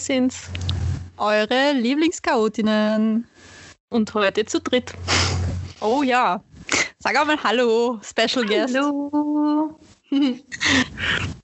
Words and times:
sind's. 0.00 0.48
eure 1.16 1.72
Lieblingschaotinnen. 1.72 3.26
Und 3.90 4.14
heute 4.14 4.44
zu 4.44 4.60
dritt. 4.60 4.94
Oh 5.80 6.02
ja, 6.02 6.42
sag 6.98 7.16
auch 7.18 7.26
mal 7.26 7.42
Hallo, 7.42 8.00
Special 8.02 8.44
Guest. 8.46 8.76
Hallo. 8.76 9.78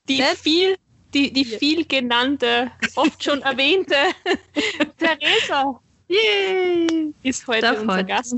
Die 0.09 0.23
viel, 0.37 0.77
die, 1.15 1.33
die 1.33 1.45
viel 1.45 1.85
genannte, 1.85 2.71
oft 2.95 3.23
schon 3.23 3.43
erwähnte 3.43 3.95
Theresa 4.99 5.81
Yay! 6.09 7.13
ist 7.23 7.47
heute 7.49 7.63
Darf 7.63 7.81
unser 7.81 7.95
heute. 7.95 8.05
Gast. 8.05 8.37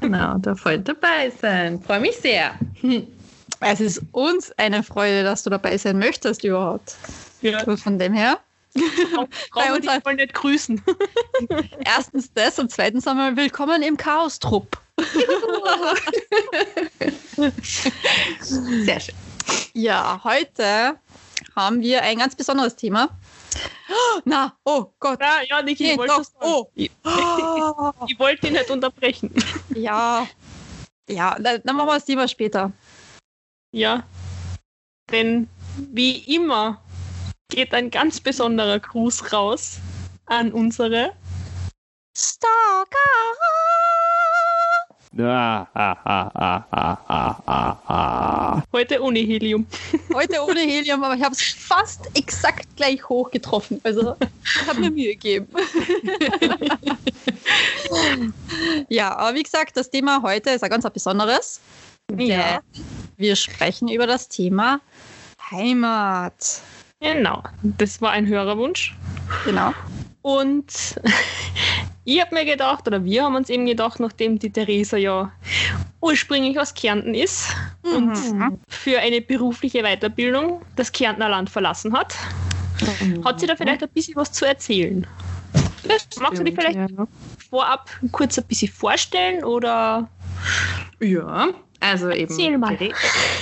Genau, 0.00 0.38
darf 0.38 0.64
heute 0.64 0.82
dabei 0.94 1.30
sein. 1.30 1.80
Freue 1.82 2.00
mich 2.00 2.16
sehr. 2.16 2.58
Es 3.60 3.80
ist 3.80 4.02
uns 4.12 4.52
eine 4.52 4.82
Freude, 4.82 5.22
dass 5.22 5.42
du 5.42 5.50
dabei 5.50 5.76
sein 5.76 5.98
möchtest 5.98 6.44
überhaupt. 6.44 6.96
Ja, 7.42 7.62
Von 7.76 7.98
dem 7.98 8.14
her, 8.14 8.38
wir 8.74 9.74
uns 9.74 9.86
voll 10.02 10.14
nicht 10.14 10.32
grüßen. 10.34 10.80
erstens 11.84 12.32
das 12.32 12.58
und 12.58 12.70
zweitens 12.70 13.06
einmal 13.06 13.36
willkommen 13.36 13.82
im 13.82 13.96
Chaos-Trupp. 13.96 14.80
Sehr 18.40 19.00
schön. 19.00 19.14
Ja, 19.72 20.20
heute 20.22 20.98
haben 21.56 21.80
wir 21.80 22.02
ein 22.02 22.18
ganz 22.18 22.36
besonderes 22.36 22.76
Thema. 22.76 23.08
Na, 24.24 24.56
oh 24.64 24.86
Gott. 25.00 25.20
Ja, 25.20 25.40
ja, 25.48 25.62
Niki, 25.62 25.82
Nee, 25.82 25.92
ich 25.92 25.98
wollte 25.98 26.22
oh. 26.40 26.70
Ich, 26.74 26.92
ich 28.06 28.18
wollte 28.18 28.42
dich 28.42 28.52
nicht 28.52 28.70
unterbrechen. 28.70 29.34
ja, 29.74 30.28
ja, 31.08 31.36
dann 31.40 31.60
dann 31.64 31.76
machen 31.76 31.88
wir 31.88 31.94
das 31.94 32.04
Thema 32.04 32.28
später. 32.28 32.70
Ja. 33.72 34.04
Denn 35.10 35.48
wie 35.76 36.18
immer 36.36 36.80
geht 37.50 37.74
ein 37.74 37.90
ganz 37.90 38.20
besonderer 38.20 38.78
Gruß 38.78 39.32
raus 39.32 39.78
an 40.26 40.52
unsere 40.52 41.12
Stalker! 42.16 42.86
Ah, 45.18 45.66
ah, 45.74 46.30
ah, 46.34 47.82
ah, 47.88 48.62
heute 48.72 49.02
ohne 49.02 49.18
Helium. 49.18 49.66
Heute 50.14 50.40
ohne 50.40 50.60
Helium, 50.60 51.02
aber 51.02 51.16
ich 51.16 51.22
habe 51.22 51.34
es 51.34 51.42
fast 51.42 52.08
exakt 52.16 52.68
gleich 52.76 53.08
hoch 53.08 53.28
getroffen. 53.32 53.80
Also 53.82 54.14
ich 54.44 54.66
habe 54.68 54.80
mir 54.80 54.90
Mühe 54.92 55.16
gegeben. 55.16 55.48
ja, 58.88 59.16
aber 59.16 59.36
wie 59.36 59.42
gesagt, 59.42 59.76
das 59.76 59.90
Thema 59.90 60.22
heute 60.22 60.50
ist 60.50 60.62
ein 60.62 60.70
ganz 60.70 60.88
besonderes. 60.88 61.60
Ja. 62.16 62.60
Wir 63.16 63.34
sprechen 63.34 63.88
über 63.88 64.06
das 64.06 64.28
Thema 64.28 64.80
Heimat. 65.50 66.62
Genau. 67.00 67.42
Das 67.62 68.00
war 68.02 68.10
ein 68.12 68.26
Hörerwunsch. 68.26 68.94
Genau. 69.44 69.72
Und 70.22 71.00
ich 72.04 72.20
habe 72.20 72.34
mir 72.34 72.44
gedacht, 72.44 72.86
oder 72.86 73.04
wir 73.04 73.24
haben 73.24 73.34
uns 73.36 73.48
eben 73.48 73.66
gedacht, 73.66 74.00
nachdem 74.00 74.38
die 74.38 74.50
Theresa 74.50 74.96
ja 74.98 75.32
ursprünglich 76.02 76.58
aus 76.60 76.74
Kärnten 76.74 77.14
ist 77.14 77.54
und 77.82 78.08
Mhm. 78.32 78.58
für 78.68 78.98
eine 79.00 79.20
berufliche 79.20 79.82
Weiterbildung 79.82 80.62
das 80.76 80.92
Kärntner 80.92 81.28
Land 81.28 81.50
verlassen 81.50 81.92
hat, 81.96 82.14
hat 83.24 83.40
sie 83.40 83.46
da 83.46 83.56
vielleicht 83.56 83.82
ein 83.82 83.88
bisschen 83.90 84.16
was 84.16 84.32
zu 84.32 84.46
erzählen. 84.46 85.06
Magst 86.20 86.38
du 86.38 86.44
dich 86.44 86.54
vielleicht 86.54 86.90
Ja. 86.90 87.06
vorab 87.50 87.90
kurz 88.12 88.38
ein 88.38 88.44
bisschen 88.44 88.70
vorstellen 88.72 89.42
oder 89.44 90.08
ja, 91.00 91.48
also 91.80 92.10
eben 92.10 92.30
Erzähl 92.30 92.58
mal. 92.58 92.76
There- 92.76 92.94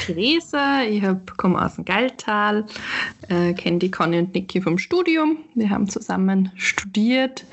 Theresa, 0.06 0.82
ich 0.82 1.02
komme 1.36 1.62
aus 1.62 1.74
dem 1.74 1.84
Galltal, 1.84 2.64
äh, 3.28 3.52
kenne 3.52 3.78
die 3.78 3.90
Conny 3.90 4.18
und 4.18 4.34
Niki 4.34 4.60
vom 4.60 4.78
Studium. 4.78 5.38
Wir 5.54 5.70
haben 5.70 5.88
zusammen 5.88 6.50
studiert. 6.56 7.44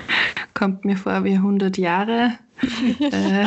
Kommt 0.54 0.86
mir 0.86 0.96
vor 0.96 1.24
wie 1.24 1.34
100 1.34 1.78
Jahre. 1.78 2.38
äh, 3.00 3.46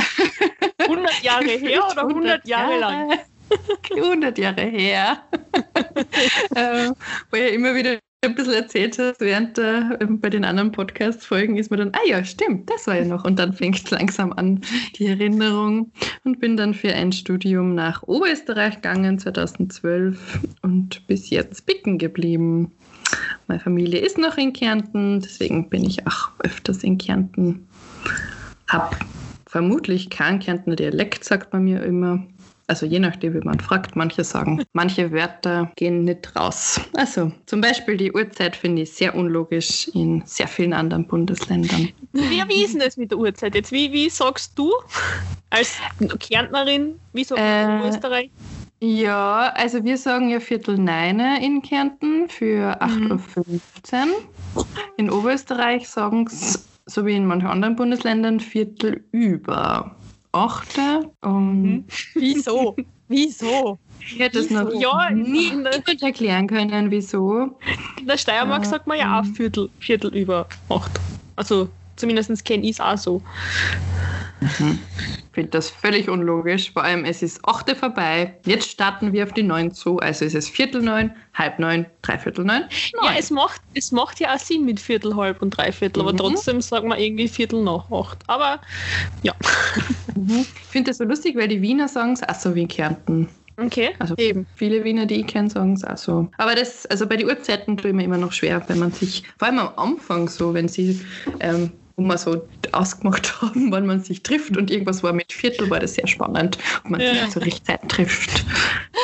100 0.79 1.23
Jahre 1.23 1.45
her 1.45 1.83
oder 1.91 2.03
100 2.07 2.47
Jahre 2.47 2.79
lang? 2.79 3.19
100 3.97 4.37
Jahre 4.39 4.63
her. 4.63 5.23
äh, 6.55 6.91
wo 7.31 7.37
ja 7.37 7.47
immer 7.49 7.75
wieder 7.75 7.99
ein 8.25 8.35
bisschen 8.35 8.55
erzählt 8.55 8.99
hast, 8.99 9.21
während 9.21 9.57
der, 9.57 9.99
ähm, 10.01 10.21
bei 10.21 10.29
den 10.29 10.45
anderen 10.45 10.73
Podcast-Folgen 10.73 11.57
ist 11.57 11.71
mir 11.71 11.77
dann, 11.77 11.93
ah 11.95 12.09
ja, 12.09 12.25
stimmt, 12.25 12.69
das 12.69 12.87
war 12.89 12.97
ja 12.97 13.05
noch. 13.05 13.25
Und 13.25 13.39
dann 13.39 13.53
fängt 13.53 13.89
langsam 13.91 14.33
an 14.33 14.61
die 14.97 15.07
Erinnerung 15.07 15.93
und 16.25 16.41
bin 16.41 16.57
dann 16.57 16.75
für 16.75 16.93
ein 16.93 17.13
Studium 17.13 17.75
nach 17.75 18.03
Oberösterreich 18.03 18.77
gegangen, 18.77 19.19
2012 19.19 20.41
und 20.63 21.07
bis 21.07 21.31
jetzt 21.31 21.65
bicken 21.67 21.99
geblieben. 21.99 22.73
Meine 23.47 23.61
Familie 23.61 24.01
ist 24.01 24.19
noch 24.19 24.37
in 24.37 24.53
Kärnten, 24.53 25.21
deswegen 25.21 25.71
bin 25.71 25.85
ich 25.85 26.07
auch 26.07 26.31
öfters 26.41 26.83
in 26.83 26.99
Kärnten. 26.99 27.69
Hab 28.67 28.97
vermutlich 29.47 30.11
keinen 30.11 30.41
Kärntner 30.41 30.77
Dialekt, 30.77 31.25
sagt 31.25 31.53
man 31.53 31.65
mir 31.65 31.83
immer. 31.85 32.27
Also 32.69 32.85
je 32.85 32.99
nachdem, 33.01 33.33
wie 33.33 33.41
man 33.41 33.59
fragt, 33.59 33.97
manche 33.97 34.23
sagen, 34.23 34.63
manche 34.75 35.11
Wörter 35.11 35.73
gehen 35.77 36.05
nicht 36.05 36.37
raus. 36.37 36.79
Also 36.95 37.33
zum 37.47 37.63
Beispiel 37.63 37.97
die 37.97 38.13
Uhrzeit 38.13 38.55
finde 38.55 38.83
ich 38.83 38.93
sehr 38.93 39.15
unlogisch 39.15 39.89
in 39.95 40.23
sehr 40.27 40.47
vielen 40.47 40.75
anderen 40.75 41.07
Bundesländern. 41.07 41.89
Wie, 42.13 42.43
wie 42.49 42.65
ist 42.65 42.75
denn 42.75 42.81
das 42.81 42.99
mit 42.99 43.11
der 43.11 43.19
Uhrzeit 43.19 43.55
jetzt? 43.55 43.73
Wie, 43.73 43.91
wie 43.91 44.11
sagst 44.11 44.53
du 44.59 44.71
als 45.51 45.79
Kärntnerin, 46.21 47.01
wie 47.15 47.25
sagt 47.25 47.41
man 47.41 47.81
in 47.81 47.87
Äh, 47.87 47.89
Österreich? 47.89 48.31
Ja, 48.81 49.51
also 49.57 49.83
wir 49.83 49.97
sagen 49.97 50.29
ja 50.29 50.39
Viertel 50.39 50.77
Neune 50.77 51.45
in 51.45 51.63
Kärnten 51.63 52.29
für 52.29 52.81
8.15 52.81 54.07
Uhr. 54.55 54.67
In 54.99 55.11
Oberösterreich 55.11 55.89
sagen 55.89 56.27
es, 56.29 56.69
so 56.87 57.05
wie 57.05 57.17
in 57.17 57.27
manchen 57.27 57.49
anderen 57.49 57.77
Bundesländern, 57.77 58.41
Viertel 58.41 59.03
über. 59.11 59.97
Um 61.23 61.63
Mhm. 61.63 61.85
Wieso? 62.15 62.77
Wieso? 63.09 63.79
Ich 64.01 64.19
hätte 64.19 64.39
es 64.41 64.51
noch 64.51 64.73
Ja, 64.75 65.11
nie 65.13 65.51
niemand 65.51 66.03
erklären 66.03 66.47
können, 66.47 66.91
wieso. 66.91 67.59
In 67.99 68.07
der 68.07 68.17
Steiermark 68.17 68.63
Ja. 68.65 68.71
sagt 68.71 68.87
man 68.87 68.99
ja 68.99 69.21
auch 69.21 69.25
Viertel, 69.25 69.69
Viertel 69.81 70.15
über 70.15 70.47
acht. 70.69 70.91
Also 71.37 71.69
zumindest 71.99 72.45
kenne 72.45 72.65
ich 72.65 72.71
es 72.73 72.81
auch 72.81 72.97
so. 72.99 73.23
Ich 74.41 75.35
finde 75.35 75.51
das 75.51 75.69
völlig 75.71 76.09
unlogisch. 76.09 76.73
Vor 76.73 76.85
allem, 76.85 77.05
es 77.05 77.23
ist 77.23 77.41
8 77.45 77.69
Uhr 77.71 77.77
vorbei. 77.77 78.37
Jetzt 78.45 78.71
starten 78.71 79.13
wir 79.13 79.25
auf 79.25 79.33
die 79.33 79.43
9 79.43 79.73
zu. 79.73 79.99
Also 79.99 80.25
es 80.25 80.35
ist 80.35 80.49
Viertel 80.51 80.83
neun, 80.83 81.11
halb 81.35 81.59
neun, 81.59 81.87
dreiviertel 82.03 82.45
neun. 82.45 82.63
Ja, 82.95 83.03
neun. 83.11 83.15
es 83.19 83.31
macht, 83.31 83.61
es 83.75 83.91
macht 83.93 84.21
ja 84.21 84.35
auch 84.35 84.39
Sinn 84.39 84.65
mit 84.65 84.79
Viertel, 84.81 85.17
halb 85.17 85.43
und 85.43 85.51
Dreiviertel, 85.51 86.01
aber 86.01 86.13
Mhm. 86.13 86.17
trotzdem 86.19 86.61
sagen 86.61 86.89
wir 86.89 86.99
irgendwie 86.99 87.29
Viertel 87.29 87.63
nach 87.65 87.91
acht. 87.91 88.19
Aber 88.29 88.61
ja, 89.23 89.35
Mhm. 90.15 90.47
Ich 90.63 90.69
finde 90.69 90.91
das 90.91 90.99
so 90.99 91.05
lustig, 91.05 91.37
weil 91.37 91.49
die 91.49 91.63
Wiener 91.63 91.89
sagen 91.89 92.13
es 92.13 92.23
auch 92.23 92.35
so 92.35 92.55
wie 92.55 92.63
in 92.63 92.69
Kärnten. 92.69 93.29
okay. 93.57 93.91
Also 93.99 94.15
Eben. 94.19 94.47
viele 94.55 94.83
Wiener, 94.85 95.07
die 95.07 95.17
ich 95.21 95.27
kenne, 95.27 95.51
sagen 95.51 95.75
es 95.75 95.85
auch 95.85 95.97
so. 95.97 96.31
Aber 96.39 96.55
das, 96.55 96.87
also 96.87 97.07
bei 97.07 97.17
den 97.17 97.27
Uhrzeiten 97.29 97.77
tue 97.77 97.91
ich 97.91 97.97
mir 97.97 98.05
immer 98.05 98.19
noch 98.19 98.33
schwer, 98.33 98.63
wenn 98.69 98.79
man 98.79 98.93
sich, 98.93 99.25
vor 99.39 99.49
allem 99.49 99.59
am 99.61 99.73
Anfang 99.77 100.29
so, 100.29 100.55
wenn 100.55 100.69
sie, 100.69 101.01
ähm, 101.41 101.73
wo 101.99 102.05
wir 102.05 102.17
so 102.17 102.49
ausgemacht 102.73 103.43
haben, 103.43 103.71
wann 103.73 103.85
man 103.87 104.01
sich 104.01 104.23
trifft 104.23 104.57
und 104.57 104.71
irgendwas 104.71 105.03
war 105.03 105.13
mit 105.13 105.33
Viertel, 105.33 105.69
war 105.69 105.81
das 105.81 105.95
sehr 105.95 106.07
spannend, 106.07 106.57
ob 106.85 106.91
man 106.91 107.01
Ja. 107.01 107.13
sich 107.25 107.29
zur 107.31 107.43
Richtzeit 107.43 107.87
trifft. 107.89 108.45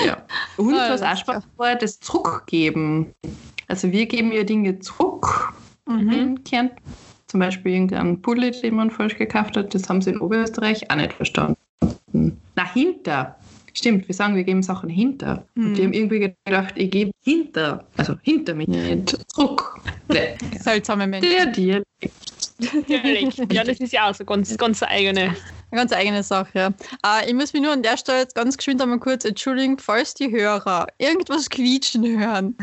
Ja. 0.06 0.22
Und 0.56 0.74
Ah, 0.74 0.90
was 0.90 1.02
auch 1.02 1.16
spannend 1.16 1.44
war, 1.56 1.74
das 1.74 1.98
Zurückgeben. 2.00 3.12
Also 3.68 3.90
wir 3.92 4.06
geben 4.06 4.32
ja 4.32 4.44
Dinge 4.44 4.78
zurück 4.78 5.52
Mhm. 5.86 6.10
in 6.12 6.44
Kärnten. 6.44 6.76
Zum 7.26 7.40
Beispiel 7.40 7.72
irgendeinen 7.72 8.22
Pulli, 8.22 8.52
den 8.52 8.76
man 8.76 8.90
falsch 8.90 9.16
gekauft 9.18 9.56
hat, 9.56 9.74
das 9.74 9.88
haben 9.88 10.00
sie 10.00 10.10
in 10.10 10.20
Oberösterreich 10.20 10.88
auch 10.90 10.96
nicht 10.96 11.12
verstanden. 11.12 11.56
Na, 12.54 12.72
hinter. 12.72 13.36
Stimmt, 13.76 14.06
wir 14.06 14.14
sagen, 14.14 14.36
wir 14.36 14.44
geben 14.44 14.62
Sachen 14.62 14.88
hinter. 14.88 15.44
Und 15.56 15.70
Mhm. 15.70 15.74
die 15.74 15.82
haben 15.82 15.92
irgendwie 15.92 16.32
gedacht, 16.46 16.74
ich 16.76 16.90
gebe 16.92 17.10
hinter, 17.24 17.84
also 17.96 18.14
hinter 18.22 18.54
mich 18.54 18.68
nicht 18.68 19.16
zurück. 19.34 19.80
Seltsame 20.60 21.08
Menschen. 21.08 21.28
Der 21.30 21.46
Dialekt. 21.46 22.43
Dialekt. 22.58 23.52
Ja, 23.52 23.64
das 23.64 23.80
ist 23.80 23.92
ja 23.92 24.08
auch 24.08 24.14
so 24.14 24.24
ganz, 24.24 24.56
ganz 24.56 24.82
eigene. 24.82 25.34
Eine 25.70 25.80
ganz 25.80 25.92
eigene 25.92 26.22
Sache, 26.22 26.50
ja. 26.54 26.68
Äh, 27.04 27.28
ich 27.28 27.34
muss 27.34 27.52
mich 27.52 27.62
nur 27.62 27.72
an 27.72 27.82
der 27.82 27.96
Stelle 27.96 28.20
jetzt 28.20 28.36
ganz 28.36 28.56
geschwind 28.56 28.80
einmal 28.80 29.00
kurz 29.00 29.24
entschuldigen, 29.24 29.76
falls 29.78 30.14
die 30.14 30.30
Hörer 30.30 30.86
irgendwas 30.98 31.50
quietschen 31.50 32.06
hören. 32.06 32.56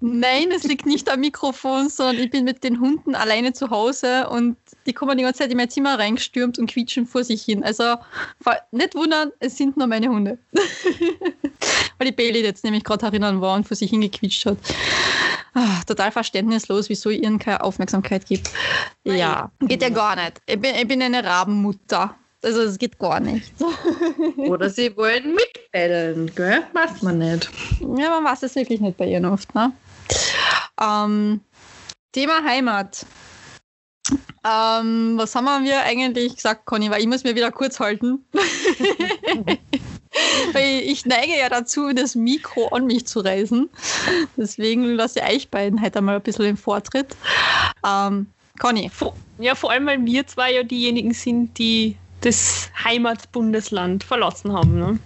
Nein, 0.00 0.50
es 0.54 0.64
liegt 0.64 0.84
nicht 0.84 1.10
am 1.10 1.20
Mikrofon, 1.20 1.88
sondern 1.88 2.18
ich 2.18 2.30
bin 2.30 2.44
mit 2.44 2.62
den 2.62 2.78
Hunden 2.78 3.14
alleine 3.14 3.54
zu 3.54 3.70
Hause 3.70 4.28
und 4.28 4.56
die 4.84 4.92
kommen 4.92 5.16
die 5.16 5.24
ganze 5.24 5.38
Zeit 5.38 5.50
in 5.50 5.56
mein 5.56 5.70
Zimmer 5.70 5.98
reingestürmt 5.98 6.58
und 6.58 6.70
quietschen 6.70 7.06
vor 7.06 7.24
sich 7.24 7.42
hin. 7.42 7.64
Also 7.64 7.96
nicht 8.70 8.94
wundern, 8.94 9.32
es 9.38 9.56
sind 9.56 9.78
nur 9.78 9.86
meine 9.86 10.08
Hunde. 10.08 10.38
Weil 11.98 12.08
die 12.08 12.12
Bailey 12.12 12.42
jetzt 12.42 12.64
nämlich 12.64 12.84
gerade 12.84 13.06
erinnern 13.06 13.40
war 13.40 13.56
und 13.56 13.66
vor 13.66 13.76
sich 13.76 13.88
hingequietscht 13.88 14.44
hat. 14.44 14.58
Ah, 15.58 15.82
total 15.86 16.12
verständnislos, 16.12 16.90
wieso 16.90 17.08
ich 17.08 17.22
ihnen 17.22 17.38
keine 17.38 17.64
Aufmerksamkeit 17.64 18.26
gibt. 18.26 18.50
Ja, 19.04 19.50
geht 19.60 19.80
ja 19.80 19.88
gar 19.88 20.14
nicht. 20.14 20.38
Ich 20.44 20.60
bin, 20.60 20.74
ich 20.74 20.86
bin 20.86 21.00
eine 21.00 21.24
Rabenmutter. 21.24 22.14
Also 22.44 22.60
es 22.60 22.76
geht 22.76 22.98
gar 22.98 23.20
nicht. 23.20 23.54
Oder 24.36 24.68
sie 24.68 24.94
wollen 24.98 25.34
mitbellen, 25.34 26.30
gell? 26.34 26.62
Weiß 26.74 27.00
man 27.00 27.18
nicht. 27.18 27.50
Ja, 27.80 28.10
man 28.10 28.24
weiß 28.24 28.42
es 28.42 28.54
wirklich 28.54 28.82
nicht 28.82 28.98
bei 28.98 29.06
ihnen 29.06 29.24
oft, 29.24 29.54
ne? 29.54 29.72
Ähm, 30.78 31.40
Thema 32.12 32.44
Heimat. 32.44 33.06
Ähm, 34.44 35.14
was 35.16 35.34
haben 35.34 35.64
wir 35.64 35.82
eigentlich 35.84 36.36
gesagt, 36.36 36.66
Conny? 36.66 36.90
Weil 36.90 37.00
ich 37.00 37.06
muss 37.06 37.24
mir 37.24 37.34
wieder 37.34 37.50
kurz 37.50 37.80
halten. 37.80 38.26
Ich 40.54 41.04
neige 41.04 41.36
ja 41.38 41.48
dazu, 41.48 41.92
das 41.92 42.14
Mikro 42.14 42.68
an 42.68 42.86
mich 42.86 43.06
zu 43.06 43.20
reißen. 43.20 43.68
Deswegen 44.36 44.94
lasse 44.94 45.20
ich 45.20 45.34
euch 45.34 45.50
beiden 45.50 45.82
heute 45.82 46.00
mal 46.00 46.16
ein 46.16 46.22
bisschen 46.22 46.44
den 46.44 46.56
Vortritt. 46.56 47.16
Ähm, 47.86 48.26
Conny. 48.58 48.90
Ja, 49.38 49.54
vor 49.54 49.70
allem, 49.70 49.86
weil 49.86 50.04
wir 50.04 50.26
zwei 50.26 50.52
ja 50.52 50.62
diejenigen 50.62 51.12
sind, 51.12 51.58
die 51.58 51.96
das 52.22 52.70
Heimatbundesland 52.82 54.04
verlassen 54.04 54.52
haben. 54.52 54.78
Ne? 54.78 54.98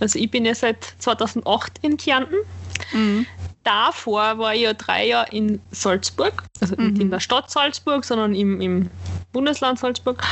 Also 0.00 0.18
ich 0.18 0.30
bin 0.30 0.44
ja 0.44 0.54
seit 0.54 0.94
2008 0.98 1.78
in 1.82 1.96
Kärnten. 1.96 2.36
Mhm. 2.92 3.26
Davor 3.64 4.38
war 4.38 4.54
ich 4.54 4.62
ja 4.62 4.74
drei 4.74 5.06
Jahre 5.06 5.30
in 5.30 5.60
Salzburg, 5.70 6.44
also 6.60 6.74
mhm. 6.76 6.88
nicht 6.88 7.02
in 7.02 7.10
der 7.10 7.20
Stadt 7.20 7.50
Salzburg, 7.50 8.04
sondern 8.04 8.34
im, 8.34 8.60
im 8.60 8.90
Bundesland 9.32 9.78
Salzburg. 9.78 10.22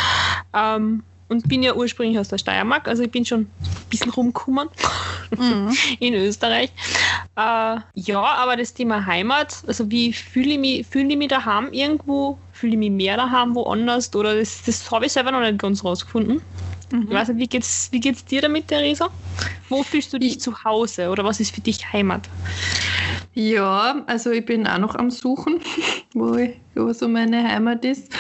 Ähm, 0.52 1.02
und 1.30 1.48
bin 1.48 1.62
ja 1.62 1.74
ursprünglich 1.74 2.18
aus 2.18 2.28
der 2.28 2.38
Steiermark, 2.38 2.88
also 2.88 3.04
ich 3.04 3.10
bin 3.10 3.24
schon 3.24 3.42
ein 3.42 3.50
bisschen 3.88 4.10
rumgekommen 4.10 4.68
mhm. 5.36 5.74
in 6.00 6.14
Österreich. 6.14 6.70
Äh, 7.36 7.76
ja, 7.94 8.20
aber 8.20 8.56
das 8.56 8.74
Thema 8.74 9.06
Heimat, 9.06 9.62
also 9.66 9.90
wie 9.90 10.12
fühle 10.12 10.54
ich 10.54 10.58
mich, 10.58 10.86
fühle 10.86 11.08
ich 11.08 11.16
mich 11.16 11.28
daheim 11.28 11.72
irgendwo, 11.72 12.36
fühle 12.52 12.72
ich 12.72 12.78
mich 12.78 12.90
mehr 12.90 13.16
daheim 13.16 13.54
woanders 13.54 14.14
oder 14.14 14.36
das, 14.36 14.62
das 14.66 14.90
habe 14.90 15.06
ich 15.06 15.12
selber 15.12 15.30
noch 15.30 15.40
nicht 15.40 15.58
ganz 15.58 15.84
rausgefunden. 15.84 16.42
Mhm. 16.92 17.02
Ich 17.02 17.10
weiß 17.10 17.28
nicht, 17.28 17.38
wie 17.38 17.46
geht's, 17.46 17.88
wie 17.92 18.00
geht's 18.00 18.24
dir 18.24 18.42
damit, 18.42 18.68
Theresa? 18.68 19.08
Wo 19.68 19.82
fühlst 19.82 20.12
du 20.12 20.18
dich 20.18 20.40
zu 20.40 20.64
Hause 20.64 21.08
oder 21.10 21.24
was 21.24 21.40
ist 21.40 21.54
für 21.54 21.60
dich 21.60 21.92
Heimat? 21.92 22.28
Ja, 23.34 24.02
also 24.06 24.30
ich 24.30 24.44
bin 24.44 24.66
auch 24.66 24.78
noch 24.78 24.94
am 24.96 25.10
Suchen, 25.10 25.60
wo, 26.14 26.34
ich, 26.34 26.56
wo 26.74 26.92
so 26.92 27.08
meine 27.08 27.46
Heimat 27.46 27.84
ist. 27.84 28.12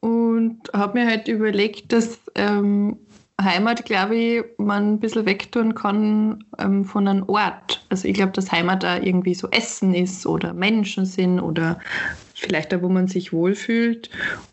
Und 0.00 0.60
habe 0.72 1.00
mir 1.00 1.06
halt 1.06 1.28
überlegt, 1.28 1.92
dass 1.92 2.18
ähm, 2.34 2.96
Heimat, 3.40 3.84
glaube 3.84 4.16
ich, 4.16 4.44
man 4.58 4.94
ein 4.94 5.00
bisschen 5.00 5.26
wegtun 5.26 5.74
kann 5.74 6.44
ähm, 6.58 6.84
von 6.84 7.08
einem 7.08 7.28
Ort. 7.28 7.84
Also 7.90 8.08
ich 8.08 8.14
glaube, 8.14 8.32
dass 8.32 8.52
Heimat 8.52 8.82
da 8.82 8.98
irgendwie 8.98 9.34
so 9.34 9.48
Essen 9.50 9.94
ist 9.94 10.24
oder 10.26 10.54
Menschen 10.54 11.04
sind 11.04 11.40
oder 11.40 11.78
vielleicht 12.34 12.72
da, 12.72 12.82
wo 12.82 12.88
man 12.88 13.08
sich 13.08 13.32
wohlfühlt, 13.32 14.10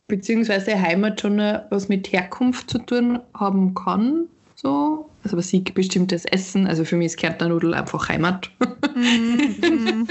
beziehungsweise 0.07 0.81
Heimat 0.81 1.21
schon 1.21 1.37
was 1.37 1.89
mit 1.89 2.11
Herkunft 2.11 2.69
zu 2.69 2.79
tun 2.79 3.19
haben 3.33 3.73
kann. 3.73 4.27
So. 4.55 5.10
Also 5.23 5.37
was 5.37 5.53
ich 5.53 5.63
bestimmtes 5.73 6.25
Essen, 6.25 6.67
also 6.67 6.83
für 6.83 6.95
mich 6.97 7.07
ist 7.07 7.17
Kärntnernudel 7.17 7.73
einfach 7.73 8.09
Heimat. 8.09 8.49
Mm, 8.93 10.05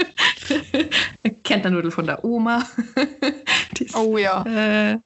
Kärntnernudel 1.43 1.91
von 1.91 2.05
der 2.05 2.23
Oma. 2.25 2.65
Das, 3.77 3.95
oh 3.95 4.17
ja. 4.17 4.43
Äh, 4.43 4.99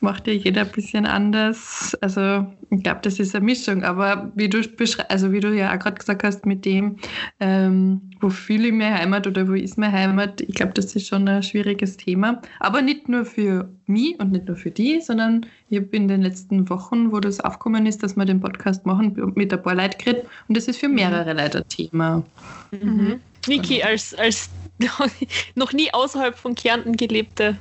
macht 0.00 0.26
ja 0.26 0.32
jeder 0.32 0.62
ein 0.62 0.70
bisschen 0.70 1.06
anders. 1.06 1.96
Also 2.00 2.46
ich 2.70 2.82
glaube, 2.82 3.00
das 3.02 3.18
ist 3.18 3.34
eine 3.34 3.44
Mischung. 3.44 3.82
Aber 3.84 4.30
wie 4.34 4.48
du 4.48 4.62
also 5.08 5.32
wie 5.32 5.40
du 5.40 5.54
ja 5.54 5.74
auch 5.74 5.78
gerade 5.78 5.98
gesagt 5.98 6.22
hast, 6.22 6.46
mit 6.46 6.64
dem, 6.64 6.96
ähm, 7.40 8.00
wo 8.20 8.30
fühle 8.30 8.68
ich 8.68 8.72
meine 8.72 8.98
Heimat 8.98 9.26
oder 9.26 9.48
wo 9.48 9.54
ist 9.54 9.78
meine 9.78 9.92
Heimat, 9.92 10.40
ich 10.40 10.54
glaube, 10.54 10.72
das 10.74 10.94
ist 10.96 11.08
schon 11.08 11.28
ein 11.28 11.42
schwieriges 11.42 11.96
Thema. 11.96 12.40
Aber 12.58 12.82
nicht 12.82 13.08
nur 13.08 13.24
für 13.24 13.68
mich 13.86 14.18
und 14.20 14.32
nicht 14.32 14.46
nur 14.46 14.56
für 14.56 14.70
die, 14.70 15.00
sondern 15.00 15.46
ich 15.68 15.78
habe 15.78 15.88
in 15.96 16.08
den 16.08 16.22
letzten 16.22 16.68
Wochen, 16.70 17.12
wo 17.12 17.20
das 17.20 17.40
aufgekommen 17.40 17.86
ist, 17.86 18.02
dass 18.02 18.16
wir 18.16 18.24
den 18.24 18.40
Podcast 18.40 18.86
machen, 18.86 19.14
mit 19.40 19.52
ein 19.52 19.62
paar 19.62 19.74
Leuten 19.74 19.98
geredet. 19.98 20.26
Und 20.48 20.56
das 20.56 20.68
ist 20.68 20.78
für 20.78 20.88
mehrere 20.88 21.32
Leute 21.32 21.58
ein 21.58 21.68
Thema. 21.68 22.22
Mhm. 22.70 23.20
Niki, 23.46 23.82
als, 23.82 24.14
als 24.14 24.50
noch 25.54 25.72
nie 25.72 25.92
außerhalb 25.92 26.36
von 26.36 26.54
Kärnten 26.54 26.96
gelebte 26.96 27.56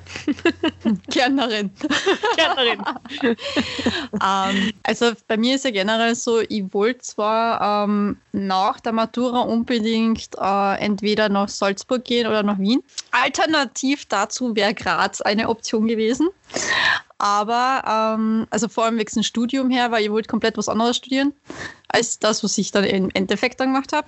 Kärntnerin. 1.12 1.72
Kärntnerin. 2.38 2.81
ähm, 4.14 4.72
also 4.84 5.12
bei 5.28 5.38
mir 5.38 5.56
ist 5.56 5.66
ja 5.66 5.72
generell 5.72 6.16
so, 6.16 6.42
ich 6.42 6.64
wollte 6.74 7.00
zwar 7.00 7.86
ähm, 7.86 8.18
nach 8.32 8.80
der 8.80 8.94
Matura 8.94 9.42
unbedingt 9.42 10.30
äh, 10.40 10.80
entweder 10.80 11.30
nach 11.30 11.50
Salzburg 11.50 12.04
gehen 12.04 12.28
oder 12.28 12.44
nach 12.44 12.60
Wien. 12.60 12.84
Alternativ 13.12 14.06
dazu 14.06 14.56
wäre 14.56 14.74
Graz 14.74 15.22
eine 15.22 15.50
Option 15.50 15.88
gewesen. 15.88 16.30
Aber, 17.19 17.83
ähm, 18.18 18.48
also 18.50 18.69
vor 18.69 18.86
allem 18.86 18.98
wegen 18.98 19.12
dem 19.13 19.24
Studium 19.24 19.69
her, 19.69 19.92
weil 19.92 20.04
ich 20.04 20.10
wollte 20.10 20.30
komplett 20.30 20.57
was 20.57 20.69
anderes 20.69 20.98
studieren, 20.98 21.33
als 21.89 22.18
das, 22.18 22.44
was 22.45 22.57
ich 22.57 22.71
dann 22.71 22.86
im 22.86 23.10
Endeffekt 23.13 23.60
dann 23.60 23.74
gemacht 23.74 23.92
habe. 23.92 24.07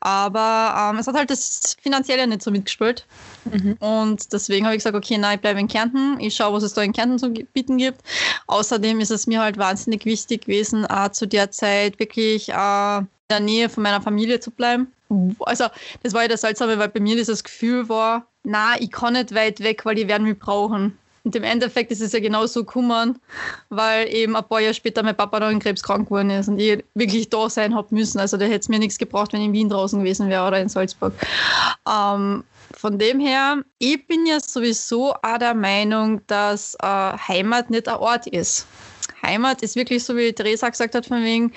Aber 0.00 0.90
ähm, 0.90 0.98
es 0.98 1.06
hat 1.06 1.14
halt 1.14 1.30
das 1.30 1.76
Finanzielle 1.80 2.26
nicht 2.26 2.42
so 2.42 2.50
mitgespielt. 2.50 3.06
Mhm. 3.44 3.74
Und 3.78 4.32
deswegen 4.32 4.66
habe 4.66 4.74
ich 4.74 4.80
gesagt, 4.80 4.96
okay, 4.96 5.18
nein, 5.18 5.36
ich 5.36 5.40
bleibe 5.40 5.60
in 5.60 5.68
Kärnten. 5.68 6.18
Ich 6.18 6.34
schaue, 6.34 6.54
was 6.54 6.64
es 6.64 6.74
da 6.74 6.82
in 6.82 6.92
Kärnten 6.92 7.20
zu 7.20 7.30
bieten 7.30 7.78
gibt. 7.78 8.00
Außerdem 8.48 8.98
ist 8.98 9.12
es 9.12 9.28
mir 9.28 9.40
halt 9.40 9.56
wahnsinnig 9.56 10.04
wichtig 10.04 10.46
gewesen, 10.46 10.84
äh, 10.84 11.12
zu 11.12 11.26
der 11.26 11.52
Zeit 11.52 12.00
wirklich 12.00 12.48
äh, 12.48 12.98
in 12.98 13.06
der 13.30 13.40
Nähe 13.40 13.68
von 13.68 13.84
meiner 13.84 14.02
Familie 14.02 14.40
zu 14.40 14.50
bleiben. 14.50 14.92
Also, 15.40 15.66
das 16.02 16.12
war 16.12 16.22
ja 16.22 16.28
das 16.28 16.40
Seltsame, 16.40 16.78
weil 16.78 16.88
bei 16.88 17.00
mir 17.00 17.14
dieses 17.14 17.44
Gefühl 17.44 17.88
war, 17.88 18.26
na, 18.44 18.80
ich 18.80 18.90
kann 18.90 19.12
nicht 19.12 19.34
weit 19.34 19.60
weg, 19.60 19.84
weil 19.84 19.94
die 19.94 20.08
werden 20.08 20.26
mich 20.26 20.38
brauchen. 20.38 20.98
Und 21.24 21.36
im 21.36 21.44
Endeffekt 21.44 21.92
ist 21.92 22.00
es 22.00 22.12
ja 22.12 22.20
genauso 22.20 22.64
gekommen, 22.64 23.18
weil 23.68 24.12
eben 24.12 24.34
ein 24.34 24.44
paar 24.44 24.60
Jahre 24.60 24.74
später 24.74 25.02
mein 25.02 25.16
Papa 25.16 25.38
dann 25.38 25.60
krebskrank 25.60 26.08
geworden 26.08 26.30
ist 26.30 26.48
und 26.48 26.58
ich 26.58 26.84
wirklich 26.94 27.30
da 27.30 27.48
sein 27.48 27.74
habe 27.74 27.94
müssen. 27.94 28.18
Also 28.18 28.36
da 28.36 28.44
hätte 28.44 28.58
es 28.58 28.68
mir 28.68 28.80
nichts 28.80 28.98
gebraucht, 28.98 29.32
wenn 29.32 29.40
ich 29.40 29.46
in 29.46 29.52
Wien 29.52 29.68
draußen 29.68 30.00
gewesen 30.00 30.28
wäre 30.28 30.46
oder 30.46 30.60
in 30.60 30.68
Salzburg. 30.68 31.12
Ähm, 31.88 32.42
von 32.76 32.98
dem 32.98 33.20
her, 33.20 33.62
ich 33.78 34.04
bin 34.06 34.26
ja 34.26 34.40
sowieso 34.40 35.14
auch 35.14 35.38
der 35.38 35.54
Meinung, 35.54 36.26
dass 36.26 36.74
äh, 36.82 36.86
Heimat 36.86 37.70
nicht 37.70 37.88
ein 37.88 37.96
Ort 37.96 38.26
ist. 38.26 38.66
Heimat 39.22 39.62
ist 39.62 39.76
wirklich 39.76 40.02
so, 40.02 40.16
wie 40.16 40.32
Theresa 40.32 40.68
gesagt 40.68 40.96
hat, 40.96 41.06
von 41.06 41.22
wegen 41.22 41.52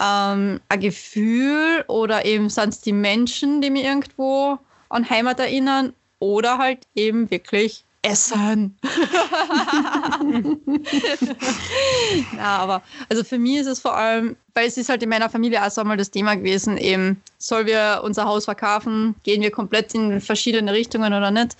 ähm, 0.00 0.60
ein 0.68 0.80
Gefühl 0.80 1.84
oder 1.88 2.24
eben 2.24 2.48
sind 2.48 2.70
es 2.70 2.80
die 2.80 2.94
Menschen, 2.94 3.60
die 3.60 3.68
mich 3.68 3.84
irgendwo 3.84 4.58
an 4.88 5.08
Heimat 5.08 5.38
erinnern 5.38 5.92
oder 6.18 6.56
halt 6.56 6.86
eben 6.94 7.30
wirklich 7.30 7.84
Essen. 8.02 8.76
ja, 12.36 12.58
aber 12.58 12.82
also 13.08 13.22
für 13.22 13.38
mich 13.38 13.58
ist 13.58 13.68
es 13.68 13.80
vor 13.80 13.96
allem, 13.96 14.36
weil 14.54 14.66
es 14.66 14.76
ist 14.76 14.88
halt 14.88 15.02
in 15.02 15.08
meiner 15.08 15.30
Familie 15.30 15.64
auch 15.64 15.70
so 15.70 15.80
einmal 15.80 15.96
das 15.96 16.10
Thema 16.10 16.34
gewesen, 16.34 16.76
eben, 16.76 17.22
soll 17.38 17.66
wir 17.66 18.02
unser 18.04 18.24
Haus 18.24 18.44
verkaufen, 18.44 19.14
gehen 19.22 19.42
wir 19.42 19.50
komplett 19.50 19.94
in 19.94 20.20
verschiedene 20.20 20.72
Richtungen 20.72 21.12
oder 21.12 21.30
nicht. 21.30 21.56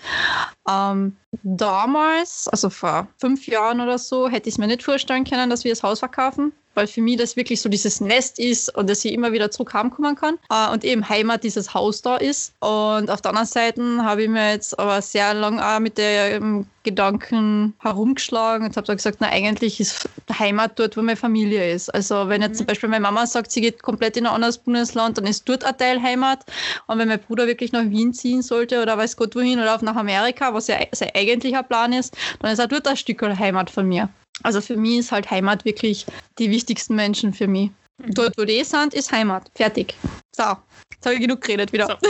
Ähm, 0.69 1.17
damals, 1.43 2.49
also 2.49 2.71
vor 2.71 3.09
fünf 3.19 3.47
Jahren 3.47 3.81
oder 3.81 3.99
so, 3.99 4.29
hätte 4.29 4.49
ich 4.49 4.55
es 4.55 4.59
mir 4.59 4.67
nicht 4.67 4.83
vorstellen 4.83 5.25
können, 5.25 5.51
dass 5.51 5.65
wir 5.65 5.73
das 5.73 5.83
Haus 5.83 5.99
verkaufen 5.99 6.53
weil 6.75 6.87
für 6.87 7.03
mich 7.03 7.17
das 7.17 7.37
wirklich 7.37 7.61
so 7.61 7.69
dieses 7.69 8.01
Nest 8.01 8.39
ist 8.39 8.75
und 8.75 8.89
dass 8.89 9.05
ich 9.05 9.13
immer 9.13 9.33
wieder 9.33 9.51
zurück 9.51 9.75
heimkommen 9.75 10.17
kann 10.17 10.39
äh, 10.51 10.73
und 10.73 10.85
eben 10.85 11.09
Heimat 11.09 11.45
dieses 11.45 11.75
Haus 11.75 12.03
da 12.03 12.17
ist. 12.17 12.55
Und 12.61 13.11
auf 13.11 13.21
der 13.21 13.31
anderen 13.31 13.47
Seite 13.47 13.83
habe 14.03 14.23
ich 14.23 14.29
mir 14.29 14.53
jetzt 14.53 14.79
aber 14.79 15.03
sehr 15.03 15.35
lang 15.35 15.61
auch 15.61 15.81
mit 15.81 15.99
dem 15.99 16.67
Gedanken 16.85 17.75
herumgeschlagen 17.81 18.67
und 18.67 18.77
habe 18.77 18.87
dann 18.87 18.97
gesagt, 18.97 19.19
na 19.21 19.29
eigentlich 19.29 19.81
ist 19.81 20.09
Heimat 20.39 20.79
dort, 20.79 20.97
wo 20.97 21.03
meine 21.03 21.17
Familie 21.17 21.73
ist. 21.73 21.89
Also 21.95 22.29
wenn 22.29 22.43
jetzt 22.43 22.53
mhm. 22.53 22.57
zum 22.59 22.67
Beispiel 22.67 22.89
meine 22.89 23.03
Mama 23.03 23.27
sagt, 23.27 23.53
sie 23.53 23.61
geht 23.61 23.83
komplett 23.83 24.17
in 24.17 24.27
ein 24.27 24.35
anderes 24.35 24.59
Bundesland, 24.59 25.19
dann 25.19 25.27
ist 25.27 25.49
dort 25.49 25.65
ein 25.65 25.77
Teil 25.77 26.03
Heimat. 26.03 26.45
Und 26.87 26.99
wenn 26.99 27.09
mein 27.09 27.21
Bruder 27.21 27.47
wirklich 27.47 27.73
nach 27.73 27.85
Wien 27.85 28.13
ziehen 28.13 28.43
sollte 28.43 28.83
oder 28.83 28.99
weiß 28.99 29.17
Gott 29.17 29.35
wohin 29.37 29.61
oder 29.61 29.75
auch 29.75 29.83
nach 29.83 29.97
Amerika, 29.97 30.53
was 30.55 30.67
ja 30.67 30.79
sein 30.93 31.11
eigentlicher 31.15 31.63
Plan 31.63 31.93
ist, 31.93 32.17
dann 32.41 32.53
ist 32.53 32.61
auch 32.61 32.69
dort 32.69 32.89
ein 32.89 32.97
Stück 32.97 33.23
Heimat 33.23 33.71
von 33.71 33.87
mir. 33.87 34.09
Also 34.43 34.61
für 34.61 34.77
mich 34.77 34.99
ist 34.99 35.13
halt 35.13 35.31
Heimat 35.31 35.65
wirklich 35.65 36.07
die 36.39 36.51
wichtigsten 36.51 36.97
Menschen 36.97 37.33
für 37.33 37.47
mich. 37.47 37.71
Mhm. 37.99 38.15
Dort, 38.15 38.37
wo 38.37 38.45
die 38.45 38.65
sind, 38.65 38.95
ist 38.95 39.13
Heimat. 39.13 39.51
Fertig. 39.55 39.95
So, 40.35 40.57
jetzt 40.93 41.05
habe 41.05 41.15
ich 41.15 41.21
genug 41.21 41.41
geredet 41.43 41.73
wieder. 41.73 41.87
So. 41.87 42.09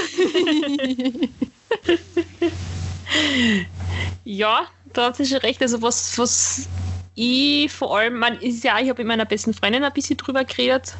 ja, 4.24 4.66
da 4.92 5.06
hat 5.06 5.16
sie 5.16 5.26
schon 5.26 5.38
recht. 5.38 5.60
Also 5.62 5.82
was, 5.82 6.18
was 6.18 6.68
ich 7.14 7.70
vor 7.70 7.98
allem, 7.98 8.18
man 8.18 8.38
ist 8.38 8.64
ja, 8.64 8.78
ich 8.78 8.88
habe 8.88 9.02
mit 9.02 9.08
meiner 9.08 9.26
besten 9.26 9.52
Freundin 9.52 9.84
ein 9.84 9.92
bisschen 9.92 10.16
drüber 10.16 10.44
geredet 10.44 10.94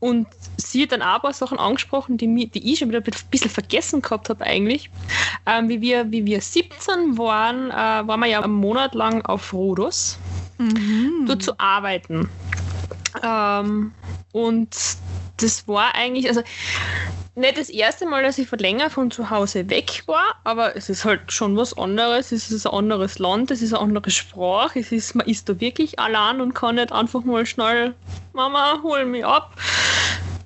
und 0.00 0.26
sie 0.56 0.82
hat 0.82 0.92
dann 0.92 1.02
auch 1.02 1.16
ein 1.16 1.20
paar 1.22 1.32
Sachen 1.32 1.58
angesprochen, 1.58 2.16
die, 2.16 2.48
die 2.48 2.72
ich 2.72 2.80
schon 2.80 2.88
wieder 2.88 2.98
ein 2.98 3.12
bisschen 3.30 3.50
vergessen 3.50 4.02
gehabt 4.02 4.28
habe 4.28 4.44
eigentlich. 4.44 4.90
Ähm, 5.46 5.68
wie, 5.68 5.80
wir, 5.80 6.10
wie 6.10 6.24
wir 6.24 6.40
17 6.40 7.16
waren, 7.16 7.70
äh, 7.70 8.08
waren 8.08 8.20
wir 8.20 8.26
ja 8.26 8.42
einen 8.42 8.54
Monat 8.54 8.94
lang 8.94 9.24
auf 9.24 9.52
Rhodos, 9.52 10.18
mhm. 10.58 11.26
dort 11.26 11.42
zu 11.42 11.58
arbeiten. 11.60 12.28
Ähm, 13.22 13.92
und 14.32 14.76
das 15.36 15.68
war 15.68 15.94
eigentlich, 15.94 16.28
also 16.28 16.42
nicht 17.34 17.58
das 17.58 17.68
erste 17.68 18.06
Mal, 18.06 18.22
dass 18.22 18.38
ich 18.38 18.48
von 18.48 18.58
länger 18.58 18.88
von 18.88 19.10
zu 19.10 19.28
Hause 19.28 19.68
weg 19.68 20.04
war, 20.06 20.36
aber 20.44 20.74
es 20.74 20.88
ist 20.88 21.04
halt 21.04 21.30
schon 21.30 21.56
was 21.56 21.76
anderes. 21.76 22.32
Es 22.32 22.50
ist 22.50 22.66
ein 22.66 22.72
anderes 22.72 23.18
Land, 23.18 23.50
es 23.50 23.60
ist 23.60 23.74
eine 23.74 23.82
andere 23.82 24.10
Sprache. 24.10 24.80
Es 24.80 24.90
ist, 24.90 25.14
man 25.14 25.26
ist 25.26 25.48
da 25.48 25.60
wirklich 25.60 25.98
allein 25.98 26.40
und 26.40 26.54
kann 26.54 26.76
nicht 26.76 26.92
einfach 26.92 27.24
mal 27.24 27.44
schnell, 27.44 27.94
Mama, 28.32 28.80
hol 28.82 29.04
mich 29.04 29.24
ab, 29.24 29.54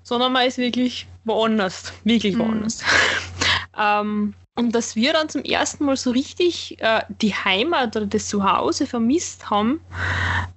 sondern 0.02 0.32
man 0.32 0.48
ist 0.48 0.58
wirklich 0.58 1.06
woanders, 1.24 1.92
wirklich 2.02 2.34
mhm. 2.34 2.40
woanders. 2.40 2.82
ähm, 3.78 4.34
und 4.56 4.74
dass 4.74 4.96
wir 4.96 5.12
dann 5.12 5.28
zum 5.28 5.42
ersten 5.44 5.84
Mal 5.84 5.96
so 5.96 6.10
richtig 6.10 6.76
äh, 6.80 7.02
die 7.20 7.34
Heimat 7.34 7.96
oder 7.96 8.06
das 8.06 8.28
Zuhause 8.28 8.86
vermisst 8.86 9.48
haben, 9.48 9.80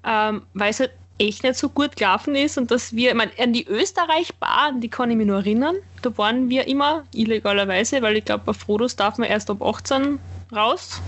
ähm, 0.03 0.41
weil 0.55 0.71
es 0.71 0.79
halt 0.79 0.91
echt 1.19 1.43
nicht 1.43 1.55
so 1.55 1.69
gut 1.69 1.95
gelaufen 1.95 2.35
ist 2.35 2.57
und 2.57 2.71
dass 2.71 2.95
wir, 2.95 3.09
ich 3.09 3.15
meine, 3.15 3.31
an 3.39 3.53
die 3.53 3.67
Österreich-Bar, 3.67 4.73
die 4.77 4.89
kann 4.89 5.11
ich 5.11 5.17
mich 5.17 5.27
nur 5.27 5.37
erinnern, 5.37 5.75
da 6.01 6.15
waren 6.17 6.49
wir 6.49 6.67
immer 6.67 7.03
illegalerweise, 7.13 8.01
weil 8.01 8.17
ich 8.17 8.25
glaube, 8.25 8.43
bei 8.45 8.53
Frodos 8.53 8.95
darf 8.95 9.17
man 9.17 9.29
erst 9.29 9.49
ab 9.49 9.61
18 9.61 10.19
raus. 10.53 11.01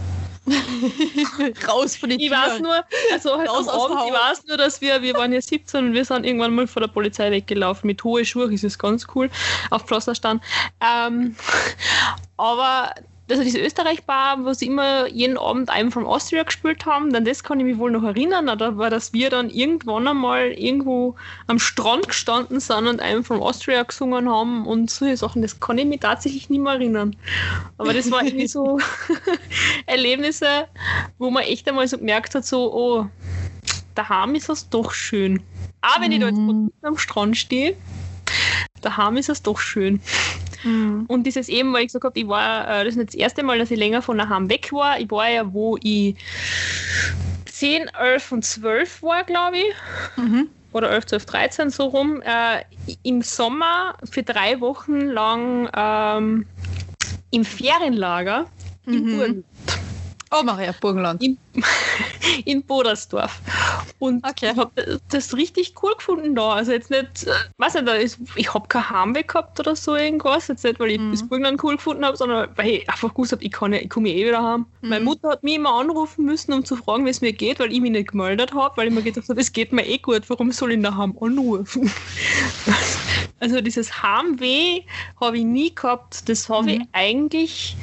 raus 1.68 1.96
von 1.96 2.10
den 2.12 2.20
Ich 2.20 2.30
weiß 2.30 2.60
nur, 2.60 2.84
also 3.12 3.38
halt 3.38 3.50
raus 3.50 3.68
am 3.68 3.82
Abend, 3.82 4.02
ich 4.08 4.14
weiß 4.14 4.46
nur, 4.48 4.58
dass 4.58 4.80
wir, 4.80 5.02
wir 5.02 5.16
waren 5.16 5.34
ja 5.34 5.42
17 5.42 5.88
und 5.88 5.94
wir 5.94 6.06
sind 6.06 6.24
irgendwann 6.24 6.54
mal 6.54 6.68
vor 6.68 6.82
der 6.82 6.88
Polizei 6.88 7.32
weggelaufen. 7.32 7.88
Mit 7.88 8.04
hohen 8.04 8.24
Schuhen 8.26 8.52
ist 8.52 8.64
es 8.64 8.78
ganz 8.78 9.08
cool, 9.16 9.30
auf 9.72 9.86
Pflasterstand. 9.86 10.44
Ähm, 10.82 11.36
aber 12.38 12.94
also 13.30 13.44
diese 13.44 13.60
Österreich-Bar, 13.60 14.46
wo 14.46 14.54
sie 14.54 14.68
immer 14.68 15.08
jeden 15.08 15.38
Abend 15.38 15.70
einen 15.70 15.92
von 15.92 16.06
Austria 16.06 16.44
gespielt 16.44 16.86
haben, 16.86 17.12
dann 17.12 17.26
das 17.26 17.44
kann 17.44 17.60
ich 17.60 17.66
mich 17.66 17.78
wohl 17.78 17.92
noch 17.92 18.04
erinnern, 18.04 18.50
oder 18.50 18.78
war, 18.78 18.90
dass 18.90 19.14
wir 19.14 19.30
dann 19.30 19.50
irgendwann 19.50 20.08
einmal 20.08 20.52
irgendwo 20.52 21.16
am 21.48 21.58
Strand 21.58 22.08
gestanden 22.08 22.60
sind 22.60 22.88
und 22.88 23.02
einen 23.02 23.24
von 23.24 23.42
Austria 23.42 23.82
gesungen 23.84 24.30
haben 24.30 24.68
und 24.68 24.92
solche 24.92 25.18
Sachen, 25.18 25.42
das 25.42 25.60
kann 25.60 25.78
ich 25.78 25.86
mich 25.86 26.02
tatsächlich 26.02 26.50
nicht 26.50 26.62
mehr 26.62 26.74
erinnern. 26.74 27.16
Aber 27.78 27.94
das 27.94 28.12
war 28.12 28.24
irgendwie 28.24 28.48
so 28.48 28.80
Erlebnisse, 29.88 30.68
wo 31.18 31.32
man 31.32 31.44
echt 31.44 31.68
einmal 31.68 31.88
so 31.88 31.98
gemerkt 31.98 32.36
hat, 32.36 32.46
so, 32.46 32.74
oh, 32.74 33.08
daheim 33.96 34.36
ist 34.36 34.50
es 34.50 34.70
doch 34.70 34.92
schön. 34.92 35.42
Auch 35.82 36.00
wenn 36.00 36.12
ich 36.12 36.20
da 36.20 36.28
jetzt 36.28 36.38
mhm. 36.38 36.72
am 36.84 36.98
Strand 36.98 37.38
stehe, 37.38 37.76
daheim 38.82 39.18
ist 39.18 39.30
es 39.30 39.42
doch 39.42 39.60
schön. 39.60 40.02
Mhm. 40.66 41.06
Und 41.08 41.24
dieses 41.24 41.48
eben, 41.48 41.72
weil 41.72 41.82
ich 41.82 41.88
gesagt 41.88 42.04
habe, 42.04 42.20
ich 42.20 42.28
war, 42.28 42.68
äh, 42.68 42.84
das 42.84 42.94
ist 42.94 42.98
nicht 42.98 43.10
das 43.10 43.16
erste 43.16 43.44
Mal, 43.44 43.60
dass 43.60 43.72
ich 43.72 43.78
länger 43.78 44.02
von 44.02 44.18
daheim 44.18 44.50
weg 44.50 44.74
war. 44.74 45.00
Ich 45.00 45.10
war 45.12 45.30
ja, 45.30 45.54
wo 45.54 45.78
ich 45.82 46.16
10, 47.46 47.90
11 48.00 48.32
und 48.32 48.44
12 48.44 49.04
war, 49.04 49.24
glaube 49.24 49.58
ich. 49.58 50.18
Mhm. 50.18 50.50
Oder 50.74 50.92
11, 50.92 51.06
12, 51.06 51.26
13 51.26 51.70
so 51.70 51.86
rum. 51.86 52.22
Äh, 52.22 52.64
Im 53.04 53.22
Sommer 53.22 53.96
für 54.10 54.24
drei 54.24 54.60
Wochen 54.60 55.00
lang 55.02 55.70
ähm, 55.74 56.46
im 57.32 57.46
Ferienlager 57.46 58.48
mhm. 58.86 58.94
in 58.94 59.18
Burgenland. 59.18 59.46
Oh, 60.32 60.44
Maria, 60.44 60.74
Burgenland. 60.80 61.22
In, 61.22 61.38
in 62.46 62.64
Bodersdorf. 62.64 63.40
Und 64.00 64.26
okay. 64.28 64.52
ich 64.52 64.58
habe 64.58 65.00
das 65.10 65.36
richtig 65.36 65.76
cool 65.82 65.94
gefunden 65.96 66.36
da. 66.36 66.54
Also 66.54 66.72
jetzt 66.72 66.90
nicht, 66.90 67.26
äh, 67.26 67.32
weiß 67.58 67.76
nicht, 67.76 67.88
ist, 67.88 68.20
ich 68.36 68.54
habe 68.54 68.68
kein 68.68 68.90
Heimweh 68.90 69.24
gehabt 69.24 69.60
oder 69.60 69.76
so 69.76 69.96
irgendwas. 69.96 70.48
Jetzt 70.48 70.64
nicht, 70.64 70.80
weil 70.80 70.92
ich 70.92 71.00
mhm. 71.00 71.12
das 71.12 71.28
Burgenland 71.28 71.64
cool 71.64 71.76
gefunden 71.76 72.04
habe, 72.04 72.18
sondern 72.18 72.50
weil 72.56 72.70
ich 72.70 72.90
einfach 72.90 73.14
gewusst 73.14 73.34
habe, 73.34 73.44
ich, 73.44 73.52
kann 73.52 73.74
ich 73.74 73.90
komme 73.90 74.10
eh 74.10 74.26
wieder 74.26 74.42
heim. 74.42 74.66
Mhm. 74.82 74.90
Meine 74.90 75.06
Mutter 75.06 75.30
hat 75.30 75.44
mich 75.44 75.56
immer 75.56 75.74
anrufen 75.74 76.26
müssen, 76.26 76.54
um 76.54 76.66
zu 76.66 76.76
fragen, 76.76 77.06
wie 77.06 77.12
es 77.12 77.22
mir 77.22 77.34
geht, 77.34 77.60
weil 77.60 77.72
ich 77.72 77.82
mich 77.82 77.92
nicht 77.92 78.10
gemeldet 78.10 78.54
habe, 78.54 78.76
weil 78.78 78.88
ich 78.88 78.94
mir 78.94 79.04
gedacht 79.04 79.30
habe, 79.30 79.40
es 79.40 79.54
geht 79.54 79.72
mir 79.72 79.86
eh 79.86 80.00
gut, 80.00 80.24
warum 80.30 80.52
soll 80.52 80.72
ich 80.72 80.82
daheim 80.82 81.16
anrufen? 81.22 81.92
also 83.40 83.62
dieses 83.62 84.02
Heimweh 84.02 84.82
habe 85.22 85.38
ich 85.38 85.46
nie 85.46 85.74
gehabt. 85.74 86.28
Das 86.28 86.50
habe 86.50 86.64
mhm. 86.64 86.70
ich 86.70 86.82
eigentlich 86.94 87.78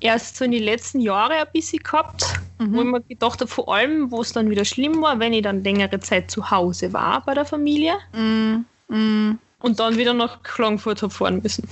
erst 0.00 0.36
so 0.36 0.44
in 0.44 0.50
den 0.52 0.62
letzten 0.62 1.00
Jahren 1.00 1.32
ein 1.32 1.46
bisschen 1.52 1.82
gehabt, 1.82 2.24
mhm. 2.58 2.74
wo 2.74 2.80
ich 2.80 2.86
mir 2.86 3.00
gedacht 3.02 3.40
habe, 3.40 3.50
vor 3.50 3.74
allem, 3.74 4.10
wo 4.10 4.20
es 4.20 4.32
dann 4.32 4.50
wieder 4.50 4.64
schlimm 4.64 5.00
war, 5.02 5.18
wenn 5.18 5.32
ich 5.32 5.42
dann 5.42 5.64
längere 5.64 6.00
Zeit 6.00 6.30
zu 6.30 6.50
Hause 6.50 6.92
war 6.92 7.24
bei 7.24 7.34
der 7.34 7.44
Familie 7.44 7.94
mhm. 8.12 8.64
Mhm. 8.88 9.38
und 9.60 9.80
dann 9.80 9.96
wieder 9.96 10.14
nach 10.14 10.42
Klagenfurt 10.42 11.02
habe 11.02 11.12
fahren 11.12 11.40
müssen. 11.42 11.68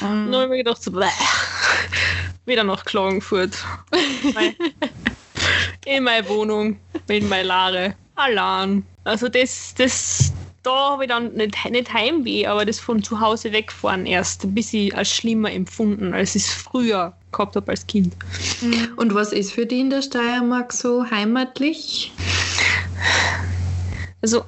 Mhm. 0.00 0.26
Und 0.26 0.32
dann 0.32 0.34
habe 0.34 0.44
ich 0.44 0.50
mir 0.50 0.58
gedacht, 0.58 0.82
so, 0.82 0.90
bleh, 0.90 1.06
wieder 2.44 2.64
nach 2.64 2.84
Klagenfurt. 2.84 3.56
in 5.86 6.04
meine 6.04 6.28
Wohnung, 6.28 6.78
in 7.08 7.28
meine 7.28 7.48
Lare, 7.48 7.94
allein. 8.16 8.84
Also 9.04 9.28
das, 9.28 9.74
das, 9.74 10.32
da 10.66 10.90
habe 10.90 11.04
ich 11.04 11.08
dann 11.08 11.32
nicht, 11.34 11.56
nicht 11.70 11.92
Heimweh, 11.92 12.46
aber 12.46 12.64
das 12.64 12.80
von 12.80 13.02
zu 13.02 13.20
Hause 13.20 13.52
wegfahren 13.52 14.04
erst 14.04 14.42
ein 14.44 14.54
bisschen 14.54 14.92
als 14.94 15.14
schlimmer 15.14 15.52
empfunden, 15.52 16.12
als 16.12 16.34
ich 16.34 16.42
es 16.42 16.52
früher 16.52 17.16
gehabt 17.30 17.54
habe 17.54 17.70
als 17.70 17.86
Kind. 17.86 18.14
Mhm. 18.60 18.94
Und 18.96 19.14
was 19.14 19.32
ist 19.32 19.52
für 19.52 19.64
dich 19.64 19.80
in 19.80 19.90
der 19.90 20.02
Steiermark 20.02 20.72
so 20.72 21.08
heimatlich? 21.08 22.12
Also, 24.22 24.44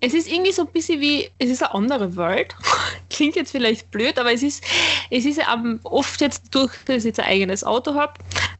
es 0.00 0.14
ist 0.14 0.30
irgendwie 0.30 0.52
so 0.52 0.62
ein 0.62 0.72
bisschen 0.72 1.00
wie, 1.00 1.28
es 1.38 1.50
ist 1.50 1.62
eine 1.62 1.74
andere 1.74 2.16
Welt. 2.16 2.54
Klingt 3.10 3.36
jetzt 3.36 3.50
vielleicht 3.50 3.90
blöd, 3.90 4.18
aber 4.18 4.32
es 4.32 4.42
ist, 4.42 4.64
es 5.10 5.26
ist 5.26 5.36
ja 5.36 5.62
oft 5.82 6.20
jetzt 6.22 6.54
durch, 6.54 6.72
dass 6.86 6.98
ich 6.98 7.04
jetzt 7.04 7.20
ein 7.20 7.26
eigenes 7.26 7.62
Auto 7.62 7.94
habe, 7.94 8.14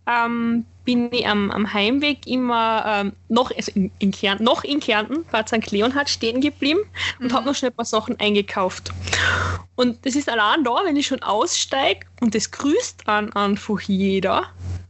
ähm, 0.06 0.66
bin 0.84 1.12
ich 1.12 1.26
am, 1.26 1.50
am 1.50 1.72
Heimweg 1.72 2.26
immer 2.26 2.84
ähm, 2.86 3.12
noch, 3.28 3.50
also 3.54 3.72
in, 3.74 3.90
in 3.98 4.10
Kärnten, 4.10 4.44
noch 4.44 4.64
in 4.64 4.80
Kärnten, 4.80 5.24
Bad 5.30 5.48
St. 5.48 5.70
Leonhard 5.70 6.08
stehen 6.08 6.40
geblieben 6.40 6.80
und 7.20 7.30
mhm. 7.30 7.34
habe 7.34 7.46
noch 7.46 7.54
schnell 7.54 7.70
ein 7.70 7.76
paar 7.76 7.84
Sachen 7.84 8.18
eingekauft. 8.20 8.92
Und 9.76 10.04
das 10.04 10.14
ist 10.14 10.28
allein 10.28 10.64
da, 10.64 10.76
wenn 10.84 10.96
ich 10.96 11.06
schon 11.06 11.22
aussteige 11.22 12.06
und 12.20 12.34
das 12.34 12.50
grüßt 12.50 13.02
dann 13.06 13.32
einfach 13.32 13.80
jeder, 13.80 14.46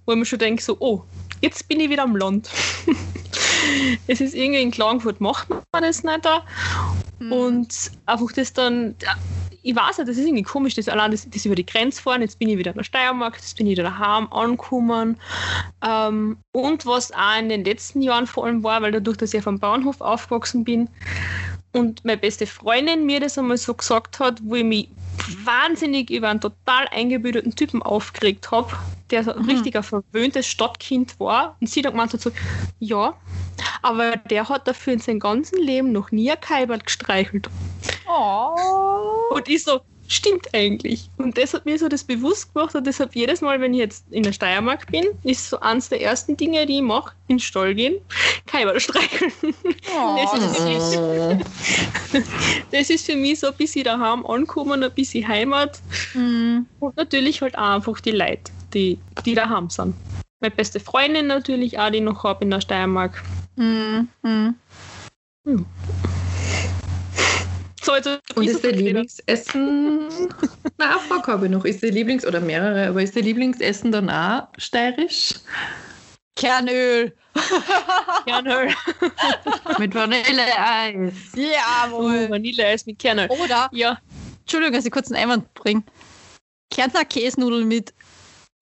wo 0.07 0.15
mir 0.15 0.27
schon 0.27 0.39
denke, 0.39 0.63
so, 0.63 0.77
oh, 0.81 1.03
jetzt 1.41 1.69
bin 1.69 1.81
ich 1.81 1.91
wieder 1.91 2.03
am 2.03 2.17
Land. 2.17 2.51
es 4.07 4.21
ist 4.21 4.35
irgendwie 4.35 4.63
in 4.63 4.71
Klagenfurt 4.71 5.21
macht 5.21 5.49
man 5.49 5.83
das 5.83 6.03
nicht 6.03 6.25
da. 6.25 6.43
Mhm. 7.19 7.33
Und 7.33 7.91
einfach 8.07 8.33
das 8.33 8.53
dann, 8.53 8.95
ich 9.65 9.75
weiß 9.75 9.99
nicht, 9.99 10.09
das 10.09 10.19
ist 10.19 10.27
irgendwie 10.27 10.43
komisch, 10.43 10.75
das 10.75 10.89
allein 10.89 11.11
das, 11.11 11.29
das 11.29 11.47
über 11.47 11.55
die 11.55 11.65
Grenze 11.65 12.03
fahren, 12.03 12.21
jetzt 12.21 12.39
bin 12.39 12.51
ich 12.51 12.59
wieder 12.59 12.73
in 12.73 12.77
der 12.77 12.85
Steiermark, 12.85 13.37
jetzt 13.37 13.57
bin 13.57 13.67
ich 13.67 13.73
wieder 13.73 13.85
daheim 13.85 14.31
angekommen. 14.31 15.17
Ähm, 15.83 16.37
und 16.53 16.85
was 16.85 17.11
auch 17.13 17.39
in 17.39 17.49
den 17.49 17.65
letzten 17.65 18.03
Jahren 18.03 18.27
vor 18.27 18.45
allem 18.45 18.63
war, 18.63 18.83
weil 18.83 18.93
dadurch, 18.93 19.17
dass 19.17 19.33
ich 19.33 19.39
auf 19.39 19.45
dem 19.45 19.59
Bauernhof 19.59 20.03
aufgewachsen 20.03 20.65
bin 20.65 20.89
und 21.73 22.05
meine 22.05 22.19
beste 22.19 22.47
Freundin 22.47 23.07
mir 23.07 23.21
das 23.21 23.39
einmal 23.39 23.57
so 23.57 23.73
gesagt 23.73 24.21
hat, 24.21 24.39
wo 24.45 24.55
ich 24.55 24.65
mich 24.65 24.89
wahnsinnig 25.45 26.11
über 26.11 26.29
einen 26.29 26.43
total 26.43 26.87
eingebildeten 26.91 27.55
Typen 27.55 27.83
aufgeregt 27.83 28.51
habe, 28.51 28.71
der 29.11 29.25
so 29.25 29.33
ein 29.33 29.43
mhm. 29.43 29.49
richtiger 29.49 29.83
verwöhntes 29.83 30.47
Stadtkind 30.47 31.19
war. 31.19 31.57
Und 31.61 31.71
sie 31.71 31.81
dann 31.81 31.93
gemeint 31.93 32.13
hat 32.13 32.21
so, 32.21 32.31
ja, 32.81 33.15
aber 33.81 34.17
der 34.17 34.49
hat 34.49 34.69
dafür 34.69 34.93
in 34.93 34.99
seinem 34.99 35.21
ganzen 35.21 35.59
Leben 35.59 35.91
noch 35.93 36.11
nie 36.11 36.31
ein 36.31 36.41
Kalbert 36.41 36.85
gestreichelt. 36.85 37.49
Oh. 38.15 39.35
Und 39.35 39.49
ich 39.49 39.65
so, 39.65 39.81
stimmt 40.09 40.55
eigentlich. 40.55 41.09
Und 41.17 41.37
das 41.39 41.55
hat 41.55 41.65
mir 41.65 41.79
so 41.79 41.89
das 41.89 42.05
bewusst 42.05 42.53
gemacht 42.55 42.75
und 42.75 42.87
deshalb 42.87 43.15
jedes 43.15 43.41
Mal, 43.41 43.61
wenn 43.61 43.75
ich 43.75 43.81
jetzt 43.81 44.05
in 44.11 44.23
der 44.23 44.33
Steiermark 44.33 44.91
bin, 44.91 45.07
ist 45.23 45.49
so 45.49 45.59
eines 45.61 45.89
der 45.89 46.01
ersten 46.01 46.37
Dinge, 46.37 46.67
die 46.67 46.77
ich 46.77 46.83
mache, 46.83 47.15
in 47.29 47.37
den 47.37 47.41
Stall 47.41 47.75
gehen, 47.75 47.97
Kälber 48.47 48.79
streicheln. 48.79 49.33
Oh. 49.97 50.17
Das, 50.17 50.33
ist 50.35 50.61
mich, 52.13 52.25
das, 52.71 52.91
ist 52.91 53.07
für 53.07 53.17
mich 53.17 53.41
so 53.41 53.49
ein 53.49 53.55
bisschen 53.55 53.85
daheim 53.85 54.25
ankommen, 54.27 54.83
ein 54.83 54.93
bisschen 54.93 55.27
Heimat 55.27 55.81
mm. 56.15 56.59
und 56.81 56.97
natürlich 56.97 57.43
halt 57.43 57.57
auch 57.57 57.77
einfach 57.77 58.01
die 58.01 58.13
Leute, 58.13 58.53
die, 58.73 58.99
die 59.25 59.35
daheim 59.35 59.71
sind. 59.71 59.95
Meine 60.41 60.55
beste 60.55 60.81
Freundin 60.81 61.27
natürlich 61.27 61.79
auch, 61.79 61.91
die 61.91 61.99
ich 61.99 62.03
noch 62.03 62.23
habe 62.25 62.45
in 62.45 62.51
der 62.51 62.61
Steiermark. 62.61 63.23
Mm. 63.57 64.09
Mm. 64.23 64.55
Jetzt 67.87 68.37
Und 68.37 68.47
ist 68.47 68.65
der 68.65 68.73
Lieblingsessen. 68.73 70.09
Na, 70.79 70.99
Frage 70.99 71.33
habe 71.33 71.47
ich 71.47 71.53
noch. 71.53 71.65
Ist 71.65 71.83
der 71.83 71.93
Lieblings- 71.93 72.27
oder 72.27 72.41
mehrere, 72.41 72.89
aber 72.89 73.03
ist 73.03 73.15
der 73.15 73.23
Lieblingsessen 73.23 73.93
dann 73.93 74.09
auch 74.11 74.49
steirisch? 74.59 75.35
Kernöl. 76.37 77.15
Kernöl. 78.27 78.75
mit 79.79 79.95
Vanilleeis. 79.95 81.15
Jawohl. 81.35 82.27
Oh, 82.27 82.31
Vanilleeis 82.31 82.87
mit 82.87 82.99
Kernöl. 82.99 83.29
Oder, 83.29 83.69
ja. 83.73 83.99
Entschuldigung, 84.41 84.75
dass 84.75 84.85
ich 84.85 84.93
kurz 84.93 85.11
einen 85.11 85.23
Einwand 85.23 85.53
bringe. 85.55 85.83
Kärntner 86.71 87.05
Käsnudeln 87.05 87.69
mit 87.69 87.95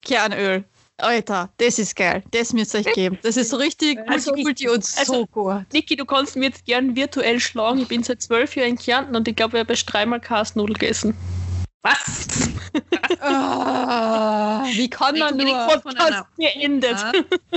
Kernöl. 0.04 0.64
Alter, 1.02 1.50
das 1.58 1.78
ist 1.78 1.96
geil. 1.96 2.22
Das 2.30 2.52
müsst 2.52 2.74
ihr 2.74 2.80
euch 2.80 2.92
geben. 2.94 3.18
Das 3.22 3.36
ist 3.36 3.50
so 3.50 3.56
richtig 3.56 3.98
Also, 4.08 4.30
Multikulti 4.30 4.68
und 4.68 4.76
also- 4.98 5.12
so 5.14 5.26
gut. 5.26 5.64
Niki, 5.72 5.96
du 5.96 6.04
kannst 6.04 6.36
mir 6.36 6.46
jetzt 6.46 6.64
gern 6.64 6.94
virtuell 6.96 7.40
schlagen. 7.40 7.78
Ich 7.80 7.88
bin 7.88 8.02
seit 8.02 8.22
zwölf 8.22 8.54
Jahren 8.56 8.70
in 8.70 8.78
Kärnten 8.78 9.16
und 9.16 9.26
ich 9.28 9.36
glaube, 9.36 9.56
ich 9.58 9.60
habe 9.60 9.72
erst 9.72 9.92
dreimal 9.92 10.20
Kastnudel 10.20 10.74
gegessen. 10.74 11.14
Was? 11.82 12.48
Ah, 13.24 14.64
wie 14.72 14.88
kann 14.90 15.16
man 15.18 15.36
nur 15.36 15.80
von 15.80 15.96
einer- 15.96 16.26
Geendet. 16.38 16.96
Ah, 16.96 17.12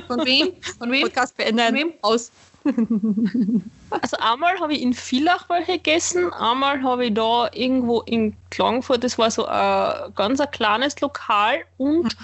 Von 0.07 0.25
wem? 0.25 0.53
Von 0.77 0.91
wem? 0.91 1.01
Podcast 1.03 1.35
beenden? 1.37 1.65
Von 1.65 1.75
wem? 1.75 1.93
Aus. 2.01 2.31
Also 4.01 4.17
einmal 4.17 4.59
habe 4.59 4.73
ich 4.73 4.81
in 4.81 4.93
Villach 4.93 5.47
welche 5.49 5.73
gegessen, 5.73 6.31
einmal 6.33 6.81
habe 6.83 7.05
ich 7.05 7.13
da 7.13 7.49
irgendwo 7.53 8.01
in 8.01 8.35
Klagenfurt, 8.49 9.03
das 9.03 9.17
war 9.17 9.31
so 9.31 9.45
ein 9.45 10.13
ganz 10.15 10.39
ein 10.39 10.51
kleines 10.51 10.99
Lokal 11.01 11.63
und 11.77 12.15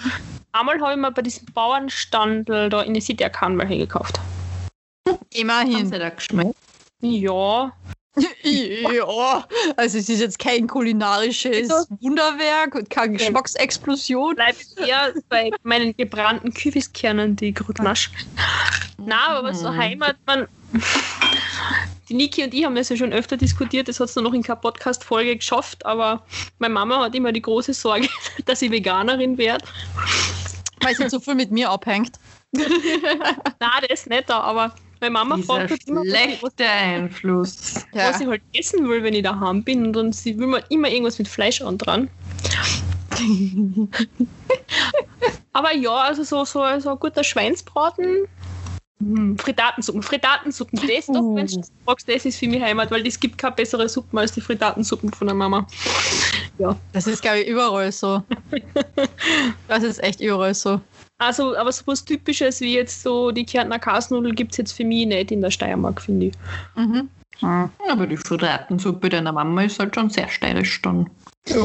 einmal 0.52 0.80
habe 0.80 0.92
ich 0.92 0.98
mir 0.98 1.10
bei 1.10 1.22
diesem 1.22 1.46
Bauernstandel 1.52 2.68
da 2.68 2.82
in 2.82 2.94
der 2.94 3.02
City 3.02 3.24
Arcan 3.24 3.58
welche 3.58 3.78
gekauft. 3.78 4.20
Haben 5.08 5.18
Immerhin. 5.34 5.86
sie 5.86 5.98
da 5.98 6.10
geschmeckt? 6.10 6.56
Ja, 7.00 7.72
Ja, 8.42 9.46
also 9.76 9.98
es 9.98 10.08
ist 10.08 10.20
jetzt 10.20 10.38
kein 10.38 10.66
kulinarisches 10.66 11.88
Wunderwerk 12.00 12.74
und 12.74 12.90
keine 12.90 13.16
Geschmacksexplosion. 13.16 14.34
bleibe 14.34 14.58
ich 14.60 14.86
eher 14.86 15.12
bei 15.28 15.50
meinen 15.62 15.96
gebrannten 15.96 16.52
Kürbiskernen, 16.52 17.36
die 17.36 17.54
nasch. 17.78 18.10
Na, 18.98 19.38
aber 19.38 19.54
so 19.54 19.70
Mhm. 19.70 19.76
Heimat, 19.76 20.16
man. 20.26 20.46
Die 22.08 22.14
Niki 22.14 22.44
und 22.44 22.52
ich 22.52 22.64
haben 22.64 22.74
das 22.74 22.88
ja 22.88 22.96
schon 22.96 23.12
öfter 23.12 23.36
diskutiert, 23.36 23.88
das 23.88 24.00
hat 24.00 24.08
es 24.08 24.16
noch 24.16 24.34
in 24.34 24.42
keine 24.42 24.60
Podcast-Folge 24.60 25.36
geschafft, 25.36 25.86
aber 25.86 26.24
meine 26.58 26.74
Mama 26.74 27.04
hat 27.04 27.14
immer 27.14 27.32
die 27.32 27.42
große 27.42 27.72
Sorge, 27.72 28.08
dass 28.44 28.62
ich 28.62 28.70
Veganerin 28.70 29.38
werde. 29.38 29.64
Weil 30.80 30.94
sie 30.94 31.06
zu 31.08 31.20
viel 31.20 31.34
mit 31.34 31.50
mir 31.50 31.70
abhängt. 31.70 32.18
Na, 33.60 33.80
das 33.88 34.06
nicht 34.06 34.28
da, 34.28 34.40
aber 34.40 34.74
meine 35.00 35.12
Mama 35.12 35.36
Dieser 35.36 35.46
fragt 35.46 35.70
halt 35.70 35.88
immer, 35.88 36.00
was 36.00 36.06
ich, 36.06 36.12
schlechte 36.12 36.64
Einfluss. 36.64 37.74
Ja. 37.92 38.10
was 38.10 38.20
ich 38.20 38.26
halt 38.26 38.42
essen 38.54 38.88
will, 38.88 39.02
wenn 39.02 39.14
ich 39.14 39.22
daheim 39.22 39.64
bin. 39.64 39.86
Und 39.86 39.94
dann 39.94 40.12
sie 40.12 40.38
will 40.38 40.46
mir 40.46 40.62
immer 40.68 40.88
irgendwas 40.88 41.18
mit 41.18 41.28
Fleisch 41.28 41.60
an 41.60 41.78
dran. 41.78 42.08
Aber 45.52 45.74
ja, 45.74 45.94
also 45.94 46.22
so, 46.22 46.44
so, 46.44 46.64
so 46.78 46.90
ein 46.90 46.98
guter 46.98 47.24
Schweinsbraten. 47.24 48.28
Hm, 49.02 49.36
Frittatensuppen. 49.36 50.02
Frittatensuppen, 50.02 50.78
das 50.80 51.06
doch, 51.06 51.20
Uh. 51.20 51.36
wenn 51.36 51.46
du 51.46 51.60
das 52.06 52.24
ist 52.24 52.38
für 52.38 52.46
mich 52.46 52.62
Heimat, 52.62 52.90
weil 52.90 53.04
es 53.06 53.18
gibt 53.18 53.36
keine 53.36 53.54
bessere 53.54 53.88
Suppen 53.88 54.18
als 54.18 54.32
die 54.32 54.40
Frittatensuppen 54.40 55.12
von 55.12 55.26
der 55.26 55.34
Mama. 55.34 55.66
Das 56.92 57.08
ist, 57.08 57.22
glaube 57.22 57.40
ich, 57.40 57.48
überall 57.48 57.90
so. 57.90 58.22
Das 59.68 59.82
ist 59.82 60.02
echt 60.02 60.20
überall 60.20 60.54
so. 60.54 60.80
Also, 61.18 61.56
aber 61.56 61.72
so 61.72 61.82
was 61.86 62.04
Typisches 62.04 62.60
wie 62.60 62.74
jetzt 62.74 63.02
so 63.02 63.32
die 63.32 63.44
Kärntner 63.44 63.78
Kasnudel 63.78 64.34
gibt 64.34 64.52
es 64.52 64.58
jetzt 64.58 64.72
für 64.72 64.84
mich 64.84 65.06
nicht 65.06 65.32
in 65.32 65.40
der 65.40 65.50
Steiermark, 65.50 66.00
finde 66.00 66.26
ich. 66.26 66.34
Mhm. 66.76 67.08
Aber 67.40 68.06
die 68.06 68.16
Frittatensuppe 68.16 69.08
deiner 69.08 69.32
Mama 69.32 69.64
ist 69.64 69.80
halt 69.80 69.94
schon 69.94 70.10
sehr 70.10 70.28
steirisch 70.28 70.80
dann. 70.82 71.10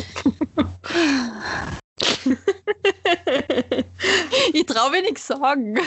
Ich 4.54 4.66
traue 4.66 4.92
mir 4.92 5.02
nichts 5.02 5.28
sagen. 5.28 5.80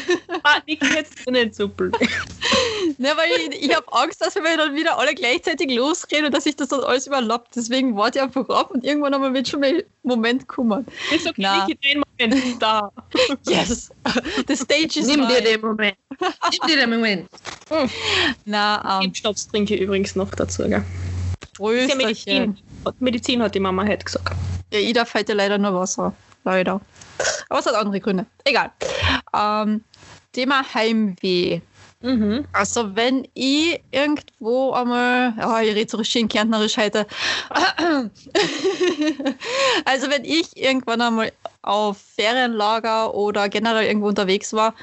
ah, 0.42 0.60
Niki, 0.66 0.86
jetzt 0.94 1.30
nicht 1.30 1.54
so 1.54 1.68
blöd. 1.68 1.94
Ne, 2.98 3.10
weil 3.16 3.30
ich, 3.52 3.62
ich 3.62 3.74
habe 3.74 3.86
Angst, 3.92 4.20
dass 4.20 4.34
wir 4.34 4.56
dann 4.56 4.74
wieder 4.74 4.98
alle 4.98 5.14
gleichzeitig 5.14 5.70
losreden 5.70 6.26
und 6.26 6.34
dass 6.34 6.44
sich 6.44 6.56
das 6.56 6.68
dann 6.68 6.80
alles 6.80 7.06
überlappt. 7.06 7.54
Deswegen 7.54 7.96
warte 7.96 8.18
ich 8.18 8.22
einfach 8.22 8.48
ab 8.48 8.70
und 8.70 8.84
irgendwann 8.84 9.14
einmal 9.14 9.32
wird 9.32 9.48
schon 9.48 9.60
mal 9.60 9.84
Moment 10.02 10.48
kommen. 10.48 10.86
Ist 11.14 11.26
okay, 11.26 11.34
Na. 11.42 11.66
Niki, 11.66 11.78
den 11.78 12.02
Moment 12.18 12.62
da. 12.62 12.90
Yes! 13.46 13.90
The 14.46 14.56
stage 14.56 14.98
is 14.98 15.06
Nimm 15.06 15.28
dir 15.28 15.40
den 15.40 15.60
Moment. 15.60 15.96
Nimm 16.18 16.68
dir 16.68 16.76
den 16.76 16.90
Moment. 16.90 17.28
Na, 18.44 19.00
ähm, 19.02 19.14
Schnaps 19.14 19.48
trinke 19.48 19.74
ich 19.74 19.80
übrigens 19.80 20.16
noch 20.16 20.30
dazu. 20.30 20.64
Gell? 20.64 20.82
Ist 20.82 20.84
ja 21.42 21.46
Prösterchen. 21.54 21.96
Medizin. 21.96 22.56
Medizin 22.98 23.42
hat 23.42 23.54
die 23.54 23.60
Mama 23.60 23.86
heute 23.86 24.04
gesagt. 24.04 24.34
Ja, 24.72 24.78
ich 24.78 24.92
darf 24.92 25.14
heute 25.14 25.32
leider 25.34 25.58
nur 25.58 25.74
Wasser. 25.74 26.14
Leider. 26.44 26.80
Aber 27.48 27.58
es 27.58 27.66
hat 27.66 27.74
andere 27.74 28.00
Gründe. 28.00 28.26
Egal. 28.44 28.70
Ähm, 29.34 29.84
Thema 30.32 30.62
Heimweh. 30.74 31.60
Mhm. 32.02 32.46
Also 32.52 32.96
wenn 32.96 33.28
ich 33.34 33.82
irgendwo 33.90 34.72
einmal, 34.72 35.34
ja, 35.38 35.60
ich 35.60 35.74
rede 35.74 35.90
so 35.90 36.02
schön 36.02 36.28
kärntnerisch 36.28 36.78
heute. 36.78 37.06
also 39.84 40.10
wenn 40.10 40.24
ich 40.24 40.56
irgendwann 40.56 41.02
einmal 41.02 41.32
auf 41.60 41.98
Ferienlager 41.98 43.14
oder 43.14 43.50
generell 43.50 43.84
irgendwo 43.84 44.08
unterwegs 44.08 44.54
war, 44.54 44.74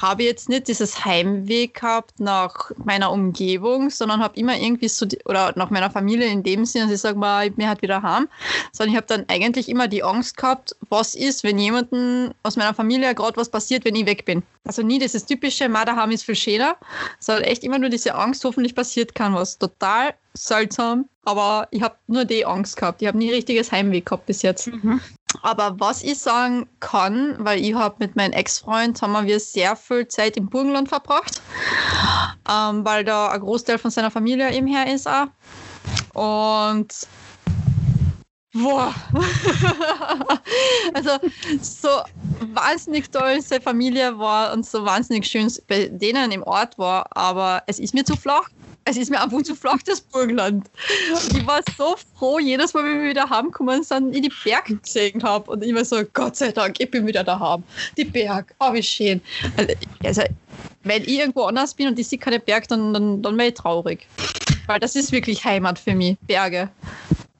habe 0.00 0.22
jetzt 0.22 0.48
nicht 0.48 0.68
dieses 0.68 1.04
Heimweh 1.04 1.66
gehabt 1.68 2.20
nach 2.20 2.70
meiner 2.84 3.10
Umgebung, 3.10 3.90
sondern 3.90 4.22
habe 4.22 4.38
immer 4.38 4.56
irgendwie 4.56 4.88
so, 4.88 5.06
die, 5.06 5.18
oder 5.24 5.52
nach 5.56 5.70
meiner 5.70 5.90
Familie 5.90 6.26
in 6.28 6.42
dem 6.42 6.64
Sinne, 6.64 6.86
dass 6.86 6.94
ich 6.94 7.00
sage 7.00 7.18
mal, 7.18 7.50
bin 7.50 7.68
halt 7.68 7.82
wieder 7.82 8.02
heim, 8.02 8.28
sondern 8.72 8.92
ich 8.92 8.96
habe 8.96 9.06
dann 9.06 9.24
eigentlich 9.28 9.68
immer 9.68 9.88
die 9.88 10.02
Angst 10.02 10.36
gehabt, 10.36 10.76
was 10.88 11.14
ist, 11.14 11.44
wenn 11.44 11.58
jemandem 11.58 12.32
aus 12.42 12.56
meiner 12.56 12.74
Familie 12.74 13.14
gerade 13.14 13.36
was 13.36 13.48
passiert, 13.48 13.84
wenn 13.84 13.96
ich 13.96 14.06
weg 14.06 14.24
bin. 14.24 14.42
Also 14.64 14.82
nie 14.82 14.98
dieses 14.98 15.26
typische, 15.26 15.68
ma 15.68 15.84
daheim 15.84 16.10
ist 16.10 16.24
viel 16.24 16.36
schöner, 16.36 16.76
sondern 17.18 17.44
echt 17.44 17.64
immer 17.64 17.78
nur 17.78 17.90
diese 17.90 18.14
Angst, 18.14 18.44
hoffentlich 18.44 18.74
passiert 18.74 19.14
kann 19.14 19.34
was. 19.34 19.58
Total 19.58 20.14
seltsam, 20.34 21.08
aber 21.24 21.68
ich 21.70 21.82
habe 21.82 21.96
nur 22.06 22.24
die 22.24 22.46
Angst 22.46 22.76
gehabt. 22.76 23.02
Ich 23.02 23.08
habe 23.08 23.18
nie 23.18 23.30
richtiges 23.30 23.72
Heimweh 23.72 24.00
gehabt 24.00 24.26
bis 24.26 24.42
jetzt. 24.42 24.68
Mhm. 24.68 25.00
Aber 25.42 25.78
was 25.78 26.02
ich 26.02 26.18
sagen 26.18 26.68
kann, 26.80 27.36
weil 27.38 27.60
ich 27.60 27.74
habe 27.74 27.96
mit 27.98 28.16
meinem 28.16 28.32
Ex-Freund 28.32 29.00
haben 29.02 29.26
wir 29.26 29.40
sehr 29.40 29.76
viel 29.76 30.08
Zeit 30.08 30.36
im 30.36 30.48
Burgenland 30.48 30.88
verbracht, 30.88 31.40
ähm, 32.48 32.84
weil 32.84 33.04
da 33.04 33.28
ein 33.28 33.40
Großteil 33.40 33.78
von 33.78 33.90
seiner 33.90 34.10
Familie 34.10 34.52
eben 34.52 34.66
her 34.66 34.92
ist 34.92 35.06
auch. 35.06 35.28
Und 36.14 37.06
boah, 38.52 38.94
also 40.94 41.10
so 41.60 41.88
wahnsinnig 42.54 43.10
toll 43.10 43.40
seine 43.40 43.60
Familie 43.60 44.18
war 44.18 44.52
und 44.52 44.66
so 44.66 44.84
wahnsinnig 44.84 45.26
schön 45.26 45.52
bei 45.68 45.88
denen 45.88 46.32
im 46.32 46.42
Ort 46.42 46.78
war, 46.78 47.06
aber 47.16 47.62
es 47.66 47.78
ist 47.78 47.94
mir 47.94 48.04
zu 48.04 48.16
flach. 48.16 48.48
Es 48.88 48.96
ist 48.96 49.10
mir 49.10 49.20
einfach 49.20 49.42
zu 49.42 49.54
flach, 49.54 49.82
das 49.84 50.00
Burgenland. 50.00 50.70
Und 51.12 51.36
ich 51.36 51.46
war 51.46 51.60
so 51.76 51.94
froh, 52.16 52.38
jedes 52.38 52.72
Mal, 52.72 52.84
wenn 52.84 53.02
wir 53.02 53.10
wieder 53.10 53.28
heimgekommen 53.28 53.82
sind, 53.82 54.06
und 54.06 54.14
ich 54.14 54.22
die 54.22 54.32
Berge 54.44 54.76
gesehen 54.76 55.22
habe. 55.22 55.50
Und 55.50 55.74
war 55.74 55.84
so, 55.84 56.02
Gott 56.14 56.36
sei 56.36 56.52
Dank, 56.52 56.80
ich 56.80 56.90
bin 56.90 57.06
wieder 57.06 57.22
daheim. 57.22 57.62
Die 57.98 58.04
Berg, 58.04 58.54
oh, 58.60 58.72
wie 58.72 58.82
schön. 58.82 59.20
Also, 59.58 59.74
also, 60.02 60.22
wenn 60.84 61.02
ich 61.02 61.18
irgendwo 61.18 61.42
anders 61.42 61.74
bin 61.74 61.88
und 61.88 61.98
ich 61.98 62.08
sehe 62.08 62.18
keine 62.18 62.40
Berg, 62.40 62.66
dann, 62.68 62.94
dann, 62.94 63.20
dann 63.20 63.36
wäre 63.36 63.48
ich 63.48 63.54
traurig. 63.54 64.06
Weil 64.66 64.80
das 64.80 64.96
ist 64.96 65.12
wirklich 65.12 65.44
Heimat 65.44 65.78
für 65.78 65.94
mich, 65.94 66.16
Berge. 66.26 66.70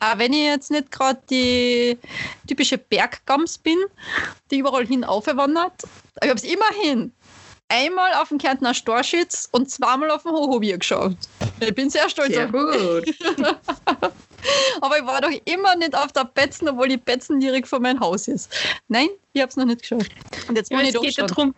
Aber 0.00 0.20
wenn 0.20 0.32
ich 0.34 0.44
jetzt 0.44 0.70
nicht 0.70 0.90
gerade 0.92 1.18
die 1.30 1.96
typische 2.46 2.76
Berggams 2.76 3.56
bin, 3.56 3.78
die 4.50 4.58
überall 4.58 4.86
hin 4.86 5.02
aufwandert, 5.02 5.72
ich 6.22 6.28
habe 6.28 6.38
es 6.38 6.44
immerhin 6.44 7.12
einmal 7.68 8.12
auf 8.14 8.28
dem 8.28 8.38
Kärntner 8.38 8.74
Storschitz 8.74 9.48
und 9.52 9.70
zweimal 9.70 10.10
auf 10.10 10.22
dem 10.22 10.32
Hochobier 10.32 10.78
geschaut. 10.78 11.16
Ich 11.60 11.74
bin 11.74 11.90
sehr 11.90 12.08
stolz 12.08 12.34
Sehr 12.34 12.46
auf 12.46 12.52
gut. 12.52 13.14
aber 14.80 14.98
ich 14.98 15.06
war 15.06 15.20
doch 15.20 15.32
immer 15.44 15.76
nicht 15.76 15.94
auf 15.94 16.12
der 16.12 16.24
Betzen, 16.24 16.68
obwohl 16.68 16.88
die 16.88 16.96
Betzen 16.96 17.40
direkt 17.40 17.68
vor 17.68 17.80
meinem 17.80 18.00
Haus 18.00 18.28
ist. 18.28 18.52
Nein, 18.88 19.08
ich 19.32 19.42
habe 19.42 19.50
es 19.50 19.56
noch 19.56 19.64
nicht 19.64 19.82
geschafft. 19.82 20.10
Und 20.48 20.56
jetzt 20.56 20.70
Ja, 20.70 20.80
es, 20.80 20.88
ich 20.88 20.94
doch 20.94 21.02
geht 21.02 21.16
ja 21.16 21.28
schon 21.28 21.34
drum, 21.34 21.54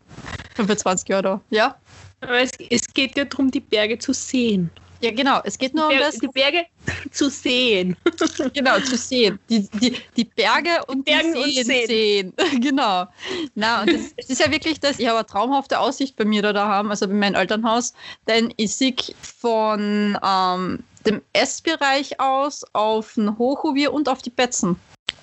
25 0.57 1.09
Jahre 1.09 1.23
da. 1.23 1.41
Ja? 1.51 1.77
aber 2.21 2.41
es, 2.41 2.53
es 2.71 2.87
geht 2.93 3.17
ja 3.17 3.25
darum, 3.25 3.51
die 3.51 3.61
Berge 3.61 3.99
zu 3.99 4.13
sehen. 4.13 4.71
Ja, 5.01 5.11
genau. 5.11 5.41
Es 5.45 5.57
geht 5.57 5.75
nur 5.75 5.87
um 5.87 5.93
Ber- 5.95 6.01
das, 6.01 6.19
die 6.19 6.29
Berge 6.29 6.67
zu 7.11 7.31
sehen. 7.31 7.97
genau, 8.55 8.79
zu 8.81 8.97
sehen. 8.97 9.39
Die, 9.49 9.67
die, 9.81 9.97
die 10.17 10.25
Berge 10.25 10.85
und 10.89 11.05
Bergen 11.05 11.33
die 11.33 11.39
und 11.39 11.51
Seen 11.53 11.65
Seen. 11.65 11.87
sehen. 11.87 12.35
genau. 12.61 13.07
Na, 13.55 13.83
und 13.83 13.93
das, 13.93 14.13
es 14.17 14.31
ist 14.31 14.41
ja 14.41 14.51
wirklich 14.51 14.79
das, 14.81 14.99
ich 14.99 15.07
habe 15.07 15.19
eine 15.19 15.27
traumhafte 15.27 15.79
Aussicht 15.81 16.17
bei 16.17 16.25
mir 16.25 16.43
da 16.43 16.53
daheim, 16.53 16.91
also 16.91 17.09
bei 17.09 17.15
meinem 17.15 17.35
Elternhaus, 17.35 17.95
denn 18.29 18.53
ich 18.57 18.75
sehe 18.75 18.95
von 19.23 20.19
ähm, 20.23 20.81
dem 21.07 21.23
Essbereich 21.33 22.21
aus 22.21 22.65
auf 22.75 23.15
den 23.15 23.39
Hochhuvier 23.39 23.93
und 23.93 24.09
auf 24.09 24.21
die 24.21 24.31
Betzen. 24.31 24.77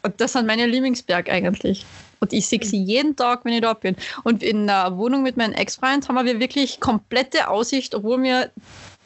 Und 0.04 0.20
das 0.20 0.34
sind 0.34 0.48
meine 0.48 0.66
Lieblingsberg 0.66 1.30
eigentlich. 1.30 1.86
Und 2.20 2.34
ich 2.34 2.48
sehe 2.48 2.64
sie 2.64 2.82
jeden 2.82 3.16
Tag, 3.16 3.46
wenn 3.46 3.54
ich 3.54 3.62
da 3.62 3.74
bin. 3.74 3.96
Und 4.24 4.42
in 4.42 4.66
der 4.66 4.98
Wohnung 4.98 5.22
mit 5.22 5.38
meinem 5.38 5.54
Ex-Freund 5.54 6.08
haben 6.08 6.26
wir 6.26 6.40
wirklich 6.40 6.80
komplette 6.80 7.48
Aussicht, 7.48 7.94
obwohl 7.94 8.24
wir, 8.24 8.50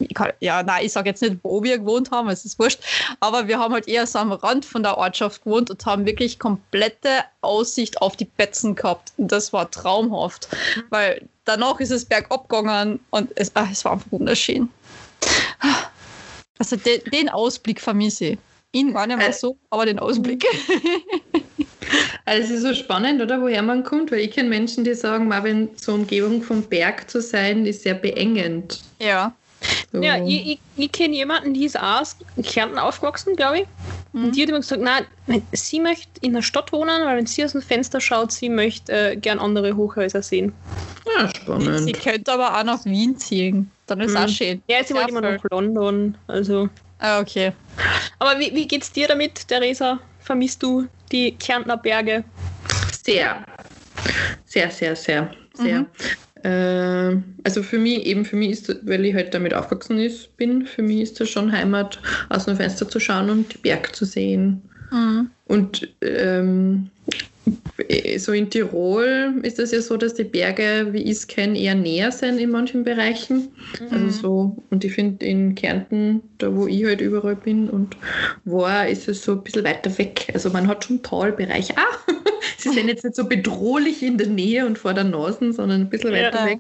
kann, 0.10 0.32
ja, 0.40 0.64
nein, 0.64 0.86
ich 0.86 0.92
sage 0.92 1.10
jetzt 1.10 1.22
nicht, 1.22 1.38
wo 1.44 1.64
wir 1.64 1.80
gewohnt 1.80 2.12
haben, 2.12 2.30
es 2.30 2.46
ist 2.46 2.60
wurscht, 2.60 2.80
aber 3.20 3.48
wir 3.48 3.60
haben 3.60 3.74
halt 3.74 3.88
eher 3.88 4.06
so 4.08 4.20
am 4.20 4.32
Rand 4.32 4.66
von 4.66 4.84
der 4.84 4.98
Ortschaft 4.98 5.44
gewohnt 5.44 5.70
und 5.70 5.86
haben 5.86 6.06
wirklich 6.06 6.40
komplette 6.40 7.24
Aussicht 7.42 8.02
auf 8.02 8.16
die 8.16 8.26
Betzen 8.26 8.76
gehabt. 8.76 9.14
Und 9.18 9.32
das 9.32 9.54
war 9.54 9.70
traumhaft, 9.70 10.48
weil 10.90 11.28
danach 11.46 11.80
ist 11.80 11.92
es 11.92 12.06
bergab 12.06 12.50
gegangen 12.50 13.00
und 13.10 13.32
es, 13.36 13.52
ach, 13.56 13.70
es 13.72 13.86
war 13.86 13.94
einfach 13.94 14.12
wunderschön. 14.12 14.70
Also 16.60 16.76
den, 16.76 17.02
den 17.12 17.30
Ausblick 17.30 17.82
vermisse 17.82 18.26
ich. 18.26 18.38
Ihn 18.74 18.94
gar 18.94 19.06
nicht 19.08 19.18
mehr 19.18 19.30
Äh. 19.30 19.34
so, 19.34 19.58
aber 19.70 19.86
den 19.86 20.00
Ausblick. 20.00 20.46
Also 22.26 22.44
es 22.44 22.50
ist 22.52 22.62
so 22.62 22.74
spannend, 22.74 23.22
oder, 23.22 23.42
woher 23.42 23.62
man 23.62 23.84
kommt, 23.84 24.12
weil 24.12 24.20
ich 24.20 24.32
kenne 24.32 24.48
Menschen, 24.48 24.84
die 24.84 24.94
sagen, 24.94 25.28
mal 25.28 25.44
wenn 25.44 25.70
so 25.76 25.94
Umgebung 25.94 26.42
vom 26.42 26.64
Berg 26.64 27.10
zu 27.10 27.22
sein, 27.22 27.66
ist 27.66 27.84
sehr 27.84 27.96
beengend. 27.96 28.82
Ja. 29.00 29.36
So. 29.94 30.02
Ja, 30.02 30.24
ich, 30.26 30.52
ich, 30.54 30.60
ich 30.78 30.92
kenne 30.92 31.16
jemanden, 31.16 31.54
die 31.54 31.66
ist 31.66 31.78
auch 31.78 32.02
aus 32.02 32.16
Kärnten 32.44 32.78
aufgewachsen, 32.78 33.36
glaube 33.36 33.60
ich. 33.60 33.66
Mhm. 34.14 34.26
Und 34.26 34.36
die 34.36 34.42
hat 34.44 34.50
immer 34.50 34.60
gesagt, 34.60 34.82
nein, 34.82 35.06
sie 35.52 35.80
möchte 35.80 36.08
in 36.22 36.34
der 36.34 36.42
Stadt 36.42 36.72
wohnen, 36.72 37.06
weil 37.06 37.18
wenn 37.18 37.26
sie 37.26 37.44
aus 37.44 37.52
dem 37.54 37.62
Fenster 37.62 38.00
schaut, 38.00 38.32
sie 38.32 38.50
möchte 38.50 38.92
äh, 39.12 39.16
gern 39.18 39.40
andere 39.40 39.76
Hochhäuser 39.76 40.22
sehen. 40.22 40.54
ja, 41.18 41.28
Sie 41.28 41.36
spannend. 41.36 42.00
könnte 42.02 42.32
aber 42.32 42.58
auch 42.58 42.64
nach 42.64 42.86
Wien 42.86 43.18
ziehen. 43.18 43.70
Dann 43.88 44.00
ist 44.02 44.12
Mhm. 44.12 44.18
auch 44.18 44.30
schön. 44.30 44.62
Ja, 44.70 44.84
sie 44.84 44.94
wollte 44.94 45.10
immer 45.10 45.22
nach 45.22 45.44
London. 45.52 46.18
Also. 46.28 46.70
Ah, 47.00 47.20
okay. 47.20 47.52
Aber 48.20 48.40
wie, 48.40 48.54
wie 48.56 48.68
geht's 48.68 48.92
dir 48.92 49.08
damit, 49.08 49.48
Theresa? 49.48 50.00
Vermisst 50.20 50.62
du 50.64 50.88
die 51.12 51.36
Kärntner 51.36 51.76
Berge? 51.78 52.24
Sehr. 53.04 53.44
Sehr, 54.46 54.70
sehr, 54.70 54.96
sehr, 54.96 55.34
sehr. 55.56 55.80
Mhm. 55.80 55.88
Ähm, 56.44 57.24
also 57.44 57.64
für 57.64 57.78
mich, 57.78 58.06
eben 58.06 58.26
für 58.26 58.36
mich 58.36 58.52
ist, 58.52 58.88
weil 58.88 59.06
ich 59.06 59.14
halt 59.14 59.34
damit 59.34 59.54
aufgewachsen 59.54 60.00
ist, 60.00 60.36
bin, 60.38 60.66
für 60.66 60.82
mich 60.82 61.02
ist 61.02 61.20
das 61.20 61.30
schon 61.30 61.52
Heimat, 61.52 62.00
aus 62.30 62.46
dem 62.46 62.58
Fenster 62.58 62.88
zu 62.88 63.00
schauen 63.00 63.30
und 63.30 63.54
die 63.54 63.58
Berg 63.60 63.96
zu 63.96 64.06
sehen. 64.06 64.62
Mhm. 64.92 65.30
Und 65.46 65.88
ähm, 66.02 66.90
so 68.18 68.32
in 68.34 68.50
Tirol 68.50 69.40
ist 69.44 69.58
es 69.60 69.72
ja 69.72 69.82
so, 69.82 69.98
dass 69.98 70.14
die 70.14 70.24
Berge, 70.24 70.90
wie 70.92 71.02
ich 71.02 71.12
es 71.12 71.28
kenne, 71.28 71.58
eher 71.60 71.76
näher 71.76 72.12
sind 72.12 72.38
in 72.38 72.52
manchen 72.52 72.84
Bereichen. 72.84 73.50
Also 73.90 74.10
so, 74.10 74.64
und 74.70 74.84
ich 74.84 74.94
finde 74.94 75.26
in 75.26 75.56
Kärnten, 75.56 76.22
da 76.38 76.54
wo 76.56 76.68
ich 76.68 76.84
halt 76.86 77.02
überall 77.02 77.36
bin 77.36 77.70
und 77.70 77.98
war, 78.46 78.88
ist 78.88 79.08
es 79.08 79.24
so 79.24 79.34
ein 79.34 79.44
bisschen 79.44 79.64
weiter 79.64 79.98
weg. 79.98 80.28
Also 80.34 80.50
man 80.50 80.68
hat 80.68 80.84
schon 80.86 81.02
Talbereich. 81.02 81.76
Ah, 81.78 81.82
sie 82.58 82.70
sind 82.70 82.88
jetzt 82.88 83.04
nicht 83.04 83.16
so 83.16 83.24
bedrohlich 83.26 84.04
in 84.04 84.18
der 84.18 84.28
Nähe 84.28 84.66
und 84.66 84.78
vor 84.78 84.94
der 84.94 85.06
Nase, 85.06 85.52
sondern 85.54 85.82
ein 85.82 85.90
bisschen 85.90 86.14
Ja. 86.14 86.26
weiter 86.26 86.46
weg. 86.46 86.60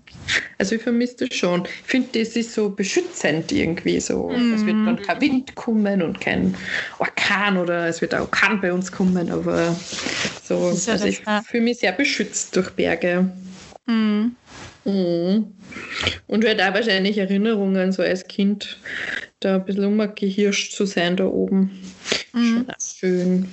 Also 0.58 0.76
ich 0.76 0.82
vermisse 0.82 1.28
das 1.28 1.36
schon. 1.38 1.64
Ich 1.66 1.88
finde, 1.90 2.20
das 2.20 2.36
ist 2.36 2.54
so 2.54 2.70
beschützend 2.70 3.52
irgendwie 3.52 4.00
so. 4.00 4.32
Es 4.54 4.66
wird 4.66 4.78
dann 4.86 5.02
kein 5.02 5.20
Wind 5.22 5.56
kommen 5.56 6.02
und 6.02 6.22
kein 6.22 6.56
Orkan 7.00 7.58
oder 7.58 7.88
es 7.88 8.02
wird 8.02 8.14
ein 8.14 8.22
Orkan 8.22 8.62
bei 8.62 8.72
uns 8.72 8.92
kommen, 8.92 9.30
aber 9.32 9.76
so, 10.44 10.71
Das 10.72 10.80
ist 10.80 10.88
ja 10.88 10.94
also 10.94 11.06
ich 11.08 11.22
fühle 11.48 11.64
mich 11.64 11.80
sehr 11.80 11.92
beschützt 11.92 12.56
durch 12.56 12.70
Berge. 12.72 13.32
Mhm. 13.86 14.36
Mhm. 14.86 15.54
Und 16.28 16.46
halt 16.46 16.62
auch 16.62 16.74
wahrscheinlich 16.74 17.18
Erinnerungen, 17.18 17.92
so 17.92 18.02
als 18.02 18.28
Kind, 18.28 18.80
da 19.40 19.56
ein 19.56 19.66
bisschen 19.66 19.86
umgehirscht 19.86 20.74
zu 20.74 20.86
sein 20.86 21.16
da 21.16 21.26
oben. 21.26 21.72
Mhm. 22.34 22.66
Schön. 22.80 23.48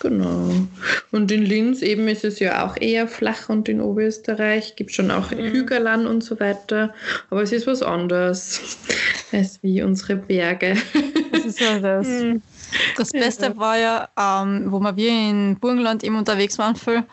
Genau. 0.00 0.66
Und 1.12 1.32
in 1.32 1.46
Linz 1.46 1.80
eben 1.80 2.08
ist 2.08 2.24
es 2.24 2.38
ja 2.38 2.66
auch 2.66 2.76
eher 2.76 3.08
flach 3.08 3.48
und 3.48 3.68
in 3.70 3.80
Oberösterreich 3.80 4.76
gibt 4.76 4.90
es 4.90 4.96
schon 4.96 5.10
auch 5.10 5.30
Hügelern 5.30 6.06
und 6.06 6.22
so 6.22 6.38
weiter. 6.40 6.92
Aber 7.30 7.42
es 7.42 7.52
ist 7.52 7.66
was 7.66 7.82
anderes 7.82 8.60
als 9.32 9.62
wie 9.62 9.82
unsere 9.82 10.16
Berge. 10.16 10.76
Das 11.32 11.46
ist 11.46 11.60
ja 11.60 11.78
das. 11.78 12.06
Hm. 12.20 12.42
Das 12.96 13.10
Beste 13.10 13.56
war 13.56 13.76
ja, 13.78 14.08
ähm, 14.18 14.70
wo 14.70 14.80
wir 14.80 15.08
in 15.08 15.56
Burgenland 15.58 16.04
eben 16.04 16.16
unterwegs 16.16 16.58
waren, 16.58 16.76
viel, 16.76 17.04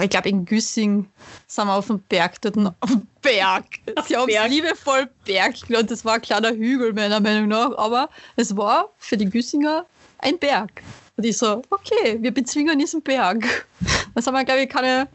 ich 0.00 0.10
glaube 0.10 0.28
in 0.28 0.44
Güssing 0.44 1.06
sind 1.46 1.66
wir 1.66 1.74
auf 1.74 1.86
dem 1.86 2.00
Berg 2.00 2.40
dort. 2.40 2.56
Auf 2.80 2.90
dem 2.90 3.06
Berg. 3.20 3.64
Sie 4.06 4.16
haben 4.16 4.28
es 4.28 4.48
liebevoll 4.50 5.08
Berg 5.24 5.54
genannt. 5.66 5.90
Das 5.90 6.04
war 6.04 6.14
ein 6.14 6.22
kleiner 6.22 6.50
Hügel, 6.50 6.92
meiner 6.92 7.20
Meinung 7.20 7.48
nach. 7.48 7.76
Aber 7.76 8.08
es 8.36 8.56
war 8.56 8.90
für 8.98 9.16
die 9.16 9.28
Güssinger 9.28 9.86
ein 10.18 10.38
Berg. 10.38 10.82
Und 11.16 11.24
ich 11.24 11.36
so, 11.36 11.62
okay, 11.70 12.16
wir 12.20 12.32
bezwingen 12.32 12.78
diesen 12.78 13.02
Berg. 13.02 13.66
Das 14.14 14.26
haben 14.26 14.34
wir, 14.34 14.44
glaube 14.44 14.62
ich, 14.62 14.68
keine, 14.68 15.08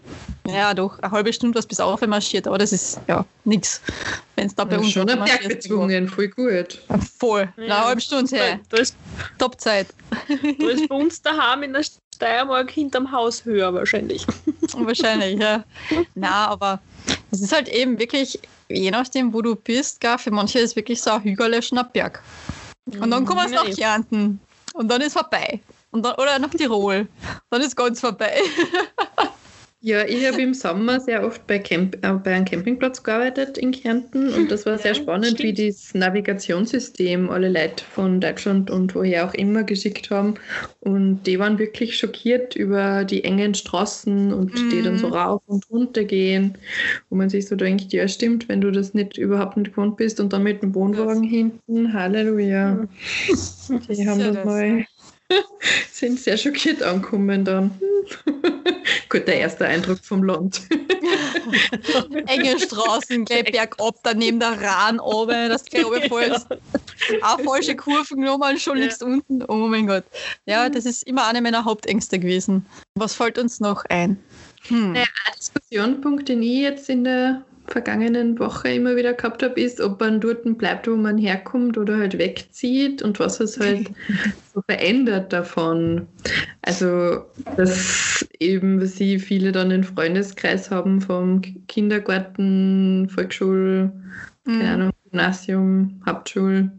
ja 0.47 0.73
doch, 0.73 0.99
eine 0.99 1.11
halbe 1.11 1.33
Stunde 1.33 1.57
was 1.57 1.65
bis 1.65 1.79
auf 1.79 2.01
marschiert, 2.05 2.47
aber 2.47 2.57
das 2.57 2.71
ist 2.71 2.99
ja 3.07 3.25
nichts. 3.45 3.81
Wenn 4.35 4.47
es 4.47 4.55
da 4.55 4.63
bei 4.63 4.77
uns 4.77 4.91
schon 4.91 5.09
ein 5.09 5.23
Berg 5.23 5.47
bezwungen, 5.47 6.07
voll 6.07 6.27
gut. 6.27 6.79
Voll, 7.19 7.49
eine 7.57 7.67
Ja. 7.67 7.85
halbe 7.85 8.01
Stunde, 8.01 8.37
hey. 8.37 8.59
Da 8.69 8.77
ist, 8.77 8.95
Top-Zeit. 9.37 9.87
da 10.59 10.69
ist 10.69 10.87
bei 10.87 10.95
uns 10.95 11.21
daheim 11.21 11.63
in 11.63 11.73
der 11.73 11.83
Steiermark 12.15 12.71
hinterm 12.71 13.11
Haus 13.11 13.45
höher 13.45 13.73
wahrscheinlich. 13.73 14.25
Wahrscheinlich, 14.73 15.39
ja. 15.39 15.63
Na, 16.15 16.47
aber 16.47 16.79
es 17.31 17.41
ist 17.41 17.53
halt 17.53 17.67
eben 17.69 17.99
wirklich, 17.99 18.39
je 18.69 18.91
nachdem, 18.91 19.33
wo 19.33 19.41
du 19.41 19.55
bist, 19.55 19.99
gell, 19.99 20.17
für 20.17 20.31
manche 20.31 20.59
ist 20.59 20.75
wirklich 20.75 21.01
so 21.01 21.11
ein 21.11 21.21
Hügel 21.23 21.61
schon 21.61 21.77
ein 21.77 21.85
Berg. 21.93 22.21
Und 22.99 23.11
dann 23.11 23.25
kommen 23.25 23.51
Ja, 23.51 23.63
nach. 23.63 23.75
Kärnten. 23.75 24.39
Und 24.73 24.89
dann 24.89 25.01
ist 25.01 25.13
vorbei. 25.13 25.59
Und 25.91 26.03
dann, 26.03 26.15
oder 26.15 26.39
nach 26.39 26.49
Tirol. 26.49 27.07
Dann 27.49 27.61
ist 27.61 27.75
ganz 27.75 27.99
vorbei. 27.99 28.39
Ja, 29.79 30.03
ich 30.07 30.25
habe 30.25 30.41
im 30.41 30.55
Sommer 30.55 30.99
sehr 30.99 31.23
oft 31.23 31.45
bei, 31.45 31.59
Camp 31.59 32.03
äh, 32.03 32.13
bei 32.13 32.33
einem 32.33 32.45
Campingplatz 32.45 33.03
gearbeitet 33.03 33.59
in 33.59 33.71
Kärnten 33.71 34.33
und 34.33 34.49
das 34.49 34.65
war 34.65 34.79
sehr 34.79 34.95
Ja, 34.95 34.95
spannend, 34.95 35.43
wie 35.43 35.53
stimmt. 35.53 35.53
das 35.53 35.93
Navigationssystem 35.93 37.29
alle 37.29 37.47
Leute 37.49 37.85
von 37.85 38.19
Deutschland 38.19 38.71
und 38.71 38.95
woher 38.95 39.27
auch 39.29 39.35
immer 39.35 39.63
geschickt 39.63 40.09
haben. 40.09 40.33
Und 40.79 41.23
die 41.23 41.37
waren 41.37 41.59
wirklich 41.59 41.95
schockiert 41.95 42.55
über 42.55 43.05
die 43.05 43.23
engen 43.23 43.53
Straßen 43.53 44.33
und 44.33 44.71
die 44.71 44.81
dann 44.81 44.97
so 44.97 45.07
Mhm. 45.07 45.13
rauf 45.13 45.43
und 45.45 45.69
runter 45.69 46.03
gehen, 46.05 46.57
wo 47.09 47.15
man 47.15 47.29
sich 47.29 47.45
so 47.47 47.55
denkt, 47.55 47.93
ja 47.93 48.07
stimmt, 48.07 48.49
wenn 48.49 48.61
du 48.61 48.71
das 48.71 48.95
nicht 48.95 49.17
überhaupt 49.17 49.57
nicht 49.57 49.71
gewohnt 49.75 49.95
bist 49.97 50.19
und 50.19 50.33
dann 50.33 50.41
mit 50.43 50.63
dem 50.63 50.73
Wohnwagen 50.73 51.21
hinten, 51.23 51.93
Halleluja. 51.93 52.87
Die 53.89 54.07
haben 54.07 54.23
das 54.23 54.33
das. 54.33 54.43
mal 54.43 54.85
sind 55.91 56.19
sehr 56.19 56.37
schockiert 56.37 56.81
angekommen 56.83 57.43
dann. 57.43 57.71
Gut, 59.09 59.27
der 59.27 59.39
erste 59.39 59.65
Eindruck 59.65 59.99
vom 60.03 60.23
Land. 60.23 60.61
Enge 62.27 62.59
Straßen, 62.59 63.25
gleich 63.25 63.45
bergab, 63.51 63.95
dann 64.03 64.17
neben 64.17 64.39
der 64.39 64.61
Rahn 64.61 64.99
oben, 64.99 65.49
das 65.49 65.65
gleich 65.65 65.85
runterfällst. 65.85 66.47
Auch 67.21 67.39
falsche 67.41 67.75
Kurven 67.75 68.21
genommen, 68.21 68.57
schon 68.59 68.77
Ja. 68.77 68.83
liegst 68.83 69.03
unten. 69.03 69.43
Oh 69.47 69.67
mein 69.67 69.87
Gott. 69.87 70.03
Ja, 70.45 70.69
das 70.69 70.85
ist 70.85 71.03
immer 71.03 71.27
eine 71.27 71.41
meiner 71.41 71.65
Hauptängste 71.65 72.19
gewesen. 72.19 72.65
Was 72.95 73.13
fällt 73.13 73.37
uns 73.37 73.59
noch 73.59 73.85
ein? 73.85 74.17
Hm. 74.67 74.93
Naja, 74.93 75.05
ein 75.25 75.33
Diskussionspunkt, 75.37 76.29
den 76.29 76.41
ich 76.41 76.59
jetzt 76.59 76.89
in 76.89 77.03
der 77.03 77.43
vergangenen 77.69 78.39
Woche 78.39 78.69
immer 78.69 78.95
wieder 78.95 79.13
gehabt 79.13 79.43
habe, 79.43 79.59
ist, 79.59 79.81
ob 79.81 79.99
man 79.99 80.19
dort 80.21 80.43
bleibt, 80.57 80.87
wo 80.87 80.95
man 80.95 81.17
herkommt 81.17 81.77
oder 81.77 81.97
halt 81.97 82.17
wegzieht 82.17 83.01
und 83.01 83.19
was 83.19 83.39
es 83.39 83.59
halt 83.59 83.91
so 84.43 84.61
verändert 84.69 85.33
davon. 85.33 86.07
Also, 86.61 87.25
dass 87.55 88.27
eben 88.39 88.85
sie 88.85 89.19
viele 89.19 89.51
dann 89.51 89.71
einen 89.71 89.83
Freundeskreis 89.83 90.71
haben 90.71 91.01
vom 91.01 91.41
Kindergarten, 91.67 93.09
Volksschule, 93.09 93.91
keine 94.51 94.69
Hm. 94.69 94.73
Ahnung, 94.73 94.91
Gymnasium, 95.05 96.01
Hauptschule. 96.05 96.71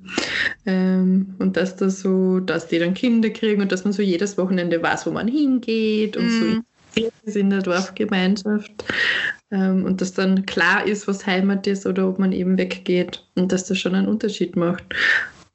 Ähm, 0.66 1.36
und 1.38 1.56
dass 1.56 1.76
das 1.76 2.00
so, 2.00 2.40
dass 2.40 2.68
die 2.68 2.78
dann 2.78 2.94
Kinder 2.94 3.30
kriegen 3.30 3.62
und 3.62 3.72
dass 3.72 3.84
man 3.84 3.92
so 3.92 4.02
jedes 4.02 4.38
Wochenende 4.38 4.82
weiß, 4.82 5.06
wo 5.06 5.10
man 5.10 5.28
hingeht 5.28 6.16
und 6.16 6.30
so 6.32 6.46
Mhm. 6.46 6.64
ist 7.24 7.36
in 7.36 7.50
der 7.50 7.62
Dorfgemeinschaft. 7.62 8.72
Ähm, 9.50 9.84
und 9.84 10.00
dass 10.00 10.12
dann 10.12 10.44
klar 10.44 10.86
ist, 10.86 11.08
was 11.08 11.26
Heimat 11.26 11.66
ist 11.66 11.86
oder 11.86 12.08
ob 12.08 12.18
man 12.18 12.32
eben 12.32 12.58
weggeht 12.58 13.24
und 13.34 13.50
dass 13.50 13.64
das 13.64 13.78
schon 13.78 13.94
einen 13.94 14.08
Unterschied 14.08 14.56
macht. 14.56 14.84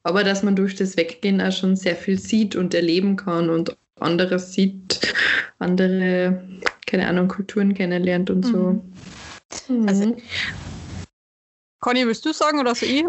Aber 0.04 0.24
dass 0.24 0.44
man 0.44 0.56
durch 0.56 0.76
das 0.76 0.98
Weggehen 0.98 1.40
auch 1.42 1.52
schon 1.52 1.76
sehr 1.76 1.96
viel 1.96 2.18
sieht 2.18 2.56
und 2.56 2.74
erleben 2.74 3.16
kann 3.16 3.50
und 3.50 3.78
anderes 4.00 4.54
sieht, 4.54 5.00
andere, 5.60 6.44
keine 6.88 7.08
Ahnung, 7.08 7.28
Kulturen 7.28 7.74
kennenlernt 7.74 8.30
und 8.30 8.46
so. 8.46 8.82
Mhm. 9.70 9.88
Also- 9.88 10.18
Conny, 11.80 12.06
willst 12.08 12.26
du 12.26 12.34
sagen 12.34 12.60
oder 12.60 12.74
so 12.76 12.86
ich? 12.86 13.04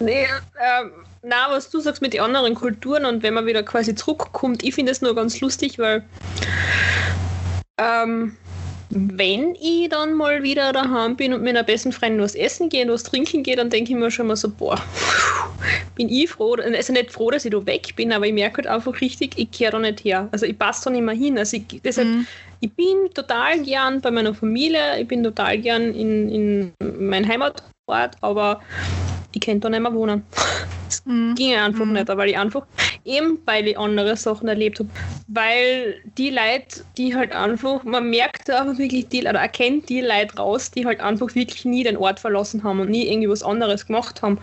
Nee, 0.00 0.26
ähm, 0.60 0.90
na, 1.22 1.50
was 1.50 1.70
du 1.70 1.80
sagst 1.80 2.02
mit 2.02 2.12
den 2.12 2.20
anderen 2.20 2.54
Kulturen 2.54 3.04
und 3.04 3.22
wenn 3.22 3.34
man 3.34 3.46
wieder 3.46 3.62
quasi 3.62 3.94
zurückkommt, 3.94 4.62
ich 4.62 4.74
finde 4.74 4.92
es 4.92 5.00
nur 5.00 5.14
ganz 5.14 5.40
lustig, 5.40 5.78
weil 5.78 6.04
ähm, 7.78 8.36
wenn 8.90 9.54
ich 9.56 9.88
dann 9.90 10.14
mal 10.14 10.42
wieder 10.42 10.72
daheim 10.72 11.16
bin 11.16 11.34
und 11.34 11.42
mit 11.42 11.50
einer 11.50 11.62
besten 11.62 11.92
Freundin 11.92 12.22
was 12.22 12.34
essen 12.34 12.68
gehe 12.70 12.84
und 12.84 12.92
was 12.92 13.02
trinken 13.02 13.42
gehe, 13.42 13.56
dann 13.56 13.68
denke 13.70 13.92
ich 13.92 13.98
mir 13.98 14.10
schon 14.10 14.26
mal 14.28 14.36
so, 14.36 14.48
boah, 14.50 14.80
bin 15.94 16.08
ich 16.08 16.30
froh, 16.30 16.54
also 16.54 16.92
nicht 16.92 17.12
froh, 17.12 17.30
dass 17.30 17.44
ich 17.44 17.50
da 17.50 17.64
weg 17.66 17.94
bin, 17.96 18.12
aber 18.12 18.26
ich 18.26 18.32
merke 18.32 18.58
halt 18.58 18.66
einfach 18.66 18.98
richtig, 19.00 19.36
ich 19.36 19.50
kehre 19.50 19.72
da 19.72 19.78
nicht 19.78 20.04
her. 20.04 20.28
Also 20.32 20.46
ich 20.46 20.58
passe 20.58 20.84
da 20.84 20.90
nicht 20.90 21.02
mehr 21.02 21.14
hin. 21.14 21.36
Also 21.36 21.58
ich, 21.58 21.82
deshalb, 21.82 22.08
Hm. 22.08 22.26
ich 22.60 22.72
bin 22.72 23.10
total 23.12 23.62
gern 23.62 24.00
bei 24.00 24.10
meiner 24.10 24.32
Familie, 24.34 24.98
ich 25.00 25.06
bin 25.06 25.22
total 25.22 25.58
gern 25.58 25.92
in, 25.94 26.28
in 26.80 27.08
meinem 27.10 27.28
Heimatort, 27.28 28.16
aber 28.22 28.62
ich 29.34 29.40
könnte 29.42 29.60
da 29.60 29.70
nicht 29.70 29.82
mehr 29.82 29.92
wohnen. 29.92 30.22
Hm. 31.04 31.34
Ging 31.36 31.54
einfach 31.54 31.84
Mhm. 31.84 31.92
nicht, 31.92 32.08
weil 32.08 32.30
ich 32.30 32.38
einfach, 32.38 32.66
eben 33.08 33.38
weil 33.46 33.66
ich 33.66 33.78
andere 33.78 34.16
Sachen 34.16 34.48
erlebt 34.48 34.78
habe, 34.78 34.90
weil 35.28 35.96
die 36.16 36.30
Leute, 36.30 36.84
die 36.96 37.14
halt 37.14 37.32
einfach, 37.32 37.82
man 37.84 38.10
merkt 38.10 38.50
aber 38.50 38.76
wirklich 38.78 39.08
die, 39.08 39.22
oder 39.22 39.40
erkennt 39.40 39.88
die 39.88 40.00
Leute 40.00 40.36
raus, 40.36 40.70
die 40.70 40.86
halt 40.86 41.00
einfach 41.00 41.34
wirklich 41.34 41.64
nie 41.64 41.82
den 41.82 41.96
Ort 41.96 42.20
verlassen 42.20 42.62
haben 42.62 42.80
und 42.80 42.90
nie 42.90 43.08
irgendwie 43.08 43.28
was 43.28 43.42
anderes 43.42 43.86
gemacht 43.86 44.22
haben. 44.22 44.38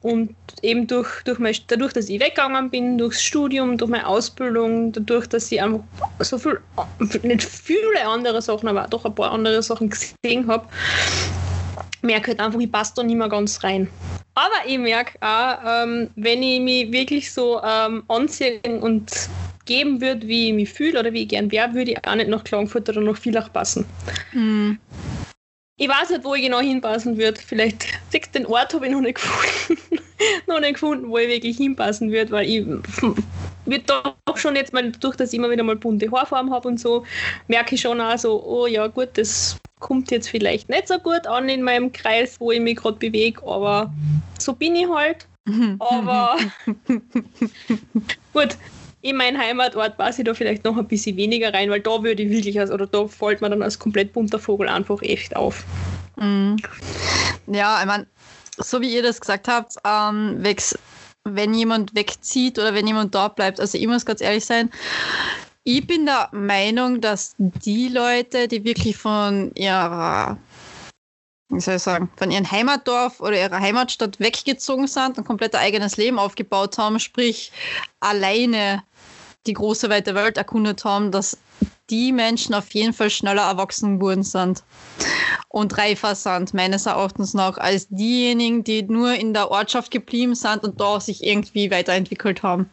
Und 0.00 0.34
eben 0.62 0.86
durch, 0.86 1.22
durch 1.24 1.38
mein, 1.38 1.54
dadurch, 1.66 1.92
dass 1.92 2.08
ich 2.08 2.20
weggegangen 2.20 2.70
bin, 2.70 2.98
durchs 2.98 3.22
Studium, 3.22 3.76
durch 3.76 3.90
meine 3.90 4.06
Ausbildung, 4.06 4.92
dadurch, 4.92 5.26
dass 5.26 5.50
ich 5.50 5.60
einfach 5.60 5.80
so 6.20 6.38
viel, 6.38 6.60
nicht 7.22 7.42
viele 7.42 8.06
andere 8.06 8.40
Sachen, 8.40 8.68
aber 8.68 8.86
doch 8.88 9.04
ein 9.04 9.14
paar 9.14 9.32
andere 9.32 9.62
Sachen 9.62 9.90
gesehen 9.90 10.46
habe, 10.48 10.66
merke 12.06 12.28
halt 12.28 12.40
einfach, 12.40 12.58
ich 12.58 12.72
passe 12.72 12.94
da 12.96 13.02
nicht 13.02 13.16
mehr 13.16 13.28
ganz 13.28 13.62
rein. 13.62 13.88
Aber 14.34 14.66
ich 14.66 14.78
merke 14.78 15.18
auch, 15.20 15.58
ähm, 15.64 16.10
wenn 16.16 16.42
ich 16.42 16.60
mich 16.60 16.92
wirklich 16.92 17.32
so 17.32 17.60
ähm, 17.62 18.04
anziehen 18.08 18.80
und 18.80 19.12
geben 19.64 20.00
würde, 20.00 20.26
wie 20.26 20.48
ich 20.48 20.54
mich 20.54 20.72
fühle 20.72 21.00
oder 21.00 21.12
wie 21.12 21.22
ich 21.22 21.28
gern 21.28 21.50
wäre, 21.50 21.74
würde 21.74 21.92
ich 21.92 22.06
auch 22.06 22.14
nicht 22.14 22.28
nach 22.28 22.44
Klagenfurt 22.44 22.88
oder 22.88 23.00
nach 23.00 23.16
Villach 23.16 23.52
passen. 23.52 23.84
Mhm. 24.32 24.78
Ich 25.78 25.88
weiß 25.88 26.10
nicht, 26.10 26.24
wo 26.24 26.34
ich 26.34 26.42
genau 26.42 26.60
hinpassen 26.60 27.18
würde. 27.18 27.38
Vielleicht 27.40 27.84
den 28.34 28.46
Ort 28.46 28.72
habe 28.72 28.86
ich 28.86 28.92
noch 28.92 29.00
nicht 29.00 29.16
gefunden. 29.20 30.05
noch 30.46 30.60
nicht 30.60 30.74
gefunden, 30.74 31.08
wo 31.08 31.18
ich 31.18 31.28
wirklich 31.28 31.56
hinpassen 31.56 32.10
würde, 32.10 32.32
weil 32.32 32.48
ich 32.48 32.66
wird 33.64 33.90
doch 33.90 34.14
schon 34.36 34.56
jetzt 34.56 34.72
mal, 34.72 34.90
durch 34.92 35.16
dass 35.16 35.32
ich 35.32 35.38
immer 35.38 35.50
wieder 35.50 35.64
mal 35.64 35.76
bunte 35.76 36.10
Haarfarben 36.10 36.52
habe 36.52 36.68
und 36.68 36.80
so, 36.80 37.04
merke 37.48 37.74
ich 37.74 37.80
schon 37.80 38.00
auch 38.00 38.18
so, 38.18 38.42
oh 38.44 38.66
ja 38.66 38.86
gut, 38.86 39.10
das 39.14 39.56
kommt 39.80 40.10
jetzt 40.10 40.28
vielleicht 40.28 40.68
nicht 40.68 40.88
so 40.88 40.98
gut 40.98 41.26
an 41.26 41.48
in 41.48 41.62
meinem 41.62 41.92
Kreis, 41.92 42.36
wo 42.38 42.50
ich 42.52 42.60
mich 42.60 42.76
gerade 42.76 42.96
bewege, 42.96 43.42
aber 43.46 43.92
so 44.38 44.52
bin 44.52 44.76
ich 44.76 44.88
halt. 44.88 45.26
Aber 45.78 46.36
gut, 48.32 48.56
in 49.02 49.16
meinen 49.16 49.38
Heimatort 49.38 49.96
passe 49.96 50.22
ich 50.22 50.26
da 50.26 50.34
vielleicht 50.34 50.64
noch 50.64 50.76
ein 50.76 50.88
bisschen 50.88 51.16
weniger 51.16 51.54
rein, 51.54 51.70
weil 51.70 51.80
da 51.80 52.02
würde 52.02 52.22
ich 52.22 52.30
wirklich, 52.30 52.58
als, 52.58 52.70
oder 52.70 52.86
da 52.86 53.06
fällt 53.06 53.40
man 53.40 53.52
dann 53.52 53.62
als 53.62 53.78
komplett 53.78 54.12
bunter 54.12 54.38
Vogel 54.38 54.68
einfach 54.68 55.00
echt 55.02 55.36
auf. 55.36 55.64
Mhm. 56.16 56.56
Ja, 57.46 57.78
ich 57.80 57.86
meine, 57.86 58.06
so 58.56 58.80
wie 58.80 58.94
ihr 58.94 59.02
das 59.02 59.20
gesagt 59.20 59.48
habt, 59.48 59.74
ähm, 59.84 60.42
wenn 61.24 61.54
jemand 61.54 61.94
wegzieht 61.94 62.58
oder 62.58 62.74
wenn 62.74 62.86
jemand 62.86 63.14
da 63.14 63.28
bleibt, 63.28 63.60
also 63.60 63.76
ich 63.76 63.86
muss 63.86 64.06
ganz 64.06 64.20
ehrlich 64.20 64.44
sein, 64.44 64.70
ich 65.64 65.84
bin 65.84 66.06
der 66.06 66.28
Meinung, 66.32 67.00
dass 67.00 67.34
die 67.38 67.88
Leute, 67.88 68.46
die 68.46 68.62
wirklich 68.62 68.96
von 68.96 69.52
ihrer, 69.56 70.38
wie 71.48 71.58
soll 71.58 71.74
ich 71.74 71.82
sagen, 71.82 72.08
von 72.16 72.30
ihrem 72.30 72.48
Heimatdorf 72.48 73.20
oder 73.20 73.36
ihrer 73.36 73.58
Heimatstadt 73.58 74.20
weggezogen 74.20 74.86
sind 74.86 75.18
und 75.18 75.24
komplett 75.24 75.56
ein 75.56 75.62
eigenes 75.62 75.96
Leben 75.96 76.20
aufgebaut 76.20 76.78
haben, 76.78 77.00
sprich 77.00 77.50
alleine 77.98 78.84
die 79.48 79.54
große 79.54 79.90
weite 79.90 80.14
Welt 80.14 80.36
erkundet 80.36 80.84
haben, 80.84 81.10
dass 81.10 81.36
die 81.90 82.12
Menschen 82.12 82.54
auf 82.54 82.72
jeden 82.74 82.92
Fall 82.92 83.10
schneller 83.10 83.42
erwachsen 83.42 83.98
geworden 83.98 84.22
sind 84.22 84.62
und 85.48 85.76
reifer 85.78 86.14
sind, 86.14 86.54
meines 86.54 86.86
Erachtens 86.86 87.34
nach, 87.34 87.58
als 87.58 87.88
diejenigen, 87.88 88.64
die 88.64 88.82
nur 88.82 89.14
in 89.14 89.34
der 89.34 89.50
Ortschaft 89.50 89.90
geblieben 89.90 90.34
sind 90.34 90.64
und 90.64 90.80
da 90.80 91.00
sich 91.00 91.24
irgendwie 91.24 91.70
weiterentwickelt 91.70 92.42
haben. 92.42 92.68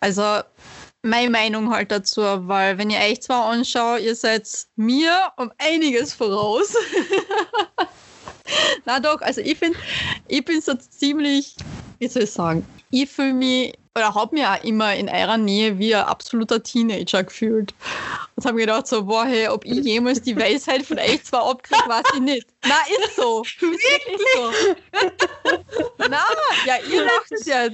Also 0.00 0.40
meine 1.02 1.30
Meinung 1.30 1.70
halt 1.70 1.90
dazu, 1.90 2.22
weil 2.22 2.78
wenn 2.78 2.90
ihr 2.90 2.98
euch 2.98 3.22
zwar 3.22 3.46
anschaut, 3.46 4.00
ihr 4.00 4.14
seid 4.14 4.48
mir 4.76 5.32
um 5.36 5.52
einiges 5.58 6.12
voraus. 6.12 6.74
Na 8.84 8.98
doch, 9.00 9.20
also 9.20 9.40
ich 9.40 9.58
finde, 9.58 9.78
ich 10.26 10.44
bin 10.44 10.60
so 10.60 10.74
ziemlich, 10.74 11.56
wie 11.98 12.08
soll 12.08 12.22
ich 12.22 12.30
sagen, 12.30 12.66
ich 12.90 13.10
fühle 13.10 13.32
mich 13.32 13.74
oder 13.98 14.14
habe 14.14 14.36
mich 14.36 14.46
auch 14.46 14.62
immer 14.62 14.94
in 14.94 15.08
eurer 15.08 15.38
Nähe 15.38 15.78
wie 15.78 15.94
ein 15.94 16.04
absoluter 16.04 16.62
Teenager 16.62 17.24
gefühlt. 17.24 17.74
Und 18.36 18.44
habe 18.46 18.54
mir 18.54 18.66
gedacht, 18.66 18.86
so, 18.86 19.04
boah, 19.04 19.24
hey, 19.24 19.48
ob 19.48 19.64
ich 19.64 19.84
jemals 19.84 20.22
die 20.22 20.36
Weisheit 20.38 20.86
von 20.86 20.98
euch 20.98 21.24
zwar 21.24 21.48
abkriege, 21.48 21.82
weiß 21.88 22.04
ich 22.14 22.20
nicht. 22.20 22.46
Na, 22.64 22.76
ist 23.04 23.16
so. 23.16 23.42
Ist 23.42 23.60
wirklich 23.60 24.20
so. 24.34 24.52
Na, 26.08 26.22
ja, 26.64 26.76
ihr 26.90 27.04
lacht 27.04 27.32
es 27.32 27.46
ja. 27.46 27.68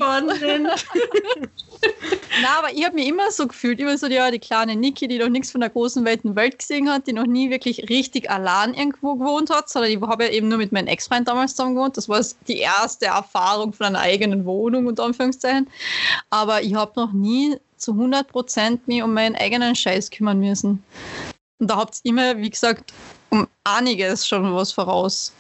Na, 2.43 2.59
aber 2.59 2.73
ich 2.73 2.85
habe 2.85 2.97
mich 2.97 3.09
immer 3.09 3.31
so 3.31 3.47
gefühlt, 3.47 3.79
immer 3.79 3.97
so 3.97 4.07
ja, 4.07 4.31
die 4.31 4.39
kleine 4.39 4.75
Niki, 4.75 5.07
die 5.07 5.19
noch 5.19 5.29
nichts 5.29 5.53
von 5.53 5.61
der 5.61 5.71
großen 5.71 6.05
weiten 6.05 6.35
Welt 6.35 6.59
gesehen 6.59 6.91
hat, 6.91 7.07
die 7.07 7.13
noch 7.13 7.27
nie 7.27 7.51
wirklich 7.51 7.89
richtig 7.89 8.31
allein 8.31 8.75
irgendwo 8.75 9.15
gewohnt 9.15 9.51
hat, 9.51 9.69
sondern 9.69 9.93
ich 9.93 10.01
habe 10.01 10.25
ja 10.25 10.31
eben 10.31 10.49
nur 10.49 10.59
mit 10.59 10.73
meinem 10.73 10.89
Ex-Freund 10.89 11.29
damals 11.29 11.53
zusammen 11.53 11.77
gewohnt. 11.77 11.97
Das 11.97 12.09
war 12.09 12.21
die 12.49 12.59
erste 12.59 13.07
Erfahrung 13.07 13.73
von 13.73 13.87
einer 13.87 14.01
eigenen 14.01 14.45
Wohnung, 14.45 14.87
unter 14.87 15.05
Anführungszeichen. 15.05 15.69
Aber 16.31 16.63
ich 16.63 16.75
habe 16.75 16.93
noch 16.97 17.13
nie 17.13 17.57
zu 17.77 17.93
100 17.93 18.29
Prozent 18.29 18.89
mich 18.89 19.03
um 19.03 19.15
meinen 19.15 19.37
eigenen 19.37 19.75
Scheiß 19.75 20.11
kümmern 20.11 20.41
müssen. 20.41 20.83
Und 21.59 21.71
da 21.71 21.77
habt 21.77 22.01
ihr 22.03 22.11
immer, 22.11 22.37
wie 22.39 22.51
gesagt, 22.51 22.93
um 23.31 23.47
einiges 23.63 24.27
schon 24.27 24.55
was 24.55 24.73
voraus. 24.73 25.33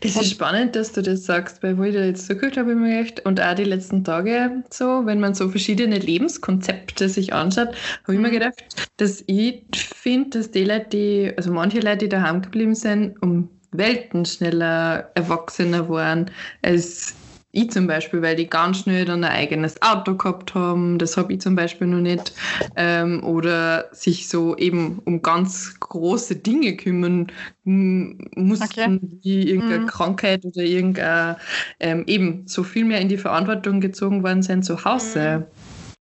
Das 0.00 0.16
ist 0.16 0.30
spannend, 0.30 0.76
dass 0.76 0.92
du 0.92 1.02
das 1.02 1.24
sagst, 1.24 1.62
weil 1.62 1.76
wo 1.78 1.82
ich 1.82 1.94
da 1.94 2.04
jetzt 2.04 2.26
zugehört 2.26 2.56
habe, 2.56 2.72
immer 2.72 2.88
gedacht, 2.88 3.24
und 3.24 3.40
auch 3.40 3.54
die 3.54 3.64
letzten 3.64 4.04
Tage 4.04 4.62
so, 4.70 5.04
wenn 5.04 5.20
man 5.20 5.34
so 5.34 5.48
verschiedene 5.48 5.98
Lebenskonzepte 5.98 7.08
sich 7.08 7.32
anschaut, 7.32 7.68
habe 8.02 8.14
ich 8.14 8.20
mir 8.20 8.28
mhm. 8.28 8.32
gedacht, 8.32 8.64
dass 8.96 9.22
ich 9.26 9.64
finde, 9.74 10.38
dass 10.38 10.50
die 10.50 10.64
Leute, 10.64 10.86
die, 10.92 11.32
also 11.36 11.52
manche 11.52 11.80
Leute, 11.80 11.98
die 11.98 12.08
daheim 12.08 12.42
geblieben 12.42 12.74
sind, 12.74 13.20
um 13.22 13.48
Welten 13.72 14.24
schneller 14.24 15.10
erwachsener 15.14 15.88
waren 15.88 16.30
als 16.62 17.14
ich 17.56 17.70
zum 17.70 17.86
Beispiel, 17.86 18.22
weil 18.22 18.36
die 18.36 18.48
ganz 18.48 18.78
schnell 18.78 19.04
dann 19.04 19.24
ein 19.24 19.32
eigenes 19.32 19.80
Auto 19.82 20.14
gehabt 20.14 20.54
haben, 20.54 20.98
das 20.98 21.16
habe 21.16 21.32
ich 21.32 21.40
zum 21.40 21.56
Beispiel 21.56 21.86
noch 21.86 22.00
nicht. 22.00 22.32
Ähm, 22.76 23.24
oder 23.24 23.88
sich 23.92 24.28
so 24.28 24.56
eben 24.56 25.00
um 25.04 25.22
ganz 25.22 25.80
große 25.80 26.36
Dinge 26.36 26.76
kümmern 26.76 27.32
mussten, 27.64 28.64
okay. 28.64 29.00
wie 29.22 29.50
irgendeine 29.50 29.80
mhm. 29.80 29.86
Krankheit 29.86 30.44
oder 30.44 30.62
irgendeine, 30.62 31.38
ähm, 31.80 32.04
eben 32.06 32.46
so 32.46 32.62
viel 32.62 32.84
mehr 32.84 33.00
in 33.00 33.08
die 33.08 33.18
Verantwortung 33.18 33.80
gezogen 33.80 34.22
worden 34.22 34.42
sind 34.42 34.64
zu 34.64 34.84
Hause. 34.84 35.38
Mhm. 35.38 35.44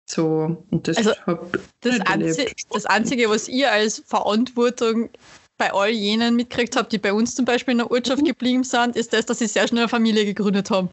So, 0.08 0.64
und 0.70 0.88
das, 0.88 0.98
also, 0.98 1.14
das, 1.82 2.00
Einzige, 2.02 2.52
das 2.72 2.86
Einzige, 2.86 3.30
was 3.30 3.48
ihr 3.48 3.72
als 3.72 4.04
Verantwortung 4.06 5.10
bei 5.58 5.72
all 5.74 5.90
jenen 5.90 6.36
mitgekriegt 6.36 6.76
habe, 6.76 6.90
die 6.90 6.98
bei 6.98 7.14
uns 7.14 7.34
zum 7.34 7.46
Beispiel 7.46 7.72
in 7.74 7.78
der 7.80 7.90
Ortschaft 7.90 8.22
mhm. 8.22 8.28
geblieben 8.28 8.64
sind, 8.64 8.96
ist 8.96 9.14
das, 9.14 9.26
dass 9.26 9.40
sie 9.40 9.48
sehr 9.48 9.68
schnell 9.68 9.84
eine 9.84 9.90
Familie 9.90 10.26
gegründet 10.26 10.70
haben. 10.70 10.90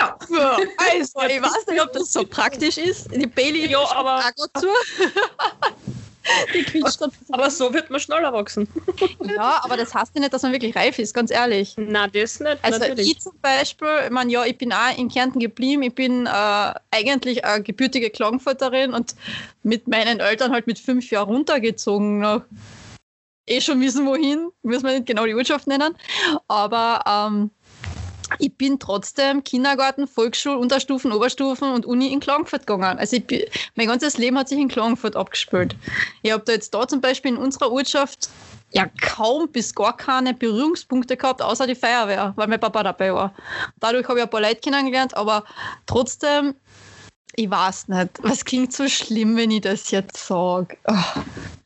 Ja. 0.00 0.16
Also, 0.76 1.20
ich 1.28 1.42
weiß 1.42 1.66
nicht, 1.68 1.82
ob 1.82 1.92
das 1.92 2.12
so 2.12 2.24
praktisch 2.24 2.78
ist. 2.78 3.14
Die 3.14 3.26
Bailey 3.26 3.70
ja, 3.70 3.84
aber 3.94 4.22
zu. 4.58 4.68
Die 6.54 6.62
quietscht 6.62 7.00
aber 7.30 7.50
so 7.50 7.72
wird 7.72 7.90
man 7.90 7.98
schneller 7.98 8.32
wachsen. 8.32 8.68
Ja, 9.34 9.60
aber 9.64 9.76
das 9.76 9.94
heißt 9.94 10.12
ja 10.14 10.20
nicht, 10.20 10.32
dass 10.32 10.42
man 10.42 10.52
wirklich 10.52 10.76
reif 10.76 10.98
ist, 10.98 11.14
ganz 11.14 11.30
ehrlich. 11.30 11.74
Na, 11.76 12.06
das 12.06 12.40
nicht. 12.40 12.58
Also 12.62 12.78
natürlich. 12.78 13.12
ich 13.12 13.20
zum 13.20 13.32
Beispiel, 13.40 13.88
ich 14.04 14.10
meine, 14.10 14.30
ja, 14.30 14.44
ich 14.44 14.56
bin 14.58 14.72
auch 14.72 14.96
in 14.96 15.08
Kärnten 15.08 15.40
geblieben. 15.40 15.82
Ich 15.82 15.94
bin 15.94 16.26
äh, 16.26 16.74
eigentlich 16.90 17.44
eine 17.44 17.62
gebürtige 17.62 18.10
Klagenfurterin 18.10 18.92
und 18.92 19.14
mit 19.62 19.88
meinen 19.88 20.20
Eltern 20.20 20.52
halt 20.52 20.66
mit 20.66 20.78
fünf 20.78 21.10
Jahren 21.10 21.30
runtergezogen 21.30 22.20
nach 22.20 22.42
eh 23.46 23.60
schon 23.60 23.80
wissen, 23.80 24.06
wohin, 24.06 24.50
müssen 24.62 24.84
wir 24.84 24.92
nicht 24.92 25.06
genau 25.06 25.26
die 25.26 25.34
Ortschaft 25.34 25.66
nennen, 25.66 25.96
aber 26.46 27.02
ähm, 27.06 27.50
ich 28.38 28.54
bin 28.56 28.78
trotzdem 28.78 29.42
Kindergarten, 29.44 30.06
Volksschule, 30.06 30.58
Unterstufen, 30.58 31.12
Oberstufen 31.12 31.72
und 31.72 31.86
Uni 31.86 32.12
in 32.12 32.20
Klagenfurt 32.20 32.66
gegangen. 32.66 32.98
Also 32.98 33.16
ich, 33.16 33.50
mein 33.74 33.88
ganzes 33.88 34.18
Leben 34.18 34.38
hat 34.38 34.48
sich 34.48 34.58
in 34.58 34.68
Klagenfurt 34.68 35.16
abgespielt. 35.16 35.76
Ich 36.22 36.32
habe 36.32 36.44
da 36.44 36.52
jetzt 36.52 36.72
da 36.74 36.86
zum 36.86 37.00
Beispiel 37.00 37.32
in 37.32 37.36
unserer 37.36 37.70
Ortschaft 37.70 38.28
ja 38.72 38.86
kaum 39.00 39.48
bis 39.48 39.74
gar 39.74 39.96
keine 39.96 40.32
Berührungspunkte 40.34 41.16
gehabt, 41.16 41.42
außer 41.42 41.66
die 41.66 41.74
Feuerwehr, 41.74 42.32
weil 42.36 42.46
mein 42.48 42.60
Papa 42.60 42.82
dabei 42.82 43.12
war. 43.12 43.34
Dadurch 43.80 44.06
habe 44.06 44.20
ich 44.20 44.24
ein 44.24 44.30
paar 44.30 44.40
Leute 44.40 44.60
kennengelernt, 44.60 45.16
aber 45.16 45.44
trotzdem, 45.86 46.54
ich 47.34 47.50
weiß 47.50 47.88
nicht, 47.88 48.10
was 48.22 48.44
klingt 48.44 48.72
so 48.72 48.88
schlimm, 48.88 49.36
wenn 49.36 49.50
ich 49.50 49.62
das 49.62 49.90
jetzt 49.90 50.16
sage. 50.16 50.76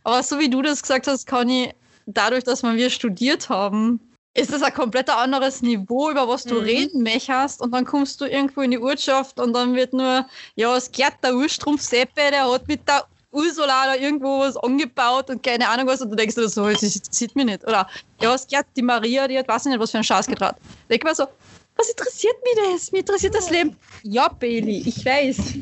Aber 0.04 0.22
so 0.22 0.38
wie 0.38 0.48
du 0.48 0.62
das 0.62 0.82
gesagt 0.82 1.06
hast, 1.06 1.26
kann 1.26 1.48
ich 1.48 1.74
dadurch, 2.06 2.44
dass 2.44 2.62
wir 2.62 2.90
studiert 2.90 3.48
haben, 3.48 4.00
ist 4.34 4.52
das 4.52 4.62
ein 4.62 4.74
komplett 4.74 5.08
anderes 5.08 5.62
Niveau, 5.62 6.10
über 6.10 6.28
was 6.28 6.44
du 6.44 6.56
mhm. 6.56 6.60
reden 6.60 7.02
möchtest. 7.02 7.60
Und 7.60 7.72
dann 7.72 7.84
kommst 7.84 8.20
du 8.20 8.26
irgendwo 8.26 8.62
in 8.62 8.72
die 8.72 8.78
Ortschaft 8.78 9.38
und 9.38 9.52
dann 9.52 9.74
wird 9.74 9.92
nur, 9.92 10.26
ja, 10.56 10.76
es 10.76 10.90
gehört 10.90 11.14
der 11.22 11.34
Urstrumpf 11.34 11.80
Seppe, 11.80 12.30
der 12.30 12.50
hat 12.50 12.66
mit 12.66 12.86
der 12.88 13.04
Ursula 13.30 13.86
da 13.86 13.94
irgendwo 13.94 14.40
was 14.40 14.56
angebaut 14.56 15.30
und 15.30 15.42
keine 15.42 15.68
Ahnung 15.68 15.86
was. 15.86 16.00
Und 16.00 16.10
du 16.10 16.16
denkst 16.16 16.34
dir 16.34 16.48
so, 16.48 16.68
das 16.68 16.80
sieht 16.80 17.34
mich 17.36 17.44
nicht. 17.44 17.64
Oder, 17.64 17.88
ja, 18.20 18.34
es 18.34 18.46
gehört 18.46 18.66
die 18.76 18.82
Maria, 18.82 19.28
die 19.28 19.38
hat, 19.38 19.48
weiß 19.48 19.66
nicht, 19.66 19.78
was 19.78 19.92
für 19.92 19.98
einen 19.98 20.04
Schatz 20.04 20.26
getragen. 20.26 20.56
Denk 20.90 21.04
mal 21.04 21.14
so, 21.14 21.26
was 21.76 21.90
interessiert 21.90 22.36
mich 22.44 22.54
das? 22.72 22.92
Mir 22.92 22.98
interessiert 22.98 23.34
das 23.34 23.50
Leben. 23.50 23.76
Ja, 24.02 24.28
Bailey, 24.28 24.82
ich 24.86 25.04
weiß. 25.04 25.54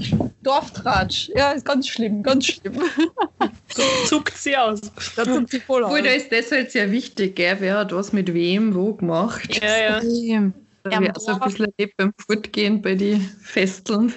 Dorftratsch. 0.43 1.31
Ja, 1.35 1.53
ist 1.53 1.65
ganz 1.65 1.89
schlimm, 1.89 2.23
ganz 2.23 2.47
schlimm. 2.47 2.83
So 3.75 3.83
zuckt 4.07 4.37
sie 4.37 4.57
aus. 4.57 4.81
Da 5.17 5.25
zuckt 5.25 5.51
sie 5.51 5.61
voll 5.61 5.85
aus. 5.85 5.93
da 5.93 6.11
ist 6.11 6.31
das 6.33 6.51
halt 6.51 6.71
sehr 6.71 6.91
wichtig, 6.91 7.37
gell? 7.37 7.57
wer 7.61 7.79
hat 7.79 7.95
was 7.95 8.13
mit 8.13 8.33
wem, 8.35 8.75
wo 8.75 8.95
gemacht. 8.95 9.61
Ja, 9.63 10.01
ja. 10.01 10.53
Da 10.83 11.01
wäre 11.01 11.13
so 11.19 11.33
ein 11.33 11.41
bisschen 11.41 11.73
beim 11.97 12.13
Fortgehen 12.19 12.83
bei 12.83 12.95
den 12.95 13.21
Festeln. 13.43 14.13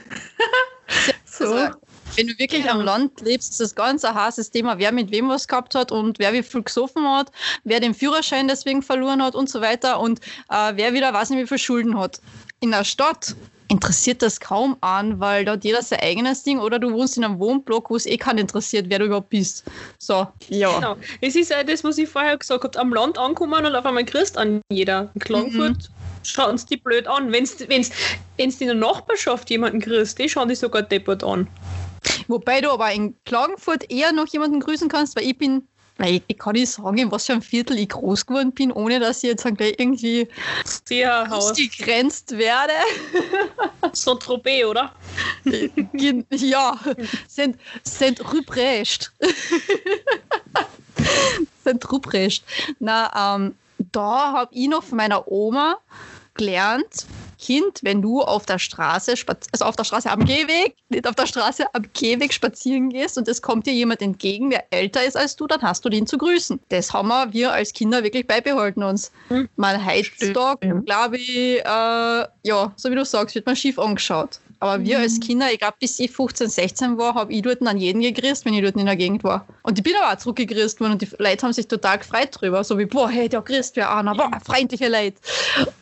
so. 1.26 1.54
Also, 1.54 1.78
wenn 2.16 2.28
du 2.28 2.38
wirklich 2.40 2.66
ja. 2.66 2.72
am 2.72 2.82
Land 2.82 3.22
lebst, 3.22 3.52
ist 3.52 3.60
das 3.60 3.76
ganz 3.76 4.04
ein 4.06 4.16
heißes 4.16 4.52
Thema, 4.52 4.78
wer 4.78 4.92
mit 4.92 5.12
wem 5.12 5.30
was 5.30 5.48
gehabt 5.48 5.76
hat 5.76 5.92
und 5.92 6.20
wer 6.20 6.34
wie 6.34 6.44
viel 6.44 6.64
gesoffen 6.64 7.08
hat, 7.08 7.32
wer 7.64 7.80
den 7.80 7.94
Führerschein 7.94 8.48
deswegen 8.48 8.82
verloren 8.82 9.22
hat 9.22 9.36
und 9.36 9.50
so 9.50 9.62
weiter 9.62 10.00
und 10.00 10.20
äh, 10.50 10.74
wer 10.76 10.94
wieder 10.94 11.14
weiß 11.14 11.30
nicht 11.30 11.44
wie 11.44 11.48
viel 11.48 11.58
Schulden 11.58 11.98
hat. 12.00 12.20
In 12.60 12.72
der 12.72 12.84
Stadt 12.84 13.36
interessiert 13.68 14.22
das 14.22 14.40
kaum 14.40 14.78
an, 14.82 15.20
weil 15.20 15.46
dort 15.46 15.64
jeder 15.64 15.82
sein 15.82 16.00
eigenes 16.00 16.44
Ding 16.44 16.60
oder 16.60 16.80
du 16.80 16.94
wohnst 16.94 17.18
in 17.18 17.24
einem 17.24 17.40
Wohnblock, 17.40 17.90
wo 17.90 17.96
es 17.96 18.06
eh 18.06 18.18
keinen 18.18 18.40
interessiert, 18.40 18.88
wer 18.90 19.00
du 19.00 19.06
überhaupt 19.06 19.30
bist. 19.30 19.64
So, 19.98 20.28
ja. 20.50 20.74
Genau. 20.76 20.98
Es 21.22 21.36
ist 21.36 21.52
ja 21.52 21.64
das, 21.64 21.84
was 21.84 21.98
ich 21.98 22.08
vorher 22.08 22.38
gesagt 22.38 22.64
habe, 22.64 22.80
am 22.80 22.94
Land 22.94 23.18
ankommen 23.18 23.66
und 23.66 23.76
auf 23.76 23.86
einmal 23.86 24.06
Christ 24.06 24.38
an 24.38 24.62
jeder. 24.72 25.10
In 25.16 25.22
Klagenfurt 25.22 25.78
mhm. 25.78 26.24
schauen 26.24 26.58
sie 26.58 26.68
die 26.68 26.78
blöd 26.78 27.08
an. 27.08 27.32
Wenn 27.32 27.48
wenn's, 27.68 27.90
wenn's 28.38 28.62
in 28.62 28.68
der 28.68 28.76
Nachbarschaft 28.76 29.50
jemanden 29.50 29.80
grüßt, 29.80 30.20
die 30.20 30.30
schauen 30.30 30.50
die 30.50 30.56
sogar 30.56 30.84
deppert 30.84 31.24
an. 31.24 31.48
Wobei 32.28 32.62
du 32.62 32.72
aber 32.72 32.92
in 32.92 33.16
Klagenfurt 33.26 33.92
eher 33.92 34.12
noch 34.12 34.28
jemanden 34.28 34.60
grüßen 34.60 34.90
kannst, 34.90 35.16
weil 35.16 35.26
ich 35.26 35.38
bin 35.38 35.68
weil 35.98 36.16
ich, 36.16 36.24
ich, 36.28 36.38
kann 36.38 36.54
nicht 36.54 36.70
sagen, 36.70 36.98
in 36.98 37.12
was 37.12 37.26
für 37.26 37.34
einem 37.34 37.42
Viertel 37.42 37.80
ich 37.80 37.90
groß 37.90 38.26
geworden 38.26 38.52
bin, 38.52 38.72
ohne 38.72 39.00
dass 39.00 39.24
ich 39.24 39.30
jetzt 39.30 39.44
gleich 39.44 39.76
irgendwie 39.78 40.28
gegrenzt 40.90 42.38
werde. 42.38 42.74
So 43.94 44.16
Tropez, 44.16 44.66
oder? 44.66 44.94
ja, 46.32 46.78
sind, 47.28 47.58
sind 47.84 48.34
Ruprecht. 48.34 49.14
sind 51.64 51.92
Ruprecht. 51.92 52.44
Na, 52.80 53.36
ähm, 53.36 53.56
da 53.78 54.34
habe 54.34 54.54
ich 54.54 54.68
noch 54.68 54.84
von 54.84 54.98
meiner 54.98 55.32
Oma 55.32 55.78
gelernt, 56.34 57.06
Kind, 57.46 57.82
wenn 57.84 58.02
du 58.02 58.24
auf 58.24 58.48
der 58.48 58.58
Straße, 58.58 59.14
also 59.52 59.66
auf 59.66 59.76
der 59.76 59.84
Straße 59.84 60.10
am 60.10 60.26
Gehweg, 60.26 60.76
nicht 60.90 61.08
auf 61.08 61.14
der 61.14 61.28
Straße 61.28 61.66
am 61.74 61.84
Gehweg 61.94 62.34
spazieren 62.34 62.90
gehst 62.90 63.20
und 63.20 63.28
es 63.28 63.40
kommt 63.40 63.68
dir 63.68 63.74
jemand 63.74 64.02
entgegen, 64.02 64.50
der 64.50 64.64
älter 64.74 65.06
ist 65.06 65.16
als 65.16 65.36
du, 65.36 65.46
dann 65.46 65.62
hast 65.62 65.86
du 65.86 65.90
den 65.90 66.08
zu 66.08 66.18
grüßen. 66.18 66.60
Das 66.70 66.92
haben 66.92 67.10
wir, 67.10 67.34
wir 67.34 67.52
als 67.54 67.72
Kinder 67.72 68.04
wirklich 68.04 68.26
beibehalten 68.26 68.82
uns. 68.82 69.12
Mhm. 69.30 69.48
Mal 69.58 69.86
heutzutage, 69.86 70.82
glaube 70.88 71.18
ich, 71.18 71.60
äh, 71.60 71.64
ja, 71.64 72.74
so 72.76 72.90
wie 72.90 72.96
du 72.96 73.06
sagst, 73.06 73.36
wird 73.36 73.46
man 73.46 73.56
schief 73.56 73.78
angeschaut. 73.78 74.40
Aber 74.60 74.84
wir 74.84 74.98
als 74.98 75.18
mhm. 75.18 75.20
Kinder, 75.20 75.52
ich 75.52 75.60
glaube, 75.60 75.76
bis 75.80 76.00
ich 76.00 76.10
15, 76.10 76.50
16 76.50 76.98
war, 76.98 77.14
habe 77.14 77.32
ich 77.32 77.44
dort 77.44 77.62
an 77.62 77.78
jeden 77.78 78.02
gegrüßt, 78.02 78.44
wenn 78.46 78.56
ich 78.56 78.64
dort 78.64 78.76
in 78.76 78.88
der 78.88 78.96
Gegend 78.96 79.24
war. 79.24 79.46
Und 79.62 79.78
ich 79.78 79.84
bin 79.84 79.94
aber 80.02 80.14
auch 80.14 80.18
zurückgegrüßt 80.18 80.80
worden 80.80 80.94
und 80.94 81.02
die 81.04 81.10
Leute 81.20 81.46
haben 81.46 81.54
sich 81.54 81.68
total 81.68 82.00
gefreut 82.00 82.30
drüber. 82.32 82.64
So 82.64 82.80
wie, 82.80 82.86
boah, 82.86 83.08
hey, 83.08 83.30
der 83.30 83.44
grüßt 83.44 83.76
wer 83.76 83.96
einer, 83.96 84.16
boah, 84.16 84.32
freundliche 84.44 84.88
Leute. 84.90 85.18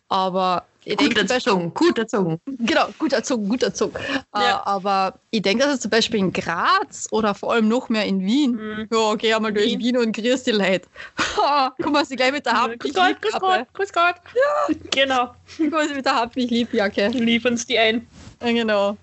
Aber 0.09 0.65
ich 0.85 0.97
gut 0.97 1.29
erzogen, 1.29 1.73
gut 1.73 1.97
erzogen. 1.97 2.39
Genau, 2.45 2.87
gut 2.97 3.13
erzogen, 3.13 3.47
gut 3.47 3.63
erzogen. 3.63 3.95
Äh, 3.95 4.39
ja. 4.39 4.57
Uh, 4.57 4.61
aber 4.65 5.19
ich 5.31 5.41
denke, 5.41 5.63
dass 5.63 5.75
es 5.75 5.79
zum 5.81 5.91
Beispiel 5.91 6.19
in 6.19 6.33
Graz 6.33 7.07
oder 7.11 7.33
vor 7.33 7.53
allem 7.53 7.67
noch 7.67 7.89
mehr 7.89 8.05
in 8.05 8.25
Wien, 8.25 8.51
mhm. 8.51 8.87
ja, 8.91 9.15
geh 9.15 9.33
einmal 9.33 9.53
durch 9.53 9.77
Wien 9.79 9.97
und 9.97 10.15
grüß 10.15 10.43
die 10.43 10.51
Leute. 10.51 10.87
Guck 11.81 11.91
mal, 11.91 12.05
sie 12.05 12.15
gleich 12.15 12.31
mit 12.31 12.45
der 12.45 12.53
Haft. 12.53 12.79
Grüß 12.79 12.93
Gott, 12.93 13.21
grüß 13.21 13.39
Gott, 13.39 13.67
grüß 13.73 13.93
Gott. 13.93 14.15
Ja. 14.35 14.75
Genau. 14.91 15.33
Guck 15.57 15.71
mal, 15.71 15.87
sie 15.87 15.95
mit 15.95 16.05
der 16.05 16.15
Haft 16.15 16.35
nicht 16.35 16.51
lieb, 16.51 16.73
Jacke. 16.73 17.07
Liefern 17.07 17.57
sie 17.57 17.67
die 17.67 17.79
ein. 17.79 18.07
Ja, 18.41 18.51
genau. 18.51 18.97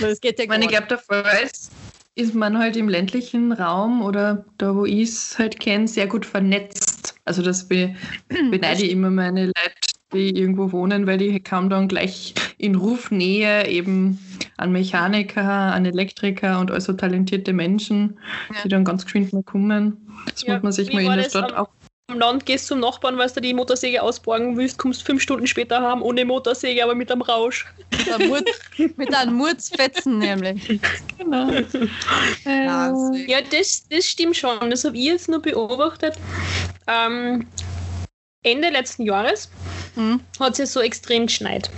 Das 0.00 0.20
geht 0.20 0.38
ja 0.38 0.44
ich 0.44 0.48
meine, 0.48 0.64
ich 0.64 0.70
glaube, 0.70 0.86
davor 0.88 1.24
ist, 1.42 1.70
ist 2.14 2.34
man 2.34 2.58
halt 2.58 2.76
im 2.76 2.88
ländlichen 2.88 3.52
Raum 3.52 4.02
oder 4.02 4.44
da, 4.58 4.74
wo 4.74 4.84
ich 4.84 5.10
es 5.10 5.38
halt 5.38 5.60
kenne, 5.60 5.86
sehr 5.86 6.06
gut 6.06 6.24
vernetzt. 6.24 7.14
Also 7.26 7.42
das 7.42 7.68
be 7.68 7.94
beneide 8.28 8.82
ich 8.82 8.90
immer 8.90 9.10
meine 9.10 9.46
Leute, 9.46 9.85
die 10.12 10.36
irgendwo 10.36 10.72
wohnen, 10.72 11.06
weil 11.06 11.18
die 11.18 11.40
kaum 11.40 11.68
dann 11.68 11.88
gleich 11.88 12.34
in 12.58 12.74
Rufnähe 12.74 13.66
eben 13.68 14.18
an 14.56 14.72
Mechaniker, 14.72 15.42
an 15.42 15.84
Elektriker 15.84 16.60
und 16.60 16.70
also 16.70 16.92
talentierte 16.92 17.52
Menschen, 17.52 18.18
ja. 18.54 18.62
die 18.64 18.68
dann 18.68 18.84
ganz 18.84 19.04
geschwind 19.04 19.32
mal 19.32 19.42
kommen. 19.42 20.08
Das 20.30 20.42
ja, 20.42 20.54
muss 20.54 20.62
man 20.62 20.72
sich 20.72 20.92
mal 20.92 21.02
in 21.02 21.12
der 21.12 21.24
Stadt 21.24 21.54
auch 21.54 21.68
am 22.08 22.20
Land 22.20 22.46
gehst 22.46 22.68
zum 22.68 22.78
Nachbarn, 22.78 23.18
weil 23.18 23.28
du 23.30 23.40
die 23.40 23.52
Motorsäge 23.52 24.00
ausborgen 24.00 24.56
willst, 24.56 24.78
kommst 24.78 25.04
fünf 25.04 25.20
Stunden 25.20 25.48
später 25.48 25.80
haben, 25.80 26.02
ohne 26.02 26.24
Motorsäge, 26.24 26.84
aber 26.84 26.94
mit 26.94 27.10
einem 27.10 27.22
Rausch. 27.22 27.66
mit 28.96 29.12
einem 29.12 29.34
Murzfetzen 29.36 30.18
nämlich. 30.18 30.80
Genau. 31.18 31.50
Ähm, 32.44 33.24
ja, 33.26 33.40
das, 33.50 33.88
das 33.90 34.04
stimmt 34.04 34.36
schon. 34.36 34.70
Das 34.70 34.84
habe 34.84 34.96
ich 34.96 35.04
jetzt 35.04 35.28
nur 35.28 35.42
beobachtet. 35.42 36.16
Ähm, 36.86 37.48
Ende 38.44 38.70
letzten 38.70 39.02
Jahres 39.02 39.50
mhm. 39.96 40.20
hat 40.38 40.52
es 40.52 40.58
ja 40.58 40.66
so 40.66 40.80
extrem 40.80 41.26
geschneit. 41.26 41.70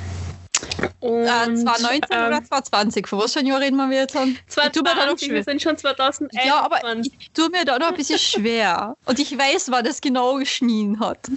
Und, 1.00 1.22
äh, 1.22 1.54
2019 1.54 2.00
ähm, 2.10 2.26
oder 2.26 2.44
2020? 2.44 3.06
Von 3.06 3.18
was 3.20 3.32
für 3.32 3.40
ein 3.40 3.46
Jahr 3.46 3.60
reden 3.60 3.76
wir 3.76 3.96
jetzt? 3.96 4.16
2020, 4.48 5.30
wir 5.30 5.44
sind 5.44 5.62
schon 5.62 5.76
2021. 5.76 6.44
Ja, 6.44 6.60
aber 6.60 6.80
ich 7.00 7.30
tue 7.32 7.48
mir 7.50 7.64
da 7.64 7.78
noch 7.78 7.88
ein 7.88 7.94
bisschen 7.94 8.18
schwer. 8.18 8.94
Und 9.04 9.18
ich 9.18 9.36
weiß, 9.36 9.70
wann 9.70 9.84
das 9.84 10.00
genau 10.00 10.36
geschnien 10.36 11.00
hat. 11.00 11.30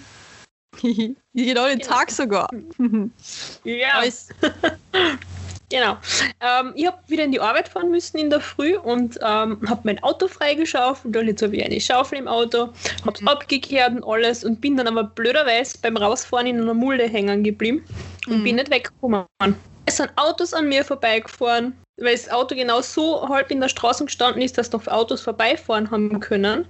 genau 0.82 1.68
den 1.68 1.80
Tag 1.80 2.12
sogar. 2.12 2.50
ja. 3.64 4.02
Genau. 5.72 5.98
Ähm, 6.42 6.74
ich 6.76 6.86
habe 6.86 6.98
wieder 7.08 7.24
in 7.24 7.32
die 7.32 7.40
Arbeit 7.40 7.70
fahren 7.70 7.90
müssen 7.90 8.18
in 8.18 8.30
der 8.30 8.42
Früh 8.42 8.76
und 8.78 9.18
ähm, 9.22 9.58
habe 9.70 9.82
mein 9.84 10.04
Auto 10.04 10.28
freigeschaufelt 10.28 11.16
und 11.16 11.28
jetzt 11.28 11.42
habe 11.42 11.56
ich 11.56 11.64
eine 11.64 11.80
Schaufel 11.80 12.20
im 12.20 12.28
Auto, 12.28 12.74
habe 13.06 13.14
es 13.14 13.22
mhm. 13.22 13.30
abgekehrt 13.30 13.94
und 13.94 14.04
alles 14.04 14.44
und 14.44 14.60
bin 14.60 14.76
dann 14.76 14.88
aber 14.88 15.06
blöderweise 15.06 15.78
beim 15.82 15.96
Rausfahren 15.96 16.46
in 16.46 16.60
einer 16.62 16.74
Mulde 16.74 17.08
hängen 17.08 17.44
geblieben 17.44 17.86
und 18.28 18.40
mhm. 18.40 18.44
bin 18.44 18.56
nicht 18.58 18.70
weggekommen. 18.70 19.24
Es 19.86 19.98
sind 19.98 20.12
Autos 20.18 20.54
an 20.54 20.68
mir 20.68 20.84
vorbeigefahren, 20.84 21.74
weil 22.02 22.16
das 22.16 22.30
Auto 22.30 22.56
genau 22.56 22.82
so 22.82 23.28
halb 23.28 23.52
in 23.52 23.62
der 23.62 23.70
Straße 23.70 24.06
gestanden 24.06 24.42
ist, 24.42 24.58
dass 24.58 24.72
noch 24.72 24.88
Autos 24.88 25.22
vorbeifahren 25.22 25.92
haben 25.92 26.20
können. 26.20 26.66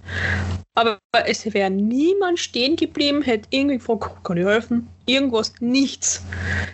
Aber 0.75 0.99
es 1.25 1.53
wäre 1.53 1.69
niemand 1.69 2.39
stehen 2.39 2.75
geblieben, 2.75 3.21
hätte 3.21 3.47
irgendwie 3.49 3.77
gefragt, 3.77 4.23
kann 4.23 4.37
ich 4.37 4.45
helfen? 4.45 4.87
Irgendwas, 5.05 5.53
nichts. 5.59 6.23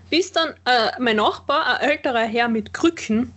Bis 0.09 0.31
dann 0.31 0.49
äh, 0.65 0.91
mein 0.99 1.15
Nachbar, 1.15 1.79
ein 1.79 1.89
älterer 1.89 2.25
Herr 2.25 2.47
mit 2.47 2.73
Krücken, 2.73 3.33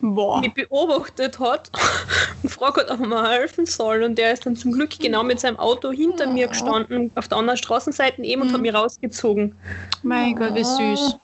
Boah. 0.00 0.40
mich 0.40 0.54
beobachtet 0.54 1.40
hat 1.40 1.70
und 2.42 2.42
gefragt 2.42 2.76
hat, 2.76 2.90
ob 2.90 3.00
er 3.00 3.06
mir 3.06 3.28
helfen 3.28 3.66
soll. 3.66 4.02
Und 4.02 4.16
der 4.16 4.34
ist 4.34 4.46
dann 4.46 4.54
zum 4.54 4.72
Glück 4.72 4.98
genau 5.00 5.24
mit 5.24 5.40
seinem 5.40 5.58
Auto 5.58 5.90
hinter 5.90 6.28
mir 6.28 6.46
gestanden, 6.46 7.10
auf 7.16 7.26
der 7.26 7.38
anderen 7.38 7.56
Straßenseite 7.56 8.22
eben 8.22 8.42
und 8.42 8.48
mhm. 8.48 8.54
hat 8.54 8.60
mich 8.60 8.74
rausgezogen. 8.74 9.56
Mein 10.02 10.36
Gott, 10.36 10.54
wie 10.54 10.64
süß. 10.64 11.16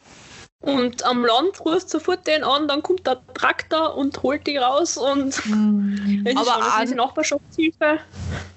Und 0.63 1.03
am 1.07 1.25
Land 1.25 1.65
rufst 1.65 1.89
sofort 1.89 2.27
den 2.27 2.45
an, 2.45 2.69
dann 2.69 2.83
kommt 2.83 3.07
der 3.07 3.21
Traktor 3.33 3.97
und 3.97 4.23
holt 4.23 4.47
die 4.47 4.59
raus 4.59 4.99
und 4.99 5.45
mhm. 5.47 6.25
aber 6.37 6.45
schon, 6.45 6.81
das 6.81 6.91
Nachbarschaftshilfe. 6.91 7.99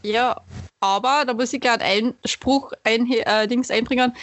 Ja, 0.02 0.36
aber 0.84 1.24
da 1.26 1.34
muss 1.34 1.54
ich 1.54 1.62
gerade 1.62 1.82
einen 1.82 2.13
Spruch 2.26 2.74
ein, 2.84 3.10
äh, 3.10 3.48
Dings 3.48 3.72
einbringen. 3.72 4.13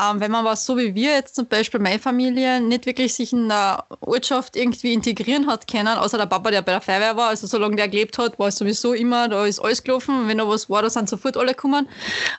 Ähm, 0.00 0.20
wenn 0.20 0.30
man 0.30 0.44
was 0.44 0.64
so 0.64 0.76
wie 0.76 0.94
wir 0.94 1.10
jetzt 1.10 1.34
zum 1.34 1.48
Beispiel 1.48 1.80
meine 1.80 1.98
Familie 1.98 2.60
nicht 2.60 2.86
wirklich 2.86 3.14
sich 3.14 3.32
in 3.32 3.48
der 3.48 3.84
Ortschaft 4.00 4.54
irgendwie 4.54 4.92
integrieren 4.92 5.48
hat 5.48 5.66
können, 5.66 5.88
außer 5.88 6.16
der 6.16 6.26
Papa, 6.26 6.52
der 6.52 6.62
bei 6.62 6.70
der 6.70 6.80
Feuerwehr 6.80 7.16
war, 7.16 7.30
also 7.30 7.48
solange 7.48 7.74
der 7.74 7.88
gelebt 7.88 8.16
hat, 8.16 8.38
war 8.38 8.46
es 8.46 8.58
sowieso 8.58 8.92
immer, 8.92 9.28
da 9.28 9.44
ist 9.44 9.58
alles 9.58 9.82
gelaufen. 9.82 10.28
Wenn 10.28 10.38
da 10.38 10.48
was 10.48 10.70
war, 10.70 10.82
da 10.82 10.90
sind 10.90 11.08
sofort 11.08 11.36
alle 11.36 11.52
gekommen. 11.52 11.88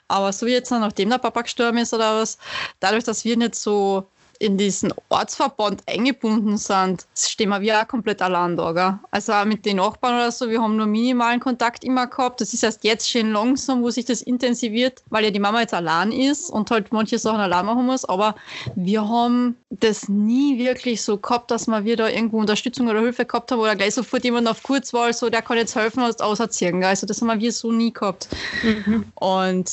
Aber 0.08 0.32
so 0.32 0.46
wie 0.46 0.52
jetzt, 0.52 0.70
nachdem 0.70 1.10
der 1.10 1.18
Papa 1.18 1.42
gestorben 1.42 1.76
ist 1.76 1.92
oder 1.92 2.18
was, 2.18 2.38
dadurch, 2.80 3.04
dass 3.04 3.26
wir 3.26 3.36
nicht 3.36 3.56
so 3.56 4.06
in 4.38 4.56
diesen 4.56 4.92
Ortsverband 5.08 5.82
eingebunden 5.86 6.56
sind, 6.56 7.06
stehen 7.14 7.50
wir 7.50 7.80
auch 7.80 7.88
komplett 7.88 8.22
allein 8.22 8.56
da. 8.56 8.72
Gell? 8.72 8.98
Also 9.10 9.32
auch 9.32 9.44
mit 9.44 9.64
den 9.64 9.76
Nachbarn 9.76 10.14
oder 10.14 10.32
so, 10.32 10.48
wir 10.48 10.60
haben 10.60 10.76
nur 10.76 10.86
minimalen 10.86 11.40
Kontakt 11.40 11.84
immer 11.84 12.06
gehabt. 12.06 12.40
Das 12.40 12.52
ist 12.52 12.62
erst 12.62 12.84
jetzt 12.84 13.08
schön 13.08 13.32
langsam, 13.32 13.82
wo 13.82 13.90
sich 13.90 14.04
das 14.04 14.22
intensiviert, 14.22 15.02
weil 15.10 15.24
ja 15.24 15.30
die 15.30 15.40
Mama 15.40 15.60
jetzt 15.60 15.74
allein 15.74 16.12
ist 16.12 16.50
und 16.50 16.70
halt 16.70 16.92
manche 16.92 17.18
Sachen 17.18 17.40
allein 17.40 17.66
machen 17.66 17.86
muss. 17.86 18.04
Aber 18.04 18.34
wir 18.74 19.08
haben 19.08 19.56
das 19.70 20.08
nie 20.08 20.58
wirklich 20.58 21.02
so 21.02 21.16
gehabt, 21.16 21.50
dass 21.50 21.66
wir 21.66 21.84
wieder 21.84 22.12
irgendwo 22.12 22.38
Unterstützung 22.38 22.88
oder 22.88 23.00
Hilfe 23.00 23.24
gehabt 23.24 23.50
haben 23.50 23.60
oder 23.60 23.76
gleich 23.76 23.94
sofort 23.94 24.24
jemand 24.24 24.48
auf 24.48 24.62
Kurzwahl, 24.62 25.12
so 25.12 25.30
der 25.30 25.42
kann 25.42 25.56
jetzt 25.56 25.74
helfen, 25.74 26.02
hast 26.02 26.22
auserziehen. 26.22 26.80
Gell? 26.80 26.90
Also 26.90 27.06
das 27.06 27.20
haben 27.20 27.40
wir 27.40 27.52
so 27.52 27.72
nie 27.72 27.92
gehabt. 27.92 28.28
Mhm. 28.62 29.04
Und 29.14 29.70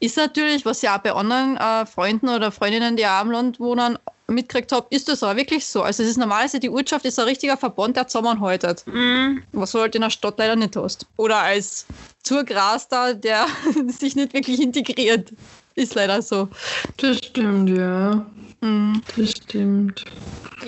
ist 0.00 0.16
natürlich, 0.16 0.64
was 0.64 0.82
ich 0.82 0.88
auch 0.88 0.98
bei 0.98 1.12
anderen 1.12 1.56
äh, 1.56 1.86
Freunden 1.86 2.28
oder 2.28 2.52
Freundinnen, 2.52 2.96
die 2.96 3.06
auch 3.06 3.22
im 3.22 3.30
Land 3.30 3.60
wohnen, 3.60 3.98
mitgekriegt 4.28 4.72
habe, 4.72 4.86
ist 4.90 5.08
das 5.08 5.22
auch 5.22 5.36
wirklich 5.36 5.66
so. 5.66 5.82
Also 5.82 6.02
es 6.02 6.10
ist 6.10 6.16
normalerweise, 6.16 6.58
die 6.58 6.70
Ortschaft 6.70 7.04
ist 7.04 7.18
ein 7.18 7.26
richtiger 7.26 7.56
Verband, 7.56 7.96
der 7.96 8.08
zusammenhaltet. 8.08 8.84
Mhm. 8.86 9.42
Was 9.52 9.72
du 9.72 9.80
halt 9.80 9.94
in 9.94 10.02
der 10.02 10.10
Stadt 10.10 10.38
leider 10.38 10.56
nicht 10.56 10.76
hast. 10.76 11.06
Oder 11.16 11.38
als 11.38 11.86
Zurgraster, 12.22 13.14
der 13.14 13.46
sich 13.86 14.16
nicht 14.16 14.34
wirklich 14.34 14.60
integriert. 14.60 15.32
Ist 15.76 15.94
leider 15.94 16.22
so. 16.22 16.48
Das 16.96 17.18
stimmt, 17.18 17.70
ja. 17.70 18.26
Mhm. 18.62 19.02
Das 19.16 19.30
stimmt. 19.30 20.04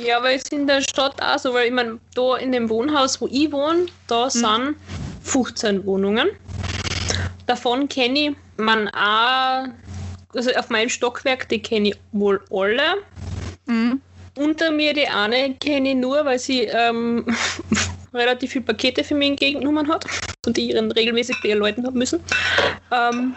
Ja, 0.04 0.18
aber 0.18 0.32
es 0.32 0.42
ist 0.42 0.52
in 0.52 0.66
der 0.66 0.82
Stadt 0.82 1.20
auch 1.22 1.38
so, 1.38 1.54
weil 1.54 1.66
ich 1.66 1.72
meine, 1.72 1.98
da 2.14 2.36
in 2.36 2.52
dem 2.52 2.68
Wohnhaus, 2.68 3.20
wo 3.20 3.26
ich 3.26 3.50
wohne, 3.50 3.86
da 4.06 4.26
mhm. 4.26 4.30
sind 4.30 4.76
15 5.22 5.84
Wohnungen. 5.84 6.28
Davon 7.48 7.88
kenne 7.88 8.18
ich 8.18 8.36
man 8.58 8.88
auch, 8.88 9.64
also 10.34 10.50
auf 10.54 10.68
meinem 10.68 10.90
Stockwerk, 10.90 11.48
die 11.48 11.60
kenne 11.60 11.88
ich 11.88 11.96
wohl 12.12 12.42
alle. 12.50 13.02
Mhm. 13.64 14.02
Unter 14.36 14.70
mir 14.70 14.92
die 14.92 15.08
eine 15.08 15.54
kenne 15.54 15.90
ich 15.90 15.96
nur, 15.96 16.26
weil 16.26 16.38
sie 16.38 16.64
ähm, 16.64 17.24
relativ 18.12 18.52
viele 18.52 18.66
Pakete 18.66 19.02
für 19.02 19.14
mich 19.14 19.30
entgegengenommen 19.30 19.88
hat 19.88 20.04
und 20.44 20.58
die 20.58 20.70
ihren 20.70 20.92
regelmäßig 20.92 21.36
bei 21.42 21.48
ihren 21.48 21.60
Leuten 21.60 21.86
haben 21.86 21.98
müssen. 21.98 22.20
Ähm, 22.92 23.34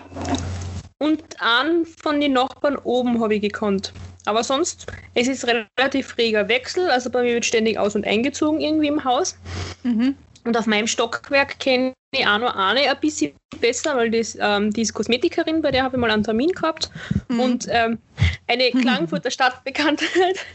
und 1.00 1.24
einen 1.40 1.86
von 1.86 2.20
den 2.20 2.34
Nachbarn 2.34 2.76
oben 2.84 3.22
habe 3.22 3.36
ich 3.36 3.42
gekannt. 3.42 3.94
Aber 4.26 4.44
sonst, 4.44 4.88
es 5.16 5.30
ist 5.30 5.48
relativ 5.48 6.18
reger 6.18 6.50
Wechsel. 6.50 6.90
Also 6.92 7.10
bei 7.10 7.24
mir 7.24 7.34
wird 7.36 7.46
ständig 7.46 7.80
aus- 7.80 7.96
und 7.96 8.06
eingezogen 8.06 8.60
irgendwie 8.60 8.88
im 8.88 9.06
Haus. 9.06 9.38
Mhm. 9.84 10.16
Und 10.44 10.58
auf 10.58 10.66
meinem 10.66 10.88
Stockwerk 10.88 11.60
kenne 11.60 11.94
ich 12.12 12.28
auch 12.28 12.40
noch 12.40 12.56
eine 12.56 12.82
ein 12.90 13.00
bisschen 13.00 13.34
besser, 13.60 13.96
weil 13.96 14.12
das, 14.12 14.38
ähm, 14.40 14.72
die 14.72 14.82
ist 14.82 14.94
Kosmetikerin, 14.94 15.62
bei 15.62 15.72
der 15.72 15.84
habe 15.84 15.98
ich 15.98 16.02
mal 16.02 16.12
einen 16.12 16.24
Termin 16.24 16.52
gehabt. 16.52 16.90
Mhm. 17.28 17.40
Und 17.40 17.68
ähm, 17.70 18.00
eine 18.48 18.72
Klagenfurter 18.82 19.32
Stadtbekanntheit, 19.32 20.46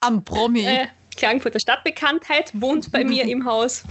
Am 0.00 0.24
Promi. 0.24 0.64
äh, 0.66 0.86
Klagenfurter 1.20 1.60
Stadtbekanntheit 1.60 2.50
wohnt 2.54 2.90
bei 2.90 3.04
mir 3.04 3.24
im 3.24 3.44
Haus. 3.44 3.84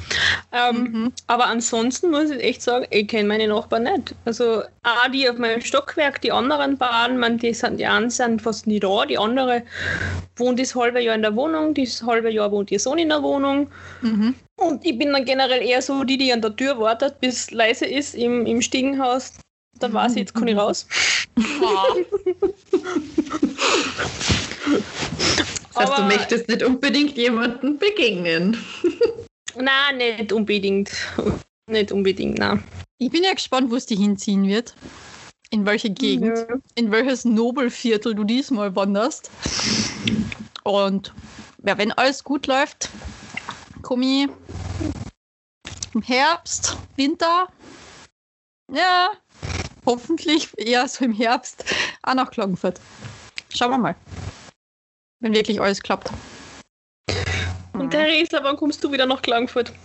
Ähm, 0.52 0.90
Mhm. 0.90 1.14
Aber 1.28 1.48
ansonsten 1.48 2.10
muss 2.10 2.32
ich 2.32 2.44
echt 2.44 2.62
sagen, 2.62 2.86
ich 2.90 3.08
kenne 3.08 3.28
meine 3.28 3.48
Nachbarn 3.48 3.84
nicht. 3.84 4.16
Also 4.26 4.64
auch 4.84 5.12
die 5.14 5.30
auf 5.30 5.38
meinem 5.38 5.62
Stockwerk, 5.62 6.22
die 6.22 6.32
anderen 6.32 6.78
Bahnen, 6.78 7.20
man, 7.20 7.38
die, 7.38 7.54
sind, 7.54 7.80
die 7.80 7.86
einen 7.86 8.10
sind 8.10 8.42
fast 8.42 8.68
nie 8.68 8.80
da, 8.80 9.06
die 9.06 9.18
andere 9.18 9.64
wohnt 10.36 10.60
das 10.60 10.76
halbe 10.76 11.02
Jahr 11.02 11.16
in 11.16 11.22
der 11.22 11.36
Wohnung, 11.36 11.74
das 11.74 12.04
halbe 12.04 12.32
Jahr 12.32 12.52
wohnt 12.52 12.72
ihr 12.72 12.80
Sohn 12.80 12.98
in 12.98 13.10
der 13.10 13.22
Wohnung. 13.22 13.70
Mhm. 14.02 14.36
Und 14.56 14.86
ich 14.86 14.98
bin 14.98 15.14
dann 15.14 15.26
generell 15.26 15.62
eher 15.62 15.82
so 15.82 16.04
die, 16.04 16.18
die 16.18 16.34
an 16.34 16.42
der 16.42 16.56
Tür 16.56 16.80
wartet, 16.80 17.20
bis 17.20 17.52
leise 17.52 17.86
ist 17.86 18.16
im, 18.16 18.46
im 18.46 18.62
Stiegenhaus. 18.62 19.34
Da 19.80 19.92
weiß 19.92 20.14
ich, 20.14 20.20
jetzt 20.20 20.34
kann 20.34 20.48
ich 20.48 20.58
raus. 20.58 20.88
Das 25.74 25.90
heißt, 25.90 26.00
du 26.00 26.04
möchtest 26.04 26.48
nicht 26.48 26.64
unbedingt 26.64 27.16
jemanden 27.18 27.78
begegnen. 27.78 28.58
Nein, 29.56 29.98
nicht 29.98 30.32
unbedingt. 30.32 30.92
Nicht 31.68 31.92
unbedingt, 31.92 32.40
nein. 32.40 32.64
Ich 32.98 33.12
bin 33.12 33.24
ja 33.24 33.34
gespannt, 33.34 33.70
wo 33.72 33.76
es 33.76 33.86
die 33.86 33.96
hinziehen 33.96 34.48
wird. 34.48 34.76
In 35.52 35.66
welche 35.66 35.90
Gegend. 35.90 36.38
Ja. 36.38 36.56
In 36.76 36.92
welches 36.92 37.26
Nobelviertel 37.26 38.16
du 38.16 38.24
diesmal 38.24 38.76
wanderst. 38.76 39.30
Und 40.64 41.14
ja, 41.66 41.78
wenn 41.78 41.92
alles 41.92 42.24
gut 42.24 42.48
läuft, 42.48 42.90
komme 43.82 44.06
ich 44.06 44.30
im 45.94 46.02
Herbst, 46.02 46.78
Winter. 46.96 47.48
Ja, 48.72 49.10
hoffentlich 49.86 50.50
eher 50.58 50.88
so 50.88 51.06
im 51.06 51.14
Herbst 51.14 51.66
auch 52.04 52.14
nach 52.14 52.32
Klagenfurt. 52.32 52.80
Schauen 53.54 53.72
wir 53.72 53.78
mal. 53.78 53.96
Wenn 55.20 55.34
wirklich 55.34 55.60
alles 55.60 55.82
klappt. 55.82 56.10
Und 57.74 57.92
Theresa, 57.92 58.40
wann 58.44 58.56
kommst 58.58 58.84
du 58.84 58.92
wieder 58.92 59.06
nach 59.06 59.22
Klagenfurt? 59.22 59.72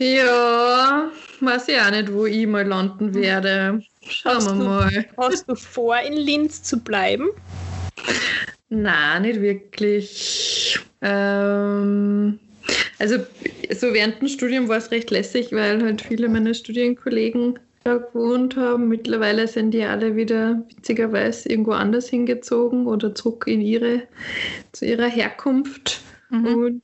Ja, 0.00 1.10
weiß 1.40 1.66
ich 1.68 1.80
auch 1.80 1.90
nicht, 1.90 2.12
wo 2.12 2.24
ich 2.24 2.46
mal 2.46 2.64
landen 2.64 3.12
werde. 3.14 3.82
Schauen 4.08 4.36
Hast 4.36 4.46
wir 4.46 4.52
du- 4.54 4.64
mal. 4.64 5.06
Hast 5.16 5.48
du 5.48 5.56
vor, 5.56 5.98
in 5.98 6.12
Linz 6.12 6.62
zu 6.62 6.78
bleiben? 6.78 7.26
Nein, 8.68 9.22
nicht 9.22 9.40
wirklich. 9.40 10.78
Ähm, 11.02 12.38
also 13.00 13.16
so 13.76 13.92
während 13.92 14.20
dem 14.20 14.28
Studium 14.28 14.68
war 14.68 14.76
es 14.76 14.92
recht 14.92 15.10
lässig, 15.10 15.50
weil 15.50 15.82
halt 15.82 16.00
viele 16.00 16.28
meiner 16.28 16.54
Studienkollegen 16.54 17.58
da 17.88 17.96
gewohnt 17.98 18.56
haben. 18.56 18.88
Mittlerweile 18.88 19.48
sind 19.48 19.72
die 19.72 19.84
alle 19.84 20.16
wieder 20.16 20.62
witzigerweise 20.68 21.48
irgendwo 21.48 21.72
anders 21.72 22.08
hingezogen 22.08 22.86
oder 22.86 23.14
zurück 23.14 23.44
in 23.46 23.60
ihre 23.60 24.02
zu 24.72 24.84
ihrer 24.84 25.08
Herkunft. 25.08 26.00
Mhm. 26.30 26.46
Und 26.46 26.82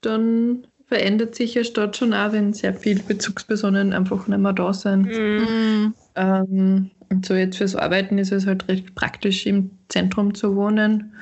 dann 0.00 0.66
verändert 0.86 1.34
sich 1.34 1.56
eine 1.56 1.64
Stadt 1.64 1.96
schon 1.96 2.14
auch, 2.14 2.32
wenn 2.32 2.52
sehr 2.52 2.74
viele 2.74 3.02
Bezugspersonen 3.02 3.92
einfach 3.92 4.26
nicht 4.26 4.38
mehr 4.38 4.52
da 4.52 4.72
sind. 4.72 5.06
Mhm. 5.06 5.94
Ähm, 6.14 6.90
und 7.10 7.24
so 7.26 7.34
jetzt 7.34 7.58
fürs 7.58 7.76
Arbeiten 7.76 8.18
ist 8.18 8.32
es 8.32 8.46
halt 8.46 8.66
recht 8.68 8.94
praktisch, 8.94 9.46
im 9.46 9.70
Zentrum 9.88 10.34
zu 10.34 10.54
wohnen. 10.56 11.12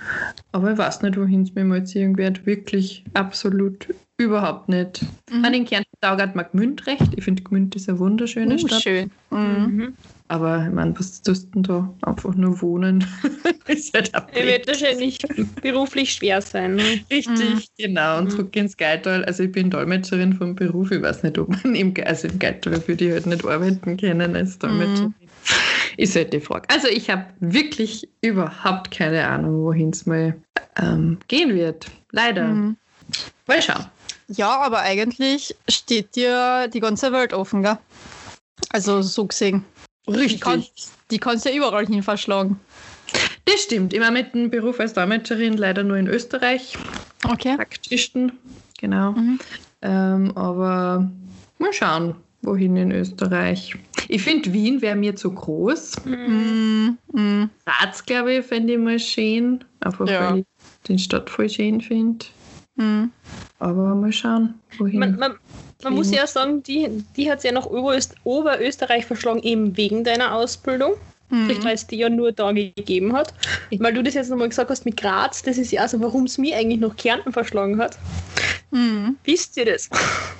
Aber 0.52 0.72
ich 0.72 0.78
weiß 0.78 1.02
nicht, 1.02 1.16
wohin 1.18 1.42
es 1.42 1.54
mir 1.54 1.64
mal 1.64 1.84
ziehen 1.84 2.16
wird. 2.16 2.46
Wirklich 2.46 3.04
absolut 3.14 3.88
überhaupt 4.16 4.68
nicht. 4.68 5.02
Mhm. 5.30 5.44
An 5.44 5.52
den 5.52 5.64
Kärnten 5.64 5.90
taugert 6.00 6.36
mir 6.36 6.44
Gmünd 6.44 6.86
recht. 6.86 7.08
Ich 7.16 7.24
finde, 7.24 7.42
Gmünd 7.42 7.74
ist 7.76 7.88
eine 7.88 7.98
wunderschöne 7.98 8.54
Uh, 8.54 8.58
Stadt. 8.58 8.82
schön. 8.82 9.10
Mhm. 9.30 9.38
Mhm. 9.38 9.94
Aber 10.28 10.64
ich 10.66 10.72
meine, 10.72 10.98
was 10.98 11.20
tust 11.20 11.48
du 11.48 11.50
denn 11.60 11.62
da? 11.64 11.94
Einfach 12.02 12.34
nur 12.34 12.60
wohnen. 12.62 13.04
ist 13.66 13.92
halt 13.94 14.10
Er 14.32 14.46
wird 14.46 14.66
wahrscheinlich 14.66 15.18
beruflich 15.60 16.12
schwer 16.12 16.40
sein. 16.40 16.76
Ne? 16.76 17.00
Richtig, 17.10 17.68
genau. 17.76 18.18
Und 18.18 18.24
Mhm. 18.26 18.30
zurück 18.30 18.56
ins 18.56 18.76
Geital. 18.76 19.24
Also 19.24 19.42
ich 19.42 19.52
bin 19.52 19.70
Dolmetscherin 19.70 20.32
vom 20.32 20.54
Beruf. 20.54 20.90
Ich 20.92 21.02
weiß 21.02 21.24
nicht, 21.24 21.36
ob 21.38 21.50
man 21.50 21.74
im, 21.74 21.92
also 22.06 22.28
im 22.28 22.38
Geital 22.38 22.86
würde 22.88 23.04
ich 23.04 23.12
halt 23.12 23.26
nicht 23.26 23.44
arbeiten 23.44 23.96
können 23.96 24.34
als 24.36 24.58
Dolmetscherin. 24.58 25.14
Ist 25.96 26.16
halt 26.16 26.32
die 26.32 26.40
Frage. 26.40 26.68
Also 26.70 26.88
ich 26.88 27.10
habe 27.10 27.26
wirklich 27.40 28.08
überhaupt 28.20 28.90
keine 28.90 29.26
Ahnung, 29.26 29.64
wohin 29.64 29.90
es 29.90 30.06
mal 30.06 30.34
ähm, 30.76 31.18
gehen 31.28 31.54
wird. 31.54 31.86
Leider. 32.10 32.46
Mhm. 32.46 32.76
Mal 33.46 33.62
schauen. 33.62 33.86
Ja, 34.28 34.58
aber 34.60 34.80
eigentlich 34.80 35.54
steht 35.68 36.16
dir 36.16 36.68
die 36.68 36.80
ganze 36.80 37.12
Welt 37.12 37.32
offen, 37.32 37.62
gell? 37.62 37.78
Also 38.70 39.02
so 39.02 39.26
gesehen. 39.26 39.64
Die, 40.06 40.38
kann, 40.38 40.64
die 41.10 41.18
kannst 41.18 41.44
ja 41.44 41.52
überall 41.52 41.86
hin 41.86 42.02
verschlagen. 42.02 42.58
Das 43.44 43.62
stimmt. 43.62 43.92
Immer 43.92 44.10
mit 44.10 44.34
dem 44.34 44.50
Beruf 44.50 44.80
als 44.80 44.94
Dolmetscherin 44.94 45.56
leider 45.56 45.82
nur 45.82 45.96
in 45.96 46.06
Österreich. 46.06 46.76
Okay. 47.28 47.56
Praktischen. 47.56 48.32
Genau. 48.78 49.12
Mhm. 49.12 49.38
Ähm, 49.82 50.36
aber 50.36 51.10
mal 51.58 51.72
schauen, 51.72 52.16
wohin 52.44 52.76
in 52.76 52.92
Österreich. 52.92 53.74
Ich 54.08 54.22
finde, 54.22 54.52
Wien 54.52 54.82
wäre 54.82 54.96
mir 54.96 55.16
zu 55.16 55.32
groß. 55.32 56.04
Mhm. 56.04 56.98
Mhm. 57.12 57.50
Graz, 57.64 58.04
glaube 58.04 58.34
ich, 58.34 58.46
fände 58.46 58.74
ich 58.74 58.78
mal 58.78 58.98
schön. 58.98 59.64
Einfach 59.80 60.08
Ja. 60.08 60.30
weil 60.32 60.38
ich 60.40 60.44
den 60.88 60.98
Stadt 60.98 61.30
voll 61.30 61.48
schön 61.48 61.80
finde. 61.80 62.26
Mhm. 62.76 63.10
Aber 63.58 63.94
mal 63.94 64.12
schauen, 64.12 64.54
wohin. 64.78 64.98
Man, 64.98 65.16
man, 65.16 65.34
man 65.82 65.94
muss 65.94 66.10
ja 66.10 66.26
sagen, 66.26 66.62
die, 66.62 66.88
die 67.16 67.30
hat 67.30 67.38
es 67.38 67.44
ja 67.44 67.52
nach 67.52 67.66
Oberöst 67.66 68.14
Oberösterreich 68.24 69.06
verschlagen, 69.06 69.42
eben 69.42 69.76
wegen 69.76 70.04
deiner 70.04 70.34
Ausbildung. 70.34 70.94
Vielleicht, 71.30 71.60
Mhm. 71.62 71.64
weil 71.64 71.74
es 71.74 71.86
die 71.86 71.96
ja 71.96 72.10
nur 72.10 72.32
da 72.32 72.52
gegeben 72.52 73.14
hat. 73.14 73.32
Weil 73.78 73.94
du 73.94 74.02
das 74.02 74.12
jetzt 74.14 74.28
nochmal 74.30 74.50
gesagt 74.50 74.70
hast 74.70 74.84
mit 74.84 74.98
Graz, 74.98 75.42
das 75.42 75.56
ist 75.56 75.72
ja 75.72 75.80
also, 75.80 75.98
warum 76.00 76.24
es 76.24 76.36
mich 76.36 76.54
eigentlich 76.54 76.80
nach 76.80 76.94
Kärnten 76.96 77.32
verschlagen 77.32 77.78
hat. 77.78 77.98
Mhm. 78.70 79.16
Wisst 79.24 79.56
ihr 79.56 79.64
das? 79.64 79.88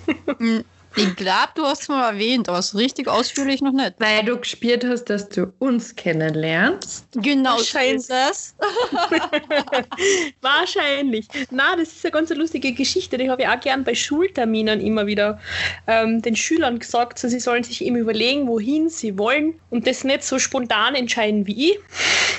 Mhm. 0.97 1.03
Ich 1.03 1.17
glaube, 1.17 1.49
du 1.55 1.63
hast 1.65 1.83
es 1.83 1.89
mal 1.89 2.13
erwähnt, 2.13 2.49
aber 2.49 2.63
so 2.63 2.79
richtig 2.79 3.09
ausführlich 3.09 3.61
noch 3.61 3.73
nicht. 3.73 3.95
weil 3.99 4.25
du 4.25 4.39
gespürt 4.39 4.85
hast, 4.85 5.05
dass 5.05 5.29
du 5.29 5.53
uns 5.59 5.95
kennenlernst. 5.95 7.07
Genau, 7.15 7.59
ist 7.59 8.11
es. 8.11 8.55
Wahrscheinlich. 10.41 11.27
Na, 11.51 11.77
das 11.77 11.89
ist 11.89 12.05
eine 12.05 12.13
ganz 12.13 12.31
lustige 12.31 12.73
Geschichte. 12.73 13.19
Die 13.19 13.31
habe 13.31 13.43
ich 13.43 13.49
auch 13.49 13.61
gern 13.61 13.85
bei 13.85 13.95
Schulterminen 13.95 14.81
immer 14.81 15.07
wieder 15.07 15.41
ähm, 15.87 16.23
den 16.23 16.37
Schülern 16.37 16.79
gesagt, 16.79 17.19
so, 17.19 17.29
sie 17.29 17.41
sollen 17.41 17.63
sich 17.65 17.85
eben 17.85 17.97
überlegen, 17.97 18.47
wohin 18.47 18.89
sie 18.89 19.19
wollen 19.19 19.55
und 19.71 19.87
das 19.87 20.05
nicht 20.05 20.23
so 20.23 20.39
spontan 20.39 20.95
entscheiden 20.95 21.47
wie 21.47 21.73
ich. 21.73 21.79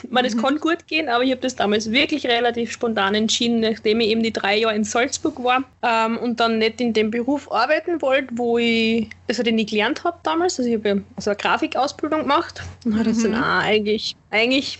Ich 0.03 0.11
meine, 0.11 0.27
es 0.27 0.37
kann 0.37 0.59
gut 0.59 0.87
gehen, 0.87 1.09
aber 1.09 1.23
ich 1.23 1.31
habe 1.31 1.41
das 1.41 1.55
damals 1.55 1.91
wirklich 1.91 2.25
relativ 2.27 2.71
spontan 2.71 3.15
entschieden, 3.15 3.59
nachdem 3.59 3.99
ich 3.99 4.09
eben 4.09 4.23
die 4.23 4.33
drei 4.33 4.57
Jahre 4.57 4.75
in 4.75 4.83
Salzburg 4.83 5.43
war 5.43 5.63
ähm, 5.81 6.17
und 6.17 6.39
dann 6.39 6.59
nicht 6.59 6.79
in 6.79 6.93
dem 6.93 7.11
Beruf 7.11 7.51
arbeiten 7.51 8.01
wollte, 8.01 8.29
wo 8.37 8.44
ich, 8.59 9.09
also 9.27 9.43
den 9.43 9.57
ich 9.57 9.67
gelernt 9.67 10.03
habe 10.03 10.17
damals. 10.23 10.59
Also 10.59 10.69
ich 10.69 10.77
habe 10.77 10.89
ja 10.89 10.95
also 11.15 11.31
eine 11.31 11.37
Grafikausbildung 11.37 12.21
gemacht 12.21 12.63
und 12.85 12.95
habe 12.95 13.05
das 13.05 13.21
dann 13.21 13.31
Mhm. 13.31 13.37
auch 13.37 13.63
eigentlich, 13.63 14.15
eigentlich 14.29 14.79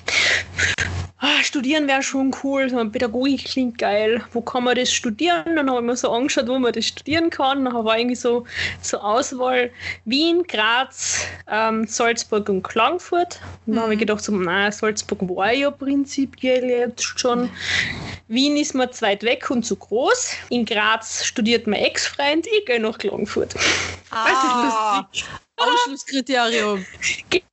ah, 1.20 1.44
studieren 1.44 1.88
wäre 1.88 2.04
schon 2.04 2.36
cool, 2.44 2.70
so 2.70 2.78
Pädagogik 2.90 3.46
klingt 3.46 3.78
geil. 3.78 4.24
Wo 4.34 4.42
kann 4.42 4.64
man 4.64 4.76
das 4.76 4.92
studieren? 4.92 5.56
Dann 5.56 5.70
habe 5.70 5.80
ich 5.80 5.86
mir 5.86 5.96
so 5.96 6.12
angeschaut, 6.12 6.48
wo 6.48 6.60
man 6.60 6.74
das 6.74 6.86
studieren 6.86 7.30
kann. 7.30 7.66
Dann 7.66 7.74
war 7.74 7.98
irgendwie 7.98 8.16
so, 8.16 8.46
so 8.82 8.98
Auswahl 8.98 9.72
Wien, 10.06 10.44
Graz, 10.44 11.26
ähm, 11.50 11.88
Salzburg 11.88 12.50
und 12.50 12.64
Klagenfurt. 12.64 13.40
Und 13.66 13.76
dann 13.76 13.84
habe 13.84 13.94
ich 13.94 14.00
gedacht, 14.00 14.24
so, 14.24 14.32
na, 14.32 14.72
Salzburg 14.72 15.20
war 15.30 15.54
ja 15.54 15.72
prinzipiell 15.72 16.66
jetzt 16.66 17.04
schon. 17.04 17.50
Wien 18.28 18.58
ist 18.58 18.74
mir 18.74 18.90
zu 18.92 19.04
weit 19.04 19.24
weg 19.24 19.50
und 19.50 19.64
zu 19.64 19.76
groß. 19.76 20.34
In 20.50 20.66
Graz 20.66 21.26
studiert 21.26 21.68
mein 21.68 21.82
Ex-Freund, 21.82 22.48
ich 22.48 22.66
gehe 22.66 22.80
nach 22.80 22.98
Klagenfurt. 22.98 23.56
Ah, 24.18 25.06
Ausschlusskriterium. 25.58 26.86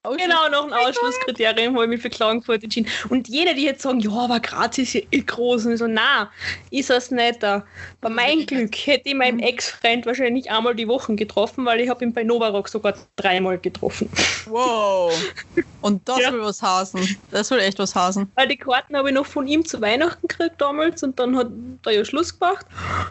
Genau, 0.05 0.49
noch 0.51 0.67
ein 0.67 0.73
Ausschlusskriterium 0.73 1.75
habe 1.75 1.85
ich 1.85 1.91
mich 1.91 2.03
für 2.03 2.11
Klagenfurt 2.11 2.65
entschieden. 2.65 2.91
Und 3.09 3.29
jene, 3.29 3.55
die 3.55 3.63
jetzt 3.63 3.83
sagen, 3.83 4.01
ja, 4.01 4.11
aber 4.11 4.41
Graz 4.41 4.77
ist 4.79 4.95
ja 4.95 5.01
eh 5.13 5.21
groß, 5.21 5.67
und 5.67 5.77
so, 5.77 5.87
na, 5.87 6.29
ist 6.73 6.91
es 6.91 7.13
nicht 7.13 7.41
da. 7.41 7.65
Bei 8.01 8.09
meinem 8.09 8.45
Glück 8.45 8.75
hätte 8.85 9.11
ich 9.11 9.15
meinen 9.15 9.39
Ex-Freund 9.39 10.05
wahrscheinlich 10.05 10.51
einmal 10.51 10.75
die 10.75 10.89
Woche 10.89 11.15
getroffen, 11.15 11.65
weil 11.65 11.81
ich 11.81 11.89
habe 11.89 12.05
ihn 12.05 12.13
bei 12.13 12.25
Novarock 12.25 12.69
sogar 12.69 12.95
dreimal 13.15 13.59
getroffen. 13.59 14.11
Wow. 14.47 15.13
Und 15.83 16.09
das 16.09 16.19
Ja. 16.19 16.33
will 16.33 16.43
was 16.43 16.61
hasen. 16.61 17.17
Das 17.31 17.53
will 17.53 17.61
echt 17.61 17.79
was 17.79 17.95
hasen. 17.95 18.31
Weil 18.35 18.49
die 18.49 18.57
Karten 18.57 18.97
habe 18.97 19.11
ich 19.11 19.15
noch 19.15 19.27
von 19.27 19.47
ihm 19.47 19.65
zu 19.65 19.81
Weihnachten 19.81 20.27
gekriegt 20.27 20.61
damals 20.61 21.03
und 21.05 21.19
dann 21.19 21.37
hat 21.37 21.49
er 21.87 21.93
ja 21.93 22.05
Schluss 22.05 22.39
gemacht. 22.39 22.67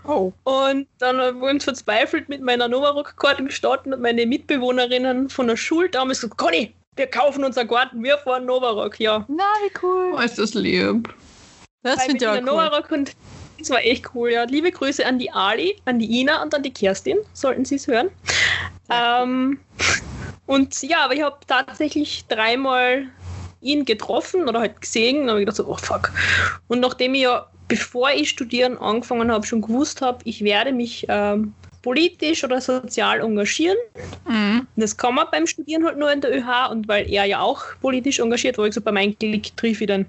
Oh. 0.05 0.31
Und 0.43 0.87
dann 0.99 1.19
ich 1.37 1.41
uns 1.41 1.63
verzweifelt 1.63 2.27
mit 2.27 2.41
meiner 2.41 2.67
Novarock-Karte 2.67 3.43
gestartet 3.45 3.93
und 3.93 4.01
meine 4.01 4.25
Mitbewohnerinnen 4.25 5.29
von 5.29 5.47
der 5.47 5.57
Schule 5.57 5.89
damals 5.89 6.21
gesagt, 6.21 6.37
Conny, 6.37 6.73
wir 6.95 7.07
kaufen 7.07 7.43
unseren 7.43 7.67
Garten, 7.67 8.03
wir 8.03 8.17
fahren 8.17 8.45
Novarock, 8.45 8.99
ja. 8.99 9.25
Na, 9.27 9.43
wie 9.63 9.71
cool. 9.81 10.13
Oh, 10.15 10.19
ist 10.19 10.37
das 10.37 10.53
lieb. 10.53 11.13
Das 11.83 12.03
finde 12.03 12.17
ich 12.17 12.27
auch 12.27 12.35
cool. 12.35 12.41
Novarock 12.41 12.91
und 12.91 13.15
das 13.59 13.69
war 13.69 13.83
echt 13.83 14.13
cool, 14.13 14.31
ja. 14.31 14.43
Liebe 14.43 14.71
Grüße 14.71 15.05
an 15.05 15.17
die 15.17 15.31
Ali, 15.31 15.77
an 15.85 15.99
die 15.99 16.19
Ina 16.19 16.41
und 16.41 16.53
an 16.53 16.63
die 16.63 16.73
Kerstin, 16.73 17.19
sollten 17.33 17.63
sie 17.63 17.75
es 17.75 17.87
hören. 17.87 18.09
Ähm, 18.89 19.59
und 20.47 20.81
ja, 20.83 21.05
aber 21.05 21.13
ich 21.13 21.21
habe 21.21 21.37
tatsächlich 21.47 22.25
dreimal 22.27 23.07
ihn 23.61 23.85
getroffen 23.85 24.49
oder 24.49 24.59
halt 24.59 24.81
gesehen 24.81 25.21
und 25.21 25.29
habe 25.29 25.39
ich 25.39 25.45
gedacht 25.45 25.57
so, 25.57 25.67
oh 25.67 25.77
fuck. 25.77 26.11
Und 26.67 26.81
nachdem 26.81 27.13
ich 27.13 27.21
ja, 27.21 27.47
bevor 27.67 28.11
ich 28.11 28.29
studieren 28.29 28.77
angefangen 28.77 29.31
habe, 29.31 29.45
schon 29.45 29.61
gewusst 29.61 30.01
habe, 30.01 30.19
ich 30.25 30.43
werde 30.43 30.73
mich 30.73 31.05
ähm, 31.07 31.53
politisch 31.82 32.43
oder 32.43 32.61
sozial 32.61 33.21
engagieren. 33.21 33.77
Mhm. 34.27 34.67
Das 34.75 34.95
kann 34.95 35.15
man 35.15 35.27
beim 35.32 35.47
Studieren 35.47 35.84
halt 35.86 35.97
nur 35.97 36.11
in 36.11 36.21
der 36.21 36.36
ÖH 36.36 36.69
und 36.71 36.88
weil 36.88 37.09
er 37.11 37.25
ja 37.25 37.39
auch 37.39 37.61
politisch 37.82 38.19
engagiert 38.19 38.57
war, 38.57 38.65
ich 38.65 38.71
gesagt, 38.71 38.86
bei 38.86 38.91
meinem 38.91 39.17
Klick 39.17 39.55
triff 39.57 39.82
ich 39.82 39.88
dann. 39.88 40.05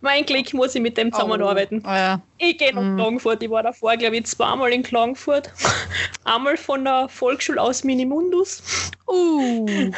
Mein 0.00 0.26
Klick 0.26 0.52
muss 0.54 0.74
ich 0.74 0.82
mit 0.82 0.96
dem 0.96 1.12
zusammenarbeiten. 1.12 1.82
Oh, 1.84 1.88
ja. 1.90 2.20
Ich 2.38 2.58
gehe 2.58 2.74
nach 2.74 2.82
Mhm. 2.82 2.96
Klagenfurt. 2.96 3.42
Ich 3.42 3.50
war 3.50 3.62
davor, 3.62 3.96
glaube 3.96 4.16
ich, 4.16 4.26
zweimal 4.26 4.72
in 4.72 4.82
Klagenfurt. 4.82 5.50
Einmal 6.24 6.56
von 6.56 6.84
der 6.84 7.08
Volksschule 7.08 7.60
aus 7.60 7.84
Minimundus, 7.84 8.62
Uh. 9.06 9.90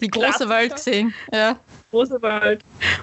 Die 0.00 0.08
große. 0.08 0.48
Welt 0.48 0.74
gesehen. 0.74 1.14
Ja. 1.32 1.56
Rosenwald. 1.92 2.62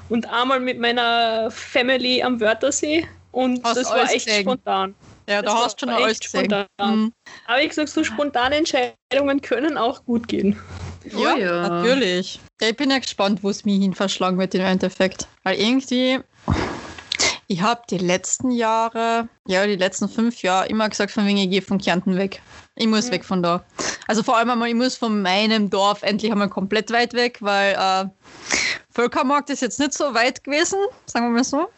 Und 0.09 0.27
einmal 0.31 0.59
mit 0.59 0.79
meiner 0.79 1.49
Family 1.49 2.21
am 2.21 2.39
Wörthersee. 2.41 3.07
Und 3.31 3.63
Hast 3.63 3.77
das 3.77 3.89
war 3.89 4.11
echt 4.11 4.29
spontan. 4.29 4.95
Ja, 5.29 5.43
da 5.43 5.55
hast 5.55 5.75
du 5.81 5.85
schon 5.85 5.89
echt 5.89 6.01
alles 6.03 6.23
spontan. 6.23 6.65
Mhm. 6.81 7.13
Aber 7.45 7.61
ich 7.61 7.69
gesagt, 7.69 7.89
so 7.89 8.03
spontane 8.03 8.55
Entscheidungen 8.55 9.41
können 9.41 9.77
auch 9.77 10.03
gut 10.05 10.27
gehen. 10.27 10.59
Ja, 11.11 11.33
Oh 11.35 11.37
ja. 11.37 11.69
natürlich. 11.69 12.39
Ja, 12.59 12.69
ich 12.69 12.75
bin 12.75 12.89
ja 12.89 12.97
gespannt, 12.97 13.43
wo 13.43 13.49
es 13.49 13.63
mich 13.63 13.79
hin 13.79 13.93
verschlagen 13.93 14.39
wird 14.39 14.55
im 14.55 14.61
Endeffekt. 14.61 15.27
Weil 15.43 15.59
irgendwie, 15.59 16.19
ich 17.47 17.61
habe 17.61 17.81
die 17.89 17.99
letzten 17.99 18.49
Jahre, 18.51 19.29
ja, 19.47 19.65
die 19.67 19.75
letzten 19.75 20.09
fünf 20.09 20.41
Jahre 20.41 20.67
immer 20.67 20.89
gesagt, 20.89 21.11
von 21.11 21.25
wegen, 21.27 21.37
ich 21.37 21.49
gehe 21.49 21.61
von 21.61 21.77
Kärnten 21.77 22.17
weg. 22.17 22.41
Ich 22.75 22.87
muss 22.87 23.07
Mhm. 23.07 23.11
weg 23.11 23.25
von 23.25 23.43
da. 23.43 23.63
Also 24.07 24.23
vor 24.23 24.35
allem 24.37 24.49
einmal, 24.49 24.69
ich 24.69 24.75
muss 24.75 24.95
von 24.95 25.21
meinem 25.21 25.69
Dorf 25.69 26.01
endlich 26.01 26.31
einmal 26.31 26.49
komplett 26.49 26.91
weit 26.91 27.13
weg, 27.13 27.37
weil 27.41 27.75
äh, 27.75 28.09
Völkermarkt 28.91 29.51
ist 29.51 29.61
jetzt 29.61 29.79
nicht 29.79 29.93
so 29.93 30.15
weit 30.15 30.43
gewesen, 30.43 30.79
sagen 31.05 31.27
wir 31.27 31.31
mal 31.31 31.43
so. 31.43 31.69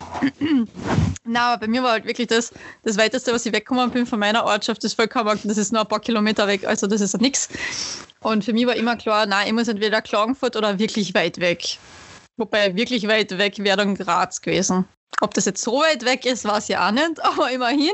Na, 1.31 1.55
bei 1.55 1.67
mir 1.67 1.81
war 1.81 1.91
halt 1.91 2.05
wirklich 2.05 2.27
das, 2.27 2.51
das 2.83 2.97
weiteste, 2.97 3.31
was 3.31 3.45
ich 3.45 3.53
weggekommen 3.53 3.89
bin 3.89 4.05
von 4.05 4.19
meiner 4.19 4.43
Ortschaft, 4.43 4.83
das 4.83 4.93
Völkermarkt, 4.93 5.45
das 5.45 5.57
ist 5.57 5.71
nur 5.71 5.81
ein 5.81 5.87
paar 5.87 6.01
Kilometer 6.01 6.45
weg, 6.45 6.67
also 6.67 6.87
das 6.87 6.99
ist 6.99 7.19
nix. 7.21 7.47
Und 8.19 8.43
für 8.43 8.51
mich 8.51 8.67
war 8.67 8.75
immer 8.75 8.97
klar, 8.97 9.25
nein, 9.25 9.47
ich 9.47 9.53
muss 9.53 9.69
entweder 9.69 10.01
Klagenfurt 10.01 10.57
oder 10.57 10.77
wirklich 10.77 11.13
weit 11.13 11.39
weg. 11.39 11.77
Wobei 12.37 12.75
wirklich 12.75 13.07
weit 13.07 13.37
weg 13.37 13.59
wäre 13.59 13.77
dann 13.77 13.95
Graz 13.95 14.41
gewesen. 14.41 14.83
Ob 15.21 15.33
das 15.33 15.45
jetzt 15.45 15.63
so 15.63 15.79
weit 15.79 16.03
weg 16.03 16.25
ist, 16.25 16.43
weiß 16.43 16.67
ich 16.67 16.77
auch 16.77 16.91
nicht, 16.91 17.13
aber 17.23 17.49
immerhin. 17.49 17.93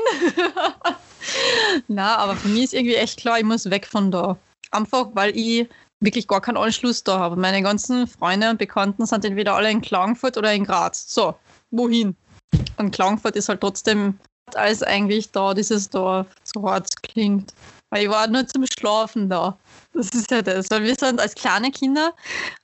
Na, 1.86 2.16
aber 2.16 2.34
für 2.34 2.48
mich 2.48 2.64
ist 2.64 2.74
irgendwie 2.74 2.96
echt 2.96 3.20
klar, 3.20 3.38
ich 3.38 3.44
muss 3.44 3.70
weg 3.70 3.86
von 3.86 4.10
da. 4.10 4.36
Einfach, 4.72 5.10
weil 5.14 5.36
ich 5.36 5.68
wirklich 6.00 6.26
gar 6.26 6.40
keinen 6.40 6.56
Anschluss 6.56 7.04
da 7.04 7.20
habe. 7.20 7.36
Meine 7.36 7.62
ganzen 7.62 8.08
Freunde 8.08 8.50
und 8.50 8.58
Bekannten 8.58 9.06
sind 9.06 9.24
entweder 9.24 9.54
alle 9.54 9.70
in 9.70 9.80
Klagenfurt 9.80 10.36
oder 10.36 10.52
in 10.52 10.64
Graz. 10.64 11.06
So, 11.08 11.36
wohin? 11.70 12.16
Und 12.78 12.92
Klagenfurt 12.92 13.36
ist 13.36 13.48
halt 13.48 13.60
trotzdem 13.60 14.18
als 14.54 14.82
eigentlich 14.82 15.30
da 15.30 15.52
dieses 15.52 15.90
Dorf, 15.90 16.26
so 16.44 16.62
hart 16.62 17.02
klingt. 17.02 17.52
Weil 17.90 18.04
ich 18.04 18.10
war 18.10 18.26
nur 18.26 18.46
zum 18.46 18.64
Schlafen 18.66 19.28
da. 19.28 19.58
Das 19.98 20.10
ist 20.10 20.30
ja 20.30 20.42
das. 20.42 20.70
Weil 20.70 20.84
wir 20.84 20.94
sind 20.94 21.20
als 21.20 21.34
kleine 21.34 21.72
Kinder, 21.72 22.14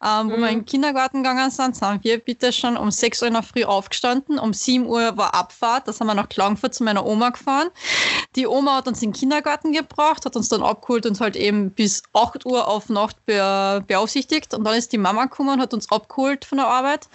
ähm, 0.05 0.31
wo 0.31 0.37
Mhm. 0.37 0.41
wir 0.41 0.49
in 0.51 0.59
den 0.61 0.67
Kindergarten 0.67 1.23
gegangen 1.25 1.51
sind, 1.51 1.75
sind 1.77 2.05
wir 2.05 2.19
bitte 2.19 2.53
schon 2.53 2.77
um 2.77 2.93
6 2.93 3.23
Uhr 3.23 3.29
in 3.29 3.35
der 3.35 3.43
Früh 3.43 3.65
aufgestanden. 3.65 4.39
Um 4.39 4.53
7 4.53 4.87
Uhr 4.87 5.17
war 5.17 5.35
Abfahrt. 5.35 5.89
Da 5.89 5.93
sind 5.93 6.07
wir 6.07 6.15
nach 6.15 6.29
Klagenfurt 6.29 6.75
zu 6.75 6.85
meiner 6.85 7.05
Oma 7.05 7.31
gefahren. 7.31 7.71
Die 8.37 8.47
Oma 8.47 8.77
hat 8.77 8.87
uns 8.87 9.03
in 9.03 9.11
den 9.11 9.19
Kindergarten 9.19 9.73
gebracht, 9.73 10.25
hat 10.25 10.37
uns 10.37 10.49
dann 10.49 10.63
abgeholt 10.63 11.07
und 11.07 11.21
halt 11.21 11.35
eben 11.35 11.71
bis 11.73 12.03
8 12.13 12.47
Uhr 12.47 12.69
auf 12.69 12.89
Nacht 12.89 13.17
be 13.27 13.83
beaufsichtigt. 13.87 14.55
Und 14.55 14.63
dann 14.65 14.75
ist 14.75 14.93
die 14.93 14.99
Mama 14.99 15.25
gekommen 15.25 15.51
und 15.55 15.61
hat 15.61 15.75
uns 15.75 15.91
abgeholt 15.91 16.45
von 16.45 16.59
der 16.59 16.69
Arbeit. 16.69 17.09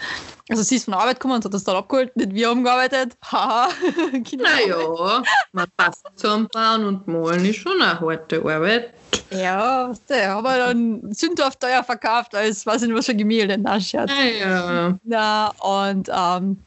Also 0.50 0.64
sie 0.64 0.76
ist 0.76 0.86
von 0.86 0.92
der 0.94 1.02
Arbeit 1.02 1.20
gekommen 1.20 1.36
und 1.36 1.46
hat 1.46 1.54
uns 1.54 1.64
dann 1.64 1.78
abgeholt. 1.78 2.14
Nicht 2.18 2.34
wir 2.34 2.50
haben 2.50 2.64
gearbeitet. 2.66 3.16
Haha. 3.32 3.70
Naja, 4.38 5.24
man 5.54 5.68
passt 5.78 6.04
zusammenbauen 6.16 6.84
und 6.86 7.08
malen 7.08 7.46
ist 7.46 7.58
schon 7.58 7.82
eine 7.82 8.00
harte 8.00 8.40
Arbeit. 8.40 8.94
Ja, 9.32 9.94
der 10.08 10.30
haben 10.30 10.44
wir 10.44 10.58
dann 10.58 11.14
Sündorf 11.14 11.56
teuer 11.58 11.84
verkauft 11.84 12.34
als, 12.36 12.66
ich 12.66 12.82
nicht 12.82 12.94
was 12.94 13.06
für 13.06 13.16
Gemälde. 13.16 13.58
Na, 13.58 13.80
Scherz. 13.80 14.10
Naja, 14.10 14.98
Na, 15.04 15.50
und 15.60 16.10
ähm, 16.10 16.58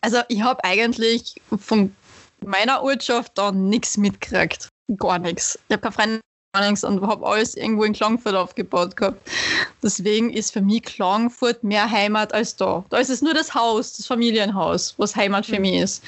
also 0.00 0.20
ich 0.28 0.42
habe 0.42 0.62
eigentlich 0.64 1.34
von 1.58 1.94
meiner 2.44 2.82
Ortschaft 2.82 3.32
da 3.36 3.52
nichts 3.52 3.96
mitgekriegt. 3.96 4.68
Gar 4.96 5.18
nichts. 5.18 5.58
Ich 5.68 5.74
habe 5.74 5.82
keine 5.82 5.94
Freunde, 5.94 6.20
gar 6.54 6.68
nichts 6.68 6.84
und 6.84 7.06
habe 7.06 7.26
alles 7.26 7.54
irgendwo 7.54 7.84
in 7.84 7.92
Klagenfurt 7.92 8.34
aufgebaut 8.34 8.96
gehabt. 8.96 9.20
Deswegen 9.82 10.30
ist 10.30 10.52
für 10.52 10.62
mich 10.62 10.82
Klagenfurt 10.82 11.62
mehr 11.62 11.90
Heimat 11.90 12.32
als 12.32 12.56
da. 12.56 12.84
Da 12.88 12.98
ist 12.98 13.10
es 13.10 13.20
nur 13.20 13.34
das 13.34 13.54
Haus, 13.54 13.94
das 13.94 14.06
Familienhaus, 14.06 14.94
was 14.96 15.16
Heimat 15.16 15.44
für 15.44 15.60
mich 15.60 15.80
ist. 15.82 16.04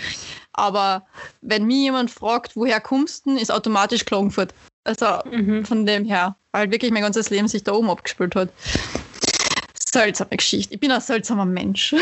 Aber 0.53 1.07
wenn 1.41 1.67
mich 1.67 1.77
jemand 1.77 2.11
fragt, 2.11 2.57
woher 2.57 2.81
kommst 2.81 3.27
du, 3.27 3.37
ist 3.37 3.53
automatisch 3.53 4.05
Klagenfurt. 4.05 4.55
Also 4.85 5.07
Mhm. 5.31 5.65
von 5.65 5.85
dem 5.87 6.05
her, 6.05 6.37
weil 6.53 6.71
wirklich 6.71 6.91
mein 6.93 7.03
ganzes 7.03 7.31
Leben 7.31 7.49
sich 7.49 7.65
da 7.65 7.73
oben 7.73 7.91
abgespielt 7.91 8.35
hat. 8.35 8.49
Seltsame 9.93 10.37
Geschichte. 10.37 10.75
Ich 10.75 10.81
bin 10.81 10.91
ein 10.93 11.01
seltsamer 11.01 11.45
Mensch. 11.45 11.95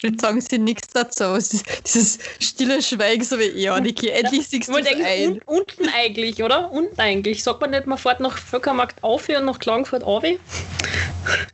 Jetzt 0.00 0.20
sagen 0.20 0.40
sie 0.40 0.58
nichts 0.58 0.88
dazu. 0.92 1.24
Es 1.24 1.52
ist 1.52 1.66
Dieses 1.84 2.18
stille 2.40 2.80
Schweigen, 2.80 3.24
so 3.24 3.36
wie 3.38 3.48
ja, 3.60 3.80
Niki, 3.80 4.08
endlich 4.10 4.46
siehst 4.46 4.52
Ich 4.52 4.66
du 4.66 5.04
ein. 5.04 5.32
un 5.32 5.40
unten 5.46 5.88
eigentlich, 5.88 6.40
oder? 6.42 6.70
Unten 6.70 7.00
eigentlich. 7.00 7.42
Sagt 7.42 7.60
man 7.60 7.70
nicht, 7.70 7.86
man 7.86 7.98
fährt 7.98 8.20
nach 8.20 8.38
Völkermarkt 8.38 9.02
auf 9.02 9.28
und 9.28 9.44
nach 9.44 9.58
Klagenfurt 9.58 10.04
auf? 10.04 10.22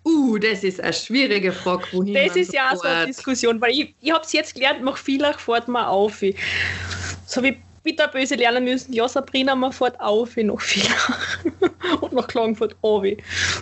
uh, 0.05 0.39
das 0.39 0.62
ist 0.62 0.80
eine 0.80 0.93
schwierige 0.93 1.53
Frage, 1.53 1.85
wohin 1.93 2.12
Das 2.14 2.28
man 2.28 2.39
ist 2.39 2.53
ja 2.53 2.70
auch 2.70 2.76
so 2.76 2.82
eine 2.82 3.07
Diskussion, 3.07 3.61
weil 3.62 3.72
ich, 3.72 3.95
ich 4.03 4.12
habe 4.12 4.24
es 4.24 4.32
jetzt 4.32 4.55
gelernt, 4.55 4.82
nach 4.82 4.99
Villach 4.99 5.39
fährt 5.39 5.68
man 5.68 5.87
auf. 5.87 6.22
So 7.26 7.43
wie 7.43 7.57
bitterböse 7.85 8.35
lernen 8.35 8.64
müssen, 8.64 8.93
ja 8.93 9.07
Sabrina, 9.07 9.55
man 9.55 9.72
fährt 9.72 10.01
auf 10.01 10.37
nach 10.37 10.61
Villach 10.61 11.39
und 12.01 12.12
nach 12.12 12.26
Klagenfurt 12.26 12.74
auf. 12.82 13.05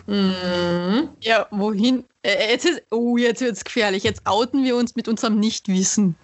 Mhm. 0.07 1.09
Ja, 1.21 1.47
wohin? 1.51 2.05
Äh, 2.23 2.53
jetzt 2.53 2.65
ist, 2.65 2.83
oh, 2.91 3.17
jetzt 3.17 3.41
wird 3.41 3.57
es 3.57 3.65
gefährlich. 3.65 4.05
Jetzt 4.05 4.23
outen 4.25 4.65
wir 4.65 4.77
uns 4.77 4.95
mit 4.95 5.09
unserem 5.09 5.39
Nichtwissen. 5.41 6.15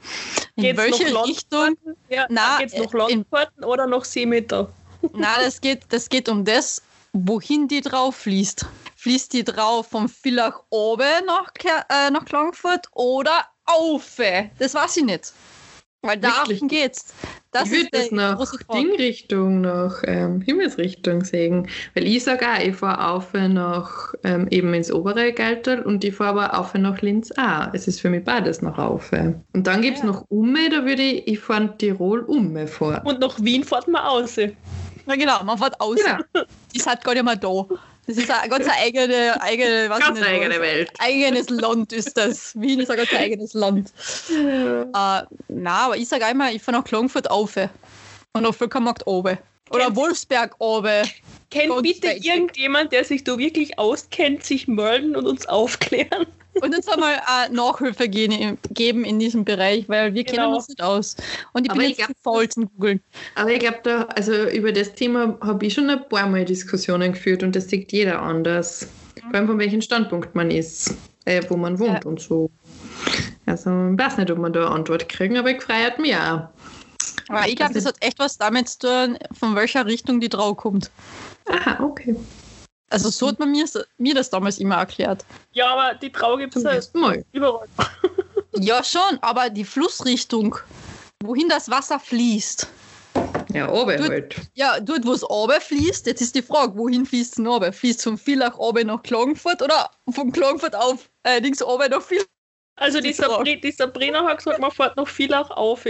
In 0.55 0.63
Geht's 0.63 0.79
welche 0.79 1.13
nach 1.13 1.27
Richtung? 1.27 1.77
Ja, 2.09 2.27
Na, 2.31 2.59
geht's 2.59 2.75
nach 2.75 2.81
äh, 2.95 3.13
in- 3.13 3.19
Landquarten 3.19 3.65
oder 3.65 3.87
nach 3.87 4.05
Seemeter? 4.05 4.73
Na, 5.13 5.37
das 5.43 5.61
geht, 5.61 5.83
das 5.91 6.09
geht 6.09 6.29
um 6.29 6.45
das, 6.45 6.81
wohin 7.13 7.67
die 7.69 7.81
drauf 7.81 8.15
fließt. 8.17 8.65
Fließt 8.97 9.33
die 9.33 9.45
drauf 9.45 9.89
vom 9.89 10.09
Villach 10.09 10.61
oben 10.71 11.27
nach, 11.27 11.53
äh, 11.89 12.11
nach 12.11 12.25
Klagenfurt 12.25 12.87
oder 12.93 13.45
aufe? 13.65 14.51
Das 14.59 14.75
weiß 14.75 14.99
ich 14.99 15.05
nicht. 15.05 15.33
Weil 16.03 16.19
darum 16.19 16.69
geht's. 16.69 17.07
Das 17.61 17.71
ich 17.73 17.79
würde 17.79 17.89
das 17.93 18.11
nach. 18.11 18.55
Dingrichtung, 18.73 19.61
nach 19.61 20.03
ähm, 20.05 20.41
Himmelsrichtung 20.43 21.25
sehen. 21.25 21.69
Weil 21.95 22.07
ich 22.07 22.25
sage 22.25 22.47
auch, 22.47 22.59
ich 22.61 22.77
fahre 22.77 23.11
auf 23.11 23.33
nach 23.33 24.15
ähm, 24.25 24.47
eben 24.51 24.73
ins 24.75 24.93
obere 24.93 25.33
Galtal 25.33 25.83
und 25.83 26.05
ich 26.05 26.15
fahre 26.15 26.31
aber 26.43 26.59
auf 26.59 26.75
nach 26.75 27.01
Linz 27.01 27.33
auch. 27.33 27.69
Es 27.73 27.89
ist 27.89 28.01
für 28.01 28.11
mich 28.11 28.25
beides 28.25 28.63
nach 28.63 28.79
auf. 28.79 29.13
Und 29.13 29.67
dann 29.67 29.83
gibt 29.83 29.97
es 29.99 30.03
Ja. 30.03 30.09
noch 30.09 30.25
Umme, 30.29 30.69
da 30.71 30.85
würde 30.85 31.03
ich, 31.03 31.27
ich 31.27 31.39
fahre 31.39 31.77
Tirol 31.79 32.21
Umme 32.21 32.67
vor. 32.67 33.01
Und 33.05 33.21
nach 33.21 33.39
Wien 33.41 33.65
fährt 33.65 33.89
man 33.89 34.03
aus. 34.03 34.37
Ja, 34.37 35.15
genau, 35.15 35.43
man 35.45 35.57
fährt 35.59 35.81
aus. 35.81 35.97
Genau, 35.97 36.19
Die 36.75 36.79
ist 36.79 36.87
halt 36.87 37.03
gar 37.03 37.15
nicht 37.15 37.25
mehr 37.25 37.37
da. 37.37 37.65
Das 38.09 38.17
ist 38.17 38.31
eine 38.31 38.49
ganz 38.49 38.67
eigene, 38.67 39.41
eigene, 39.43 39.85
was 39.91 40.01
ganz 40.01 40.23
eigene 40.23 40.59
Welt. 40.61 40.91
Eigenes 40.99 41.51
Land 41.51 41.93
ist 41.93 42.17
das. 42.17 42.59
Wien 42.59 42.81
ist 42.81 42.91
ein 42.91 42.97
ganz 42.97 43.13
eigenes 43.13 43.53
Land. 43.53 43.93
Äh, 44.31 44.93
na, 44.93 45.27
aber 45.85 45.97
ich 45.99 46.09
sage 46.09 46.25
einmal, 46.25 46.55
ich 46.55 46.63
fahre 46.63 46.79
nach 46.79 46.85
Klagenfurt 46.85 47.31
auf. 47.31 47.55
Und 48.33 48.47
auf 48.47 48.57
Völkermarkt 48.57 49.07
oben. 49.07 49.37
Oder 49.71 49.85
Kennt- 49.85 49.97
Wolfsberg 49.97 50.55
oben. 50.59 51.07
Kennt 51.51 51.83
bitte 51.83 52.09
irgendjemand, 52.13 52.93
der 52.93 53.05
sich 53.05 53.25
da 53.25 53.37
wirklich 53.37 53.79
auskennt, 53.79 54.43
sich 54.43 54.69
melden 54.69 55.15
und 55.15 55.27
uns 55.27 55.47
aufklären? 55.47 56.27
Und 56.61 56.75
uns 56.75 56.89
einmal 56.89 57.15
äh, 57.15 57.53
Nachhilfe 57.53 58.09
geben 58.09 59.05
in 59.05 59.19
diesem 59.19 59.45
Bereich, 59.45 59.89
weil 59.89 60.15
wir 60.15 60.25
kennen 60.25 60.45
Genau. 60.45 60.57
uns 60.57 60.69
nicht 60.69 60.83
aus. 60.83 61.17
Und 61.53 61.65
ich 61.65 61.71
Aber 61.71 61.81
bin 61.81 61.91
ich 61.91 61.99
jetzt 61.99 62.07
glaub, 62.23 62.35
faul 62.37 62.49
zum 62.49 62.69
Googeln. 62.75 63.01
Aber 63.35 63.51
ich 63.51 63.61
glaube, 63.61 63.79
da, 63.83 64.03
also 64.15 64.33
über 64.51 64.73
das 64.73 64.93
Thema 64.95 65.37
habe 65.41 65.67
ich 65.67 65.75
schon 65.75 65.89
ein 65.91 66.09
paar 66.09 66.29
Mal 66.29 66.45
Diskussionen 66.45 67.13
geführt 67.13 67.43
und 67.43 67.55
das 67.57 67.69
sieht 67.69 67.93
jeder 67.93 68.23
anders. 68.23 68.89
Vor 69.21 69.35
allem 69.35 69.47
von 69.47 69.59
welchem 69.59 69.81
Standpunkt 69.83 70.35
man 70.35 70.51
ist, 70.51 70.95
äh, 71.25 71.43
wo 71.49 71.57
man 71.57 71.79
wohnt 71.79 72.05
und 72.07 72.21
so. 72.21 72.51
Also 73.47 73.71
ich 73.93 73.99
weiß 73.99 74.19
nicht, 74.19 74.31
ob 74.31 74.39
man 74.39 74.53
da 74.53 74.67
eine 74.67 74.71
Antwort 74.75 75.09
kriegen, 75.09 75.37
aber 75.37 75.51
ich 75.51 75.63
freut 75.63 75.99
mich 75.99 76.15
auch. 76.17 76.49
Aber 77.29 77.47
ich 77.47 77.57
glaube, 77.57 77.75
das 77.75 77.85
hat 77.85 77.97
echt 78.01 78.19
was 78.19 78.39
damit 78.39 78.69
zu 78.69 78.79
tun, 78.79 79.19
von 79.39 79.55
welcher 79.55 79.85
Richtung 79.87 80.21
die 80.21 80.29
Trau 80.31 80.55
kommt. 80.55 80.91
Aha, 81.51 81.83
okay. 81.85 82.17
Also 82.91 83.11
so 83.11 83.29
hat 83.29 83.39
man 83.39 83.51
mir, 83.51 83.67
mir 83.99 84.15
das 84.15 84.31
damals 84.31 84.59
immer 84.59 84.77
erklärt. 84.77 85.25
Ja, 85.53 85.75
aber 85.75 85.95
die 85.99 86.11
Trau 86.11 86.37
gibt 86.37 86.57
es 86.57 86.63
ja 86.63 86.79
Mal. 86.95 87.25
überall. 87.33 87.69
Ja, 88.61 88.83
schon, 88.83 89.19
aber 89.21 89.51
die 89.51 89.65
Flussrichtung, 89.65 90.57
wohin 91.23 91.49
das 91.49 91.71
Wasser 91.71 92.01
fließt. 92.01 92.67
Ja, 93.53 93.71
oben 93.71 93.97
Du- 93.99 94.09
halt. 94.09 94.35
Ja, 94.55 94.81
dort, 94.81 95.07
wo 95.07 95.13
es 95.13 95.23
runter 95.29 95.61
fließt, 95.61 96.07
jetzt 96.07 96.23
ist 96.23 96.35
die 96.35 96.43
Frage, 96.43 96.77
wohin 96.77 97.07
fließt 97.07 97.39
es 97.39 97.47
runter? 97.47 97.73
Fließt 97.73 97.99
es 98.01 98.05
von 98.05 98.19
Villach 98.19 98.59
runter 98.59 98.83
nach 98.85 99.03
Klagenfurt 99.03 99.63
oder 99.63 99.91
von 100.11 100.33
Klagenfurt 100.33 100.75
auf, 100.75 101.09
äh, 101.23 101.39
links 101.39 101.63
runter 101.63 101.89
nach 101.89 102.03
Villach? 102.03 102.25
Also 102.77 102.99
die, 103.01 103.09
Die. 103.09 103.15
Sabri 103.15 103.61
die 103.61 103.71
Sabrina 103.71 104.25
hat 104.25 104.39
gesagt, 104.39 104.59
man 104.59 104.71
fährt 104.73 104.97
noch 104.97 105.07
Villach 105.09 105.51
auf. 105.51 105.85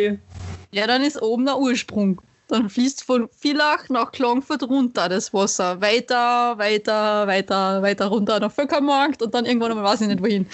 Ja, 0.73 0.87
dann 0.87 1.03
ist 1.05 1.23
oben 1.23 1.47
der 1.47 1.59
Ursprung. 1.59 2.21
Dann 2.49 2.71
fließt 2.71 3.05
von 3.05 3.29
Villach 3.39 3.89
nach 3.91 4.11
Klagenfurt 4.11 4.63
runter 4.63 5.09
das 5.11 5.33
Wasser. 5.35 5.81
Weiter, 5.83 6.57
weiter, 6.57 7.27
weiter, 7.27 7.83
weiter 7.83 8.07
runter 8.07 8.41
nach 8.41 8.51
Völkermarkt 8.51 9.21
und 9.23 9.35
dann 9.35 9.45
irgendwann 9.45 9.73
einmal 9.73 9.85
weiß 9.85 10.01
ich 10.01 10.09
nicht 10.09 10.23
wohin. 10.23 10.47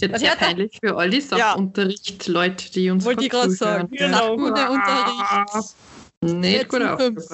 Jetzt 0.00 0.14
Was 0.14 0.20
sehr 0.20 0.32
hat 0.32 0.40
er? 0.42 0.46
peinlich 0.48 0.78
für 0.82 0.96
all 0.96 1.10
die 1.10 1.18
Ja. 1.18 1.22
Sachunterricht-Leute, 1.52 2.72
die 2.72 2.90
uns 2.90 3.04
Wollte 3.04 3.24
ich 3.24 3.30
gerade 3.30 3.54
gerade 3.56 3.56
sagen. 3.56 3.88
Genau. 3.92 4.36
Sachkundeunterricht. 4.36 5.74
Nicht 6.22 6.52
Jetzt 6.52 6.68
gut 6.70 6.82
aufgepasst. 6.82 7.32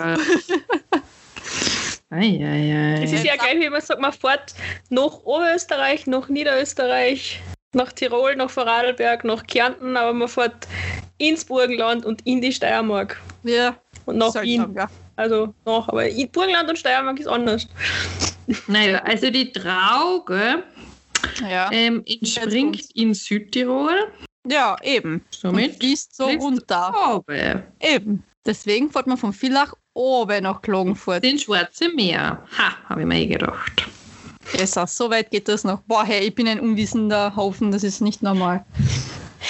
Eieiei. 2.10 3.02
Es 3.02 3.12
ist 3.12 3.24
ja 3.24 3.36
geil, 3.36 3.58
wie 3.60 3.70
man 3.70 3.80
sagt, 3.80 4.00
man 4.00 4.12
fährt 4.12 4.54
nach 4.90 5.14
Oberösterreich, 5.24 6.06
nach 6.06 6.28
Niederösterreich, 6.28 7.40
nach 7.72 7.92
Tirol, 7.92 8.36
nach 8.36 8.50
Vorarlberg, 8.50 9.24
nach 9.24 9.46
Kärnten, 9.46 9.96
aber 9.96 10.12
man 10.12 10.28
fährt 10.28 10.68
ins 11.18 11.44
Burgenland 11.44 12.04
und 12.04 12.20
in 12.26 12.40
die 12.40 12.52
Steiermark 12.52 13.20
Ja, 13.42 13.74
und 14.06 14.18
nach 14.18 14.30
seltsam, 14.30 14.44
Wien. 14.70 14.74
ja. 14.76 14.88
Also 15.16 15.54
nach, 15.64 15.88
aber 15.88 16.08
in 16.08 16.30
Burgenland 16.30 16.68
und 16.68 16.78
Steiermark 16.78 17.18
ist 17.20 17.26
anders. 17.28 17.66
Naja, 18.66 19.02
also 19.04 19.30
die 19.30 19.52
Trauge 19.52 20.62
Ja. 21.48 21.70
ähm, 21.72 22.02
entspringt 22.06 22.90
in 22.94 23.14
Südtirol. 23.14 24.12
ja, 24.46 24.76
eben. 24.82 25.14
Und 25.14 25.22
Somit 25.30 25.76
fließt 25.76 26.14
so 26.16 26.26
runter. 26.26 26.92
oben. 27.16 27.62
Eben. 27.80 28.22
Deswegen 28.46 28.90
fährt 28.90 29.06
man 29.06 29.16
von 29.16 29.32
Villach 29.32 29.72
oben 29.94 30.42
nach 30.42 30.60
Klagenfurt. 30.60 31.24
Den 31.24 31.38
Schwarze 31.38 31.88
Meer. 31.90 32.42
Ha, 32.58 32.76
habe 32.90 33.00
ich 33.02 33.06
mir 33.06 33.20
eh 33.20 33.26
gedacht. 33.26 33.86
Besser, 34.52 34.86
so 34.86 35.08
weit 35.08 35.30
geht 35.30 35.48
das 35.48 35.64
noch. 35.64 35.80
Boah, 35.86 36.04
hey, 36.04 36.26
ich 36.26 36.34
bin 36.34 36.46
ein 36.46 36.60
unwissender 36.60 37.34
Haufen, 37.34 37.70
das 37.70 37.82
ist 37.82 38.02
nicht 38.02 38.22
normal. 38.22 38.62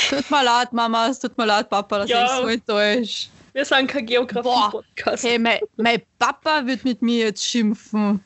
Tut 0.08 0.30
mir 0.30 0.44
leid, 0.44 0.72
Mama, 0.72 1.08
es 1.08 1.18
tut 1.18 1.36
mir 1.36 1.46
leid, 1.46 1.68
Papa, 1.68 1.98
dass 1.98 2.10
Ja. 2.10 2.24
ich 2.24 2.30
so 2.30 2.46
enttäuscht. 2.46 3.30
Wir 3.54 3.64
sind 3.64 3.86
kein 3.86 4.04
Geografie-Podcast. 4.04 5.22
Hey, 5.22 5.38
mein, 5.38 5.60
mein 5.76 6.02
Papa 6.18 6.66
wird 6.66 6.84
mit 6.84 7.02
mir 7.02 7.26
jetzt 7.26 7.44
schimpfen. 7.44 8.22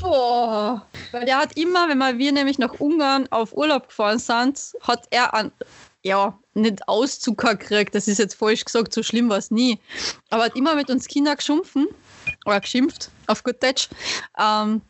Boah. 0.00 0.84
Weil 1.12 1.24
der 1.26 1.38
hat 1.38 1.56
immer, 1.56 1.88
wenn 1.88 2.18
wir, 2.18 2.32
nämlich 2.32 2.58
nach 2.58 2.80
Ungarn 2.80 3.28
auf 3.30 3.56
Urlaub 3.56 3.86
gefahren 3.86 4.18
sind, 4.18 4.72
hat 4.80 5.06
er 5.10 5.32
an, 5.32 5.52
ja, 6.02 6.36
nicht 6.54 6.88
Auszucker 6.88 7.54
gekriegt, 7.54 7.94
das 7.94 8.08
ist 8.08 8.18
jetzt 8.18 8.34
falsch 8.34 8.64
gesagt, 8.64 8.92
so 8.92 9.04
schlimm 9.04 9.28
war 9.28 9.38
es 9.38 9.52
nie. 9.52 9.78
Aber 10.30 10.46
hat 10.46 10.56
immer 10.56 10.74
mit 10.74 10.90
uns 10.90 11.06
Kindern 11.06 11.36
geschimpfen, 11.36 11.86
oder 12.44 12.58
geschimpft, 12.58 13.10
auf 13.28 13.44
gut 13.44 13.62
Deutsch, 13.62 13.88
ähm, 14.40 14.82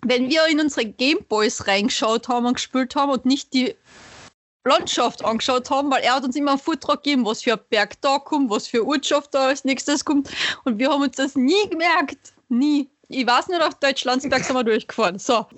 wenn 0.00 0.30
wir 0.30 0.46
in 0.46 0.60
unsere 0.60 0.86
Gameboys 0.86 1.66
reingeschaut 1.66 2.28
haben 2.28 2.46
und 2.46 2.54
gespielt 2.54 2.96
haben 2.96 3.10
und 3.10 3.26
nicht 3.26 3.52
die 3.52 3.74
Landschaft 4.66 5.24
angeschaut 5.24 5.70
haben, 5.70 5.90
weil 5.90 6.02
er 6.02 6.16
hat 6.16 6.24
uns 6.24 6.36
immer 6.36 6.52
einen 6.52 6.60
Vortrag 6.60 7.02
gegeben, 7.02 7.24
was 7.24 7.42
für 7.42 7.54
ein 7.54 7.60
Berg 7.70 8.00
da 8.00 8.18
kommt, 8.18 8.50
was 8.50 8.66
für 8.66 8.86
Ortschaft 8.86 9.34
da 9.34 9.48
als 9.48 9.64
nächstes 9.64 10.04
kommt. 10.04 10.28
Und 10.64 10.78
wir 10.78 10.90
haben 10.90 11.02
uns 11.02 11.16
das 11.16 11.36
nie 11.36 11.68
gemerkt. 11.70 12.34
Nie. 12.48 12.88
Ich 13.08 13.26
weiß 13.26 13.48
nicht, 13.48 13.62
auf 13.62 13.74
Deutschlandsberg 13.74 14.44
sind 14.44 14.56
wir 14.56 14.64
durchgefahren. 14.64 15.18
So. 15.18 15.46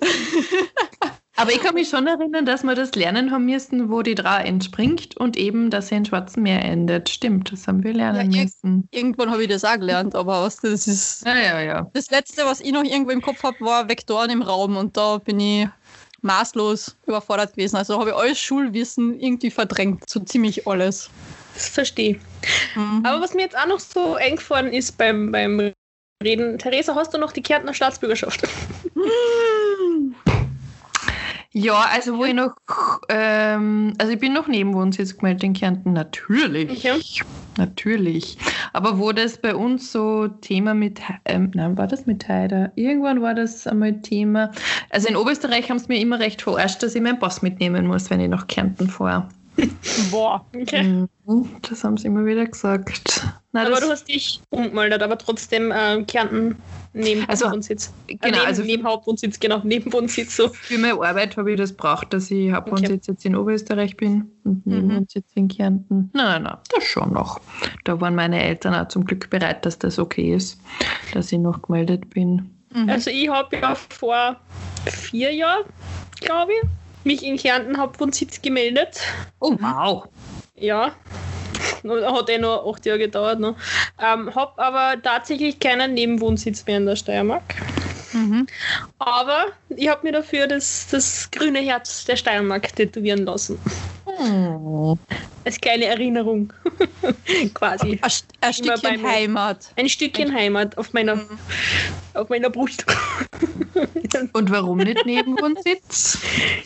Aber 1.39 1.53
ich 1.53 1.61
kann 1.61 1.73
mich 1.73 1.87
schon 1.87 2.05
erinnern, 2.05 2.45
dass 2.45 2.63
wir 2.63 2.75
das 2.75 2.95
lernen 2.95 3.31
haben 3.31 3.45
müssen, 3.45 3.89
wo 3.89 4.01
die 4.01 4.13
Drau 4.13 4.39
entspringt 4.39 5.15
und 5.15 5.37
eben, 5.37 5.69
dass 5.69 5.87
sie 5.87 5.95
in 5.95 6.03
Schwarzen 6.03 6.43
Meer 6.43 6.65
endet. 6.65 7.07
Stimmt, 7.07 7.53
das 7.53 7.65
haben 7.65 7.81
wir 7.81 7.93
lernen 7.93 8.29
Ja, 8.31 8.43
müssen. 8.43 8.89
Irgendwann 8.91 9.31
habe 9.31 9.43
ich 9.43 9.47
das 9.47 9.63
auch 9.63 9.75
gelernt, 9.75 10.15
aber 10.15 10.43
was, 10.43 10.57
das 10.57 10.85
ist. 10.85 11.25
Ja, 11.25 11.37
ja, 11.37 11.61
ja. 11.61 11.89
Das 11.93 12.11
letzte, 12.11 12.43
was 12.43 12.59
ich 12.59 12.73
noch 12.73 12.83
irgendwo 12.83 13.11
im 13.11 13.21
Kopf 13.21 13.41
habe, 13.41 13.55
war 13.61 13.87
Vektoren 13.87 14.29
im 14.31 14.41
Raum 14.41 14.75
und 14.75 14.97
da 14.97 15.17
bin 15.17 15.39
ich 15.39 15.69
maßlos 16.21 16.95
überfordert 17.05 17.53
gewesen. 17.53 17.75
Also 17.75 17.99
habe 17.99 18.11
ich 18.11 18.15
alles 18.15 18.39
Schulwissen 18.39 19.19
irgendwie 19.19 19.51
verdrängt. 19.51 20.09
So 20.09 20.19
ziemlich 20.19 20.67
alles. 20.67 21.09
Das 21.53 21.69
verstehe 21.69 22.11
ich. 22.11 22.17
Mhm. 22.75 23.05
Aber 23.05 23.21
was 23.21 23.33
mir 23.33 23.41
jetzt 23.43 23.57
auch 23.57 23.67
noch 23.67 23.79
so 23.79 24.15
eingefallen 24.15 24.71
ist 24.71 24.97
beim, 24.97 25.31
beim 25.31 25.73
Reden, 26.23 26.57
Theresa, 26.57 26.95
hast 26.95 27.13
du 27.13 27.17
noch 27.17 27.31
die 27.31 27.41
Kärntner 27.41 27.73
Staatsbürgerschaft? 27.73 28.47
Ja, 31.51 31.85
also 31.91 32.17
wo 32.17 32.25
ich 32.25 32.33
noch, 32.35 32.55
ähm, 33.09 33.93
also 33.97 34.13
ich 34.13 34.19
bin 34.19 34.33
noch 34.33 34.47
Nebenwohnsitz 34.47 35.17
gemeldet 35.17 35.43
in 35.43 35.53
Kärnten, 35.53 35.93
natürlich. 35.93 36.69
Okay. 36.69 36.99
Natürlich. 37.57 38.37
Aber 38.71 38.99
wo 38.99 39.11
das 39.11 39.37
bei 39.41 39.55
uns 39.55 39.91
so 39.91 40.27
Thema 40.27 40.73
mit, 40.75 41.01
ähm, 41.25 41.51
nein, 41.55 41.75
war 41.77 41.87
das 41.87 42.05
mit 42.05 42.27
Heider? 42.29 42.71
Irgendwann 42.75 43.21
war 43.21 43.33
das 43.33 43.65
einmal 43.65 43.99
Thema. 44.01 44.51
Also 44.91 45.09
in 45.09 45.15
Oberösterreich 45.15 45.69
haben 45.69 45.79
sie 45.79 45.87
mir 45.87 45.99
immer 45.99 46.19
recht 46.19 46.41
verarscht, 46.41 46.83
dass 46.83 46.95
ich 46.95 47.01
meinen 47.01 47.19
Pass 47.19 47.41
mitnehmen 47.41 47.87
muss, 47.87 48.09
wenn 48.09 48.19
ich 48.19 48.29
nach 48.29 48.47
Kärnten 48.47 48.87
fahre. 48.87 49.27
Boah. 50.11 50.45
Okay. 50.55 50.83
Mhm, 51.25 51.49
Das 51.67 51.83
haben 51.83 51.97
sie 51.97 52.07
immer 52.07 52.25
wieder 52.25 52.45
gesagt. 52.45 53.23
Nein, 53.51 53.65
aber 53.65 53.79
du 53.81 53.89
hast 53.89 54.07
dich 54.07 54.41
umgemeldet, 54.51 55.01
aber 55.01 55.17
trotzdem 55.17 55.73
ähm, 55.75 56.05
Kärnten 56.05 56.55
neben 56.93 57.27
Also, 57.27 57.45
Hauptwohnsitz. 57.45 57.91
genau, 58.07 58.21
äh, 58.21 58.31
neben, 58.31 58.45
also 58.45 58.63
neben 58.63 58.83
Hauptwohnsitz, 58.85 59.39
genau, 59.39 59.61
neben 59.63 59.91
Wohnsitz 59.91 60.35
so. 60.35 60.49
für 60.49 60.77
meine 60.77 60.93
Arbeit 60.93 61.35
habe 61.35 61.51
ich 61.51 61.57
das 61.57 61.73
braucht, 61.73 62.13
dass 62.13 62.29
ich 62.29 62.51
Hauptwohnsitz 62.51 63.07
jetzt 63.07 63.25
in 63.25 63.35
Oberösterreich 63.35 63.97
bin 63.97 64.31
und 64.43 64.65
Mhm. 64.67 64.73
Nebenwohnsitz 64.75 65.25
in 65.33 65.47
Kärnten. 65.47 66.11
Nein, 66.13 66.25
nein, 66.25 66.43
nein, 66.43 66.57
das 66.75 66.83
schon 66.83 67.11
noch. 67.13 67.39
Da 67.85 67.99
waren 67.99 68.13
meine 68.15 68.39
Eltern 68.41 68.75
auch 68.75 68.87
zum 68.87 69.05
Glück 69.05 69.29
bereit, 69.31 69.65
dass 69.65 69.79
das 69.79 69.97
okay 69.97 70.35
ist, 70.35 70.59
dass 71.13 71.31
ich 71.31 71.39
noch 71.39 71.61
gemeldet 71.63 72.09
bin. 72.11 72.51
Mhm. 72.73 72.87
Also 72.89 73.09
ich 73.09 73.29
habe 73.29 73.57
ja 73.57 73.73
vor 73.73 74.35
vier 74.85 75.33
Jahren, 75.33 75.63
glaube 76.21 76.51
ich, 76.53 76.69
mich 77.03 77.23
in 77.25 77.37
Kärnten 77.37 77.77
Hauptwohnsitz 77.79 78.41
gemeldet. 78.43 78.99
Oh, 79.39 79.55
wow. 79.59 80.07
Ja. 80.55 80.91
Hat 82.13 82.29
eh 82.29 82.37
noch 82.37 82.71
acht 82.71 82.85
Jahre 82.85 82.99
gedauert. 82.99 83.39
Ne? 83.39 83.55
Ähm, 84.01 84.33
hab 84.33 84.59
aber 84.59 85.01
tatsächlich 85.01 85.59
keinen 85.59 85.93
Nebenwohnsitz 85.93 86.65
mehr 86.65 86.77
in 86.77 86.85
der 86.85 86.95
Steiermark. 86.95 87.55
Mhm. 88.13 88.47
Aber 88.97 89.45
ich 89.69 89.87
habe 89.87 90.01
mir 90.03 90.11
dafür 90.13 90.47
das, 90.47 90.87
das 90.89 91.29
grüne 91.31 91.59
Herz 91.59 92.05
der 92.05 92.15
Steiermark 92.15 92.75
tätowieren 92.75 93.25
lassen. 93.25 93.59
Oh. 94.05 94.97
Als 95.45 95.61
kleine 95.61 95.85
Erinnerung. 95.85 96.51
Quasi. 97.53 97.99
Ein, 98.01 98.11
ein 98.41 98.53
Stückchen. 98.53 99.07
Heimat. 99.07 99.71
Ein 99.77 99.89
Stückchen 99.89 100.33
Heimat 100.33 100.77
auf 100.77 100.93
meiner, 100.93 101.15
Mhm. 101.15 101.39
auf 102.15 102.29
meiner 102.29 102.49
Brust. 102.49 102.85
Und 104.33 104.51
warum 104.51 104.79
nicht 104.79 105.05
Nebenwohnsitz? 105.05 106.17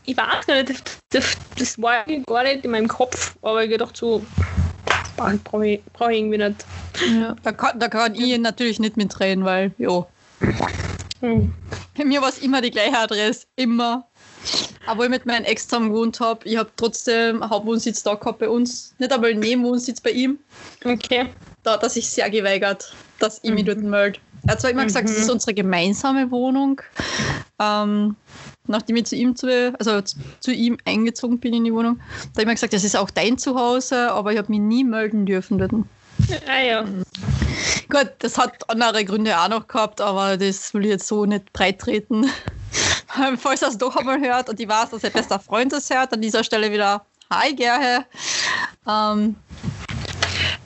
ich 0.05 0.17
weiß 0.17 0.47
gar 0.47 0.55
nicht, 0.55 0.69
das, 0.69 0.81
das, 1.09 1.37
das 1.57 1.81
war 1.81 2.05
gar 2.25 2.43
nicht 2.43 2.65
in 2.65 2.71
meinem 2.71 2.87
Kopf, 2.87 3.35
aber 3.41 3.63
ich 3.63 3.69
gedacht 3.69 3.95
so, 3.97 4.25
brauche 5.15 5.67
ich, 5.67 5.83
brauch 5.93 6.09
ich 6.09 6.17
irgendwie 6.17 6.37
nicht. 6.37 6.65
Ja. 7.19 7.35
Da 7.43 7.51
kann, 7.51 7.79
da 7.79 7.87
kann 7.87 8.15
ich 8.15 8.37
natürlich 8.39 8.79
nicht 8.79 8.97
mitreden, 8.97 9.45
weil, 9.45 9.71
jo. 9.77 10.05
Hm. 11.21 11.53
Bei 11.97 12.05
mir 12.05 12.21
war 12.21 12.29
es 12.29 12.39
immer 12.39 12.61
die 12.61 12.71
gleiche 12.71 12.97
Adresse. 12.97 13.45
Immer. 13.55 14.07
Aber 14.85 15.05
ich 15.05 15.09
mit 15.09 15.25
meinem 15.25 15.45
Ex 15.45 15.67
zusammen 15.67 15.89
gewohnt 15.89 16.19
habe, 16.19 16.45
ich 16.47 16.57
habe 16.57 16.69
trotzdem 16.75 17.41
einen 17.41 17.49
Hauptwohnsitz 17.49 18.03
da 18.03 18.15
gehabt 18.15 18.39
bei 18.39 18.49
uns. 18.49 18.93
Nicht 18.99 19.13
einmal 19.13 19.31
einen 19.31 19.39
Nebenwohnsitz 19.39 20.01
bei 20.01 20.11
ihm. 20.11 20.37
Okay. 20.83 21.27
Da 21.63 21.73
hat 21.73 21.83
er 21.83 21.89
sich 21.89 22.09
sehr 22.09 22.29
geweigert, 22.29 22.93
dass 23.19 23.39
ich 23.43 23.51
mich 23.51 23.63
Mhm. 23.63 23.67
dort 23.67 23.77
melde. 23.79 24.19
Er 24.45 24.53
hat 24.53 24.61
zwar 24.61 24.71
immer 24.71 24.83
gesagt, 24.83 25.09
es 25.09 25.15
Mhm. 25.15 25.21
ist 25.23 25.29
unsere 25.29 25.53
gemeinsame 25.53 26.29
Wohnung. 26.31 26.81
Ähm, 27.59 28.15
nachdem 28.67 28.95
ich 28.97 29.05
zu 29.05 29.15
ihm, 29.15 29.35
zu, 29.35 29.73
also 29.77 30.01
zu, 30.01 30.17
zu 30.39 30.51
ihm 30.51 30.77
eingezogen 30.85 31.39
bin 31.39 31.53
in 31.53 31.63
die 31.63 31.73
Wohnung, 31.73 31.97
da 31.97 32.03
habe 32.03 32.31
ich 32.37 32.43
immer 32.43 32.53
gesagt, 32.53 32.73
das 32.73 32.83
ist 32.83 32.95
auch 32.95 33.09
dein 33.09 33.37
Zuhause, 33.37 34.11
aber 34.11 34.31
ich 34.31 34.37
habe 34.37 34.51
mich 34.51 34.59
nie 34.59 34.83
melden 34.83 35.25
dürfen 35.25 35.57
dort. 35.57 35.71
Ah 36.47 36.61
ja. 36.61 36.85
Gut, 37.89 38.11
das 38.19 38.37
hat 38.37 38.69
andere 38.69 39.03
Gründe 39.05 39.37
auch 39.37 39.49
noch 39.49 39.67
gehabt, 39.67 39.99
aber 40.01 40.37
das 40.37 40.73
will 40.73 40.85
ich 40.85 40.91
jetzt 40.91 41.07
so 41.07 41.25
nicht 41.25 41.51
breit 41.53 41.79
treten. 41.79 42.29
Falls 43.37 43.61
er 43.61 43.69
es 43.69 43.77
doch 43.77 43.95
einmal 43.95 44.19
hört 44.19 44.49
und 44.49 44.59
ich 44.59 44.67
weiß, 44.67 44.91
dass 44.91 45.03
er 45.03 45.09
bester 45.09 45.39
Freund 45.39 45.71
das 45.71 45.89
hört, 45.89 46.13
an 46.13 46.21
dieser 46.21 46.43
Stelle 46.43 46.71
wieder 46.71 47.05
Hi, 47.31 47.53
Gerhe. 47.55 48.05
Ähm, 48.87 49.35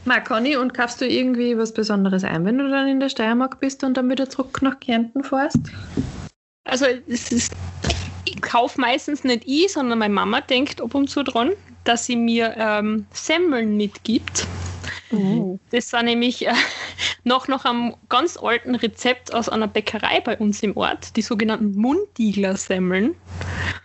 Ma, 0.08 0.22
Conny, 0.22 0.56
und 0.56 0.74
kaufst 0.74 1.02
du 1.02 1.06
irgendwie 1.06 1.58
was 1.58 1.74
Besonderes 1.74 2.24
ein, 2.24 2.46
wenn 2.46 2.58
du 2.58 2.70
dann 2.70 2.88
in 2.88 3.02
der 3.02 3.10
Steiermark 3.10 3.60
bist 3.60 3.84
und 3.84 3.98
dann 3.98 4.10
wieder 4.10 4.30
zurück 4.30 4.62
nach 4.62 4.80
Kärnten 4.80 5.22
fährst? 5.22 5.60
Also 6.64 6.86
es 7.10 7.30
ist, 7.34 7.52
ich 8.24 8.42
kaufe 8.42 8.80
meistens 8.80 9.26
nicht 9.26 9.44
ich, 9.46 9.74
sondern 9.74 10.00
meine 10.00 10.14
Mama 10.14 10.40
denkt 10.40 10.80
ab 10.80 10.96
und 10.96 11.10
zu 11.10 11.24
dran, 11.24 11.52
dass 11.84 12.06
sie 12.06 12.16
mir 12.16 12.56
ähm, 12.58 13.06
Semmeln 13.12 13.76
mitgibt. 13.76 14.48
Uh, 15.12 15.58
Das 15.72 15.94
war 15.94 16.04
nämlich 16.04 16.48
äh, 16.48 16.54
noch 17.24 17.48
nach 17.48 17.66
einem 17.66 17.96
ganz 18.10 18.38
alten 18.38 18.76
Rezept 18.76 19.34
aus 19.34 19.50
einer 19.50 19.68
Bäckerei 19.68 20.22
bei 20.22 20.38
uns 20.38 20.64
im 20.64 20.76
Ort, 20.76 21.16
die 21.16 21.22
sogenannten 21.22 21.76
Mundigler-Semmeln. 21.76 23.16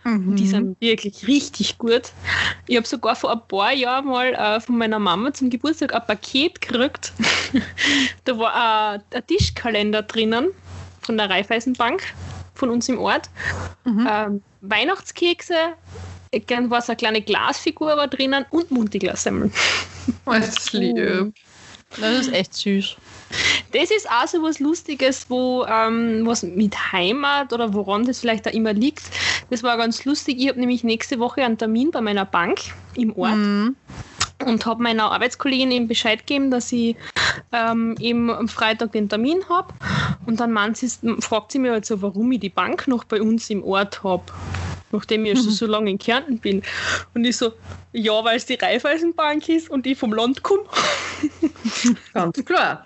mhm. 0.03 0.35
Die 0.35 0.47
sind 0.47 0.79
wirklich 0.79 1.27
richtig 1.27 1.77
gut. 1.77 2.11
Ich 2.67 2.77
habe 2.77 2.87
sogar 2.87 3.15
vor 3.15 3.31
ein 3.31 3.41
paar 3.47 3.73
Jahren 3.73 4.05
mal 4.05 4.33
äh, 4.33 4.59
von 4.59 4.77
meiner 4.77 4.99
Mama 4.99 5.33
zum 5.33 5.49
Geburtstag 5.49 5.93
ein 5.93 6.05
Paket 6.05 6.61
gekriegt. 6.61 7.13
da 8.25 8.37
war 8.37 8.95
äh, 8.95 8.99
ein 9.17 9.27
Tischkalender 9.27 10.03
drinnen 10.03 10.49
von 11.01 11.17
der 11.17 11.29
Raiffeisenbank 11.29 12.03
von 12.55 12.69
uns 12.69 12.87
im 12.89 12.99
Ort. 12.99 13.29
Mhm. 13.83 14.07
Ähm, 14.09 14.43
Weihnachtskekse, 14.61 15.73
gern 16.39 16.69
war 16.69 16.81
so 16.81 16.91
eine 16.91 16.97
kleine 16.97 17.21
Glasfigur 17.21 17.95
war 17.97 18.07
drinnen 18.07 18.45
und 18.49 18.71
Mundigler-Semmeln. 18.71 19.51
Ist 20.39 20.57
das 20.57 20.73
lieb. 20.73 21.33
Das 21.99 22.21
ist 22.27 22.33
echt 22.33 22.53
süß. 22.55 22.95
Das 23.71 23.91
ist 23.91 24.09
auch 24.09 24.27
so 24.27 24.41
was 24.43 24.59
Lustiges, 24.59 25.25
wo 25.29 25.65
ähm, 25.65 26.21
was 26.25 26.43
mit 26.43 26.91
Heimat 26.91 27.53
oder 27.53 27.73
woran 27.73 28.05
das 28.05 28.19
vielleicht 28.19 28.47
auch 28.47 28.53
immer 28.53 28.73
liegt. 28.73 29.03
Das 29.49 29.63
war 29.63 29.77
ganz 29.77 30.05
lustig. 30.05 30.39
Ich 30.39 30.49
habe 30.49 30.59
nämlich 30.59 30.83
nächste 30.83 31.19
Woche 31.19 31.43
einen 31.43 31.57
Termin 31.57 31.91
bei 31.91 32.01
meiner 32.01 32.25
Bank 32.25 32.59
im 32.95 33.15
Ort 33.15 33.35
Mhm. 33.35 33.75
und 34.45 34.65
habe 34.65 34.83
meiner 34.83 35.11
Arbeitskollegin 35.11 35.71
eben 35.71 35.87
Bescheid 35.87 36.19
gegeben, 36.19 36.51
dass 36.51 36.71
ich 36.71 36.95
ähm, 37.51 37.95
eben 37.99 38.29
am 38.29 38.47
Freitag 38.47 38.91
den 38.91 39.09
Termin 39.09 39.47
habe. 39.49 39.73
Und 40.25 40.39
dann 40.39 40.75
sie, 40.75 40.89
fragt 41.19 41.51
sie 41.51 41.59
mich 41.59 41.71
halt 41.71 41.85
so, 41.85 42.01
warum 42.01 42.31
ich 42.31 42.39
die 42.39 42.49
Bank 42.49 42.87
noch 42.87 43.03
bei 43.03 43.21
uns 43.21 43.49
im 43.49 43.63
Ort 43.63 44.03
habe. 44.03 44.23
Nachdem 44.93 45.25
ich 45.25 45.37
schon 45.39 45.49
so 45.51 45.65
lange 45.65 45.89
in 45.89 45.97
Kärnten 45.97 46.39
bin. 46.39 46.61
Und 47.13 47.25
ich 47.25 47.35
so, 47.35 47.51
ja, 47.91 48.23
weil 48.23 48.37
es 48.37 48.45
die 48.45 48.53
Raiffeisenbank 48.53 49.49
ist 49.49 49.69
und 49.69 49.85
ich 49.87 49.97
vom 49.97 50.13
Land 50.13 50.43
komme. 50.43 50.63
Ganz 52.13 52.45
klar. 52.45 52.85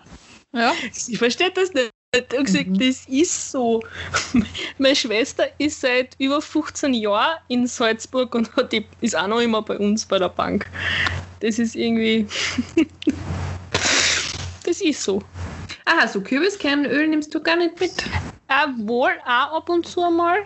Ja. 0.53 0.73
Sie 0.91 1.17
versteht 1.17 1.57
das 1.57 1.73
nicht. 1.73 1.91
Ich 2.15 2.23
habe 2.31 2.45
gesagt, 2.45 2.67
Mhm. 2.67 2.79
das 2.79 3.05
ist 3.07 3.51
so. 3.51 3.83
Meine 4.77 4.95
Schwester 4.95 5.47
ist 5.57 5.81
seit 5.81 6.15
über 6.19 6.41
15 6.41 6.93
Jahren 6.93 7.37
in 7.49 7.67
Salzburg 7.67 8.33
und 8.33 8.55
hat 8.55 8.71
die, 8.71 8.85
ist 9.01 9.15
auch 9.15 9.27
noch 9.27 9.41
immer 9.41 9.61
bei 9.61 9.77
uns 9.77 10.05
bei 10.05 10.17
der 10.17 10.29
Bank. 10.29 10.65
Das 11.41 11.59
ist 11.59 11.75
irgendwie. 11.75 12.25
das 14.65 14.79
ist 14.81 15.03
so. 15.03 15.21
Aha, 15.85 16.07
so 16.07 16.21
Kürbiskernöl 16.21 17.07
nimmst 17.07 17.35
du 17.35 17.41
gar 17.41 17.57
nicht 17.57 17.79
mit. 17.79 17.91
Äh, 18.47 18.67
wohl 18.87 19.11
auch 19.25 19.57
ab 19.57 19.69
und 19.69 19.85
zu 19.85 20.01
einmal. 20.01 20.39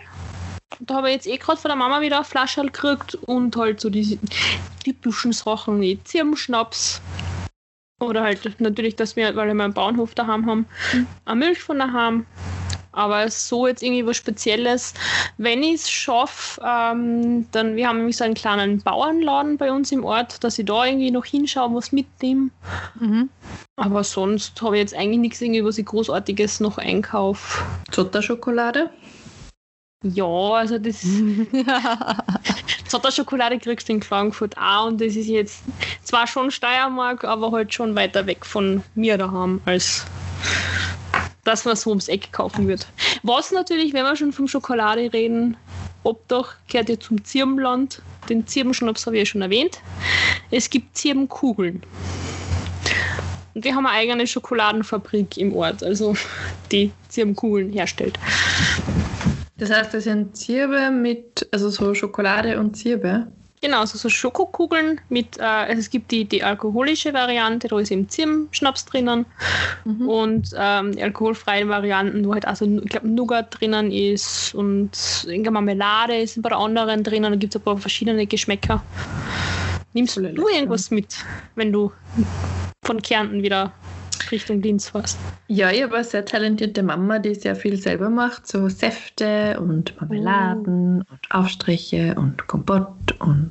Da 0.80 0.96
habe 0.96 1.08
ich 1.08 1.14
jetzt 1.14 1.26
eh 1.26 1.36
gerade 1.36 1.60
von 1.60 1.68
der 1.68 1.76
Mama 1.76 2.00
wieder 2.00 2.16
eine 2.16 2.24
Flasche 2.24 2.62
gekriegt 2.62 3.14
und 3.14 3.56
halt 3.56 3.80
so 3.80 3.90
diese 3.90 4.18
typischen 4.84 5.32
Sachen 5.32 5.80
wie 5.80 6.02
Zirbenschnaps. 6.04 7.00
Oder 8.00 8.22
halt 8.22 8.60
natürlich, 8.60 8.96
dass 8.96 9.14
wir, 9.14 9.36
weil 9.36 9.54
wir 9.54 9.64
einen 9.64 9.74
Bauernhof 9.74 10.14
daheim 10.14 10.46
haben, 10.46 10.66
eine 11.24 11.36
Milch 11.36 11.62
von 11.62 11.78
daheim. 11.78 12.26
Aber 12.94 13.30
so 13.30 13.66
jetzt 13.66 13.82
irgendwie 13.82 14.04
was 14.06 14.18
Spezielles. 14.18 14.92
Wenn 15.38 15.62
ich 15.62 15.76
es 15.76 15.90
schaffe, 15.90 16.60
ähm, 16.62 17.46
dann, 17.52 17.74
wir 17.74 17.88
haben 17.88 17.98
nämlich 17.98 18.18
so 18.18 18.24
einen 18.24 18.34
kleinen 18.34 18.82
Bauernladen 18.82 19.56
bei 19.56 19.72
uns 19.72 19.92
im 19.92 20.04
Ort, 20.04 20.44
dass 20.44 20.58
ich 20.58 20.66
da 20.66 20.84
irgendwie 20.84 21.10
noch 21.10 21.24
hinschaue, 21.24 21.74
was 21.74 21.92
mitnehme. 21.92 22.50
Mhm. 23.00 23.30
Aber 23.76 24.04
sonst 24.04 24.60
habe 24.60 24.76
ich 24.76 24.82
jetzt 24.82 24.94
eigentlich 24.94 25.20
nichts 25.20 25.40
irgendwie, 25.40 25.64
was 25.64 25.78
ich 25.78 25.86
Großartiges 25.86 26.60
noch 26.60 26.76
einkaufe. 26.76 27.64
Zotterschokolade. 27.90 28.90
Ja, 30.02 30.24
also 30.24 30.78
das 30.78 31.00
Zotterschokolade 32.88 33.58
kriegst 33.58 33.88
du 33.88 33.92
in 33.92 34.00
Klagenfurt 34.00 34.56
auch 34.58 34.86
und 34.86 35.00
das 35.00 35.14
ist 35.14 35.28
jetzt 35.28 35.62
zwar 36.02 36.26
schon 36.26 36.50
Steiermark, 36.50 37.24
aber 37.24 37.52
halt 37.52 37.72
schon 37.72 37.94
weiter 37.94 38.26
weg 38.26 38.44
von 38.44 38.82
mir 38.94 39.16
daheim, 39.16 39.60
als 39.64 40.04
dass 41.44 41.64
man 41.64 41.76
so 41.76 41.90
ums 41.90 42.08
Eck 42.08 42.32
kaufen 42.32 42.66
wird. 42.68 42.86
Was 43.22 43.52
natürlich, 43.52 43.92
wenn 43.92 44.04
wir 44.04 44.16
schon 44.16 44.32
vom 44.32 44.48
Schokolade 44.48 45.12
reden, 45.12 45.56
Obdach 46.02 46.54
gehört 46.68 46.88
ja 46.88 46.98
zum 46.98 47.24
Zirbenland. 47.24 48.02
Den 48.28 48.46
Zirbenschnaps 48.46 49.06
habe 49.06 49.16
ich 49.16 49.22
ja 49.22 49.26
schon 49.26 49.42
erwähnt. 49.42 49.80
Es 50.50 50.68
gibt 50.68 50.96
Zirbenkugeln. 50.96 51.82
Und 53.54 53.64
wir 53.64 53.74
haben 53.74 53.86
eine 53.86 53.96
eigene 53.96 54.26
Schokoladenfabrik 54.26 55.36
im 55.36 55.54
Ort, 55.54 55.82
also 55.82 56.16
die 56.70 56.90
Zirbenkugeln 57.08 57.70
herstellt. 57.72 58.18
Das 59.62 59.70
heißt, 59.70 59.94
das 59.94 60.04
sind 60.04 60.36
Zirbe 60.36 60.90
mit, 60.90 61.46
also 61.52 61.70
so 61.70 61.94
Schokolade 61.94 62.58
und 62.58 62.76
Zirbe. 62.76 63.28
Genau, 63.60 63.78
also 63.78 63.96
so 63.96 64.08
Schokokugeln 64.08 65.00
mit, 65.08 65.38
äh, 65.38 65.42
also 65.42 65.78
es 65.78 65.88
gibt 65.88 66.10
die, 66.10 66.24
die 66.24 66.42
alkoholische 66.42 67.14
Variante, 67.14 67.68
da 67.68 67.78
ist 67.78 67.92
eben 67.92 68.08
Zirbenschnaps 68.08 68.86
drinnen 68.86 69.24
Mhm. 69.84 70.08
und 70.08 70.50
ähm, 70.58 70.96
die 70.96 71.02
alkoholfreien 71.04 71.68
Varianten, 71.68 72.26
wo 72.26 72.34
halt 72.34 72.44
also, 72.44 72.64
ich 72.64 72.88
glaube, 72.90 73.06
Nougat 73.08 73.60
drinnen 73.60 73.92
ist 73.92 74.52
und 74.52 74.90
irgendeine 75.26 75.52
Marmelade 75.52 76.16
ist 76.16 76.42
bei 76.42 76.48
der 76.48 76.58
anderen 76.58 77.04
drinnen, 77.04 77.30
da 77.30 77.38
gibt 77.38 77.54
es 77.54 77.60
ein 77.60 77.64
paar 77.64 77.78
verschiedene 77.78 78.26
Geschmäcker. 78.26 78.82
Nimmst 79.92 80.16
du 80.16 80.22
irgendwas 80.22 80.90
mit, 80.90 81.14
wenn 81.54 81.70
du 81.70 81.92
von 82.84 83.00
Kärnten 83.00 83.44
wieder 83.44 83.72
Richtung 84.30 84.62
Linz 84.62 84.90
fährst? 84.90 85.18
Ja, 85.48 85.70
ich 85.70 85.82
habe 85.82 85.96
eine 85.96 86.04
sehr 86.04 86.24
talentierte 86.24 86.82
Mama, 86.82 87.18
die 87.18 87.34
sehr 87.34 87.56
viel 87.56 87.76
selber 87.76 88.10
macht, 88.10 88.46
so 88.46 88.68
Säfte 88.68 89.58
und 89.60 90.00
Marmeladen 90.00 91.02
und 91.02 91.30
Aufstriche 91.30 92.14
und 92.16 92.46
Kompott 92.46 93.12
und 93.18 93.50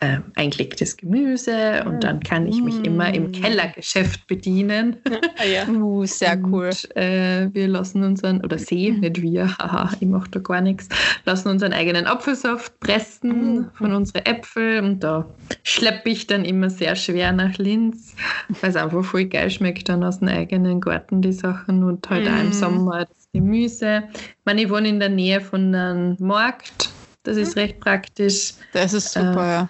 ähm, 0.00 0.24
eingelegtes 0.36 0.96
Gemüse 0.96 1.82
und 1.84 2.04
dann 2.04 2.20
kann 2.20 2.46
ich 2.46 2.62
mich 2.62 2.84
immer 2.84 3.12
im 3.12 3.24
Mm. 3.24 3.32
Kellergeschäft 3.32 4.26
bedienen. 4.28 4.96
Ah, 5.38 5.44
ja. 5.44 5.66
Uh, 5.68 6.04
sehr 6.06 6.38
cool. 6.44 6.66
Und, 6.68 6.96
äh, 6.96 7.48
wir 7.52 7.66
lassen 7.68 8.04
unseren, 8.04 8.44
oder 8.44 8.58
sie, 8.58 8.92
nicht 8.92 9.20
wir, 9.22 9.48
haha, 9.58 9.90
ich 9.98 10.06
mache 10.06 10.30
da 10.30 10.38
gar 10.40 10.60
nichts, 10.60 10.88
lassen 11.24 11.48
unseren 11.48 11.72
eigenen 11.72 12.06
Apfelsaft 12.06 12.78
pressen 12.80 13.28
Mm. 13.62 13.70
von 13.74 13.92
unseren 13.92 14.24
Äpfeln 14.24 14.84
und 14.84 15.02
da 15.04 15.26
schleppe 15.64 16.10
ich 16.10 16.26
dann 16.28 16.44
immer 16.44 16.70
sehr 16.70 16.94
schwer 16.94 17.32
nach 17.32 17.58
Linz, 17.58 18.14
weil 18.60 18.70
es 18.70 18.76
einfach 18.76 19.04
voll 19.04 19.24
geil 19.24 19.50
schmeckt 19.50 19.88
dann 19.88 20.04
aus 20.04 20.20
dem 20.20 20.28
eigenen 20.28 20.80
Garten 20.80 21.22
die 21.22 21.32
Sachen 21.32 21.82
und 21.82 22.08
halt 22.08 22.28
auch 22.28 22.38
im 22.40 22.48
Mm. 22.48 22.52
Sommer 22.52 23.04
das 23.06 23.28
Gemüse. 23.32 24.04
Ich 24.14 24.44
meine, 24.44 24.62
ich 24.62 24.70
wohne 24.70 24.88
in 24.88 25.00
der 25.00 25.08
Nähe 25.10 25.40
von 25.40 25.74
einem 25.74 26.16
Markt, 26.20 26.90
das 27.28 27.36
ist 27.36 27.56
recht 27.56 27.78
praktisch. 27.80 28.54
Das 28.72 28.92
ist 28.94 29.12
super, 29.12 29.46
ja. 29.46 29.68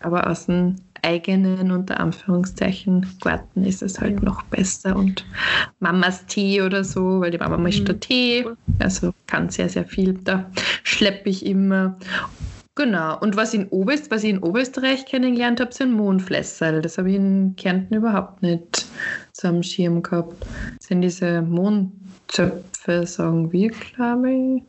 Aber 0.00 0.28
aus 0.30 0.46
dem 0.46 0.76
eigenen, 1.02 1.70
unter 1.72 1.98
Anführungszeichen, 2.00 3.06
Garten 3.22 3.64
ist 3.64 3.82
es 3.82 4.00
halt 4.00 4.20
Ja. 4.20 4.24
noch 4.26 4.42
besser. 4.44 4.94
Und 4.96 5.24
Mamas 5.80 6.26
Tee 6.26 6.62
oder 6.62 6.84
so, 6.84 7.20
weil 7.20 7.30
die 7.30 7.38
Mama 7.38 7.56
mischt 7.56 7.82
Mhm. 7.82 7.86
da 7.86 7.92
Tee. 7.94 8.46
Also 8.78 9.12
kann 9.26 9.48
sehr, 9.50 9.68
sehr 9.68 9.84
viel. 9.86 10.14
Da 10.14 10.50
schleppe 10.84 11.30
ich 11.30 11.44
immer. 11.46 11.96
Genau. 12.76 13.18
Und 13.20 13.36
was, 13.36 13.52
in 13.54 13.66
Oberst, 13.68 14.10
was 14.10 14.24
ich 14.24 14.30
in 14.30 14.38
Oberösterreich 14.38 15.04
kennengelernt 15.06 15.60
habe, 15.60 15.72
sind 15.72 15.92
Mondflässerl. 15.92 16.80
Das 16.82 16.98
habe 16.98 17.10
ich 17.10 17.16
in 17.16 17.54
Kärnten 17.56 17.94
überhaupt 17.94 18.42
nicht 18.42 18.86
so 19.32 19.48
am 19.48 19.62
Schirm 19.62 20.02
gehabt. 20.02 20.34
Das 20.78 20.88
sind 20.88 21.02
diese 21.02 21.42
Mondzöpfe, 21.42 23.06
sagen 23.06 23.50
wir, 23.52 23.70
glaube 23.70 24.30
ich. 24.32 24.62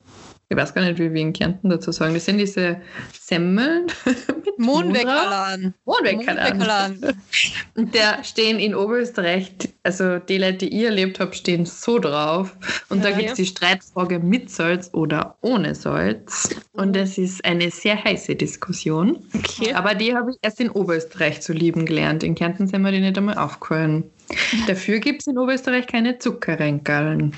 Ich 0.51 0.57
weiß 0.57 0.73
gar 0.73 0.81
nicht, 0.83 0.99
wie 0.99 1.13
wir 1.13 1.21
in 1.21 1.31
Kärnten 1.31 1.69
dazu 1.69 1.93
sagen. 1.93 2.13
Das 2.13 2.25
sind 2.25 2.37
diese 2.37 2.81
Semmeln 3.17 3.85
mit 4.05 4.59
Mohn 4.59 4.93
drauf. 4.93 5.03
Mondweckerlan. 5.05 5.73
Mondweckerlan. 5.85 6.57
Mondweckerlan. 6.57 7.21
Und 7.75 7.95
der 7.95 8.21
stehen 8.25 8.59
in 8.59 8.75
Oberösterreich, 8.75 9.53
also 9.83 10.19
die 10.19 10.37
Leute, 10.39 10.57
die 10.67 10.77
ich 10.77 10.83
erlebt 10.83 11.21
habe, 11.21 11.33
stehen 11.33 11.65
so 11.65 11.99
drauf. 11.99 12.57
Und 12.89 13.01
da 13.05 13.09
Ja, 13.11 13.15
gibt 13.15 13.25
ja. 13.27 13.31
es 13.31 13.37
die 13.37 13.45
Streitfrage 13.45 14.19
mit 14.19 14.49
Salz 14.49 14.89
oder 14.91 15.37
ohne 15.39 15.73
Salz. 15.73 16.49
Und 16.73 16.97
das 16.97 17.17
ist 17.17 17.45
eine 17.45 17.71
sehr 17.71 18.03
heiße 18.03 18.35
Diskussion. 18.35 19.23
Okay. 19.33 19.73
Aber 19.73 19.95
die 19.95 20.13
habe 20.13 20.31
ich 20.31 20.37
erst 20.41 20.59
in 20.59 20.69
Oberösterreich 20.69 21.39
zu 21.41 21.53
lieben 21.53 21.85
gelernt. 21.85 22.23
In 22.23 22.35
Kärnten 22.35 22.67
sind 22.67 22.81
mir 22.81 22.91
die 22.91 22.99
nicht 22.99 23.17
einmal 23.17 23.37
aufgefallen. 23.37 24.03
Dafür 24.67 24.99
gibt 24.99 25.21
es 25.21 25.27
in 25.27 25.37
Oberösterreich 25.37 25.87
keine 25.87 26.17
Zuckerrenkerln. 26.19 27.33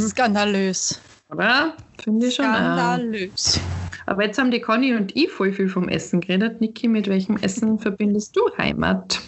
Skandalös. 0.00 0.98
Oder? 1.34 1.74
Finde 2.02 2.26
ich 2.26 2.34
schon. 2.34 2.46
Auch. 2.46 2.54
Skandalös. 2.54 3.60
Aber 4.06 4.24
jetzt 4.24 4.38
haben 4.38 4.50
die 4.50 4.60
Conny 4.60 4.94
und 4.94 5.16
ich 5.16 5.30
voll 5.30 5.52
viel 5.52 5.68
vom 5.68 5.88
Essen 5.88 6.20
geredet. 6.20 6.60
Niki, 6.60 6.88
mit 6.88 7.08
welchem 7.08 7.36
Essen 7.38 7.78
verbindest 7.80 8.36
du 8.36 8.42
Heimat? 8.56 9.20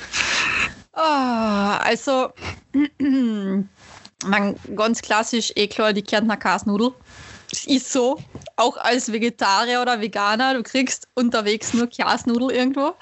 Ah, 0.93 1.79
also, 1.79 2.31
man, 3.01 3.67
ganz 4.75 5.03
klassisch 5.03 5.53
eh 5.57 5.67
klar 5.67 5.93
die 5.93 6.03
Kärntner 6.03 6.37
Kasnudel. 6.37 6.93
Es 7.53 7.67
ist 7.67 7.93
so, 7.93 8.19
auch 8.57 8.77
als 8.77 9.13
Vegetarier 9.13 9.81
oder 9.81 10.01
Veganer, 10.01 10.55
du 10.55 10.63
kriegst 10.63 11.07
unterwegs 11.15 11.75
nur 11.75 11.89
Kasnudel 11.89 12.51
irgendwo. 12.51 12.95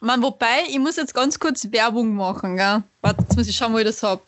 Man, 0.00 0.22
wobei, 0.22 0.64
ich 0.68 0.78
muss 0.78 0.96
jetzt 0.96 1.14
ganz 1.14 1.38
kurz 1.38 1.70
Werbung 1.70 2.14
machen. 2.14 2.56
Gell? 2.56 2.82
Warte, 3.02 3.22
jetzt 3.22 3.36
muss 3.36 3.48
ich 3.48 3.56
schauen, 3.56 3.72
wo 3.72 3.78
ich 3.78 3.84
das 3.84 4.02
habe. 4.02 4.22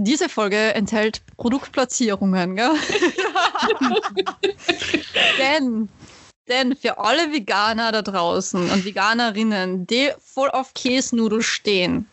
Diese 0.00 0.28
Folge 0.28 0.74
enthält 0.74 1.22
Produktplatzierungen. 1.38 2.54
Gell? 2.54 2.70
denn, 5.40 5.88
denn 6.46 6.76
für 6.76 6.98
alle 6.98 7.32
Veganer 7.32 7.90
da 7.90 8.02
draußen 8.02 8.70
und 8.70 8.84
Veganerinnen, 8.84 9.88
die 9.88 10.12
voll 10.20 10.50
auf 10.50 10.72
Käsnudel 10.74 11.42
stehen, 11.42 12.06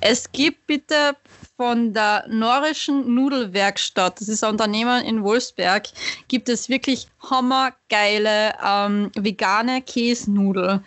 es 0.00 0.32
gibt 0.32 0.66
bitte 0.66 1.14
von 1.56 1.92
der 1.92 2.24
Norischen 2.28 3.14
Nudelwerkstatt, 3.14 4.20
das 4.20 4.28
ist 4.28 4.42
ein 4.42 4.50
Unternehmen 4.50 5.04
in 5.04 5.22
Wolfsberg, 5.22 5.88
gibt 6.26 6.48
es 6.48 6.68
wirklich 6.68 7.06
hammergeile 7.30 8.54
ähm, 8.64 9.12
vegane 9.16 9.80
Käsnudel. 9.82 10.82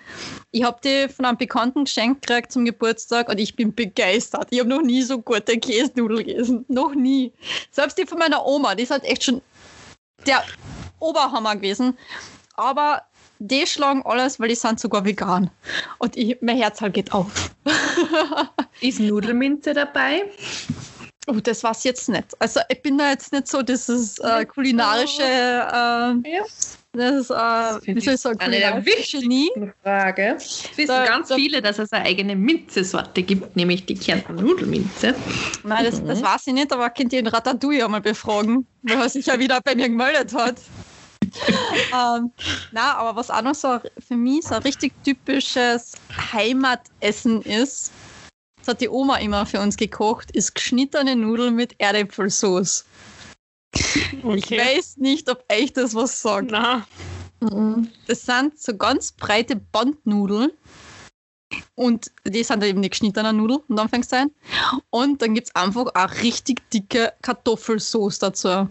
Ich 0.51 0.63
habe 0.63 0.80
die 0.84 1.07
von 1.07 1.26
einem 1.26 1.38
Bekannten 1.38 1.86
geschenkt 1.86 2.26
gekriegt 2.26 2.51
zum 2.51 2.65
Geburtstag 2.65 3.30
und 3.30 3.39
ich 3.39 3.55
bin 3.55 3.74
begeistert. 3.74 4.47
Ich 4.49 4.59
habe 4.59 4.70
noch 4.70 4.82
nie 4.82 5.03
so 5.03 5.22
gute 5.22 5.57
Käsnudel 5.57 6.24
gegessen. 6.24 6.65
Noch 6.68 6.93
nie. 6.93 7.32
Selbst 7.72 7.97
die 7.97 8.05
von 8.05 8.20
meiner 8.20 8.45
Oma, 8.45 8.76
die 8.76 8.84
ist 8.84 8.91
halt 8.91 9.05
echt 9.05 9.24
schon 9.24 9.41
der 10.26 10.43
Oberhammer 10.99 11.55
gewesen. 11.55 11.97
Aber 12.55 13.03
die 13.40 13.66
schlagen 13.68 14.02
alles, 14.06 14.40
weil 14.40 14.50
die 14.50 14.56
sind 14.56 14.80
sogar 14.80 15.06
vegan. 15.06 15.50
Und 16.00 16.16
ich, 16.18 16.38
mein 16.42 16.58
Herz 16.58 16.82
halt 16.82 16.94
geht 16.94 17.12
auf. 17.14 17.52
Ist 18.82 19.00
Nudelminze 19.00 19.74
dabei? 19.74 20.24
Oh, 21.30 21.40
das 21.42 21.62
war's 21.64 21.84
jetzt 21.84 22.08
nicht. 22.08 22.26
Also 22.40 22.62
ich 22.70 22.82
bin 22.82 22.98
da 22.98 23.10
jetzt 23.10 23.34
nicht 23.34 23.48
so 23.48 23.62
dieses 23.62 24.18
äh, 24.20 24.46
kulinarische, 24.46 25.24
äh, 25.24 25.26
ja. 25.26 26.44
das, 26.94 27.30
äh, 27.30 27.96
wie 27.96 28.00
soll 28.00 28.14
ich 28.14 28.22
sagen, 28.22 28.40
eine 28.40 28.60
der 28.60 28.86
wichtigsten 28.86 29.74
Frage. 29.84 30.36
Es 30.38 30.70
wissen 30.78 30.88
da, 30.88 31.06
ganz 31.06 31.28
da, 31.28 31.36
viele, 31.36 31.62
dass 31.62 31.80
es 31.80 31.92
eine 31.92 32.06
eigene 32.06 32.34
Minzesorte 32.34 33.24
gibt, 33.24 33.58
nämlich 33.58 33.86
die 33.86 33.96
Kärntner 33.96 34.42
Nudelminze. 34.42 35.16
Nein, 35.64 35.84
das, 35.84 36.02
mhm. 36.02 36.08
das 36.08 36.24
weiß 36.24 36.48
ich 36.48 36.54
nicht, 36.54 36.72
aber 36.72 36.90
könnt 36.92 37.12
ihr 37.12 37.22
den 37.22 37.28
Ratatouille 37.28 37.84
einmal 37.84 38.00
befragen, 38.02 38.66
weil 38.84 39.02
er 39.02 39.10
sich 39.10 39.26
ja 39.26 39.38
wieder 39.38 39.60
bei 39.62 39.76
mir 39.76 39.90
gemeldet 39.90 40.34
hat. 40.34 40.56
ähm, 41.94 42.32
na, 42.72 42.96
aber 42.96 43.16
was 43.16 43.30
auch 43.30 43.42
noch 43.42 43.56
so 43.56 43.80
für 44.00 44.16
mich 44.16 44.46
so 44.46 44.56
ein 44.56 44.62
richtig 44.64 44.94
typisches 45.04 45.94
Heimatessen 46.34 47.42
ist, 47.42 47.92
das 48.60 48.68
hat 48.68 48.82
die 48.82 48.90
Oma 48.90 49.18
immer 49.18 49.46
für 49.46 49.62
uns 49.62 49.78
gekocht, 49.78 50.32
ist 50.32 50.56
geschnittene 50.56 51.16
Nudeln 51.16 51.56
mit 51.56 51.76
Erdäpfelsauce. 51.80 52.86
Okay. 54.24 54.36
Ich 54.38 54.52
weiß 54.52 54.98
nicht, 54.98 55.30
ob 55.30 55.44
euch 55.52 55.74
das 55.74 55.94
was 55.94 56.22
sagt. 56.22 56.52
Na. 56.52 56.86
Das 58.08 58.26
sind 58.26 58.60
so 58.60 58.76
ganz 58.76 59.12
breite 59.12 59.56
Bandnudeln. 59.56 60.52
Und 61.76 62.12
die 62.26 62.44
sind 62.44 62.64
eben 62.64 62.82
die 62.82 62.90
geschnittenen 62.90 63.38
Nudeln 63.38 63.62
und 63.68 63.80
Anfangszeit. 63.80 64.28
Und 64.90 65.22
dann 65.22 65.34
gibt 65.34 65.48
es 65.48 65.56
einfach 65.56 65.86
auch 65.94 66.12
richtig 66.22 66.70
dicke 66.72 67.14
Kartoffelsauce 67.22 68.20
dazu. 68.20 68.68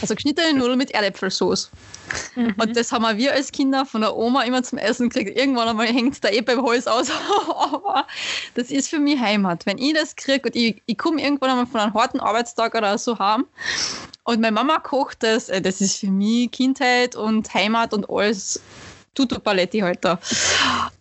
Also 0.00 0.14
geschnittene 0.14 0.58
Nudeln 0.58 0.78
mit 0.78 0.90
Erdäpfelsauce. 0.90 1.70
Mhm. 2.34 2.54
Und 2.58 2.76
das 2.76 2.92
haben 2.92 3.18
wir 3.18 3.32
als 3.32 3.50
Kinder 3.50 3.86
von 3.86 4.00
der 4.00 4.16
Oma 4.16 4.42
immer 4.42 4.62
zum 4.62 4.78
Essen 4.78 5.08
gekriegt. 5.08 5.36
Irgendwann 5.36 5.68
einmal 5.68 5.86
hängt 5.86 6.14
es 6.14 6.20
da 6.20 6.28
eh 6.28 6.40
beim 6.40 6.64
Hals 6.64 6.86
aus. 6.86 7.10
Aber 7.48 8.06
das 8.54 8.70
ist 8.70 8.88
für 8.88 8.98
mich 8.98 9.18
Heimat. 9.18 9.66
Wenn 9.66 9.78
ich 9.78 9.94
das 9.94 10.16
kriege 10.16 10.48
und 10.48 10.56
ich, 10.56 10.82
ich 10.86 10.98
komme 10.98 11.22
irgendwann 11.22 11.50
einmal 11.50 11.66
von 11.66 11.80
einem 11.80 11.94
harten 11.94 12.20
Arbeitstag 12.20 12.74
oder 12.74 12.98
so 12.98 13.18
heim 13.18 13.46
und 14.24 14.40
meine 14.40 14.52
Mama 14.52 14.78
kocht 14.78 15.22
das, 15.22 15.48
äh, 15.48 15.60
das 15.60 15.80
ist 15.80 15.98
für 15.98 16.10
mich 16.10 16.50
Kindheit 16.50 17.16
und 17.16 17.52
Heimat 17.54 17.94
und 17.94 18.08
alles 18.10 18.60
Tutu 19.14 19.38
Paletti 19.38 19.80
heute. 19.80 20.18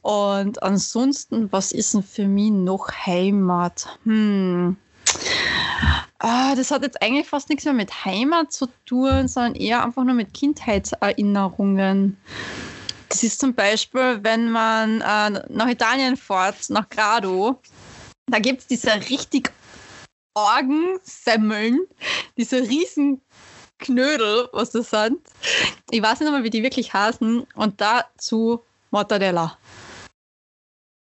Und 0.02 0.64
ansonsten, 0.64 1.52
was 1.52 1.72
ist 1.72 1.93
denn 1.93 2.04
für 2.04 2.28
mich 2.28 2.52
noch 2.52 2.89
Heimat? 3.06 3.88
Hm. 4.06 4.78
Ah, 6.20 6.55
das 6.55 6.72
hat 6.72 6.84
jetzt 6.84 7.01
eigentlich 7.01 7.28
fast 7.28 7.49
nichts 7.49 7.66
mehr 7.66 7.74
mit 7.74 8.05
Heimat 8.05 8.51
zu 8.51 8.68
tun, 8.86 9.28
sondern 9.28 9.55
eher 9.55 9.84
einfach 9.84 10.03
nur 10.03 10.13
mit 10.13 10.34
Kindheitserinnerungen. 10.34 12.18
Das 13.09 13.24
ist 13.24 13.39
zum 13.39 13.53
Beispiel, 13.53 14.24
wenn 14.24 14.49
man 14.49 15.01
äh, 15.01 15.41
nach 15.49 15.68
Italien 15.68 16.16
fährt, 16.16 16.70
nach 16.70 16.89
Grado, 16.89 17.61
da 18.28 18.39
gibt 18.39 18.61
es 18.61 18.68
diese 18.68 18.93
richtig 19.09 19.51
argen 20.34 20.99
Semmeln, 21.03 21.82
diese 22.38 22.61
riesen 22.61 23.22
Knödel, 23.78 24.49
was 24.53 24.72
das 24.72 24.89
sind. 24.89 25.20
Ich 25.91 26.01
weiß 26.01 26.22
nicht 26.22 26.32
mehr, 26.32 26.43
wie 26.43 26.49
die 26.49 26.63
wirklich 26.63 26.93
heißen. 26.93 27.45
Und 27.55 27.82
dazu 27.82 28.61
Mortadella. 28.91 29.57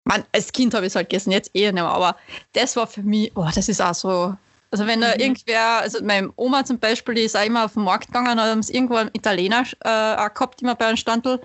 Man, 0.05 0.25
als 0.33 0.51
Kind 0.51 0.73
habe 0.73 0.85
ich 0.85 0.91
es 0.91 0.95
halt 0.95 1.09
gegessen, 1.09 1.31
jetzt 1.31 1.51
eher 1.53 1.71
nicht 1.71 1.81
mehr, 1.81 1.91
aber 1.91 2.17
das 2.53 2.75
war 2.75 2.87
für 2.87 3.03
mich, 3.03 3.31
oh, 3.35 3.47
das 3.53 3.69
ist 3.69 3.81
auch 3.81 3.95
so 3.95 4.35
also 4.73 4.87
wenn 4.87 5.01
da 5.01 5.09
mhm. 5.09 5.19
irgendwer, 5.19 5.81
also 5.81 6.03
meine 6.03 6.33
Oma 6.35 6.65
zum 6.65 6.79
Beispiel, 6.79 7.13
die 7.13 7.21
ist 7.21 7.37
auch 7.37 7.45
immer 7.45 7.65
auf 7.65 7.73
den 7.73 7.83
Markt 7.83 8.07
gegangen, 8.07 8.41
haben 8.41 8.57
es 8.57 8.71
irgendwo 8.71 8.95
einen 8.95 9.11
Italiener 9.13 9.65
äh, 9.81 10.29
gehabt, 10.33 10.63
immer 10.63 10.73
bei 10.73 10.87
einem 10.87 10.97
Standel. 10.97 11.39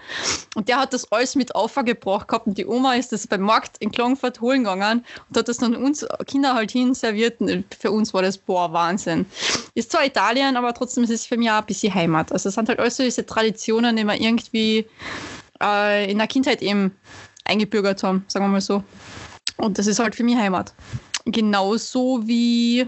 Und 0.55 0.67
der 0.67 0.79
hat 0.79 0.95
das 0.95 1.13
alles 1.13 1.35
mit 1.35 1.55
aufgebracht 1.55 2.27
gehabt. 2.27 2.47
Und 2.47 2.57
die 2.57 2.65
Oma 2.65 2.95
ist 2.95 3.13
das 3.13 3.27
beim 3.27 3.43
Markt 3.43 3.77
in 3.81 3.93
Klagenfurt 3.93 4.41
holen 4.41 4.65
gegangen 4.65 5.05
und 5.29 5.37
hat 5.37 5.47
das 5.47 5.59
dann 5.59 5.77
uns 5.77 6.07
Kinder 6.27 6.55
halt 6.55 6.71
hin 6.71 6.95
serviert. 6.95 7.39
Und 7.43 7.67
für 7.79 7.91
uns 7.91 8.15
war 8.15 8.23
das, 8.23 8.39
boah, 8.39 8.73
Wahnsinn. 8.73 9.27
Ist 9.75 9.93
zwar 9.93 10.07
Italien, 10.07 10.57
aber 10.57 10.73
trotzdem 10.73 11.05
ist 11.05 11.11
es 11.11 11.27
für 11.27 11.37
mich 11.37 11.51
auch 11.51 11.59
ein 11.59 11.67
bisschen 11.67 11.95
Heimat. 11.95 12.33
Also 12.33 12.49
es 12.49 12.55
sind 12.55 12.71
halt 12.71 12.81
alles 12.81 12.97
so 12.97 13.03
diese 13.03 13.27
Traditionen, 13.27 13.95
die 13.95 14.05
wir 14.05 14.19
irgendwie 14.19 14.87
äh, 15.63 16.11
in 16.11 16.17
der 16.17 16.29
Kindheit 16.29 16.63
eben 16.63 16.97
eingebürgert 17.45 18.03
haben, 18.03 18.25
sagen 18.27 18.47
wir 18.47 18.53
mal 18.53 18.63
so. 18.63 18.83
Und 19.59 19.77
das 19.79 19.87
ist 19.87 19.99
halt 19.99 20.15
für 20.15 20.25
mich 20.25 20.37
Heimat. 20.37 20.73
Genauso 21.31 22.27
wie, 22.27 22.87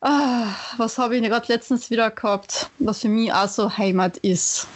ah, 0.00 0.48
was 0.76 0.98
habe 0.98 1.16
ich 1.16 1.22
gerade 1.22 1.46
letztens 1.46 1.88
wieder 1.88 2.10
gehabt, 2.10 2.68
was 2.80 3.00
für 3.00 3.08
mich 3.08 3.32
auch 3.32 3.48
so 3.48 3.76
Heimat 3.76 4.16
ist. 4.18 4.66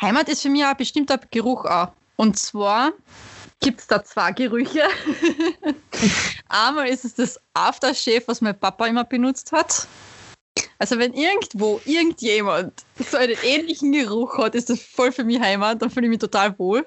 Heimat 0.00 0.28
ist 0.28 0.42
für 0.42 0.50
mich 0.50 0.62
auch 0.62 0.68
ein 0.68 0.76
bestimmter 0.76 1.18
Geruch 1.32 1.64
auch. 1.64 1.88
Und 2.14 2.38
zwar 2.38 2.92
gibt 3.58 3.80
es 3.80 3.88
da 3.88 4.04
zwei 4.04 4.30
Gerüche. 4.30 4.84
Einmal 6.48 6.86
ist 6.88 7.04
es 7.04 7.14
das 7.14 7.40
Aftershave, 7.54 8.22
was 8.26 8.40
mein 8.40 8.56
Papa 8.56 8.86
immer 8.86 9.02
benutzt 9.02 9.50
hat. 9.50 9.88
Also 10.78 10.96
wenn 10.96 11.12
irgendwo 11.12 11.80
irgendjemand 11.84 12.84
so 12.98 13.16
einen 13.16 13.36
ähnlichen 13.42 13.90
Geruch 13.90 14.38
hat, 14.38 14.54
ist 14.54 14.70
das 14.70 14.80
voll 14.80 15.10
für 15.10 15.24
mich 15.24 15.40
Heimat, 15.40 15.82
dann 15.82 15.90
fühle 15.90 16.06
ich 16.06 16.10
mich 16.10 16.20
total 16.20 16.56
wohl. 16.56 16.86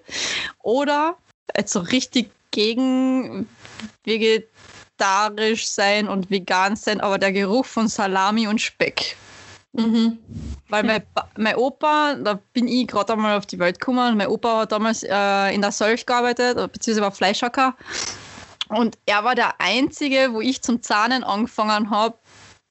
Oder 0.60 1.18
so 1.66 1.80
richtig 1.80 2.32
gegen 2.52 3.50
vegetarisch 5.04 5.68
sein 5.68 6.08
und 6.08 6.30
vegan 6.30 6.76
sein, 6.76 7.01
aber 7.01 7.18
der 7.18 7.32
Geruch 7.32 7.66
von 7.66 7.88
Salami 7.88 8.47
und 8.47 8.62
Speck. 8.62 9.16
Mhm. 9.74 10.20
Weil 10.70 10.84
mein, 10.84 11.04
mein 11.38 11.56
Opa, 11.56 12.16
da 12.16 12.39
bin 12.54 12.68
ich 12.68 12.88
gerade 12.88 13.14
einmal 13.14 13.38
auf 13.38 13.45
die 13.45 13.60
Welt 13.60 13.80
gekommen, 13.80 14.18
mein 14.18 14.28
Opa 14.28 14.60
hat 14.62 14.72
damals 14.72 15.04
äh, 15.04 15.54
in 15.54 15.62
der 15.62 15.72
Sölch 15.72 16.06
gearbeitet, 16.06 16.56
beziehungsweise 16.72 17.01
war 17.01 17.12
Fleischhacker. 17.12 17.76
Und 18.70 18.97
er 19.06 19.24
war 19.24 19.36
der 19.36 19.60
Einzige, 19.60 20.30
wo 20.32 20.41
ich 20.41 20.62
zum 20.62 20.82
Zahnen 20.82 21.24
angefangen 21.24 21.89
habe, 21.89 22.18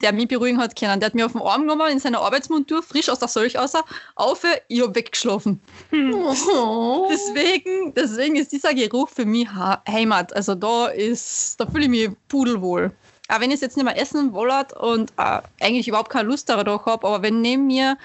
der 0.02 0.12
mich 0.12 0.28
beruhigen 0.28 0.58
hat 0.58 0.76
können. 0.76 1.00
Der 1.00 1.06
hat 1.06 1.14
mich 1.14 1.24
auf 1.24 1.32
den 1.32 1.40
Arm 1.40 1.62
genommen, 1.62 1.90
in 1.90 1.98
seiner 1.98 2.20
Arbeitsmontur, 2.20 2.82
frisch 2.82 3.08
aus 3.08 3.18
der 3.20 3.28
Sölch 3.28 3.58
aus, 3.58 3.72
auf, 4.16 4.42
ich 4.68 4.82
habe 4.82 4.94
weggeschlafen. 4.94 5.60
Oh. 5.92 7.08
Deswegen, 7.10 7.94
deswegen 7.94 8.36
ist 8.36 8.52
dieser 8.52 8.74
Geruch 8.74 9.08
für 9.08 9.24
mich 9.24 9.48
Heimat. 9.88 10.34
Also 10.34 10.54
da 10.54 10.88
ist, 10.88 11.60
da 11.60 11.66
fühle 11.66 11.84
ich 11.84 11.90
mich 11.90 12.10
pudelwohl. 12.28 12.92
Auch 13.28 13.40
wenn 13.40 13.50
ich 13.50 13.56
es 13.56 13.60
jetzt 13.62 13.76
nicht 13.76 13.86
mehr 13.86 13.98
essen 13.98 14.32
wollte 14.32 14.74
und 14.78 15.10
äh, 15.16 15.40
eigentlich 15.60 15.88
überhaupt 15.88 16.10
keine 16.10 16.28
Lust 16.28 16.48
darauf 16.48 16.84
habe, 16.84 17.06
aber 17.06 17.22
wenn 17.22 17.40
neben 17.40 17.66
mir 17.66 17.96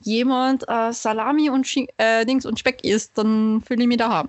jemand 0.00 0.64
äh, 0.68 0.92
Salami 0.92 1.50
und, 1.50 1.68
äh, 1.98 2.24
Dings 2.24 2.46
und 2.46 2.58
Speck 2.58 2.82
isst, 2.82 3.16
dann 3.16 3.62
fühle 3.64 3.82
ich 3.82 3.88
mich 3.88 3.98
daheim. 3.98 4.28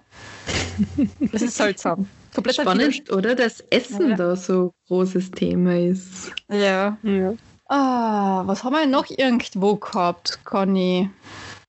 Das 1.31 1.41
ist 1.41 1.55
seltsam. 1.55 2.07
Komplett 2.33 2.55
Spannend, 2.55 3.11
oder? 3.11 3.35
Dass 3.35 3.61
Essen 3.69 4.11
ja. 4.11 4.15
da 4.15 4.35
so 4.35 4.73
großes 4.87 5.31
Thema 5.31 5.77
ist. 5.77 6.31
Ja. 6.49 6.97
ja. 7.03 7.33
Ah, 7.67 8.43
was 8.45 8.63
haben 8.63 8.73
wir 8.73 8.85
noch 8.85 9.09
irgendwo 9.09 9.75
gehabt, 9.75 10.39
Conny? 10.43 11.09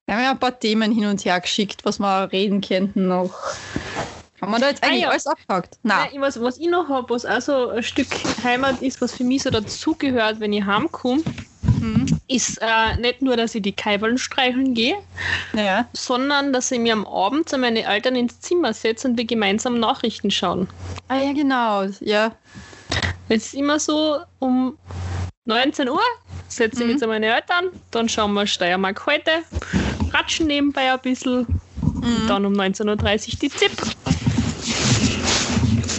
Wir 0.07 0.17
haben 0.17 0.23
ja 0.25 0.31
ein 0.33 0.39
paar 0.39 0.59
Themen 0.59 0.93
hin 0.93 1.07
und 1.07 1.25
her 1.25 1.41
geschickt, 1.41 1.85
was 1.85 1.99
wir 1.99 2.31
reden 2.33 2.61
könnten 2.61 3.09
noch. 3.09 3.33
Haben 4.41 4.51
wir 4.51 4.59
da 4.59 4.69
jetzt 4.71 4.83
eigentlich 4.83 5.05
ah, 5.05 5.07
ja. 5.07 5.11
alles 5.11 5.27
abgehakt? 5.27 5.79
Nein. 5.85 6.09
Nein 6.13 6.21
was, 6.21 6.41
was 6.41 6.59
ich 6.59 6.69
noch 6.69 6.89
habe, 6.89 7.15
was 7.15 7.25
auch 7.25 7.41
so 7.41 7.69
ein 7.69 7.83
Stück 7.85 8.09
Heimat 8.43 8.83
ist, 8.83 9.01
was 9.01 9.13
für 9.15 9.23
mich 9.23 9.45
so 9.45 9.51
dazugehört, 9.51 10.41
wenn 10.41 10.53
ich 10.53 10.65
heimkomme, 10.65 11.23
mhm. 11.81 12.19
Ist 12.35 12.59
äh, 12.61 12.97
nicht 13.01 13.23
nur, 13.23 13.37
dass 13.37 13.55
ich 13.55 13.63
die 13.63 13.73
Kaiwallen 13.73 14.19
streicheln 14.19 14.75
gehe, 14.75 14.97
ja. 15.55 15.87
sondern 15.93 16.53
dass 16.53 16.71
ich 16.71 16.79
mir 16.79 16.93
am 16.93 17.07
Abend 17.07 17.49
zu 17.49 17.59
meinen 17.59 17.77
Eltern 17.77 18.17
ins 18.17 18.41
Zimmer 18.41 18.73
setze 18.73 19.09
und 19.09 19.17
wir 19.19 19.25
gemeinsam 19.25 19.79
Nachrichten 19.79 20.31
schauen. 20.31 20.69
Ah 21.09 21.19
ja, 21.19 21.33
genau. 21.33 21.85
Ja. 22.01 22.33
Es 23.29 23.47
ist 23.47 23.55
immer 23.55 23.79
so, 23.79 24.19
um 24.39 24.77
19 25.47 25.89
Uhr 25.89 26.01
setze 26.49 26.81
ich 26.81 26.87
Mhm. 26.87 26.93
mich 26.93 26.99
zu 27.01 27.07
meinen 27.07 27.25
Eltern, 27.25 27.67
dann 27.91 28.09
schauen 28.09 28.35
wir 28.35 28.47
Steiermark 28.47 29.07
heute, 29.07 29.31
ratschen 30.13 30.47
nebenbei 30.49 30.93
ein 30.93 31.01
bisschen, 31.01 31.47
Mhm. 31.83 32.27
dann 32.29 32.47
um 32.47 32.53
19.30 32.53 33.35
Uhr 33.35 33.39
die 33.41 33.49
ZIP. 33.51 33.73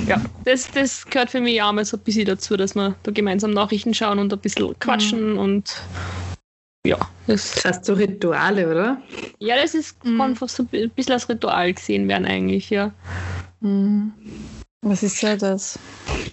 Ja, 0.08 0.22
das, 0.44 0.70
das 0.72 1.06
gehört 1.06 1.30
für 1.32 1.40
mich 1.40 1.62
auch 1.62 1.72
mal 1.72 1.86
so 1.86 1.98
ein 1.98 2.04
bisschen 2.04 2.26
dazu, 2.26 2.58
dass 2.58 2.76
wir 2.76 2.96
da 3.04 3.12
gemeinsam 3.12 3.52
Nachrichten 3.52 3.94
schauen 3.94 4.20
und 4.20 4.34
ein 4.34 4.40
bisschen 4.40 4.78
quatschen 4.80 5.38
und 5.38 5.74
ja, 6.86 6.98
das, 7.28 7.64
heißt 7.64 7.86
so 7.86 7.94
Rituale, 7.94 8.70
oder? 8.70 9.02
ja, 9.40 9.56
das 9.56 9.74
ist, 9.74 10.04
Mhm. 10.04 10.18
kann 10.18 10.36
fast 10.36 10.56
so 10.58 10.64
ein 10.72 10.90
bisschen 10.92 11.14
als 11.14 11.30
Ritual 11.30 11.74
gesehen 11.74 12.08
werden 12.08 12.26
eigentlich, 12.26 12.70
ja. 12.70 12.92
Was 14.82 15.02
ist 15.02 15.22
ja 15.22 15.38
das? 15.38 15.80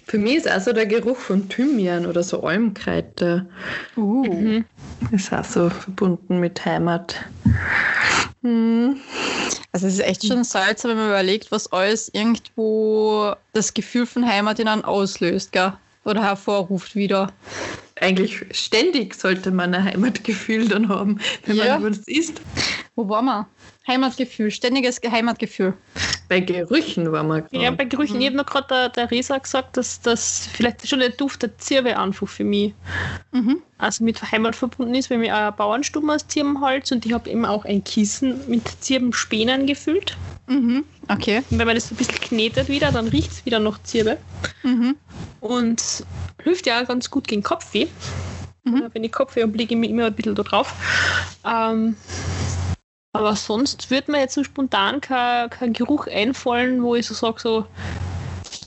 Für 0.05 0.17
mich 0.17 0.35
ist 0.37 0.51
auch 0.51 0.59
so 0.59 0.73
der 0.73 0.85
Geruch 0.85 1.15
von 1.17 1.47
Thymian 1.47 2.05
oder 2.05 2.21
so 2.21 2.43
Almkräuter. 2.43 3.45
Uh. 3.95 4.25
Mhm. 4.25 4.65
Ist 5.11 5.31
auch 5.31 5.45
so 5.45 5.69
verbunden 5.69 6.41
mit 6.41 6.63
Heimat. 6.65 7.15
Hm. 8.43 8.97
Also 9.71 9.87
es 9.87 9.93
ist 9.93 9.99
echt 10.01 10.27
schon 10.27 10.43
seltsam, 10.43 10.91
wenn 10.91 10.97
man 10.97 11.07
überlegt, 11.07 11.51
was 11.51 11.71
alles 11.71 12.09
irgendwo 12.13 13.33
das 13.53 13.73
Gefühl 13.73 14.05
von 14.05 14.27
Heimat 14.27 14.59
in 14.59 14.67
einen 14.67 14.83
auslöst, 14.83 15.53
gell? 15.53 15.71
Oder 16.03 16.21
hervorruft 16.23 16.95
wieder. 16.95 17.31
Eigentlich 18.01 18.43
ständig 18.51 19.13
sollte 19.15 19.51
man 19.51 19.73
ein 19.73 19.83
Heimatgefühl 19.85 20.67
dann 20.67 20.89
haben, 20.89 21.19
wenn 21.45 21.55
Ja. 21.57 21.79
man 21.79 21.91
was 21.91 21.99
isst. 22.07 22.41
Wo 22.95 23.07
waren 23.07 23.25
wir? 23.25 23.47
Heimatgefühl, 23.87 24.51
ständiges 24.51 24.99
Heimatgefühl. 25.09 25.73
Bei 26.29 26.39
Gerüchen 26.39 27.11
war 27.11 27.23
man 27.23 27.43
Ja, 27.51 27.59
gerade. 27.65 27.77
bei 27.77 27.85
Gerüchen, 27.85 28.21
ich 28.21 28.27
habe 28.27 28.37
noch 28.37 28.45
gerade 28.45 28.67
der, 28.69 28.89
der 28.89 29.11
Resa 29.11 29.37
gesagt, 29.37 29.75
dass 29.77 29.99
das 30.01 30.47
vielleicht 30.53 30.87
schon 30.87 30.99
der 30.99 31.09
Duft 31.09 31.41
der 31.41 31.57
Zirbe 31.57 31.97
einfach 31.97 32.27
für 32.27 32.43
mich 32.43 32.73
Mhm. 33.31 33.61
also 33.77 34.03
mit 34.03 34.21
Heimat 34.31 34.55
verbunden 34.55 34.93
ist, 34.95 35.09
weil 35.09 35.21
ich 35.23 35.31
eine 35.31 35.51
Bauernstube 35.51 36.11
aus 36.13 36.27
Zirbenholz 36.27 36.91
und 36.91 37.05
ich 37.05 37.13
habe 37.13 37.29
eben 37.29 37.45
auch 37.45 37.65
ein 37.65 37.83
Kissen 37.83 38.41
mit 38.47 38.67
Zirbenspänen 38.67 39.65
gefüllt. 39.65 40.15
Mhm. 40.51 40.83
Okay. 41.07 41.43
Und 41.49 41.59
wenn 41.59 41.65
man 41.65 41.75
das 41.75 41.87
so 41.87 41.95
ein 41.95 41.97
bisschen 41.97 42.19
knetet 42.19 42.67
wieder, 42.67 42.91
dann 42.91 43.07
riecht 43.07 43.31
es 43.31 43.45
wieder 43.45 43.59
nach 43.59 43.81
Zirbe. 43.83 44.17
Mhm. 44.63 44.97
Und 45.39 46.05
hilft 46.43 46.67
ja 46.67 46.81
auch 46.81 46.87
ganz 46.87 47.09
gut 47.09 47.27
gegen 47.27 47.41
Kopfweh. 47.41 47.87
Mhm. 48.63 48.89
Wenn 48.91 49.03
ich 49.05 49.13
Kopfweh 49.13 49.43
habe, 49.43 49.57
lege 49.57 49.75
ich 49.75 49.79
mich 49.79 49.89
immer 49.89 50.07
ein 50.07 50.13
bisschen 50.13 50.35
da 50.35 50.43
drauf. 50.43 50.73
Ähm, 51.45 51.95
aber 53.13 53.35
sonst 53.37 53.89
würde 53.91 54.11
mir 54.11 54.19
jetzt 54.19 54.33
so 54.33 54.43
spontan 54.43 54.99
kein, 54.99 55.49
kein 55.49 55.71
Geruch 55.71 56.07
einfallen, 56.07 56.83
wo 56.83 56.95
ich 56.95 57.07
so 57.07 57.13
sage, 57.13 57.39
so, 57.39 57.65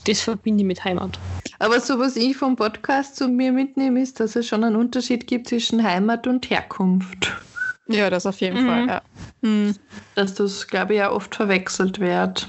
das 0.05 0.21
verbinde 0.21 0.63
ich 0.63 0.67
mit 0.67 0.83
Heimat. 0.83 1.19
Aber 1.59 1.79
so 1.79 1.99
was 1.99 2.15
ich 2.15 2.35
vom 2.35 2.55
Podcast 2.55 3.15
zu 3.15 3.27
mir 3.27 3.51
mitnehme, 3.51 4.01
ist, 4.01 4.19
dass 4.19 4.35
es 4.35 4.47
schon 4.47 4.63
einen 4.63 4.75
Unterschied 4.75 5.27
gibt 5.27 5.49
zwischen 5.49 5.83
Heimat 5.83 6.25
und 6.25 6.49
Herkunft. 6.49 7.31
Ja, 7.87 8.09
das 8.09 8.25
auf 8.25 8.39
jeden 8.41 8.63
Mhm. 8.63 8.67
Fall. 8.67 8.87
Ja. 8.87 9.01
Mhm. 9.41 9.75
Dass 10.15 10.33
das, 10.33 10.67
glaube 10.67 10.93
ich, 10.93 10.99
ja 10.99 11.11
oft 11.11 11.35
verwechselt 11.35 11.99
wird. 11.99 12.47